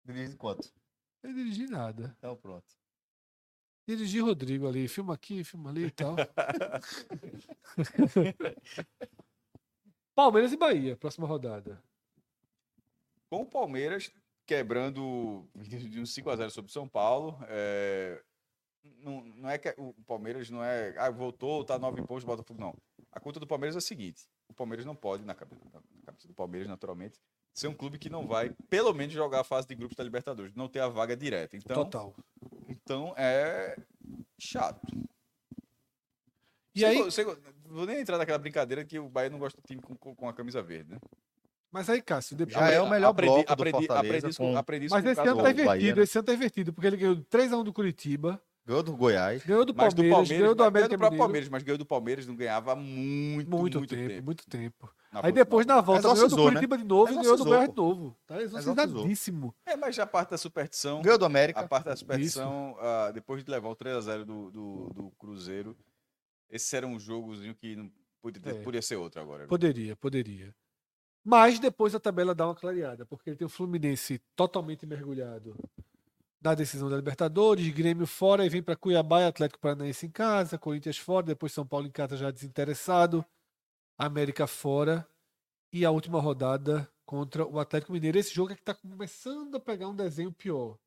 Dirige 0.05 0.35
quanto? 0.35 0.69
Não 1.23 1.33
dirigi 1.33 1.69
nada. 1.69 2.17
Então 2.19 2.37
pronto. 2.37 2.67
Dirigi 3.87 4.19
Rodrigo 4.19 4.67
ali, 4.67 4.89
filma 4.89 5.15
aqui, 5.15 5.45
filma 5.45 5.71
ali 5.71 5.85
e 5.85 5.91
tal. 5.93 6.17
Palmeiras 10.17 10.53
e 10.53 10.57
Bahia, 10.57 10.97
próxima 10.97 11.29
rodada. 11.29 11.81
com 13.31 13.43
o 13.43 13.47
Palmeiras 13.47 14.13
quebrando 14.45 15.49
de 15.55 16.01
um 16.01 16.05
5x0 16.05 16.51
sobre 16.51 16.69
o 16.69 16.73
São 16.73 16.89
Paulo. 16.89 17.39
é, 17.49 18.21
não, 18.99 19.23
não 19.23 19.49
é 19.49 19.59
que 19.59 19.73
o 19.79 19.95
Palmeiras 20.09 20.51
não 20.51 20.65
é. 20.65 20.93
Ah, 20.99 21.11
voltou, 21.11 21.65
tá 21.65 21.79
nove 21.79 22.03
pontos, 22.03 22.25
Botafogo. 22.25 22.61
Não. 22.61 22.77
A 23.13 23.21
conta 23.21 23.39
do 23.39 23.47
Palmeiras 23.47 23.77
é 23.77 23.79
a 23.79 23.81
seguinte: 23.81 24.29
o 24.49 24.55
Palmeiras 24.55 24.85
não 24.85 24.97
pode, 24.97 25.25
na 25.25 25.37
cabeça, 25.37 25.63
na 25.73 25.81
cabeça 26.05 26.27
do 26.27 26.35
Palmeiras, 26.35 26.69
naturalmente, 26.69 27.21
ser 27.57 27.69
um 27.69 27.75
clube 27.75 27.99
que 27.99 28.11
não 28.11 28.27
vai, 28.27 28.51
pelo 28.69 28.93
menos, 28.93 29.15
jogar 29.15 29.41
a 29.41 29.45
fase 29.45 29.67
de 29.67 29.75
grupos 29.75 29.97
da 29.97 30.05
Libertadores, 30.05 30.55
não 30.55 30.69
ter 30.69 30.81
a 30.81 30.89
vaga 30.89 31.17
direta. 31.17 31.57
Então, 31.57 31.85
Total. 31.85 32.15
então 32.69 33.15
é 33.17 33.77
chato. 34.39 34.87
E 36.75 36.85
aí, 36.85 36.99
go- 36.99 37.37
vou 37.65 37.87
nem 37.87 38.01
entrar 38.01 38.19
naquela 38.19 38.39
brincadeira 38.39 38.85
que 38.85 38.99
o 38.99 39.09
Bahia 39.09 39.31
não 39.31 39.39
gosta 39.39 39.59
do 39.61 39.67
time 39.67 39.81
com, 39.81 39.97
com- 39.97 40.15
com 40.15 40.29
a 40.29 40.35
camisa 40.35 40.63
verde, 40.63 40.91
né? 40.93 40.99
mas 41.73 41.89
aí, 41.91 42.01
Cássio, 42.03 42.37
depois. 42.37 42.57
Já 42.57 42.71
é 42.71 42.81
o 42.81 42.89
melhor 42.89 43.13
bloco 43.13 43.45
do 43.45 43.53
aprendi, 43.53 43.87
Fortaleza 43.87 44.07
aprendi 44.09 44.29
isso, 44.29 44.39
com- 44.39 44.57
aprendi 44.57 44.87
Mas 44.91 45.03
com 45.03 45.09
o 45.09 45.13
esse 45.13 45.21
ano 45.21 45.31
do 45.31 45.37
tá 45.37 45.43
Bahia, 45.43 45.63
invertido, 45.63 45.97
né? 45.97 46.03
esse 46.05 46.19
ano 46.19 46.27
tá 46.27 46.35
invertido, 46.35 46.73
porque 46.73 46.87
ele 46.87 46.97
ganhou 46.97 47.17
3x1 47.31 47.65
do 47.65 47.73
Curitiba, 47.73 48.43
Ganhou 48.67 48.83
do 48.83 48.97
Goiás. 48.97 49.45
ganhou 49.45 49.65
do 49.65 49.75
Mas 49.75 49.95
do 49.95 50.03
Palmeiras, 50.03 50.17
Palmeiras, 50.17 50.39
ganhou 50.41 50.55
do 50.55 50.59
mas 50.59 50.69
América 50.69 50.97
ganhou 50.97 51.11
do. 51.11 51.17
Palmeiras, 51.19 51.49
mas 51.49 51.63
ganhou 51.63 51.79
do 51.79 51.87
Palmeiras, 51.87 52.27
não 52.27 52.35
ganhava 52.37 52.73
há 52.73 52.77
muito, 52.77 53.49
Muito, 53.51 53.79
muito, 53.79 53.95
tempo, 53.95 54.09
tempo. 54.09 54.25
muito 54.25 54.47
tempo. 54.49 54.91
Aí 55.23 55.33
depois 55.33 55.65
na 55.67 55.81
volta 55.81 56.03
ganhou 56.03 56.15
do 56.15 56.19
Exorcizou, 56.21 56.45
né? 56.47 56.51
Curitiba 56.53 56.79
de 56.79 56.85
novo 56.85 57.13
e 57.13 57.15
ganhou 57.17 57.37
do 57.37 57.45
pô. 57.45 57.67
de 57.67 57.77
novo. 57.77 58.17
Tá 58.27 58.41
exorcizadíssimo. 58.43 59.55
É, 59.65 59.77
mas 59.77 59.95
já 59.95 60.03
a 60.03 60.07
parte 60.07 60.31
da 60.31 60.39
superstição, 60.39 61.03
Ganhou 61.03 61.19
do 61.19 61.25
a 61.25 61.27
América. 61.27 61.67
parte 61.69 61.85
da 61.87 61.97
superstição, 61.97 62.77
ah, 62.81 63.11
depois 63.13 63.45
de 63.45 63.51
levar 63.51 63.69
o 63.69 63.77
3x0 63.77 64.25
do, 64.25 64.51
do, 64.51 64.91
do 64.95 65.11
Cruzeiro, 65.19 65.77
esse 66.51 66.77
era 66.77 66.87
um 66.87 66.99
jogozinho 66.99 67.55
que 67.55 67.77
não 67.77 67.91
podia, 68.23 68.43
ter- 68.43 68.57
É. 68.57 68.63
podia 68.63 68.83
ser 68.83 68.97
outro 68.97 69.21
agora. 69.21 69.47
Poderia, 69.47 69.97
poderia. 69.97 70.55
Mas 71.25 71.59
depois 71.59 71.95
a 71.95 71.99
tabela 72.01 72.35
dá 72.35 72.47
uma 72.47 72.55
clareada, 72.55 73.05
porque 73.05 73.31
ele 73.31 73.37
tem 73.37 73.47
o 73.47 73.51
Fluminense 73.51 74.21
totalmente 74.37 74.87
mergulhado 74.87 75.57
na 76.41 76.55
decisão 76.55 76.89
da 76.89 76.95
Libertadores, 76.97 77.67
Grêmio 77.75 78.07
fora 78.07 78.47
e 78.47 78.49
vem 78.49 78.63
para 78.63 78.77
Cuiabá 78.77 79.23
e 79.23 79.25
Atlético 79.25 79.59
Paranaense 79.61 80.07
em 80.07 80.11
casa, 80.11 80.57
Corinthians 80.57 80.99
fora, 80.99 81.27
depois 81.27 81.51
São 81.53 81.67
Paulo 81.67 81.89
em 81.89 81.91
casa 81.91 82.17
já 82.17 82.31
desinteressado, 82.31 83.25
América 83.99 84.47
fora 84.47 85.09
e 85.73 85.85
a 85.85 85.91
última 85.91 86.21
rodada 86.21 86.91
contra 87.05 87.47
o 87.47 87.59
Atlético 87.59 87.93
Mineiro. 87.93 88.19
Esse 88.19 88.35
jogo 88.35 88.53
é 88.53 88.55
que 88.55 88.63
está 88.63 88.75
começando 88.75 89.55
a 89.57 89.61
pegar 89.61 89.89
um 89.89 89.97
desenho 89.97 90.33
pior. 90.33 90.79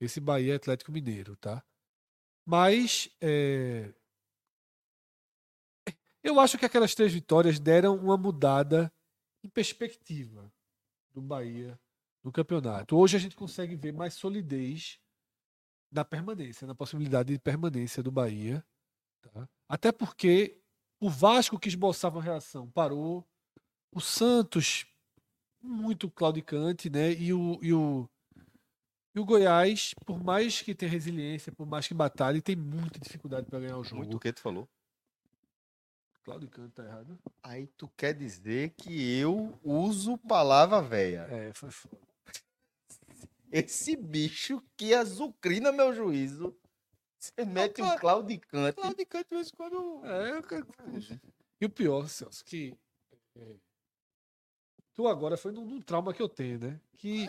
Esse 0.00 0.20
Bahia 0.20 0.56
Atlético 0.56 0.92
Mineiro, 0.92 1.36
tá? 1.36 1.64
Mas 2.46 3.08
é, 3.20 3.92
eu 6.24 6.40
acho 6.40 6.56
que 6.56 6.64
aquelas 6.64 6.94
três 6.94 7.12
vitórias 7.12 7.60
deram 7.60 7.96
uma 7.96 8.16
mudada 8.16 8.90
em 9.42 9.48
perspectiva 9.48 10.50
do 11.12 11.20
Bahia 11.20 11.78
no 12.22 12.32
campeonato. 12.32 12.96
Hoje 12.96 13.14
a 13.14 13.20
gente 13.20 13.36
consegue 13.36 13.76
ver 13.76 13.92
mais 13.92 14.14
solidez 14.14 14.98
na 15.92 16.02
permanência, 16.02 16.66
na 16.66 16.74
possibilidade 16.74 17.32
de 17.32 17.38
permanência 17.38 18.02
do 18.02 18.10
Bahia. 18.10 18.64
tá? 19.20 19.46
Até 19.68 19.92
porque 19.92 20.63
o 21.00 21.10
Vasco 21.10 21.58
que 21.58 21.68
esboçava 21.68 22.18
uma 22.18 22.24
reação 22.24 22.70
parou, 22.70 23.26
o 23.92 24.00
Santos, 24.00 24.86
muito 25.62 26.10
claudicante, 26.10 26.90
né? 26.90 27.12
E 27.12 27.32
o, 27.32 27.58
e 27.62 27.72
o, 27.72 28.08
e 29.14 29.20
o 29.20 29.24
Goiás, 29.24 29.94
por 30.04 30.22
mais 30.22 30.60
que 30.60 30.74
tenha 30.74 30.90
resiliência, 30.90 31.52
por 31.52 31.66
mais 31.66 31.86
que 31.86 31.94
batalhe, 31.94 32.42
tem 32.42 32.56
muita 32.56 32.98
dificuldade 32.98 33.46
para 33.46 33.60
ganhar 33.60 33.78
o 33.78 33.84
jogo. 33.84 33.98
Muito 33.98 34.16
o 34.16 34.20
que 34.20 34.32
tu 34.32 34.40
falou? 34.40 34.68
Claudicante, 36.24 36.72
tá 36.72 36.84
errado? 36.84 37.18
Aí 37.42 37.66
tu 37.76 37.88
quer 37.96 38.14
dizer 38.14 38.70
que 38.70 39.18
eu 39.18 39.58
uso 39.62 40.16
palavra 40.18 40.80
velha. 40.80 41.26
É, 41.30 41.52
foi 41.52 41.70
foda. 41.70 41.98
Esse 43.52 43.94
bicho 43.94 44.60
que 44.76 44.94
azucrina 44.94 45.70
meu 45.70 45.94
juízo. 45.94 46.56
Você 47.34 47.44
mete 47.44 47.80
um 47.82 47.96
claudicante. 47.98 48.76
Claudicante, 48.76 49.28
de 49.30 49.34
vez 49.36 49.48
em 49.48 49.56
quando. 49.56 50.04
É, 50.04 50.30
eu 50.36 50.42
quero- 50.42 50.66
E 51.60 51.64
o 51.64 51.70
pior, 51.70 52.08
Celso, 52.08 52.44
que 52.44 52.76
é, 53.36 53.54
tu 54.92 55.08
agora 55.08 55.36
foi 55.36 55.52
num, 55.52 55.64
num 55.64 55.80
trauma 55.80 56.12
que 56.12 56.20
eu 56.20 56.28
tenho, 56.28 56.58
né? 56.58 56.80
Que, 56.98 57.28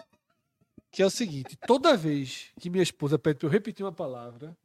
que 0.92 1.02
é 1.02 1.06
o 1.06 1.10
seguinte: 1.10 1.56
toda 1.66 1.96
vez 1.96 2.52
que 2.60 2.70
minha 2.70 2.84
esposa 2.84 3.18
pede 3.18 3.40
pra 3.40 3.48
eu 3.48 3.52
repetir 3.52 3.86
uma 3.86 3.94
palavra, 3.94 4.58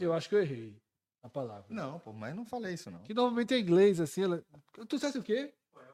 eu 0.00 0.12
acho 0.12 0.28
que 0.28 0.34
eu 0.34 0.42
errei 0.42 0.76
a 1.22 1.28
palavra. 1.28 1.66
Não, 1.70 1.98
pô, 2.00 2.12
mas 2.12 2.34
não 2.34 2.44
falei 2.44 2.74
isso 2.74 2.90
não. 2.90 3.02
Que 3.02 3.14
normalmente 3.14 3.54
é 3.54 3.58
inglês, 3.58 3.98
assim. 4.00 4.24
Ela... 4.24 4.44
Tu 4.72 4.96
disseste 4.96 5.18
o 5.18 5.22
quê? 5.22 5.52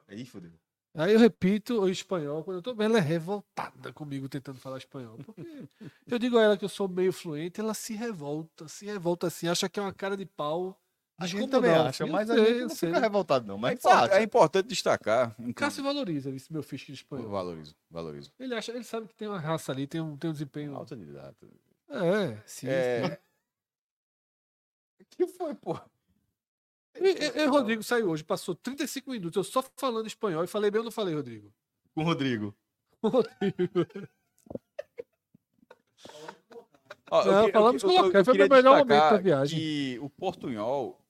Aí, 0.09 0.27
fodeu. 0.27 0.53
Aí 0.93 1.13
eu 1.13 1.19
repito 1.21 1.81
o 1.83 1.89
espanhol, 1.89 2.43
quando 2.43 2.57
eu 2.57 2.63
tô 2.63 2.83
ela 2.83 2.99
é 2.99 3.01
revoltada 3.01 3.93
comigo 3.93 4.29
tentando 4.29 4.59
falar 4.59 4.79
espanhol. 4.79 5.19
Porque 5.19 6.15
eu 6.15 6.19
digo 6.19 6.37
a 6.37 6.43
ela 6.43 6.57
que 6.57 6.65
eu 6.65 6.69
sou 6.69 6.89
meio 6.89 7.13
fluente, 7.13 7.61
ela 7.61 7.75
se 7.75 7.95
revolta, 7.95 8.67
se 8.67 8.87
revolta 8.87 9.29
assim, 9.29 9.47
acha 9.47 9.69
que 9.69 9.79
é 9.79 9.83
uma 9.83 9.93
cara 9.93 10.17
de 10.17 10.27
pau. 10.27 10.77
A 11.17 11.27
gente 11.27 11.49
também 11.51 11.71
não, 11.73 11.87
acha, 11.87 12.03
eu 12.03 12.09
mas 12.09 12.31
a 12.31 12.35
sei, 12.35 12.45
gente 12.47 12.55
eu 12.57 12.69
não 12.69 12.75
sei. 12.75 12.89
fica 12.89 13.01
revoltado 13.01 13.47
não. 13.47 13.57
É, 13.57 13.61
Mas 13.61 13.75
impor- 13.79 13.93
acha. 13.93 14.15
é 14.15 14.23
importante 14.23 14.67
destacar. 14.69 15.29
inclusive- 15.33 15.55
Cássio 15.55 15.85
valoriza 15.85 16.31
esse 16.31 16.51
meu 16.53 16.63
ficha 16.63 16.87
de 16.87 16.95
espanhol. 16.95 17.29
Valorizo, 17.29 17.77
valorizo. 17.91 18.33
Ele 18.39 18.55
acha, 18.55 18.73
ele 18.73 18.83
sabe 18.85 19.07
que 19.07 19.15
tem 19.15 19.29
uma 19.29 19.39
raça 19.39 19.71
ali, 19.71 19.87
tem 19.87 20.01
um, 20.01 20.17
tem 20.17 20.31
um 20.31 20.33
desempenho. 20.33 20.75
Autodidata. 20.75 21.47
É, 21.91 22.43
sim. 22.47 22.67
É. 22.69 23.21
O 24.99 25.05
que 25.11 25.27
foi, 25.27 25.55
pô? 25.55 25.79
E, 27.01 27.41
e- 27.43 27.47
Rodrigo 27.47 27.83
saiu 27.83 28.11
hoje, 28.11 28.23
passou 28.23 28.55
35 28.55 29.11
minutos, 29.11 29.37
eu 29.37 29.45
só 29.45 29.65
falando 29.77 30.07
espanhol 30.07 30.45
e 30.45 30.47
falei 30.47 30.71
bem 30.71 30.81
ou 30.81 30.85
não 30.85 30.91
falei, 30.93 31.15
Rodrigo? 31.15 31.53
Com 31.95 32.03
o 32.03 32.05
Rodrigo. 32.05 32.55
Rodrigo. 33.03 33.87
Ó, 37.11 37.25
Não, 37.25 37.47
que- 37.47 37.53
falamos 37.53 37.83
com 37.83 37.89
o 37.89 38.03
Locais, 38.03 38.25
foi 38.25 38.33
queria 38.35 38.49
meu 38.49 38.57
melhor 38.57 38.79
momento 38.79 38.89
da 39.11 39.17
viagem. 39.17 39.59
Que 39.59 39.99
o 40.01 40.09
portunhol 40.09 41.01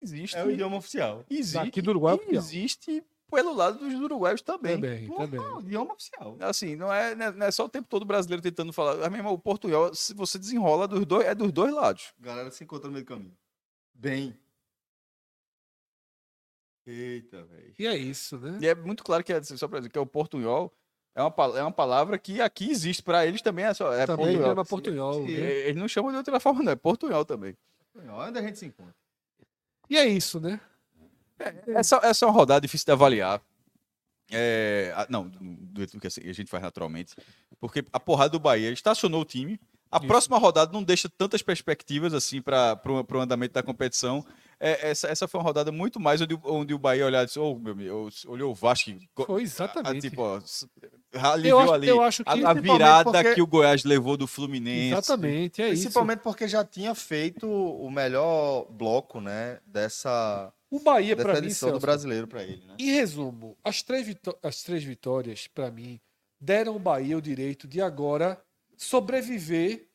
existe. 0.00 0.36
É 0.36 0.44
o 0.44 0.50
idioma 0.50 0.76
oficial. 0.76 1.24
existe 1.28 1.54
Daqui 1.54 1.82
do 1.82 1.90
Uruguai 1.90 2.20
é 2.28 2.34
existe 2.36 3.02
pelo 3.30 3.52
lado 3.52 3.78
dos 3.80 3.92
uruguaios 4.00 4.42
também. 4.42 4.76
Também, 4.76 5.08
também. 5.08 5.40
É 5.40 5.48
o 5.54 5.60
idioma 5.60 5.92
oficial. 5.94 6.36
Assim, 6.38 6.76
não 6.76 6.92
é, 6.92 7.16
não 7.16 7.26
é- 7.26 7.32
não 7.32 7.46
é 7.46 7.50
só 7.50 7.64
o 7.64 7.68
tempo 7.68 7.88
todo 7.88 8.04
brasileiro 8.04 8.40
tentando 8.42 8.72
falar. 8.72 9.04
Ah, 9.04 9.10
meu 9.10 9.18
irmão, 9.18 9.32
o 9.32 9.38
portunhol, 9.38 9.92
se 9.92 10.14
você 10.14 10.38
desenrola 10.38 10.86
dos 10.86 11.04
dois, 11.04 11.26
é 11.26 11.34
dos 11.34 11.50
dois 11.50 11.74
lados. 11.74 12.12
Galera 12.20 12.48
se 12.52 12.62
encontra 12.62 12.86
no 12.86 12.92
meio 12.92 13.04
do 13.04 13.08
caminho. 13.08 13.36
Bem. 13.92 14.38
Eita, 16.86 17.42
velho. 17.44 17.74
E 17.78 17.86
é 17.86 17.96
isso, 17.96 18.38
né? 18.38 18.58
E 18.60 18.66
é 18.66 18.74
muito 18.74 19.02
claro 19.02 19.24
que, 19.24 19.32
é, 19.32 19.42
só 19.42 19.66
pra 19.66 19.78
dizer, 19.80 19.90
que 19.90 19.98
é 19.98 20.00
o 20.00 20.06
portunhol 20.06 20.72
é 21.14 21.22
uma, 21.22 21.34
é 21.58 21.62
uma 21.62 21.72
palavra 21.72 22.18
que 22.18 22.40
aqui 22.40 22.70
existe. 22.70 23.02
Para 23.02 23.24
eles 23.26 23.40
também 23.40 23.64
é 23.64 23.72
só. 23.72 23.92
É 23.92 24.04
Também 24.06 24.26
portunhol. 24.26 24.48
chama 24.48 24.64
portunhol. 24.64 25.24
né? 25.24 25.32
É, 25.32 25.68
Eles 25.68 25.80
não 25.80 25.88
chamam 25.88 26.10
de 26.10 26.16
outra 26.18 26.38
forma, 26.40 26.62
não. 26.62 26.72
É 26.72 26.76
portunhol 26.76 27.24
também. 27.24 27.56
Onde 27.96 28.38
a 28.38 28.42
gente 28.42 28.58
se 28.58 28.66
encontra? 28.66 28.94
E 29.88 29.96
é 29.96 30.06
isso, 30.06 30.40
né? 30.40 30.60
Essa, 31.68 32.00
essa 32.02 32.24
é 32.24 32.28
uma 32.28 32.34
rodada 32.34 32.60
difícil 32.60 32.84
de 32.86 32.92
avaliar. 32.92 33.40
É, 34.30 34.92
a- 34.96 35.06
não, 35.08 35.28
do 35.28 35.80
jeito 35.80 36.00
que 36.00 36.06
assim, 36.06 36.20
a 36.28 36.32
gente 36.32 36.50
faz 36.50 36.62
naturalmente. 36.62 37.14
Porque 37.60 37.84
a 37.92 38.00
porrada 38.00 38.30
do 38.30 38.40
Bahia 38.40 38.70
estacionou 38.70 39.22
o 39.22 39.24
time. 39.24 39.60
A 39.90 39.98
Isso. 39.98 40.06
próxima 40.08 40.38
rodada 40.38 40.72
não 40.72 40.82
deixa 40.82 41.08
tantas 41.08 41.42
perspectivas 41.42 42.12
assim 42.14 42.42
para 42.42 42.80
o 42.84 43.20
andamento 43.20 43.54
da 43.54 43.62
competição. 43.62 44.26
É, 44.66 44.88
essa, 44.90 45.08
essa 45.08 45.28
foi 45.28 45.38
uma 45.38 45.44
rodada 45.44 45.70
muito 45.70 46.00
mais 46.00 46.22
onde, 46.22 46.32
o- 46.34 46.40
onde 46.44 46.72
o 46.72 46.78
Bahia 46.78 47.04
olhou 47.04 47.20
e 47.20 47.26
disse: 47.26 47.38
oh, 47.38 47.54
meu 47.58 47.72
amigo, 47.72 48.08
olhou 48.26 48.50
o 48.50 48.54
Vasco. 48.54 48.90
co- 49.14 49.26
Foi 49.26 49.42
a- 49.42 49.44
exatamente. 49.44 50.08
tipo, 50.08 50.22
ó, 50.22 50.38
s- 50.38 50.66
aliviou 51.12 51.58
eu, 51.60 51.64
acho, 51.64 51.72
ali 51.74 51.88
eu 51.88 52.02
acho 52.02 52.24
que. 52.24 52.30
a, 52.30 52.32
a 52.32 52.36
principalmente 52.36 52.62
virada 52.72 53.04
porque- 53.12 53.34
que 53.34 53.42
o 53.42 53.46
Goiás 53.46 53.84
levou 53.84 54.16
do 54.16 54.26
Fluminense. 54.26 54.92
Exatamente, 54.94 55.60
é 55.60 55.68
isso. 55.68 55.82
Principalmente 55.82 56.20
porque 56.20 56.48
já 56.48 56.64
tinha 56.64 56.94
feito 56.94 57.46
o 57.46 57.90
melhor 57.90 58.64
bloco, 58.70 59.20
né? 59.20 59.60
Dessa, 59.66 60.50
O 60.70 60.80
Bahia, 60.80 61.14
pra 61.14 61.34
mim, 61.34 61.38
edição 61.40 61.68
do 61.68 61.72
Celso, 61.74 61.86
brasileiro 61.86 62.26
pra 62.26 62.42
ele, 62.42 62.64
né? 62.66 62.74
Em 62.78 62.90
resumo, 62.90 63.58
as 63.62 63.82
três, 63.82 64.06
vitó- 64.06 64.38
as 64.42 64.62
três 64.62 64.82
vitórias, 64.82 65.46
para 65.46 65.70
mim, 65.70 66.00
deram 66.40 66.72
ao 66.72 66.78
Bahia 66.78 67.18
o 67.18 67.22
direito 67.22 67.68
de 67.68 67.82
agora 67.82 68.42
sobreviver 68.78 69.88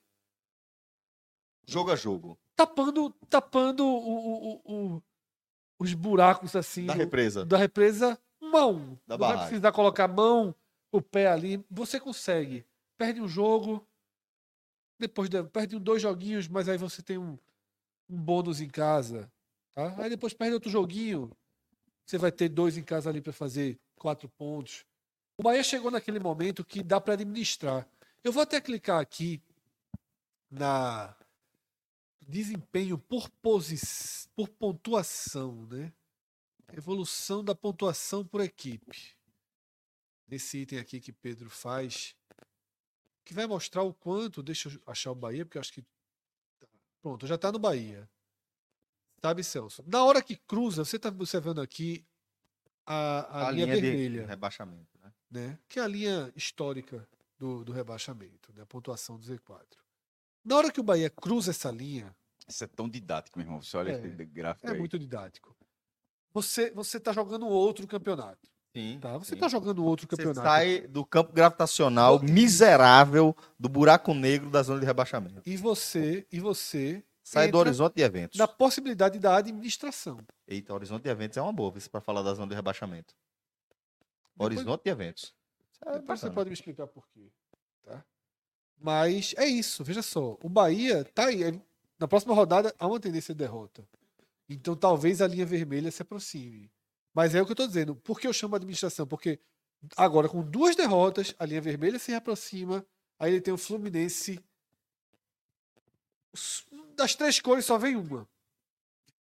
Jogo 1.68 1.92
a 1.92 1.96
jogo. 1.96 2.38
Tapando, 2.66 3.10
tapando 3.30 3.86
o- 3.86 4.52
o- 4.54 4.62
o- 4.98 5.04
os 5.80 5.94
buracos 5.94 6.56
assim 6.58 6.86
Da 6.86 6.94
represa. 6.94 7.46
da 7.46 7.58
represa 7.58 8.20
um. 8.42 8.52
Da 8.52 8.54
Não 8.54 8.96
vai 9.08 9.18
barragem. 9.18 9.48
precisar 9.48 9.72
colocar 9.72 10.04
a 10.06 10.08
mão, 10.10 10.54
o 10.92 11.02
pé 11.02 11.28
ali. 11.28 11.64
Você 11.70 12.00
consegue. 12.00 12.66
Perde 12.98 13.22
um 13.22 13.28
jogo, 13.30 13.88
depois 15.00 15.30
de- 15.30 15.42
perde 15.44 15.80
dois 15.80 16.02
joguinhos, 16.02 16.48
mas 16.50 16.68
aí 16.68 16.78
você 16.78 17.02
tem 17.02 17.18
um, 17.18 17.38
um 18.10 18.18
bônus 18.18 18.60
em 18.60 18.68
casa. 18.68 19.32
Tá? 19.74 19.96
Aí 20.04 20.10
depois 20.10 20.34
perde 20.34 20.54
outro 20.56 20.70
joguinho. 20.70 21.32
Você 22.06 22.18
vai 22.18 22.32
ter 22.32 22.50
dois 22.50 22.76
em 22.76 22.84
casa 22.84 23.10
ali 23.10 23.22
para 23.22 23.32
fazer 23.32 23.80
quatro 23.96 24.28
pontos. 24.28 24.84
O 25.38 25.44
Bahia 25.44 25.64
chegou 25.64 25.90
naquele 25.92 26.20
momento 26.20 26.66
que 26.66 26.84
dá 26.84 27.00
para 27.00 27.14
administrar. 27.14 27.88
Eu 28.22 28.34
vou 28.34 28.44
até 28.44 28.60
clicar 28.60 29.00
aqui 29.00 29.42
na 30.52 31.16
desempenho 32.30 32.98
por, 32.98 33.30
posi 33.42 33.78
por 34.36 34.48
pontuação, 34.48 35.66
né? 35.66 35.92
Evolução 36.72 37.44
da 37.44 37.56
pontuação 37.56 38.24
por 38.24 38.42
equipe. 38.42 39.16
Nesse 40.28 40.60
item 40.60 40.78
aqui 40.78 41.02
que 41.02 41.12
Pedro 41.12 41.50
faz, 41.50 42.16
que 43.26 43.34
vai 43.34 43.48
mostrar 43.48 43.82
o 43.82 43.94
quanto. 43.94 44.44
Deixa 44.44 44.70
eu 44.70 44.80
achar 44.86 45.12
o 45.12 45.16
Bahia, 45.16 45.44
porque 45.44 45.58
eu 45.58 45.62
acho 45.62 45.74
que. 45.74 45.84
Pronto, 47.02 47.26
já 47.26 47.36
está 47.36 47.52
no 47.52 47.58
Bahia. 47.58 48.08
Sabe, 49.22 49.44
Celso? 49.44 49.84
Na 49.88 50.04
hora 50.04 50.22
que 50.22 50.36
cruza, 50.36 50.86
você 50.86 50.98
está 50.98 51.10
observando 51.10 51.60
aqui 51.60 52.06
a, 52.86 53.48
a, 53.48 53.52
linha, 53.52 53.66
de 53.66 53.82
vermelha, 53.82 54.26
rebaixamento, 54.28 54.98
né? 55.00 55.14
né? 55.30 55.60
que 55.68 55.80
é 55.80 55.84
a 55.84 55.88
linha 55.88 56.32
histórica 56.36 57.08
do, 57.38 57.64
do 57.66 57.72
rebaixamento, 57.72 58.54
né? 58.54 58.62
a 58.62 58.66
pontuação 58.66 59.18
do 59.18 59.26
Z4. 59.26 59.66
Na 60.44 60.56
hora 60.56 60.72
que 60.72 60.80
o 60.80 60.84
Bahia 60.84 61.10
cruza 61.10 61.52
essa 61.52 61.70
linha, 61.70 62.16
Isso 62.50 62.64
é 62.64 62.68
tão 62.68 62.90
didático, 62.90 63.38
meu 63.38 63.46
irmão. 63.46 63.62
Você 63.62 63.78
olha 63.78 63.92
É, 63.92 63.96
esse 63.96 64.26
gráfico 64.26 64.68
é 64.68 64.72
aí. 64.72 64.78
muito 64.80 64.98
didático. 64.98 65.56
Você 66.34 66.72
você 66.72 66.98
está 66.98 67.12
jogando 67.14 67.48
outro 67.48 67.86
campeonato, 67.88 68.50
Sim. 68.76 69.00
tá? 69.02 69.18
Você 69.18 69.30
sim. 69.30 69.36
está 69.36 69.48
jogando 69.48 69.84
outro 69.86 70.06
Você 70.08 70.16
campeonato. 70.16 70.48
sai 70.48 70.82
do 70.82 71.06
campo 71.06 71.32
gravitacional 71.34 72.20
miserável 72.22 73.36
do 73.60 73.68
buraco 73.70 74.14
negro 74.14 74.50
da 74.50 74.62
zona 74.64 74.80
de 74.80 74.86
rebaixamento. 74.86 75.42
E 75.46 75.56
você 75.58 76.26
e 76.32 76.40
você 76.40 77.04
Sai 77.24 77.52
do 77.52 77.58
horizonte 77.60 77.96
de 77.96 78.02
eventos. 78.02 78.40
na 78.40 78.48
possibilidade 78.48 79.20
da 79.20 79.36
administração. 79.38 80.20
Eita, 80.48 80.74
horizonte 80.74 81.04
de 81.04 81.10
eventos 81.10 81.38
é 81.38 81.42
uma 81.42 81.54
boa, 81.54 81.72
para 81.92 82.02
falar 82.02 82.24
da 82.24 82.34
zona 82.34 82.48
de 82.48 82.56
rebaixamento. 82.56 83.14
Depois- 84.36 84.58
Horizonte 84.58 84.84
de 84.84 84.90
eventos. 84.90 85.34
É 85.86 85.92
Depois 85.94 86.20
você 86.20 86.30
pode 86.32 86.50
me 86.50 86.54
explicar 86.56 86.88
por 86.88 87.08
quê, 87.10 87.30
tá? 87.84 88.04
Mas 88.82 89.34
é 89.38 89.46
isso, 89.46 89.84
veja 89.84 90.02
só. 90.02 90.38
O 90.42 90.50
Bahia 90.50 91.04
tá 91.06 91.26
aí. 91.28 91.62
Na 92.00 92.08
próxima 92.08 92.34
rodada 92.34 92.74
há 92.80 92.88
uma 92.88 93.00
tendência 93.00 93.34
de 93.34 93.40
derrota. 93.40 93.88
Então 94.50 94.76
talvez 94.76 95.22
a 95.22 95.28
linha 95.28 95.46
vermelha 95.46 95.92
se 95.92 96.02
aproxime. 96.02 96.72
Mas 97.14 97.36
é 97.36 97.42
o 97.42 97.46
que 97.46 97.52
eu 97.52 97.56
tô 97.56 97.68
dizendo. 97.68 97.96
Por 97.96 98.20
que 98.20 98.28
eu 98.28 98.34
chamo 98.34 98.56
administração? 98.56 99.06
Porque 99.06 99.40
agora, 99.98 100.30
com 100.30 100.42
duas 100.42 100.76
derrotas, 100.76 101.36
a 101.38 101.46
linha 101.46 101.62
vermelha 101.62 102.00
se 102.00 102.14
aproxima. 102.14 102.86
Aí 103.20 103.34
ele 103.34 103.42
tem 103.42 103.54
o 103.54 103.58
Fluminense. 103.58 104.40
Das 106.96 107.16
três 107.16 107.40
cores 107.40 107.66
só 107.66 107.78
vem 107.78 107.96
uma. 107.96 108.28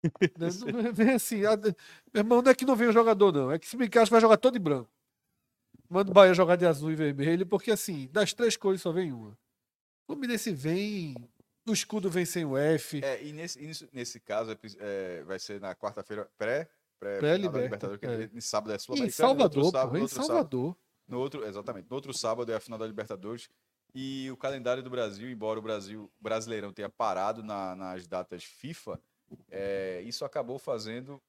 Né? 0.37 0.47
Não 0.83 0.93
vem 0.93 1.11
assim. 1.13 1.43
a- 1.45 1.57
Meu 1.57 1.73
irmão, 2.21 2.41
não 2.41 2.51
é 2.51 2.55
que 2.55 2.65
não 2.65 2.75
vem 2.75 2.87
o 2.87 2.91
jogador, 2.93 3.31
não. 3.33 3.51
É 3.51 3.57
que 3.59 3.67
se 3.67 3.75
brincar, 3.75 4.05
vai 4.07 4.21
jogar 4.21 4.37
todo 4.37 4.53
de 4.53 4.59
branco. 4.59 4.89
Manda 5.89 6.11
o 6.11 6.13
Bahia 6.13 6.33
jogar 6.33 6.55
de 6.55 6.65
azul 6.65 6.91
e 6.91 6.95
vermelho, 6.95 7.45
porque 7.45 7.71
assim, 7.71 8.07
das 8.11 8.33
três 8.33 8.55
cores 8.57 8.81
só 8.81 8.91
vem 8.91 9.11
uma. 9.11 9.29
O 9.31 10.13
Fluminense 10.13 10.51
vem. 10.51 11.15
O 11.68 11.73
escudo 11.73 12.10
vem 12.10 12.26
sem 12.26 12.45
o 12.45 12.57
F. 12.57 13.03
É, 13.03 13.22
e 13.23 13.34
nesse, 13.34 13.61
e 13.61 13.68
nisso- 13.68 13.89
nesse 13.91 14.19
caso 14.19 14.57
é, 14.80 15.23
vai 15.23 15.38
ser 15.39 15.60
na 15.60 15.76
quarta-feira 15.76 16.30
pré, 16.38 16.69
pré, 16.99 17.19
Pré-liberta, 17.19 17.38
final 17.38 17.52
da 17.52 17.61
Libertadores, 17.61 17.99
que 17.99 18.06
é. 18.06 18.38
em 18.38 18.41
sábado 18.41 18.72
é 18.72 18.76
em 18.76 18.80
Sul-Americana, 18.80 19.34
no 19.34 19.44
outro 19.44 19.61
Salvador, 19.61 19.72
sábado- 19.72 19.91
no 19.91 19.98
em 19.98 20.02
outro 20.02 20.15
sábado- 20.15 20.27
Salvador. 20.27 20.77
No 21.07 21.19
outro, 21.19 21.45
exatamente. 21.45 21.88
No 21.89 21.95
outro 21.95 22.14
sábado 22.14 22.52
é 22.52 22.56
a 22.56 22.60
final 22.60 22.77
da 22.80 22.85
Libertadores. 22.88 23.49
E 23.95 24.30
o 24.31 24.38
calendário 24.38 24.84
do 24.84 24.89
Brasil, 24.89 25.30
embora 25.30 25.57
o 25.60 25.61
Brasil 25.61 26.03
o 26.19 26.23
Brasileirão 26.23 26.72
tenha 26.73 26.89
parado 26.89 27.41
na- 27.44 27.76
nas 27.76 28.06
datas 28.07 28.44
FIFA, 28.44 28.99
é, 29.49 30.02
isso 30.06 30.23
acabou 30.26 30.57
fazendo 30.60 31.22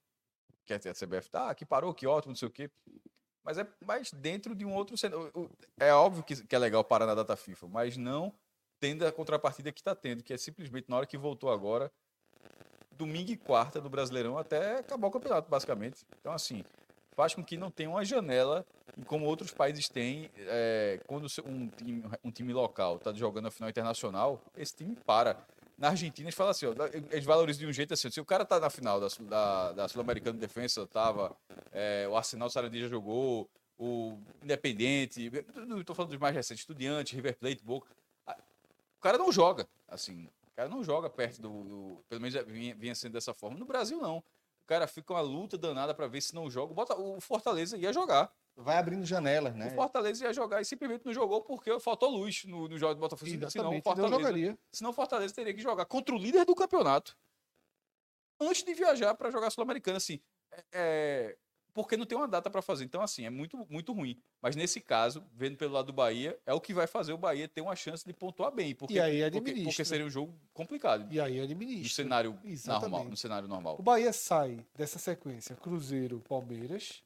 quer 0.67 0.77
dizer, 0.79 0.91
a 0.91 0.95
CBF 0.95 1.31
tá, 1.31 1.55
que 1.55 1.65
parou, 1.65 1.95
que 1.95 2.07
ótimo, 2.07 2.33
não 2.33 2.37
sei 2.37 2.47
o 2.47 2.51
quê. 2.51 2.71
Mas 3.43 3.57
é 3.57 3.67
mais 3.87 4.11
dentro 4.13 4.55
de 4.55 4.67
um 4.67 4.75
outro 4.75 4.99
cenário. 4.99 5.33
É 5.79 5.95
óbvio 5.95 6.23
que, 6.23 6.45
que 6.45 6.55
é 6.55 6.59
legal 6.59 6.85
parar 6.85 7.07
na 7.07 7.15
data 7.15 7.35
FIFA, 7.37 7.69
mas 7.69 7.97
não 7.97 8.35
tendo 8.81 9.07
a 9.07 9.13
contrapartida 9.13 9.73
que 9.73 9.81
está 9.81 9.95
tendo, 9.95 10.23
que 10.23 10.33
é 10.33 10.37
simplesmente 10.37 10.89
na 10.89 10.97
hora 10.97 11.07
que 11.07 11.17
voltou 11.17 11.51
agora, 11.51 11.91
domingo 12.93 13.31
e 13.31 13.37
quarta 13.37 13.81
do 13.81 13.89
Brasileirão 13.89 14.37
até 14.37 14.79
acabar 14.79 15.07
o 15.07 15.11
campeonato, 15.11 15.49
basicamente. 15.49 16.05
Então, 16.21 16.33
assim, 16.33 16.65
faz 17.13 17.35
com 17.35 17.45
que 17.45 17.57
não 17.57 17.71
tenha 17.71 17.89
uma 17.89 18.05
janela, 18.05 18.67
como 19.07 19.25
outros 19.25 19.53
países 19.53 19.89
têm, 19.89 20.31
é, 20.37 21.01
quando 21.07 21.27
um 21.45 21.69
time, 21.69 22.05
um 22.25 22.31
time 22.31 22.53
local 22.53 22.97
está 22.97 23.13
jogando 23.13 23.47
a 23.47 23.51
final 23.51 23.71
internacional, 23.71 24.41
esse 24.57 24.75
time 24.75 24.97
para. 25.07 25.37
Na 25.77 25.91
Argentina, 25.91 26.27
eles 26.27 26.35
falam 26.35 26.51
assim, 26.51 26.67
ó, 26.67 26.73
eles 27.13 27.25
valorizam 27.25 27.61
de 27.61 27.67
um 27.69 27.73
jeito 27.73 27.95
assim, 27.95 28.11
se 28.11 28.21
o 28.21 28.25
cara 28.25 28.45
tá 28.45 28.59
na 28.59 28.69
final 28.69 28.99
da, 28.99 29.07
da, 29.21 29.73
da 29.73 29.89
Sul-Americana 29.89 30.35
de 30.35 30.41
Defesa, 30.41 30.85
tava, 30.89 31.37
é, 31.73 32.07
o 32.11 32.17
Arsenal 32.17 32.51
Sarandi 32.51 32.81
já 32.81 32.89
jogou, 32.89 33.49
o 33.79 34.19
Independente, 34.43 35.31
estou 35.79 35.95
falando 35.95 36.11
dos 36.11 36.19
mais 36.19 36.35
recentes, 36.35 36.63
Estudiantes, 36.63 37.13
River 37.13 37.37
Plate, 37.37 37.63
Boca. 37.63 37.89
O 38.99 39.01
cara 39.01 39.17
não 39.17 39.31
joga, 39.33 39.69
assim, 39.87 40.27
o 40.47 40.51
cara 40.57 40.69
não 40.69 40.83
joga 40.83 41.09
perto 41.09 41.41
do, 41.41 41.65
do- 41.65 42.05
pelo 42.09 42.21
menos 42.21 42.35
vinha, 42.47 42.75
vinha 42.75 42.95
sendo 42.95 43.13
dessa 43.13 43.33
forma. 43.33 43.57
No 43.59 43.65
Brasil, 43.65 43.99
não. 44.01 44.19
O 44.19 44.67
cara 44.67 44.87
fica 44.87 45.15
uma 45.15 45.21
luta 45.21 45.57
danada 45.57 45.95
para 45.95 46.07
ver 46.09 46.21
se 46.21 46.35
não 46.35 46.51
joga. 46.51 46.75
Bota, 46.75 46.95
o 46.95 47.21
Fortaleza 47.21 47.77
ia 47.79 47.93
jogar. 47.93 48.31
Vai 48.57 48.77
abrindo 48.77 49.07
janelas, 49.07 49.55
O 49.55 49.57
né? 49.57 49.71
Fortaleza 49.71 50.25
ia 50.27 50.33
jogar 50.33 50.61
e 50.61 50.65
simplesmente 50.65 51.07
não 51.07 51.13
jogou 51.15 51.41
porque 51.43 51.79
faltou 51.79 52.11
luz 52.11 52.45
no, 52.45 52.69
no 52.69 52.77
jogo 52.77 52.95
do 52.95 53.01
Botafogo. 53.01 53.31
Senão 53.31 53.45
o 53.45 53.49
Exatamente, 53.49 53.75
não 53.77 53.83
Fortaleza, 53.95 54.17
jogaria. 54.17 54.59
senão 54.73 54.91
o 54.91 54.93
Fortaleza 54.93 55.33
teria 55.35 55.55
que 55.55 55.61
jogar 55.63 55.85
contra 55.87 56.13
o 56.15 56.19
líder 56.19 56.45
do 56.45 56.55
campeonato 56.57 57.17
antes 58.41 58.63
de 58.65 58.75
viajar 58.75 59.15
para 59.15 59.31
jogar 59.31 59.51
Sul-Americana. 59.51 59.97
Assim, 59.99 60.21
é, 60.53 60.65
é, 60.73 61.37
porque 61.75 61.97
não 61.97 62.05
tem 62.07 62.17
uma 62.19 62.27
data 62.29 62.51
para 62.51 62.61
fazer. 62.63 62.85
Então, 62.85 63.01
assim, 63.03 63.25
é 63.25 63.31
muito, 63.31 63.67
muito 63.71 63.93
ruim. 63.93 64.21
Mas 64.43 64.57
nesse 64.57 64.81
caso, 64.81 65.23
vendo 65.35 65.57
pelo 65.57 65.73
lado 65.75 65.87
do 65.87 65.93
Bahia, 65.93 66.39
é 66.45 66.53
o 66.53 66.61
que 66.61 66.75
vai 66.75 66.87
fazer 66.87 67.13
o 67.13 67.19
Bahia 67.19 67.47
ter 67.49 67.61
uma 67.61 67.77
chance 67.77 68.05
de 68.05 68.13
pontuar 68.13 68.51
bem. 68.51 68.75
Porque, 68.75 68.95
E 68.95 69.01
aí 69.01 69.19
porque, 69.23 69.37
administra. 69.39 69.71
porque 69.71 69.85
seria 69.85 70.07
um 70.07 70.11
jogo 70.11 70.35
complicado. 70.53 71.07
E 71.13 71.21
aí 71.21 71.39
No 71.39 71.45
administra. 71.45 71.95
cenário 71.95 72.39
normal. 72.67 73.05
No 73.05 73.17
cenário 73.17 73.49
normal. 73.49 73.77
O 73.79 73.83
Bahia 73.83 74.13
sai 74.13 74.65
dessa 74.77 74.99
sequência 74.99 75.55
Cruzeiro, 75.57 76.21
Palmeiras. 76.29 77.03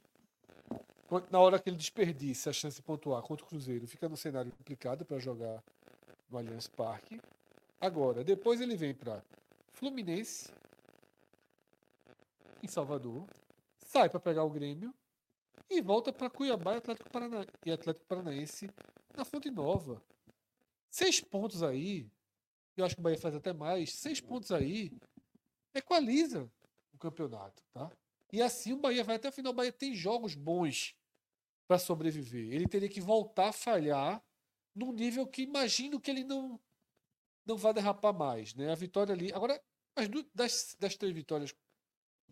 Na 1.31 1.39
hora 1.41 1.59
que 1.59 1.69
ele 1.69 1.77
desperdiça 1.77 2.49
a 2.49 2.53
chance 2.55 2.77
de 2.77 2.83
pontuar 2.83 3.21
contra 3.23 3.45
o 3.45 3.49
Cruzeiro, 3.49 3.87
fica 3.87 4.09
no 4.09 4.17
cenário 4.17 4.51
complicado 4.53 5.05
para 5.05 5.19
jogar 5.19 5.63
no 6.31 6.39
Allianz 6.39 6.67
Parque. 6.69 7.21
Agora, 7.79 8.25
depois 8.25 8.61
ele 8.63 8.77
vem 8.77 8.95
para 8.95 9.23
Fluminense, 9.75 10.51
em 12.63 12.69
Salvador, 12.69 13.27
sai 13.93 14.09
para 14.09 14.19
pegar 14.19 14.43
o 14.43 14.51
Grêmio 14.51 14.95
e 15.69 15.83
volta 15.83 16.11
para 16.13 16.31
Cuiabá 16.31 16.73
e 16.75 16.77
Atlético, 16.79 17.11
Parana... 17.11 17.47
e 17.67 17.71
Atlético 17.71 18.07
Paranaense 18.07 18.71
na 19.15 19.23
Fonte 19.23 19.51
Nova. 19.51 20.03
Seis 20.91 21.21
pontos 21.21 21.63
aí, 21.63 22.11
eu 22.75 22.87
acho 22.87 22.95
que 22.95 23.01
o 23.01 23.05
Bahia 23.05 23.19
faz 23.19 23.35
até 23.35 23.53
mais, 23.53 23.93
seis 23.93 24.19
pontos 24.19 24.51
aí 24.51 24.91
equaliza 25.75 26.51
o 26.95 26.99
campeonato, 26.99 27.63
tá? 27.71 27.91
E 28.33 28.41
assim 28.41 28.73
o 28.73 28.79
Bahia 28.79 29.05
vai 29.05 29.17
até 29.17 29.29
o 29.29 29.33
final. 29.33 29.53
O 29.53 29.57
Bahia 29.57 29.73
tem 29.73 29.95
jogos 29.95 30.35
bons 30.35 30.97
para 31.69 31.79
sobreviver. 31.79 32.51
Ele 32.51 32.67
teria 32.67 32.89
que 32.89 33.01
voltar 33.01 33.49
a 33.49 33.53
falhar 33.53 34.23
num 34.75 34.91
nível 34.91 35.27
que 35.27 35.43
imagino 35.43 36.01
que 36.01 36.11
ele 36.11 36.25
não 36.25 36.59
não 37.45 37.57
vai 37.59 37.75
derrapar 37.75 38.15
mais, 38.15 38.55
né? 38.55 38.71
A 38.73 38.75
vitória 38.75 39.13
ali. 39.13 39.33
Agora, 39.33 39.61
as 39.97 40.09
du- 40.09 40.27
das, 40.35 40.77
das 40.79 40.97
três 40.97 41.13
vitórias 41.13 41.55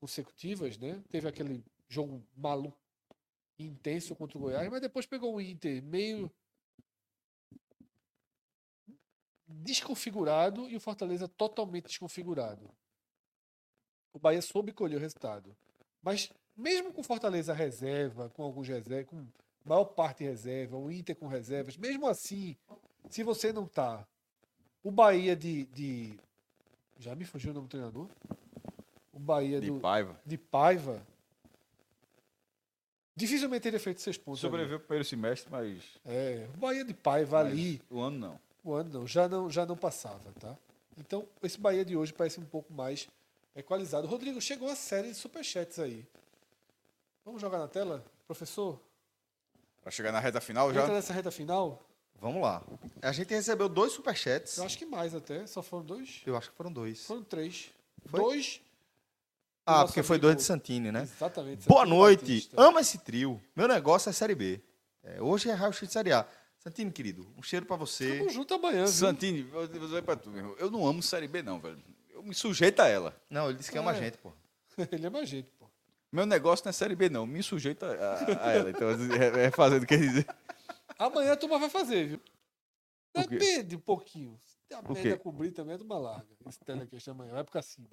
consecutivas, 0.01 0.79
né? 0.79 1.03
Teve 1.11 1.29
aquele 1.29 1.65
jogo 1.89 2.25
maluco, 2.37 2.79
intenso 3.59 4.17
contra 4.17 4.39
o 4.39 4.41
Goiás, 4.41 4.69
mas 4.71 4.81
depois 4.81 5.07
pegou 5.07 5.35
o 5.35 5.41
Inter 5.41 5.83
meio 5.83 6.31
desconfigurado 9.47 10.69
e 10.69 10.77
o 10.77 10.81
Fortaleza 10.81 11.29
totalmente 11.29 11.87
desconfigurado. 11.87 12.71
O 14.13 14.19
Bahia 14.19 14.41
soube 14.41 14.73
colher 14.73 14.97
o 14.97 15.01
resultado. 15.01 15.55
Mas 16.03 16.33
mesmo 16.57 16.93
com 16.93 17.03
Fortaleza 17.03 17.53
reserva, 17.53 18.31
com 18.31 18.43
alguns 18.43 18.69
reservas, 18.69 19.07
com 19.11 19.27
maior 19.65 19.85
parte 19.85 20.25
reserva, 20.25 20.77
o 20.77 20.91
Inter 20.91 21.15
com 21.15 21.27
reservas, 21.27 21.77
mesmo 21.77 22.07
assim, 22.07 22.57
se 23.11 23.23
você 23.23 23.53
não 23.53 23.67
tá 23.67 24.07
o 24.83 24.91
Bahia 24.91 25.37
de, 25.37 25.67
de 25.67 26.19
já 26.99 27.15
me 27.15 27.25
fugiu 27.25 27.51
o 27.51 27.55
nome 27.55 27.67
do 27.67 27.71
treinador? 27.71 28.09
O 29.21 29.23
Bahia 29.23 29.61
De 29.61 29.67
do, 29.67 29.79
Paiva. 29.81 30.19
de 30.25 30.39
Paiva 30.39 31.07
dificilmente 33.15 33.63
teria 33.63 33.79
feito 33.79 34.01
seis 34.01 34.17
pontos. 34.17 34.41
Sobreviveu 34.41 34.79
o 34.79 34.81
primeiro 34.81 35.05
semestre, 35.05 35.51
mas. 35.51 35.83
É, 36.07 36.49
o 36.55 36.57
Bahia 36.57 36.83
de 36.85 36.95
Paiva 36.95 37.45
mas 37.45 37.53
ali 37.53 37.83
O 37.91 38.01
ano 38.01 38.19
não. 38.19 38.41
o 38.65 38.73
ano 38.73 39.01
não, 39.01 39.07
já 39.07 39.29
não, 39.29 39.51
já 39.51 39.67
não 39.67 39.77
passava, 39.77 40.33
tá? 40.41 40.57
Então, 40.97 41.27
esse 41.43 41.59
Bahia 41.59 41.85
de 41.85 41.97
hoje 41.97 42.15
parece 42.15 42.41
um 42.41 42.45
pouco 42.45 42.73
mais 42.73 43.09
equalizado. 43.55 44.07
Rodrigo, 44.07 44.41
chegou 44.41 44.69
a 44.71 44.75
série 44.75 45.09
de 45.09 45.15
superchats 45.15 45.79
aí. 45.79 46.07
Vamos 47.23 47.43
jogar 47.43 47.59
na 47.59 47.69
tela, 47.69 48.03
professor? 48.27 48.81
Pra 49.83 49.91
chegar 49.91 50.13
na 50.13 50.19
reta 50.21 50.41
final 50.41 50.73
já. 50.73 50.81
Entra 50.81 50.95
nessa 50.95 51.13
reta 51.13 51.31
final? 51.31 51.83
Vamos 52.19 52.41
lá. 52.43 52.63
A 53.03 53.13
gente 53.13 53.33
recebeu 53.35 53.69
dois 53.69 53.93
superchats. 53.93 54.57
Eu 54.57 54.65
acho 54.65 54.79
que 54.79 54.85
mais 54.87 55.15
até. 55.15 55.47
Só 55.47 55.63
foram 55.63 55.85
dois? 55.85 56.23
Eu 56.27 56.37
acho 56.37 56.51
que 56.51 56.57
foram 56.57 56.73
dois. 56.73 57.05
Foram 57.05 57.23
três. 57.23 57.71
Foi? 58.07 58.21
Dois. 58.21 58.61
Ah, 59.71 59.81
Nosso 59.81 59.87
porque 59.89 60.03
foi 60.03 60.19
dois 60.19 60.37
de 60.37 60.43
Santini, 60.43 60.91
né? 60.93 61.03
Exatamente. 61.03 61.67
Boa 61.69 61.87
noite. 61.87 62.21
Batista. 62.21 62.61
Amo 62.61 62.79
esse 62.79 62.99
trio. 62.99 63.41
Meu 63.55 63.69
negócio 63.69 64.11
é 64.11 64.13
Série 64.13 64.35
B. 64.35 64.61
É, 65.03 65.21
hoje 65.23 65.49
é 65.49 65.53
raio-x 65.55 65.87
de 65.87 65.93
Série 65.93 66.13
A. 66.13 66.27
Santini, 66.59 66.91
querido, 66.91 67.27
um 67.39 67.43
cheiro 67.43 67.65
pra 67.65 67.77
você. 67.77 68.19
Tamo 68.19 68.31
junto 68.31 68.53
amanhã, 68.55 68.85
viu? 68.85 68.89
Santini, 68.89 69.41
eu 69.41 69.67
vou 69.67 69.67
dizer 69.69 70.03
pra 70.03 70.15
tu, 70.17 70.29
meu 70.31 70.41
irmão, 70.41 70.57
eu 70.59 70.71
não 70.71 70.87
amo 70.87 71.03
Série 71.03 71.27
B, 71.27 71.43
não, 71.43 71.59
velho. 71.59 71.83
Eu 72.11 72.23
me 72.23 72.35
sujeito 72.35 72.81
a 72.81 72.87
ela. 72.87 73.17
Não, 73.31 73.49
ele 73.49 73.57
disse 73.59 73.71
que 73.73 73.79
ama 73.79 73.93
a 73.93 73.97
É. 73.97 73.99
gente, 73.99 74.19
pô. 74.19 74.31
Ele 74.93 75.07
é 75.07 75.11
mais 75.11 75.27
gente, 75.29 75.49
pô. 75.59 75.67
Meu 76.13 76.27
negócio 76.27 76.65
não 76.67 76.71
é 76.71 76.73
Série 76.73 76.95
B, 76.95 77.09
não. 77.09 77.27
Me 77.27 77.43
sujeito 77.43 77.85
a, 77.87 77.89
a- 77.93 78.47
a 78.47 78.53
ela. 78.53 78.69
Então, 78.71 78.89
é, 78.91 79.47
é 79.47 79.51
fazendo 79.51 79.85
o 79.85 79.87
que 79.87 79.97
dizer. 79.97 80.27
Amanhã 80.99 81.33
a 81.33 81.37
turma 81.37 81.59
vai 81.59 81.71
fazer, 81.71 82.09
viu? 82.09 82.21
Depende 83.15 83.77
um 83.77 83.81
pouquinho. 83.81 84.37
Se 84.41 84.59
tem 84.69 84.77
a 84.77 84.81
O 84.81 84.93
merda 84.93 85.01
quê? 85.03 85.15
a 85.15 85.19
cobrir 85.19 85.51
também, 85.53 85.75
a 85.75 85.79
turma 85.79 85.99
larga. 85.99 86.27
Esse 86.47 86.59
telecast 86.61 87.09
amanhã. 87.11 87.33
Vai 87.33 87.43
pro 87.45 87.53
cassino. 87.53 87.89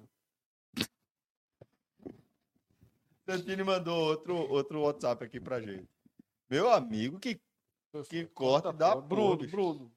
Santini 3.28 3.62
mandou 3.62 3.94
outro, 4.08 4.34
outro 4.50 4.80
WhatsApp 4.80 5.22
aqui 5.22 5.38
pra 5.38 5.60
gente. 5.60 5.86
Meu 6.48 6.70
amigo, 6.70 7.18
que. 7.20 7.38
Que 8.08 8.26
corte 8.26 8.72
da 8.76 8.94
Bruno. 8.96 9.46
Bruno. 9.48 9.92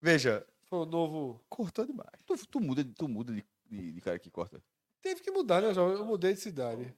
Veja, 0.00 0.46
Foi 0.64 0.80
o 0.80 0.84
novo. 0.86 1.44
cortou 1.48 1.84
demais. 1.86 2.22
Tu, 2.24 2.36
tu 2.48 2.60
muda, 2.60 2.84
tu 2.96 3.08
muda 3.08 3.32
de, 3.32 3.44
de- 3.66 3.92
de 3.92 4.00
cara 4.00 4.18
que 4.18 4.30
corta. 4.30 4.62
Teve 5.02 5.20
que 5.20 5.30
mudar, 5.30 5.60
né, 5.62 5.72
João? 5.74 5.90
Eu 5.92 6.04
mudei 6.04 6.34
de 6.34 6.40
cidade. 6.40 6.92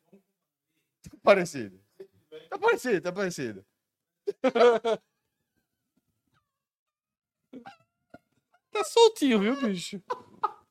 Parecido. 1.22 1.78
Tá 2.48 2.58
parecido, 2.58 3.00
tá 3.02 3.12
parecido. 3.12 3.64
Tá 8.70 8.84
soltinho, 8.84 9.40
viu, 9.40 9.60
bicho? 9.60 10.00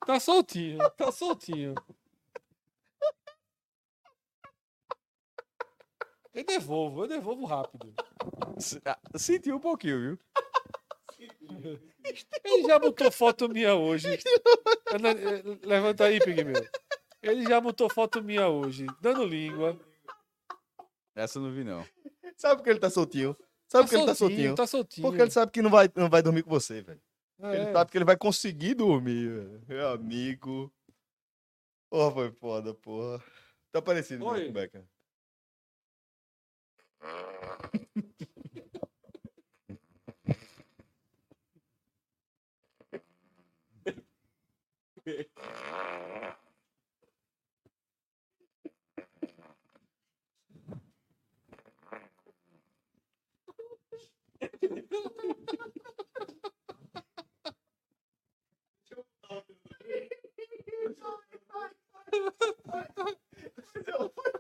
Tá 0.05 0.19
soltinho, 0.19 0.77
tá 0.91 1.11
soltinho. 1.11 1.73
Eu 6.37 6.43
devolvo, 6.43 7.03
eu 7.03 7.07
devolvo 7.07 7.45
rápido. 7.45 7.91
Ah, 8.85 8.99
Sentiu 9.17 9.55
um 9.55 9.59
pouquinho, 9.59 9.99
viu? 9.99 10.19
Ele 12.43 12.67
já 12.67 12.77
botou 12.77 13.11
foto 13.11 13.49
minha 13.49 13.73
hoje. 13.73 14.07
Levanta 15.63 16.03
aí, 16.05 16.19
Pigmeu. 16.19 16.63
Ele 17.23 17.41
já 17.41 17.59
botou 17.59 17.89
foto 17.89 18.21
minha 18.23 18.47
hoje, 18.47 18.85
dando 19.01 19.25
língua. 19.25 19.79
Essa 21.15 21.39
eu 21.39 21.41
não 21.41 21.51
vi, 21.51 21.63
não. 21.63 21.83
Sabe 22.37 22.57
por 22.57 22.63
que 22.65 22.69
ele 22.69 22.79
tá 22.79 22.91
soltinho? 22.91 23.35
Sabe 23.67 23.85
por 23.85 23.89
que 23.89 23.95
ele 23.95 24.05
tá 24.05 24.15
soltinho? 24.15 24.55
Tá 24.55 24.67
soltinho. 24.67 25.07
Porque 25.07 25.21
ele 25.23 25.31
sabe 25.31 25.51
que 25.51 25.61
não 25.63 25.71
vai, 25.71 25.89
não 25.95 26.07
vai 26.07 26.21
dormir 26.21 26.43
com 26.43 26.51
você, 26.51 26.83
velho. 26.83 27.01
É. 27.41 27.55
Ele 27.55 27.71
sabe 27.71 27.89
que 27.89 27.97
ele 27.97 28.05
vai 28.05 28.15
conseguir 28.15 28.75
dormir, 28.75 29.27
velho. 29.27 29.63
Meu 29.67 29.89
amigo. 29.89 30.71
Porra, 31.89 32.11
foi 32.11 32.31
foda, 32.31 32.75
porra. 32.75 33.23
Tá 33.71 33.81
parecido 33.81 34.23
Oi. 34.23 34.49
o 34.49 34.51
Becker. 34.51 34.85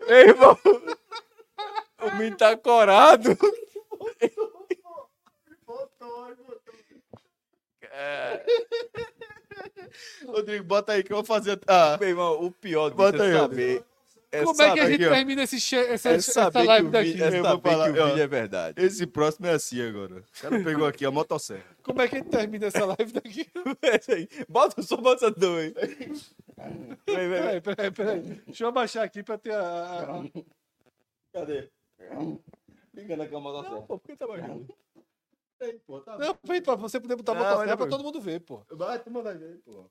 Ei, 0.07 0.29
irmão. 0.29 0.57
O 2.07 2.15
menino 2.17 2.37
tá 2.37 2.55
corado. 2.57 3.37
É, 7.91 8.45
Rodrigo, 10.25 10.63
bota 10.65 10.93
aí 10.93 11.03
que 11.03 11.11
eu 11.11 11.17
vou 11.17 11.25
fazer. 11.25 11.59
Ah, 11.67 11.97
meu 11.99 12.09
irmão, 12.09 12.43
o 12.43 12.51
pior 12.51 12.91
Bota 12.91 13.23
é 13.25 13.31
aí, 13.31 13.37
saber. 13.37 13.83
É 14.29 14.43
Como 14.43 14.61
é 14.61 14.65
que 14.73 14.79
a 14.79 14.83
saber 14.83 14.91
gente 14.99 15.09
termina 15.09 15.43
esse 15.43 15.59
che- 15.59 15.75
essa, 15.77 16.09
É 16.09 16.15
essa 16.15 16.31
saber 16.33 16.63
live 16.63 16.87
o 16.87 16.91
daqui? 16.91 17.11
vídeo, 17.11 17.23
é 17.23 17.27
Eu 17.27 17.31
vou 17.31 17.43
saber 17.43 17.69
falar, 17.69 17.93
que 17.93 17.99
o 17.99 18.05
vídeo 18.07 18.21
é 18.21 18.27
verdade. 18.27 18.85
esse 18.85 19.07
próximo 19.07 19.47
é 19.47 19.51
assim 19.53 19.81
agora. 19.81 20.15
O 20.17 20.41
cara 20.41 20.63
pegou 20.63 20.85
aqui 20.85 21.05
a 21.05 21.11
motosserra. 21.11 21.63
Como 21.81 22.01
é 22.01 22.07
que 22.09 22.15
a 22.15 22.19
gente 22.19 22.29
termina 22.29 22.65
essa 22.67 22.85
live 22.85 23.13
daqui? 23.13 23.49
Bota 24.49 24.81
só 24.81 24.97
bota 24.97 25.31
dois. 25.31 25.73
Vem, 25.73 25.95
vem, 27.05 27.29
vem. 27.29 27.61
Peraí, 27.61 27.61
peraí, 27.61 27.91
peraí. 27.91 28.19
Deixa 28.45 28.63
eu 28.65 28.67
abaixar 28.67 29.03
aqui 29.05 29.23
pra 29.23 29.37
ter 29.37 29.53
a- 29.55 30.23
Cadê? 31.31 31.69
Liga 32.93 33.17
na 33.17 33.27
cama 33.27 33.51
da 33.53 33.69
Não, 33.69 33.85
pô, 33.85 33.99
por 33.99 34.07
que 34.07 34.15
tá 34.15 34.27
baixando? 34.27 34.67
pô, 35.85 36.01
tá 36.01 36.17
Não, 36.17 36.35
peraí, 36.35 36.61
pra 36.61 36.75
você 36.75 36.99
poder 36.99 37.15
botar 37.15 37.33
a 37.33 37.35
Não, 37.35 37.43
motosserra 37.43 37.77
pra 37.77 37.87
todo 37.87 38.03
mundo 38.03 38.21
ver, 38.21 38.41
pô. 38.41 38.63
Vai, 38.71 38.99
tu 38.99 39.11
vai 39.11 39.37
ver, 39.37 39.59
pô. 39.59 39.89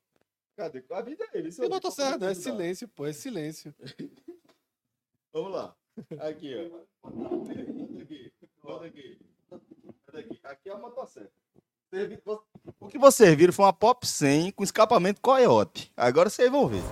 Cadê? 0.56 0.84
A 0.90 1.02
vida 1.02 1.24
é 1.32 1.38
ele. 1.38 1.52
Tem 1.52 1.68
motosserra, 1.68 2.16
não, 2.18 2.28
é 2.28 2.34
silêncio, 2.34 2.88
pô, 2.88 3.06
é 3.06 3.12
silêncio. 3.12 3.74
Vamos 5.32 5.52
lá. 5.52 5.76
Aqui, 6.20 6.54
ó. 7.02 7.10
Bota 7.10 7.52
aqui. 8.02 8.32
Bota 8.62 8.86
aqui. 8.86 9.18
Aqui. 10.12 10.40
Aqui 10.42 10.68
é 10.68 10.72
a 10.72 10.78
motosserra. 10.78 11.30
O 12.80 12.88
que 12.88 12.98
vocês 12.98 13.34
viram 13.36 13.52
foi 13.52 13.64
uma 13.64 13.72
Pop 13.72 14.06
100 14.06 14.50
com 14.52 14.64
escapamento 14.64 15.20
coiote. 15.20 15.92
Agora 15.96 16.28
vocês 16.28 16.50
vão 16.50 16.66
ver. 16.68 16.82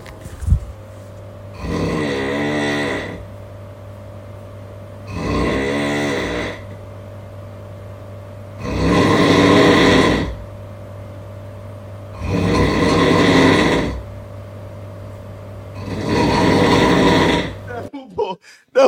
Derrubou, 17.67 18.39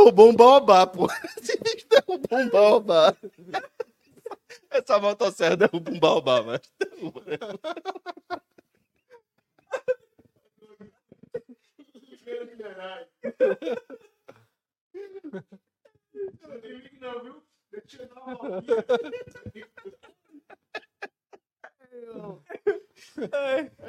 derrubou 0.07 0.31
um 0.31 0.37
baobá, 0.37 0.87
pô. 0.87 1.07
Esse 1.39 1.59
bicho 1.61 1.89
derrubou 1.89 2.39
um 2.39 2.51
baobá. 2.51 3.17
Essa 4.71 4.99
motosserra 5.01 5.57
derruba 5.57 5.91
um 5.93 6.01
baobá, 6.01 6.43
mas 6.43 6.61
derruba. 6.81 7.23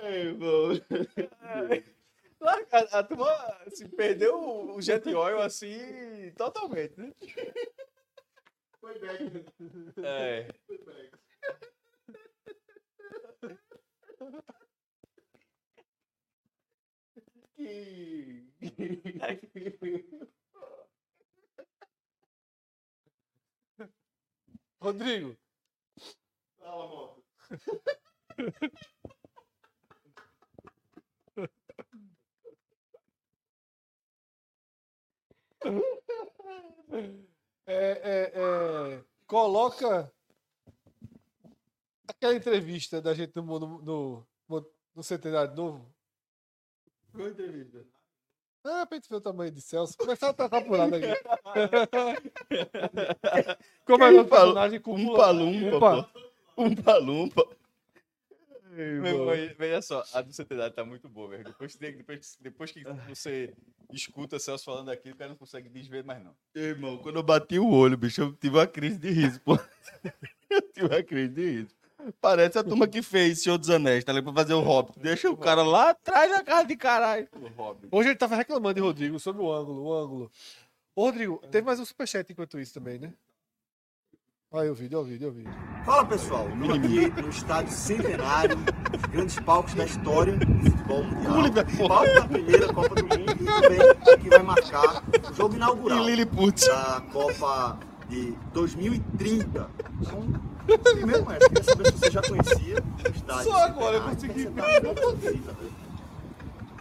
Ei, 0.04 0.20
irmão. 0.22 0.70
Lá, 2.40 2.58
A, 2.72 3.00
a 3.00 3.04
turma 3.04 3.28
se 3.70 3.88
perdeu 3.90 4.36
o- 4.40 4.76
o 4.78 4.82
jet 4.82 5.08
oil 5.14 5.42
assim 5.42 5.78
totalmente, 6.38 6.98
né? 7.00 7.14
Foi 8.80 8.98
bem. 9.00 9.46
É. 10.04 10.48
Rodrigo, 24.80 25.36
Fala, 26.60 26.88
moto. 26.88 27.24
é, 37.66 37.74
é, 37.74 38.32
é, 38.36 39.04
coloca 39.26 40.14
aquela 42.08 42.36
entrevista 42.78 43.02
da 43.02 43.14
gente 43.14 43.36
no, 43.36 43.60
no, 43.60 44.28
no, 44.48 44.66
no 44.96 45.04
Centenário 45.04 45.56
Novo. 45.56 45.92
Boa 47.14 47.30
entrevista. 47.30 47.84
Ah, 48.64 48.86
pra 48.86 48.98
gente 48.98 49.10
ver 49.10 49.16
o 49.16 49.22
tamanho 49.22 49.52
de 49.52 49.62
Celso. 49.62 49.98
Começar 49.98 50.30
a 50.30 50.34
tratar 50.34 50.62
por 50.62 50.78
lado 50.78 50.96
aqui. 50.96 51.08
Como 53.86 54.04
é 54.04 54.12
que 54.12 54.20
o 54.20 54.26
personagem 54.26 54.80
com 54.80 54.94
Um 54.96 55.16
palumpa. 55.16 56.10
Um 56.58 56.76
palumpa. 56.76 57.48
Veja 59.58 59.82
só, 59.82 60.04
a 60.14 60.22
do 60.22 60.32
Centenário 60.34 60.74
tá 60.76 60.86
muito 60.86 61.10
boa, 61.10 61.30
velho. 61.30 61.46
Depois, 61.46 61.76
que- 61.76 61.92
depois, 61.92 62.38
depois 62.40 62.72
que 62.72 62.84
você 63.08 63.56
escuta 63.92 64.38
Celso 64.38 64.66
falando 64.66 64.90
aquilo, 64.90 65.16
o 65.16 65.18
cara 65.18 65.30
não 65.30 65.38
consegue 65.38 65.68
desver 65.70 66.04
mais, 66.04 66.24
não. 66.24 66.36
Irmão, 66.54 66.98
quando 66.98 67.16
eu 67.16 67.24
bati 67.24 67.58
o 67.58 67.70
olho, 67.72 67.98
bicho, 67.98 68.22
eu 68.22 68.34
tive 68.34 68.58
uma 68.58 68.68
crise 68.68 68.98
de 69.00 69.10
riso, 69.10 69.42
pô. 69.42 69.58
Eu 70.50 70.62
tive 70.72 70.86
uma 70.88 71.04
crise 71.04 71.30
de 71.34 71.42
riso. 71.52 71.76
Parece 72.22 72.58
a 72.60 72.64
turma 72.64 72.88
que 72.88 73.02
fez 73.02 73.42
Senhor 73.42 73.58
dos 73.58 73.70
Anéis, 73.70 74.04
tá 74.04 74.12
ali 74.12 74.22
pra 74.22 74.34
fazer 74.34 74.54
o 74.54 74.62
Hobbit. 74.62 75.00
Deixa 75.00 75.30
o 75.30 75.38
cara 75.38 75.64
lá 75.64 75.92
atrás 75.92 76.32
da 76.32 76.44
casa 76.44 76.66
de 76.66 76.76
caralho. 76.76 77.28
O. 77.34 77.98
Hoje 77.98 78.10
ele 78.10 78.18
tava 78.18 78.36
reclamando 78.36 78.76
de 78.76 78.82
Rodrigo 78.82 79.20
sobre 79.20 79.42
o 79.42 79.52
ângulo, 79.52 79.84
o 79.84 79.94
ângulo. 79.94 80.32
Ô, 80.96 81.06
Rodrigo, 81.06 81.42
teve 81.52 81.66
mais 81.66 81.80
um 81.80 81.86
superchat 81.86 82.32
enquanto 82.32 82.60
isso 82.60 82.74
também, 82.74 82.98
né? 82.98 83.14
Olha 84.50 84.72
o 84.72 84.76
vídeo, 84.76 84.98
olha 84.98 85.06
o 85.06 85.10
vídeo, 85.10 85.28
olha 85.28 85.34
o 85.34 85.36
vídeo. 85.36 85.54
Fala 85.86 86.06
pessoal, 86.06 86.48
estou 86.50 86.76
aqui 86.76 87.22
no 87.22 87.30
estádio 87.30 87.72
centenário, 87.72 88.58
os 88.96 89.02
grandes 89.12 89.40
palcos 89.40 89.74
da 89.74 89.86
história 89.86 90.38
do 90.38 90.72
futebol 90.72 91.04
mundial. 91.04 91.88
Palco 91.88 92.14
da 92.14 92.28
primeira 92.28 92.74
Copa 92.74 92.96
do 92.96 93.04
Mundo 93.04 93.32
e 93.32 93.46
também 93.46 94.18
que 94.24 94.30
vai 94.30 94.44
marcar 94.44 95.04
o 95.30 95.34
jogo 95.34 95.56
inaugural 95.56 96.10
E 96.10 96.26
da 96.26 97.02
Copa 97.12 97.80
de 98.10 98.32
2030. 98.54 99.70
Então, 100.02 100.57
primeiro, 100.68 101.26
mestre, 101.26 101.50
queria 101.50 101.64
saber 101.64 101.86
se 101.86 101.98
você 101.98 102.12
já 102.12 102.22
conhecia 102.22 102.76
o 102.78 103.16
estádio. 103.16 103.44
Só 103.44 103.58
agora 103.66 103.98
eu 103.98 104.04
Centenário, 104.04 104.16
consegui 104.16 104.46
como 104.46 104.56
você 104.56 104.62
tá 104.62 104.80
vendo 104.80 105.00
essa 105.00 105.16
visita? 105.16 105.56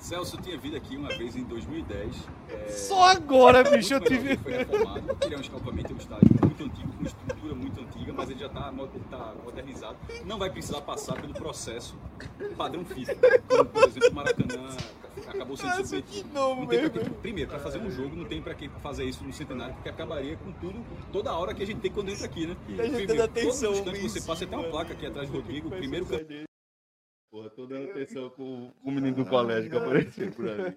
Celso, 0.07 0.37
eu 0.37 0.41
tinha 0.41 0.57
vindo 0.57 0.77
aqui 0.77 0.97
uma 0.97 1.09
vez 1.09 1.35
em 1.35 1.43
2010. 1.43 2.15
É, 2.49 2.69
Só 2.69 3.11
agora, 3.11 3.65
bicho, 3.69 3.93
eu 3.95 4.01
tive. 4.01 4.37
Foi 4.37 4.53
reformado. 4.53 5.17
Ele 5.21 5.35
é 5.35 5.39
um 5.39 5.41
escalpamento, 5.41 5.91
é 5.91 5.95
um 5.95 5.99
estádio 5.99 6.29
muito 6.45 6.63
antigo, 6.63 6.89
com 6.93 6.99
uma 7.01 7.07
estrutura 7.09 7.55
muito 7.57 7.81
antiga, 7.81 8.13
mas 8.13 8.31
ele 8.31 8.39
já 8.39 8.47
está 8.47 8.73
modernizado. 9.45 9.97
Não 10.25 10.39
vai 10.39 10.49
precisar 10.49 10.81
passar 10.83 11.21
pelo 11.21 11.35
processo 11.35 11.97
padrão 12.57 12.85
FIFA. 12.85 13.15
Como, 13.49 13.65
por 13.65 13.83
exemplo, 13.85 14.11
o 14.11 14.15
Maracanã 14.15 14.77
acabou 15.27 15.57
sendo 15.57 15.75
submetido. 15.85 16.29
Não 16.33 16.67
tem 16.69 16.89
pra 16.89 16.91
que- 16.91 17.11
primeiro, 17.11 17.51
para 17.51 17.59
fazer 17.59 17.79
um 17.79 17.91
jogo, 17.91 18.15
não 18.15 18.27
tem 18.27 18.41
para 18.41 18.55
que 18.55 18.69
fazer 18.81 19.05
isso 19.07 19.25
no 19.25 19.33
centenário, 19.33 19.75
porque 19.75 19.89
acabaria 19.89 20.37
com 20.37 20.53
tudo, 20.53 20.85
toda 21.13 21.31
a 21.31 21.37
hora 21.37 21.53
que 21.53 21.65
a 21.65 21.67
gente 21.67 21.81
tem 21.81 21.91
quando 21.91 22.11
entra 22.11 22.27
aqui, 22.27 22.47
né? 22.47 22.57
Tá 22.77 22.85
gente 22.85 23.07
Primeiro, 23.07 23.29
todo 23.29 23.73
instante 23.73 24.01
você 24.03 24.21
passa, 24.21 24.47
tem 24.47 24.57
uma 24.57 24.69
placa 24.69 24.93
aqui 24.93 25.05
atrás 25.05 25.29
do 25.29 25.37
Rodrigo, 25.37 25.69
primeiro 25.69 26.07
campeão. 26.07 26.46
Porra, 27.31 27.51
tô 27.51 27.67
dando 27.67 27.91
atenção 27.91 28.31
com 28.31 28.73
o 28.83 28.91
menino 28.91 29.17
do 29.17 29.27
colégio 29.27 29.71
que 29.71 29.77
apareceu 29.77 30.33
por 30.33 30.49
ali. 30.49 30.77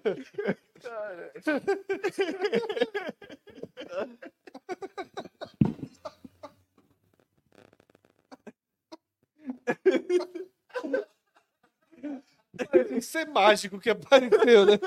Isso 12.98 13.18
é 13.18 13.24
mágico 13.24 13.78
que 13.78 13.90
apareceu, 13.90 14.66
né? 14.66 14.78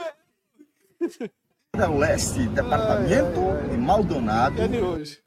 Leste, 1.97 2.47
departamento 2.49 3.39
de 3.69 3.77
Maldonado. 3.77 4.61
É 4.61 4.67
de 4.67 4.77
hoje. 4.77 5.23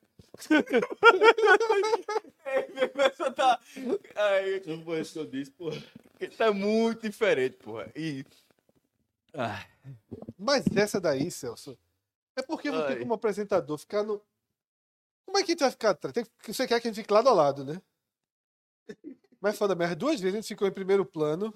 Essa 2.94 3.30
tá. 3.32 3.60
Ai, 4.14 4.62
Não 4.66 4.82
foi 4.84 5.00
isso 5.00 5.12
que 5.14 5.18
eu 5.18 5.26
disse, 5.26 5.50
porra. 5.50 5.82
tá 6.36 6.52
muito 6.52 7.02
diferente, 7.02 7.56
porra. 7.56 7.90
E. 7.94 8.24
Ah, 9.34 9.64
Mas 10.38 10.64
essa 10.74 11.00
daí, 11.00 11.30
Celso, 11.30 11.78
é 12.36 12.42
porque 12.42 12.70
não 12.70 12.82
tem 12.86 12.96
Ai. 12.96 12.98
como 13.00 13.14
apresentador 13.14 13.78
ficar 13.78 14.02
no. 14.02 14.22
Como 15.24 15.38
é 15.38 15.42
que 15.42 15.50
a 15.50 15.52
gente 15.52 15.60
vai 15.60 15.70
ficar 15.70 15.90
atrás? 15.90 16.12
Tem 16.14 16.24
Você 16.46 16.66
quer 16.66 16.80
que 16.80 16.88
a 16.88 16.90
gente 16.90 17.02
fique 17.02 17.12
lado 17.12 17.28
a 17.28 17.32
lado, 17.32 17.64
né? 17.64 17.82
Mas 19.40 19.58
foda 19.58 19.74
merda, 19.74 19.96
duas 19.96 20.20
vezes 20.20 20.34
a 20.34 20.40
gente 20.40 20.48
ficou 20.48 20.66
em 20.68 20.72
primeiro 20.72 21.04
plano 21.04 21.52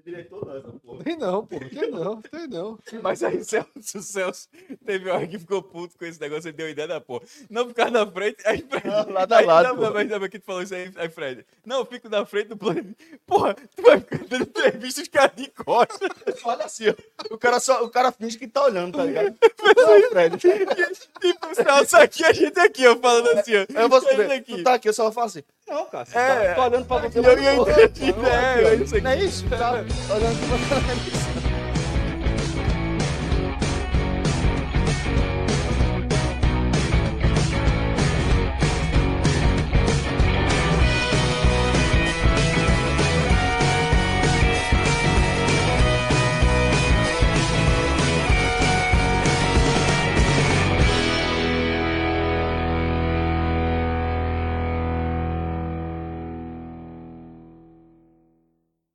diretor 0.00 0.46
não, 0.46 0.78
porra. 0.78 1.04
Tem 1.04 1.16
não, 1.16 1.46
pô. 1.46 1.58
Tem 1.58 1.90
não, 1.90 2.22
tem 2.22 2.46
não. 2.48 2.78
Mas 3.02 3.22
aí 3.22 3.42
Celso, 3.44 3.98
o 3.98 4.02
Celso 4.02 4.48
teve 4.84 5.08
uma 5.08 5.16
hora 5.16 5.26
que 5.26 5.38
ficou 5.38 5.62
puto 5.62 5.96
com 5.98 6.04
esse 6.04 6.20
negócio, 6.20 6.48
ele 6.48 6.56
deu 6.56 6.68
ideia 6.68 6.88
da 6.88 7.00
porra. 7.00 7.24
Não 7.48 7.68
ficar 7.68 7.90
na 7.90 8.06
frente, 8.06 8.36
aí 8.46 8.58
Fred. 8.68 8.86
Não, 8.86 9.10
lado 9.10 9.32
a 9.32 9.38
aí, 9.38 9.46
lado, 9.46 9.68
Não, 9.68 9.76
pô. 9.76 9.90
mas 9.92 10.08
não, 10.08 10.28
que 10.28 10.38
tu 10.38 10.44
falou 10.44 10.62
isso 10.62 10.74
aí, 10.74 10.90
aí 10.96 11.08
Fred. 11.08 11.44
Não, 11.64 11.78
eu 11.80 11.86
fico 11.86 12.08
na 12.08 12.24
frente 12.24 12.48
do 12.48 12.56
plano. 12.56 12.94
Porra, 13.26 13.54
tu 13.54 13.82
vai 13.82 14.00
ficar 14.00 14.18
dando 14.24 14.42
entrevista 14.42 15.02
os 15.02 15.08
caras 15.08 15.36
de 15.36 15.48
costas. 15.50 16.10
Olha 16.44 16.64
assim, 16.64 16.84
ó. 16.88 17.34
O 17.34 17.38
cara, 17.38 17.60
só, 17.60 17.84
o 17.84 17.90
cara 17.90 18.12
finge 18.12 18.38
que 18.38 18.46
tá 18.46 18.64
olhando, 18.64 18.96
tá 18.96 19.04
ligado? 19.04 19.34
Não, 19.76 20.10
Fred. 20.10 20.36
Tipo, 21.20 21.54
Celso 21.54 21.96
aqui, 21.96 22.24
a 22.24 22.32
gente 22.32 22.58
aqui, 22.60 22.86
ó, 22.86 22.96
falando 22.96 23.28
assim, 23.28 23.52
ó. 23.56 23.80
Eu 23.80 23.88
vou. 23.88 24.00
Tu 24.00 24.62
tá 24.62 24.74
aqui, 24.74 24.88
eu 24.88 24.92
só 24.92 25.04
vou 25.04 25.12
falar 25.12 25.26
assim. 25.26 25.42
Não, 25.68 25.84
cara, 25.86 26.04
você 26.04 26.16
É. 26.16 26.48
tá, 26.48 26.54
tô 26.54 26.62
olhando 26.62 26.86
pra 26.86 26.98
você. 26.98 27.18
Eu- 27.18 27.24
eu 27.24 27.32
entendi, 27.32 28.14
é, 28.24 28.62
é 28.62 28.74
aqui. 28.74 29.00
Não 29.00 29.10
é 29.10 29.16
isso? 29.24 29.44
Tá 29.48 29.72
olhando 29.72 29.88
pra 30.06 30.78
você. 30.78 31.35